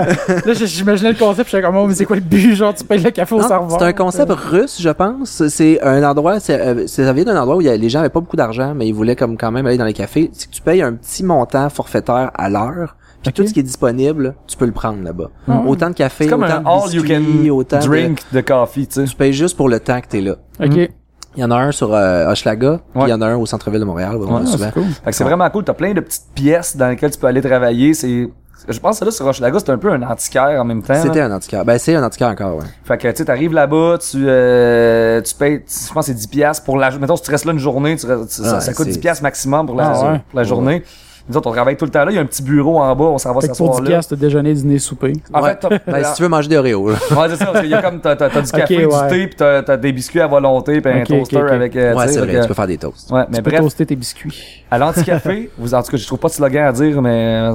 Là, 0.47 0.53
j'imaginais 0.55 1.13
le 1.13 1.19
concept, 1.19 1.51
j'étais 1.51 1.63
comme, 1.63 1.77
oh, 1.77 1.87
mais 1.87 1.95
c'est 1.95 2.05
quoi 2.05 2.17
le 2.17 2.23
but? 2.23 2.55
Genre, 2.55 2.75
tu 2.75 2.85
payes 2.85 3.01
le 3.03 3.11
café 3.11 3.35
au 3.35 3.41
Non, 3.41 3.49
serveur. 3.49 3.79
C'est 3.79 3.85
un 3.87 3.93
concept 3.93 4.31
russe, 4.33 4.79
je 4.81 4.89
pense. 4.91 5.47
C'est 5.49 5.81
un 5.83 6.03
endroit, 6.05 6.41
c'est, 6.41 6.61
euh, 6.61 6.87
ça 6.87 7.13
vient 7.13 7.25
d'un 7.25 7.37
endroit 7.41 7.57
où 7.57 7.61
il 7.61 7.67
y 7.67 7.71
a- 7.71 7.77
les 7.77 7.89
gens 7.89 8.01
avaient 8.01 8.09
pas 8.09 8.21
beaucoup 8.21 8.37
d'argent, 8.37 8.75
mais 8.77 8.87
ils 8.87 8.93
voulaient 8.95 9.17
comme 9.17 9.37
quand 9.37 9.51
même 9.51 9.67
aller 9.67 9.77
dans 9.79 9.85
les 9.85 9.93
cafés. 9.93 10.31
C'est 10.33 10.49
que 10.49 10.55
tu 10.55 10.63
payes 10.63 10.83
un 10.83 10.93
petit 10.95 11.25
montant 11.25 11.69
forfaitaire 11.71 12.31
à 12.35 12.49
l'heure, 12.49 12.97
puis 13.23 13.31
Ok. 13.31 13.35
tout 13.35 13.47
ce 13.47 13.53
qui 13.53 13.61
est 13.61 13.65
disponible, 13.65 14.35
tu 14.47 14.57
peux 14.57 14.67
le 14.67 14.73
prendre 14.73 15.03
là-bas. 15.03 15.31
Ah. 15.49 15.63
Autant 15.67 15.89
de 15.91 15.95
café, 15.95 16.27
comme 16.27 16.43
autant 16.45 16.55
un 16.55 16.61
de 16.61 16.67
all 16.67 16.95
you 16.95 17.03
biscuits, 17.03 17.45
can 17.49 17.51
autant 17.55 17.79
de- 17.79 17.87
drink 17.87 18.21
de 18.33 18.41
coffee, 18.41 18.87
tu 18.87 18.95
sais. 19.01 19.05
Tu 19.05 19.17
payes 19.17 19.33
juste 19.33 19.57
pour 19.57 19.69
le 19.69 19.81
temps 19.81 20.01
que 20.01 20.07
t'es 20.07 20.21
là. 20.21 20.37
Ok. 20.63 20.91
Il 21.37 21.41
y 21.41 21.45
en 21.45 21.51
a 21.51 21.57
un 21.57 21.71
sur 21.73 21.95
euh, 21.95 22.31
Hochelaga, 22.31 22.79
puis 22.79 22.85
il 22.97 23.03
Ouais. 23.03 23.11
y 23.11 23.13
en 23.13 23.21
a 23.23 23.27
un 23.29 23.37
au 23.37 23.47
centre-ville 23.47 23.81
de 23.81 23.85
Montréal, 23.85 24.17
vraiment 24.17 24.39
Ouais. 24.41 24.47
C'est 24.47 24.73
cool. 24.73 24.85
Fait 25.05 25.11
que 25.11 25.17
c'est 25.17 25.25
vraiment 25.25 25.49
cool. 25.51 25.65
T'as 25.65 25.75
plein 25.75 25.93
de 25.93 26.01
petites 26.01 26.27
pièces 26.35 26.77
dans 26.77 26.89
lesquelles 26.89 27.13
tu 27.13 27.19
peux 27.19 27.29
aller 27.29 27.41
travailler. 27.41 27.95
C'est, 27.95 28.29
je 28.69 28.79
pense 28.81 28.99
que 28.99 29.05
là, 29.05 29.11
sur 29.13 29.25
Rochelaga, 29.27 29.59
c'est 29.61 29.71
un 29.71 29.79
peu 29.79 29.93
un 29.93 30.03
antiquaire 30.03 30.61
en 30.61 30.65
même 30.65 30.83
temps. 30.83 31.01
C'était 31.01 31.21
un 31.21 31.31
antiquaire. 31.33 31.65
Ben, 31.65 31.79
c'est 31.79 31.95
un 31.95 32.03
antiquaire 32.05 32.29
encore, 32.29 32.57
ouais. 32.57 32.65
Fait 32.85 32.99
que, 32.99 33.09
tu 33.09 33.17
sais, 33.19 33.25
t'arrives 33.25 33.53
là-bas, 33.53 33.99
tu, 33.99 34.25
euh, 34.27 35.21
tu 35.23 35.35
payes, 35.35 35.61
tu- 35.63 35.87
je 35.89 35.93
pense 35.93 36.07
que 36.07 36.13
c'est 36.13 36.19
10 36.19 36.27
piastres 36.27 36.65
pour 36.65 36.77
la, 36.77 36.91
mettons, 36.99 37.17
si 37.17 37.23
tu 37.23 37.31
restes 37.31 37.45
là 37.45 37.53
une 37.53 37.59
journée, 37.59 37.95
tu 37.97 38.07
restes- 38.07 38.31
ça, 38.31 38.55
Ouais, 38.57 38.61
ça 38.61 38.73
coûte 38.75 38.87
c'est- 38.87 38.93
10 38.93 38.99
piastres 38.99 39.23
maximum 39.23 39.67
pour 39.67 39.77
la, 39.77 39.93
Ah 39.95 40.13
ouais. 40.13 40.21
pour 40.31 40.37
la 40.39 40.45
journée. 40.45 40.83
Nous 41.31 41.37
autres, 41.37 41.49
on 41.49 41.53
travaille 41.53 41.77
tout 41.77 41.85
le 41.85 41.91
temps 41.93 42.05
là. 42.05 42.11
Il 42.11 42.17
y 42.17 42.19
a 42.19 42.21
un 42.21 42.27
petit 42.27 42.43
bureau 42.43 42.81
en 42.81 42.95
bas, 42.97 43.05
on 43.05 43.17
s'en 43.19 43.29
va 43.29 43.35
pour 43.35 43.43
s'asseoir 43.45 43.71
10 43.77 43.81
là. 43.83 43.87
piastres, 43.87 44.11
t'as 44.17 44.21
déjeuner, 44.21 44.53
dîner, 44.53 44.79
souper. 44.81 45.13
En 45.33 45.41
Ouais. 45.43 45.57
fait, 45.63 45.81
Ben, 45.87 46.05
si 46.05 46.15
tu 46.15 46.23
veux 46.23 46.29
manger 46.29 46.49
des 46.49 46.57
Oreos, 46.57 46.91
là. 46.91 46.97
Ouais, 47.13 47.29
c'est 47.29 47.37
ça, 47.37 47.47
parce 47.47 47.61
qu'il 47.61 47.71
y 47.71 47.75
a 47.75 47.81
comme, 47.81 48.01
t'as, 48.01 48.17
t'as, 48.17 48.29
t'as 48.29 48.43
du 48.43 48.51
café, 48.51 48.85
Ok, 48.85 48.91
du 48.91 48.97
ouais. 48.97 49.09
thé, 49.09 49.27
pis 49.29 49.37
t'as, 49.37 49.63
t'as 49.63 49.77
des 49.77 49.93
biscuits 49.93 50.21
à 50.21 50.27
volonté, 50.27 50.81
pis 50.81 50.89
un 50.89 51.05
toaster 51.05 51.39
avec, 51.39 51.77
euh, 51.77 51.95
Ouais, 51.95 52.03
tu 52.03 52.09
sais, 52.09 52.15
c'est 52.15 52.21
vrai, 52.27 52.35
que- 52.35 52.43
tu 52.43 52.49
peux 52.49 52.55
faire 52.55 52.67
des 52.67 52.79
toasts. 52.79 53.11
Ouais, 53.13 53.25
mais 53.31 53.37
Tu 53.37 53.43
peux 53.45 53.51
bref, 53.51 53.61
toaster 53.63 53.87
tes 53.87 53.97
biscuits. 53.97 54.65
à 54.71 54.79
l'anticafé, 54.79 55.51
vous, 55.57 55.73
en 55.73 55.83
tout 55.83 55.91
cas, 55.93 55.97
je 55.97 56.07
trouve 56.07 56.19
pas 56.19 56.29
de 56.29 56.33
slogan 56.33 56.67
à 56.67 56.73
dire, 56.73 57.01
mais, 57.01 57.49
euh, 57.51 57.55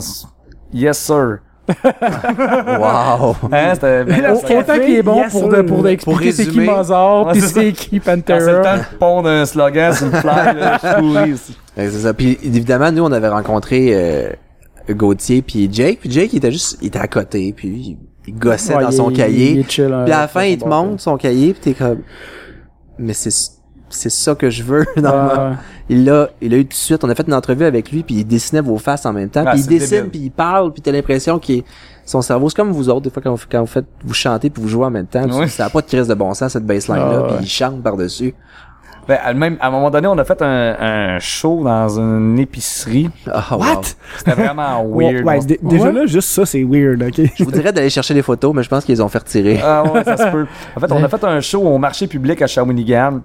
yes, 0.74 0.98
sir. 0.98 1.40
Wow! 2.80 3.36
Hein, 3.52 3.74
Autant 3.74 4.74
qu'il 4.80 4.96
est 4.96 5.04
bon 5.04 5.16
yes, 5.16 5.32
pour, 5.32 5.50
de, 5.50 5.62
pour 5.62 5.88
expliquer 5.88 6.32
c'est 6.32 6.44
qui 6.44 6.60
résumer. 6.60 6.66
Mozart, 6.76 7.32
pis 7.32 7.42
c'est 7.42 7.48
c'est 7.48 7.72
qui 7.74 8.00
quand 8.00 8.12
c'est 8.28 8.40
le 8.40 8.62
Pantera. 8.62 8.62
temps 8.62 8.78
de 8.78 8.98
pondre 8.98 9.30
un 9.30 9.46
slogan 9.46 9.94
sur 9.94 10.06
le 10.08 10.12
fly, 10.12 10.22
là, 10.56 10.80
je 10.82 11.36
c'est 11.76 11.90
ça. 11.92 12.14
Puis 12.14 12.38
évidemment, 12.44 12.92
nous, 12.92 13.04
on 13.04 13.12
avait 13.12 13.30
rencontré 13.30 13.90
euh, 13.94 14.30
Gauthier 14.90 15.42
puis 15.42 15.68
Jake. 15.72 16.00
Puis 16.02 16.12
Jake, 16.12 16.34
il 16.34 16.38
était 16.38 16.52
juste, 16.52 16.78
il 16.82 16.88
était 16.88 17.00
à 17.00 17.08
côté, 17.08 17.54
puis 17.56 17.68
il, 17.68 17.98
il 18.28 18.36
gossait 18.38 18.76
Ouais, 18.76 18.84
dans 18.84 18.90
il- 18.92 18.96
son 18.96 19.10
il- 19.10 19.18
cahier. 19.18 19.52
il 19.52 19.60
est 19.60 19.70
chill, 19.72 19.92
hein, 19.92 20.04
puis 20.06 20.14
à 20.14 20.22
la 20.22 20.28
fin, 20.28 20.44
il 20.44 20.58
te 20.58 20.66
montre 20.68 21.02
son 21.02 21.18
cahier, 21.18 21.54
puis 21.54 21.62
t'es 21.62 21.74
comme, 21.74 22.00
mais 22.98 23.14
c'est 23.14 23.32
c'est 23.96 24.10
ça 24.12 24.36
que 24.36 24.50
je 24.50 24.64
veux. 24.64 24.86
dans 24.98 25.04
Ouais, 25.12 25.16
ma- 25.36 25.50
ouais. 25.50 25.56
Il 25.90 26.04
l'a, 26.06 26.30
il 26.42 26.54
a 26.54 26.58
eu 26.58 26.64
tout 26.64 26.70
de 26.70 26.74
suite. 26.74 27.04
On 27.04 27.10
a 27.10 27.16
fait 27.16 27.28
une 27.28 27.34
entrevue 27.34 27.66
avec 27.66 27.92
lui, 27.92 28.02
puis 28.04 28.16
il 28.16 28.26
dessinait 28.26 28.62
vos 28.62 28.78
faces 28.78 29.06
en 29.06 29.14
même 29.14 29.30
temps. 29.30 29.44
Ah, 29.46 29.52
puis 29.52 29.62
il 29.62 29.68
dessine, 29.68 29.98
débile. 29.98 30.10
puis 30.10 30.20
il 30.22 30.32
parle, 30.32 30.74
puis 30.74 30.82
t'as 30.82 30.92
l'impression 30.92 31.38
qu'il 31.40 31.60
est- 31.60 31.64
son 32.06 32.22
cerveau, 32.22 32.50
c'est 32.50 32.56
comme 32.56 32.72
vous 32.72 32.90
autres, 32.90 33.02
des 33.02 33.10
fois 33.10 33.22
quand 33.22 33.34
vous, 33.34 33.44
quand 33.52 33.60
vous 33.62 33.66
faites, 33.68 33.86
vous 34.04 34.14
chantez 34.14 34.50
puis 34.50 34.62
vous 34.62 34.68
jouez 34.70 34.86
en 34.86 34.92
même 34.92 35.08
temps. 35.08 35.26
Oui. 35.32 35.50
Ça 35.50 35.66
a 35.66 35.70
pas 35.70 35.82
de 35.82 35.88
crise 35.88 36.08
de 36.08 36.14
bon 36.14 36.34
sens 36.34 36.54
cette 36.54 36.66
baseline 36.66 36.98
là, 36.98 37.12
Ah, 37.20 37.24
puis 37.28 37.34
ouais. 37.36 37.40
il 37.44 37.48
chante 37.48 37.82
par 37.84 37.98
dessus. 37.98 38.34
Ben, 39.08 39.20
à- 39.24 39.34
même, 39.36 39.58
à 39.60 39.68
un 39.68 39.70
moment 39.70 39.92
donné, 39.92 40.08
on 40.08 40.18
a 40.18 40.24
fait 40.24 40.42
un, 40.42 40.76
un 40.80 41.20
show 41.20 41.64
dans 41.64 42.00
une 42.00 42.40
épicerie. 42.40 43.08
Ah, 43.32 43.46
wow. 43.56 43.60
What? 43.60 43.82
C'était 44.18 44.32
vraiment 44.34 44.84
weird. 44.92 45.24
ouais, 45.24 45.40
déjà 45.62 45.84
Ouais. 45.86 45.92
là, 45.92 46.06
juste 46.08 46.30
ça, 46.30 46.44
c'est 46.48 46.64
weird, 46.64 47.04
ok? 47.04 47.22
Je 47.36 47.44
vous 47.44 47.52
dirais 47.52 47.72
d'aller 47.72 47.92
chercher 47.92 48.16
les 48.16 48.24
photos, 48.24 48.52
mais 48.56 48.64
je 48.64 48.70
pense 48.70 48.84
qu'ils 48.84 48.96
les 48.96 49.02
ont 49.02 49.08
fait 49.10 49.20
retirer. 49.20 49.60
Ah 49.64 49.84
ouais, 49.84 50.04
ça 50.04 50.18
se 50.18 50.24
peut. 50.32 50.48
En 50.76 50.80
fait, 50.80 50.92
on 50.92 51.04
a 51.04 51.08
fait 51.08 51.24
un 51.24 51.40
show 51.40 51.62
au 51.62 51.78
marché 51.78 52.08
public 52.08 52.42
à 52.42 52.48
Shawinigan. 52.48 53.22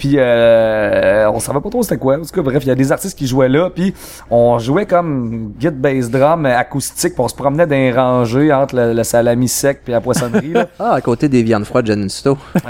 Puis 0.00 0.14
euh, 0.16 1.30
on 1.30 1.38
savait 1.40 1.60
pas 1.60 1.68
trop 1.68 1.82
c'était 1.82 1.98
quoi? 1.98 2.14
En 2.16 2.20
tout 2.22 2.34
cas, 2.34 2.40
bref, 2.40 2.62
il 2.64 2.68
y 2.68 2.70
a 2.70 2.74
des 2.74 2.90
artistes 2.90 3.18
qui 3.18 3.26
jouaient 3.26 3.50
là. 3.50 3.68
Puis 3.68 3.92
on 4.30 4.58
jouait 4.58 4.86
comme 4.86 5.52
git 5.60 5.68
bass 5.68 6.08
drum 6.10 6.46
acoustique. 6.46 7.12
Puis 7.12 7.22
on 7.22 7.28
se 7.28 7.34
promenait 7.34 7.66
dans 7.66 7.76
les 7.76 7.92
rangées 7.92 8.50
entre 8.50 8.76
le, 8.76 8.94
le 8.94 9.04
salami 9.04 9.46
sec 9.46 9.82
puis 9.84 9.92
la 9.92 10.00
poissonnerie. 10.00 10.52
Là. 10.54 10.66
Ah, 10.78 10.94
à 10.94 11.00
côté 11.02 11.28
des 11.28 11.42
viandes 11.42 11.66
froides 11.66 11.86
Janusto. 11.86 12.38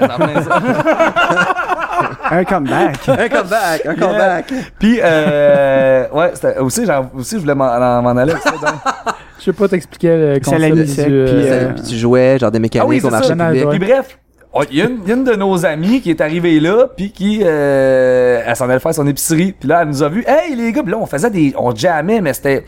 Un 2.32 2.44
comeback. 2.44 3.08
un 3.08 3.28
comeback, 3.28 3.86
un 3.86 3.94
comeback. 3.94 4.52
Puis 4.78 4.98
euh, 5.02 6.06
ouais, 6.12 6.30
c'était 6.34 6.58
aussi, 6.58 6.86
genre, 6.86 7.06
aussi 7.16 7.34
je 7.36 7.40
voulais 7.40 7.54
m'en, 7.54 8.02
m'en 8.02 8.16
aller 8.16 8.32
ça. 8.42 8.50
donc. 8.50 9.14
Je 9.38 9.44
sais 9.44 9.52
pas 9.52 9.68
t'expliquer 9.68 10.16
le 10.16 10.34
concept 10.40 10.60
Salami 10.62 10.86
sec, 10.86 11.06
euh, 11.08 11.24
puis, 11.26 11.48
Euh, 11.50 11.72
Puis 11.74 11.82
tu 11.82 11.96
jouais 11.96 12.38
genre 12.38 12.50
des 12.50 12.58
mécaniques 12.58 12.84
Ah 12.84 12.88
oui, 12.88 13.00
au 13.02 13.10
marché 13.10 13.34
ça. 13.36 13.46
public. 13.48 13.68
Puis 13.70 13.78
bref, 13.78 14.18
il 14.70 14.78
y, 14.78 14.82
a 14.82 14.86
une- 14.86 15.00
il 15.04 15.08
y 15.08 15.12
a 15.12 15.14
une 15.14 15.24
de 15.24 15.34
nos 15.34 15.64
amies 15.64 16.00
qui 16.00 16.10
est 16.10 16.20
arrivée 16.20 16.58
là, 16.60 16.86
puis 16.96 17.12
qui, 17.12 17.40
euh, 17.44 18.42
elle 18.44 18.56
s'en 18.56 18.68
allait 18.68 18.80
faire 18.80 18.94
son 18.94 19.06
épicerie, 19.06 19.52
puis 19.58 19.68
là, 19.68 19.82
elle 19.82 19.88
nous 19.88 20.02
a 20.02 20.08
vu, 20.08 20.24
hey 20.26 20.56
les 20.56 20.72
gars, 20.72 20.82
puis 20.82 20.90
là, 20.92 20.98
on 20.98 21.06
faisait 21.06 21.30
des, 21.30 21.54
on 21.56 21.74
jammait, 21.74 22.20
mais 22.20 22.32
c'était, 22.32 22.64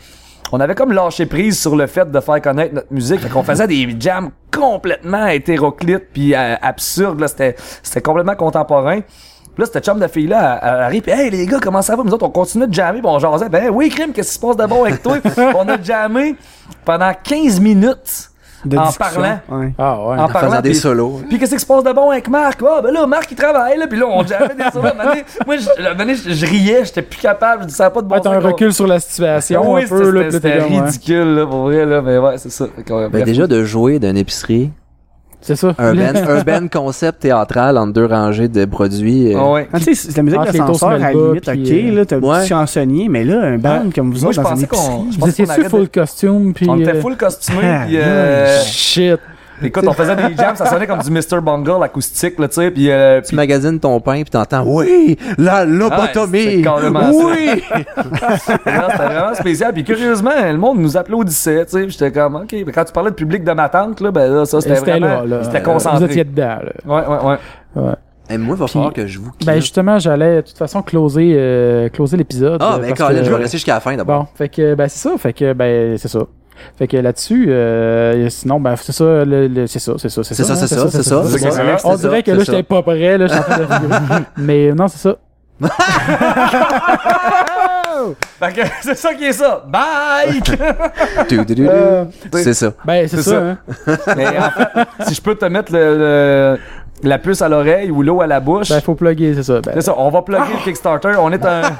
on 0.53 0.59
avait 0.59 0.75
comme 0.75 0.93
lâché 0.93 1.25
prise 1.25 1.59
sur 1.59 1.75
le 1.75 1.87
fait 1.87 2.09
de 2.09 2.19
faire 2.19 2.41
connaître 2.41 2.73
notre 2.75 2.91
musique, 2.93 3.19
fait 3.19 3.29
qu'on 3.29 3.43
faisait 3.43 3.67
des 3.67 3.95
jams 3.99 4.29
complètement 4.51 5.27
hétéroclites, 5.27 6.07
puis 6.13 6.33
euh, 6.33 6.55
absurdes, 6.61 7.19
là, 7.19 7.27
c'était, 7.27 7.55
c'était 7.81 8.01
complètement 8.01 8.35
contemporain. 8.35 9.01
Puis 9.01 9.61
là, 9.61 9.69
cette 9.71 9.85
chum 9.85 9.99
de 9.99 10.07
fille-là, 10.07 10.59
elle, 10.63 10.69
arrive, 10.83 11.01
pis 11.03 11.11
hey 11.11 11.29
les 11.29 11.45
gars, 11.45 11.59
comment 11.61 11.81
ça 11.83 11.95
va? 11.95 12.03
Nous 12.03 12.11
autres, 12.11 12.25
on 12.25 12.29
continue 12.31 12.65
de 12.65 12.73
jammer, 12.73 13.01
pis 13.01 13.07
on 13.07 13.19
jasait, 13.19 13.49
ben 13.49 13.69
oui, 13.71 13.89
crime, 13.89 14.11
qu'est-ce 14.11 14.29
qui 14.29 14.35
se 14.35 14.39
passe 14.39 14.57
de 14.57 14.65
bon 14.65 14.83
avec 14.83 15.03
toi? 15.03 15.17
On 15.55 15.67
a 15.69 15.79
jammé 15.79 16.35
pendant 16.83 17.11
15 17.23 17.59
minutes 17.59 18.31
De 18.65 18.77
en 18.77 18.91
parlant. 18.91 19.39
Ouais. 19.49 19.73
Ah 19.77 19.93
ouais. 19.99 20.17
En 20.17 20.23
En 20.23 20.27
faisant 20.27 20.39
parlant, 20.39 20.61
des 20.61 20.69
puis- 20.69 20.77
solos. 20.79 21.21
puis 21.29 21.37
qu'est-ce 21.39 21.53
qui 21.55 21.59
se 21.59 21.65
passe 21.65 21.83
de 21.83 21.91
bon 21.91 22.09
avec 22.11 22.29
Marc? 22.29 22.59
Ah, 22.65 22.81
ben 22.81 22.91
là, 22.91 23.05
Marc, 23.05 23.29
il 23.31 23.35
travaille, 23.35 23.77
là. 23.77 23.87
Puis 23.87 23.99
là, 23.99 24.05
on 24.07 24.25
jammait 24.25 24.55
des 24.55 24.71
solos. 24.71 24.85
À 24.87 24.91
un 24.91 24.93
moment 24.93 25.09
donné, 25.09 25.23
Moi, 25.45 25.57
je, 25.57 25.69
à 25.69 25.71
un 25.73 25.83
moment 25.93 25.97
donné, 25.99 26.15
je, 26.15 26.29
je 26.31 26.45
riais, 26.45 26.85
j'étais 26.85 27.01
plus 27.01 27.19
capable. 27.19 27.63
Je 27.63 27.67
disais, 27.67 27.89
pas 27.89 28.01
de 28.01 28.07
bon 28.07 28.15
Ouais, 28.15 28.21
t'as 28.21 28.31
un 28.31 28.39
recul 28.39 28.73
sur 28.73 28.87
la 28.87 28.99
situation 28.99 29.73
oui, 29.73 29.83
un 29.83 29.87
peu, 29.87 30.09
là, 30.11 30.31
c'était 30.31 30.59
ridicule, 30.63 31.35
là, 31.35 31.45
pour 31.45 31.63
vrai, 31.63 31.85
là. 31.85 32.01
Mais 32.01 32.17
ouais, 32.17 32.37
c'est 32.37 32.51
ça. 32.51 32.65
Ben, 32.87 33.09
bref. 33.09 33.23
déjà 33.25 33.47
de 33.47 33.63
jouer 33.63 33.99
d'une 33.99 34.17
épicerie, 34.17 34.71
C'est 35.45 35.55
ça. 35.55 35.75
un 35.77 35.93
ben, 35.93 36.15
un 36.29 36.41
ben 36.41 36.69
concept 36.69 37.19
théâtral 37.21 37.77
entre 37.77 37.93
deux 37.93 38.05
rangées 38.05 38.47
de 38.47 38.65
produits. 38.65 39.33
euh, 39.33 39.39
Ah 39.39 39.51
ouais. 39.51 39.67
Ah, 39.73 39.79
tu 39.79 39.93
sais, 39.93 39.95
c'est 39.95 40.17
la 40.17 40.23
musique 40.23 40.39
les 40.39 40.57
d'ascenseur, 40.59 40.89
à 40.89 40.97
la 40.97 41.11
limite, 41.11 41.47
ok, 41.47 41.53
puis, 41.53 41.89
euh, 41.89 41.95
là, 41.95 42.05
t'as 42.05 42.15
un 42.15 42.19
ouais. 42.21 42.39
petit 42.39 42.47
chansonnier, 42.49 43.09
mais 43.09 43.23
là, 43.25 43.41
un 43.43 43.57
band 43.57 43.83
comme 43.93 44.11
vous 44.11 44.21
Moi, 44.21 44.29
autres 44.29 44.37
je 44.37 44.41
dans 44.41 44.55
une 44.55 44.67
pensais 44.67 44.67
qu'on. 44.67 45.03
Vous 45.03 45.17
pensais 45.19 45.43
étiez 45.43 45.69
full 45.69 45.89
costume 45.89 46.53
pis... 46.53 46.65
On 46.69 46.79
était 46.79 46.95
euh, 46.95 47.01
full 47.01 47.17
costumé, 47.17 47.59
Ah, 47.61 47.83
puis 47.85 47.97
euh, 47.97 48.63
Shit. 48.63 49.19
Écoute, 49.67 49.83
on 49.87 49.93
faisait 49.93 50.15
des 50.15 50.35
jams, 50.35 50.55
ça 50.55 50.65
sonnait 50.65 50.87
comme 50.87 50.99
du 51.01 51.11
Mr. 51.11 51.41
Bungle 51.41 51.83
acoustique, 51.83 52.37
là, 52.39 52.47
tu 52.47 52.55
sais, 52.55 52.71
puis 52.71 52.89
euh, 52.91 53.21
Tu 53.21 53.35
magasines 53.35 53.79
ton 53.79 53.99
pain 53.99 54.21
puis 54.21 54.31
t'entends 54.31 54.63
oui 54.65 55.17
la 55.37 55.65
lobotomie 55.65 56.63
oui 56.65 57.63
C'était 58.45 58.71
vraiment 58.71 59.33
spécial. 59.35 59.73
Puis 59.73 59.83
curieusement, 59.83 60.31
le 60.45 60.57
monde 60.57 60.79
nous 60.79 60.97
applaudissait, 60.97 61.65
tu 61.65 61.71
sais. 61.71 61.81
puis 61.83 61.91
J'étais 61.91 62.11
comme, 62.11 62.35
OK. 62.35 62.51
Mais 62.51 62.71
quand 62.71 62.83
tu 62.85 62.93
parlais 62.93 63.09
de 63.11 63.15
public 63.15 63.43
de 63.43 63.51
ma 63.51 63.69
tante, 63.69 63.99
là, 64.01 64.11
ben 64.11 64.31
là, 64.31 64.45
ça, 64.45 64.61
c'était 64.61 64.75
C'était 64.75 64.91
vraiment... 64.99 65.21
là, 65.21 65.25
là. 65.25 65.43
C'était 65.43 65.59
Vous 65.59 65.65
concentré. 65.71 66.05
étiez 66.05 66.23
dedans, 66.23 66.57
là. 66.63 66.71
Ouais, 66.85 67.07
ouais, 67.07 67.25
ouais. 67.31 67.37
Ouais. 67.83 67.93
Et 68.29 68.37
moi 68.37 68.55
il 68.55 68.59
va 68.59 68.67
falloir 68.67 68.93
que 68.93 69.05
je 69.05 69.19
vous 69.19 69.31
quitte. 69.31 69.45
Ben 69.45 69.55
justement, 69.55 69.99
j'allais 69.99 70.37
de 70.37 70.41
toute 70.41 70.57
façon 70.57 70.81
closer, 70.81 71.33
euh, 71.35 71.89
closer 71.89 72.15
l'épisode. 72.15 72.61
ah 72.63 72.75
euh, 72.75 72.77
ben 72.79 72.93
que- 72.93 73.03
je 73.23 73.29
vais 73.29 73.35
rester 73.35 73.57
jusqu'à 73.57 73.73
la 73.73 73.79
fin 73.81 73.97
d'abord 73.97 74.21
Bon, 74.23 74.27
fait 74.35 74.47
que 74.47 74.75
ben 74.75 74.87
c'est 74.87 75.09
ça, 75.09 75.17
fait 75.17 75.33
que 75.33 75.51
ben 75.51 75.97
c'est 75.97 76.07
ça. 76.07 76.19
Fait 76.77 76.87
que 76.87 76.97
là-dessus, 76.97 77.45
euh, 77.49 78.29
sinon 78.29 78.59
ben 78.59 78.75
c'est 78.75 78.91
ça, 78.91 79.03
le, 79.25 79.47
le- 79.47 79.67
c'est 79.67 79.79
ça, 79.79 79.93
c'est 79.97 80.09
ça, 80.09 80.23
c'est 80.23 80.33
C'est 80.35 80.43
ça, 80.43 80.53
hein, 80.53 80.55
c'est 80.55 80.67
ça, 80.67 80.89
c'est 80.89 81.03
ça, 81.03 81.23
c'est 81.25 81.39
ça. 81.39 81.49
On 81.85 81.95
c'est 81.97 82.01
dirait 82.07 82.17
ça, 82.17 82.21
que 82.23 82.31
là 82.31 82.37
c'est 82.39 82.45
j'étais 82.45 82.57
ça. 82.57 82.63
pas 82.63 82.81
prêt, 82.83 83.17
là, 83.17 83.27
j'étais 83.27 83.39
en 83.39 83.43
train 83.43 83.59
de. 84.19 84.23
Mais 84.37 84.71
non, 84.73 84.87
c'est 84.87 84.97
ça. 84.99 85.15
Fait 88.39 88.51
que 88.53 88.61
c'est 88.81 88.97
ça 88.97 89.13
qui 89.13 89.25
est 89.25 89.31
ça. 89.33 89.63
Bye! 89.67 90.41
Euh, 91.59 92.05
c'est 92.33 92.53
ça 92.53 92.73
Ben 92.85 93.07
c'est 93.07 93.17
C'est 93.17 93.23
ça. 93.23 93.31
ça. 93.31 93.37
Hein. 93.37 93.57
Mais 94.17 94.27
en 94.37 94.49
fait, 94.51 94.67
si 95.07 95.13
je 95.15 95.21
peux 95.21 95.35
te 95.35 95.45
mettre 95.45 95.71
le, 95.71 95.97
le- 95.97 96.59
la 97.03 97.17
puce 97.19 97.41
à 97.41 97.49
l'oreille 97.49 97.91
ou 97.91 98.01
l'eau 98.01 98.21
à 98.21 98.27
la 98.27 98.39
bouche. 98.39 98.69
Ben 98.69 98.81
faut 98.81 98.95
plugger, 98.95 99.33
c'est 99.35 99.43
ça. 99.43 99.61
Ben, 99.61 99.71
c'est 99.75 99.81
ça, 99.81 99.93
on 99.97 100.09
va 100.09 100.21
plugger 100.21 100.53
le 100.53 100.63
Kickstarter. 100.63 101.13
On 101.19 101.31
est 101.31 101.45
un. 101.45 101.61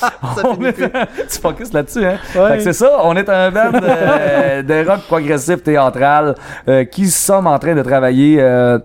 on 0.44 0.64
est 0.64 0.82
un- 0.82 1.06
Tu 1.28 1.38
focus 1.40 1.72
là-dessus, 1.72 2.04
hein? 2.04 2.16
Ouais. 2.34 2.48
Fait 2.50 2.56
que 2.58 2.62
c'est 2.64 2.72
ça, 2.72 2.98
on 3.02 3.16
est 3.16 3.28
un 3.28 3.50
band 3.50 3.70
de, 3.72 4.62
de 4.62 4.88
rock 4.88 5.00
progressif 5.08 5.62
théâtral 5.62 6.34
euh, 6.68 6.84
qui 6.84 7.06
sommes 7.08 7.46
en 7.46 7.58
train 7.58 7.74
de 7.74 7.82
travailler. 7.82 8.38
euh, 8.40 8.78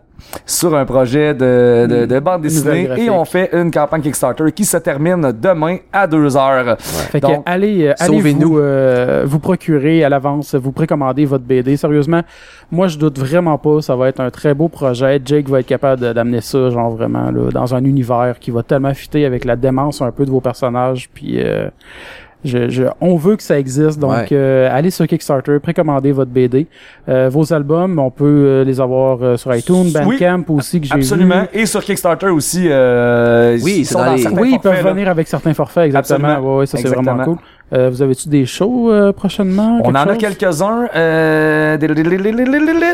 sur 0.46 0.76
un 0.76 0.86
projet 0.86 1.34
de, 1.34 1.88
de, 1.90 2.06
de 2.06 2.20
bande 2.20 2.42
dessinée 2.42 2.90
et 2.98 3.10
on 3.10 3.24
fait 3.26 3.50
une 3.54 3.72
campagne 3.72 4.02
Kickstarter 4.02 4.52
qui 4.52 4.66
se 4.66 4.78
termine 4.78 5.32
demain 5.40 5.78
à 5.92 6.08
2 6.08 6.36
heures. 6.38 6.78
Fait 6.80 7.22
que 7.22 7.28
Donc, 7.28 7.44
allez, 7.46 7.88
euh, 7.88 7.94
allez 8.00 8.18
sauvez-nous. 8.18 8.50
vous, 8.54 8.60
euh, 8.60 9.24
vous 9.26 9.40
procurer 9.40 10.04
à 10.04 10.10
l'avance, 10.10 10.56
vous 10.56 10.72
précommander 10.72 11.26
votre 11.26 11.44
BD. 11.44 11.78
Sérieusement, 11.78 12.22
moi 12.72 12.88
je 12.88 12.98
doute 12.98 13.20
vraiment 13.20 13.58
pas, 13.58 13.82
ça 13.82 13.96
va 13.96 14.10
être 14.10 14.20
un 14.20 14.32
très 14.32 14.54
beau 14.54 14.68
projet. 14.68 15.22
Jake 15.24 15.48
va 15.50 15.60
être 15.60 15.68
capable 15.68 16.14
d'amener 16.14 16.42
ça, 16.42 16.70
genre 16.70 16.92
vraiment 16.92 17.32
là, 17.32 17.50
dans 17.52 17.76
un 17.76 17.84
univers 17.84 18.38
qui 18.40 18.52
va 18.52 18.64
tellement 18.64 18.94
fitter 18.94 19.26
avec 19.26 19.46
la 19.46 19.56
démence 19.56 20.02
un 20.02 20.12
peu 20.12 20.26
de 20.26 20.32
vos 20.32 20.42
personnages. 20.42 21.10
Puis 21.14 21.36
euh, 21.40 21.70
je, 22.44 22.70
je, 22.70 22.84
on 23.02 23.16
veut 23.16 23.36
que 23.36 23.44
ça 23.44 23.58
existe, 23.60 24.00
donc 24.00 24.12
Ouais. 24.12 24.28
euh, 24.32 24.70
allez 24.72 24.90
sur 24.92 25.08
Kickstarter, 25.08 25.60
précommandez 25.62 26.12
votre 26.12 26.32
BD. 26.32 26.68
Euh, 27.10 27.30
vos 27.32 27.52
albums, 27.54 27.98
on 28.00 28.12
peut 28.12 28.26
euh, 28.26 28.64
les 28.64 28.80
avoir 28.82 29.18
euh, 29.22 29.38
sur 29.38 29.54
iTunes, 29.56 29.92
Oui, 30.06 30.18
Bandcamp 30.20 30.44
aussi 30.54 30.82
que 30.82 30.88
j'ai 30.88 30.94
Absolument. 30.94 31.42
vu. 31.54 31.60
Et 31.62 31.66
sur 31.66 31.84
Kickstarter 31.84 32.28
aussi. 32.28 32.66
euh, 32.70 33.58
Oui, 33.64 33.76
ils 33.80 33.86
sont 33.86 34.00
dans 34.00 34.14
les- 34.16 34.28
Oui, 34.28 34.52
ils 34.54 34.60
peuvent 34.60 34.72
forfaits, 34.74 34.84
là. 34.86 34.94
venir 34.94 35.10
avec 35.10 35.28
certains 35.28 35.54
forfaits, 35.54 35.86
exactement. 35.86 36.28
Absolument. 36.28 36.54
Ouais, 36.54 36.60
ouais, 36.60 36.66
ça 36.66 36.78
c'est 36.78 36.88
vraiment 36.88 37.24
cool. 37.24 37.38
Euh, 37.74 37.90
vous 37.90 38.02
avez-tu 38.02 38.30
des 38.30 38.46
shows 38.46 38.92
euh, 38.92 39.12
prochainement? 39.12 39.80
On 39.84 39.90
en 39.90 39.96
a 39.96 40.16
quelques-uns. 40.16 40.88
Euh... 40.96 41.78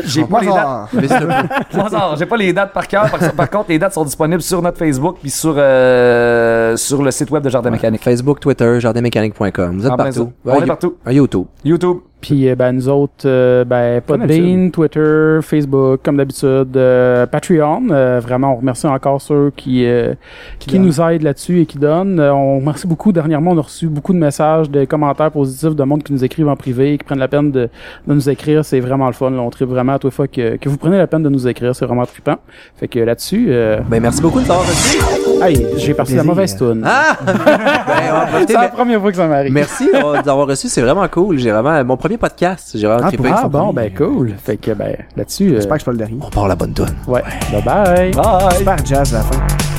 J'ai 0.06 0.24
pas 0.24 0.40
les 0.40 0.46
dates. 0.46 0.88
J'ai 2.18 2.26
pas 2.26 2.36
les 2.36 2.52
dates 2.52 2.72
par 2.72 2.88
cœur. 2.88 3.10
Par, 3.10 3.32
par 3.32 3.50
contre, 3.50 3.66
les 3.68 3.78
dates 3.78 3.92
sont 3.92 4.04
disponibles 4.04 4.42
sur 4.42 4.62
notre 4.62 4.78
Facebook 4.78 5.18
puis 5.20 5.30
sur 5.30 5.54
euh, 5.56 6.76
sur 6.76 7.02
le 7.02 7.10
site 7.10 7.30
web 7.30 7.42
de 7.42 7.50
Jardin 7.50 7.70
Mécanique. 7.70 8.02
Facebook, 8.02 8.40
Twitter, 8.40 8.80
jardinmécanique.com. 8.80 9.78
Vous 9.78 9.86
êtes 9.86 9.92
En 9.92 9.96
plein 9.96 10.04
partout. 10.04 10.32
ça. 10.44 10.52
On 10.52 10.62
est 10.62 10.66
partout. 10.66 10.96
À 11.04 11.12
YouTube. 11.12 11.44
YouTube. 11.64 11.98
Puis 12.20 12.48
euh, 12.48 12.54
ben, 12.54 12.72
nous 12.72 12.88
autres, 12.88 13.24
euh, 13.26 13.64
ben, 13.64 14.00
Podbean, 14.00 14.70
Twitter, 14.70 15.38
Facebook, 15.42 16.00
comme 16.02 16.16
d'habitude, 16.16 16.76
euh, 16.76 17.26
Patreon. 17.26 17.82
euh, 17.90 18.20
vraiment, 18.22 18.52
on 18.52 18.56
remercie 18.56 18.86
encore 18.86 19.20
ceux 19.20 19.52
qui 19.56 19.86
euh, 19.86 20.14
qui, 20.58 20.70
donnent. 20.72 20.82
nous 20.82 21.00
aident 21.00 21.22
là-dessus 21.22 21.60
et 21.60 21.66
qui 21.66 21.78
donnent. 21.78 22.20
Euh, 22.20 22.32
on 22.34 22.58
remercie 22.58 22.86
beaucoup. 22.86 23.12
Dernièrement, 23.12 23.52
on 23.52 23.58
a 23.58 23.62
reçu 23.62 23.86
beaucoup 23.86 24.12
de 24.12 24.18
messages, 24.18 24.70
de 24.70 24.84
commentaires 24.84 25.30
positifs 25.30 25.74
de 25.74 25.82
monde 25.84 26.02
qui 26.02 26.12
nous 26.12 26.24
écrivent 26.24 26.48
en 26.48 26.56
privé, 26.56 26.98
qui 26.98 27.04
prennent 27.04 27.18
la 27.18 27.28
peine 27.28 27.50
de, 27.50 27.68
de 28.06 28.14
nous 28.14 28.28
écrire. 28.28 28.64
C'est 28.64 28.80
vraiment 28.80 29.06
le 29.06 29.12
fun. 29.14 29.30
là. 29.30 29.40
On 29.40 29.50
tripe 29.50 29.68
vraiment 29.68 29.94
à 29.94 29.98
toute 29.98 30.12
fois 30.12 30.28
que, 30.28 30.56
que 30.56 30.68
vous 30.68 30.76
prenez 30.76 30.98
la 30.98 31.06
peine 31.06 31.22
de 31.22 31.28
nous 31.28 31.48
écrire. 31.48 31.74
C'est 31.74 31.86
vraiment 31.86 32.04
trippant. 32.06 32.36
Fait 32.76 32.88
que 32.88 32.98
là-dessus, 33.00 33.46
euh, 33.50 33.78
Ben, 33.88 34.00
merci 34.00 34.20
beaucoup 34.20 34.40
de 34.40 34.46
t'avoir 34.46 34.66
reçu. 34.66 34.98
hey, 35.42 35.66
j'ai 35.76 35.94
parti 35.94 36.14
la 36.14 36.24
mauvaise 36.24 36.56
tune. 36.56 36.82
Ah! 36.84 37.16
ben, 37.26 37.32
on 37.36 38.14
va 38.14 38.26
profiter, 38.30 38.52
C'est 38.54 38.60
la 38.60 38.68
première 38.68 39.00
fois 39.00 39.10
que 39.10 39.16
ça 39.16 39.26
m'arrive. 39.26 39.52
Merci 39.52 39.90
d'avoir 39.90 40.22
d'avoir 40.22 40.46
reçu, 40.46 40.68
c'est 40.68 40.82
vraiment 40.82 41.06
cool. 41.08 41.38
J'ai 41.38 41.50
vraiment 41.50 41.82
mon 41.84 41.96
premier 41.96 42.09
podcast. 42.18 42.70
J'ai 42.74 42.86
vraiment 42.86 43.06
Ah, 43.06 43.40
Ah 43.44 43.48
bon, 43.48 43.72
ben 43.72 43.92
cool. 43.94 44.34
Fait 44.42 44.56
que 44.56 44.72
ben 44.72 44.96
là-dessus, 45.16 45.50
euh, 45.50 45.54
J'espère 45.56 45.76
que 45.76 45.80
c'est 45.80 45.84
pas 45.86 45.92
le 45.92 45.98
dernier. 45.98 46.18
On 46.24 46.30
part 46.30 46.48
la 46.48 46.56
bonne 46.56 46.72
donne. 46.72 46.94
ouais. 47.06 47.22
Bye 47.52 47.62
bye. 47.62 48.10
Bye. 48.12 48.56
Super 48.58 48.84
jazz 48.86 49.14
à 49.14 49.18
la 49.18 49.24
fin. 49.24 49.69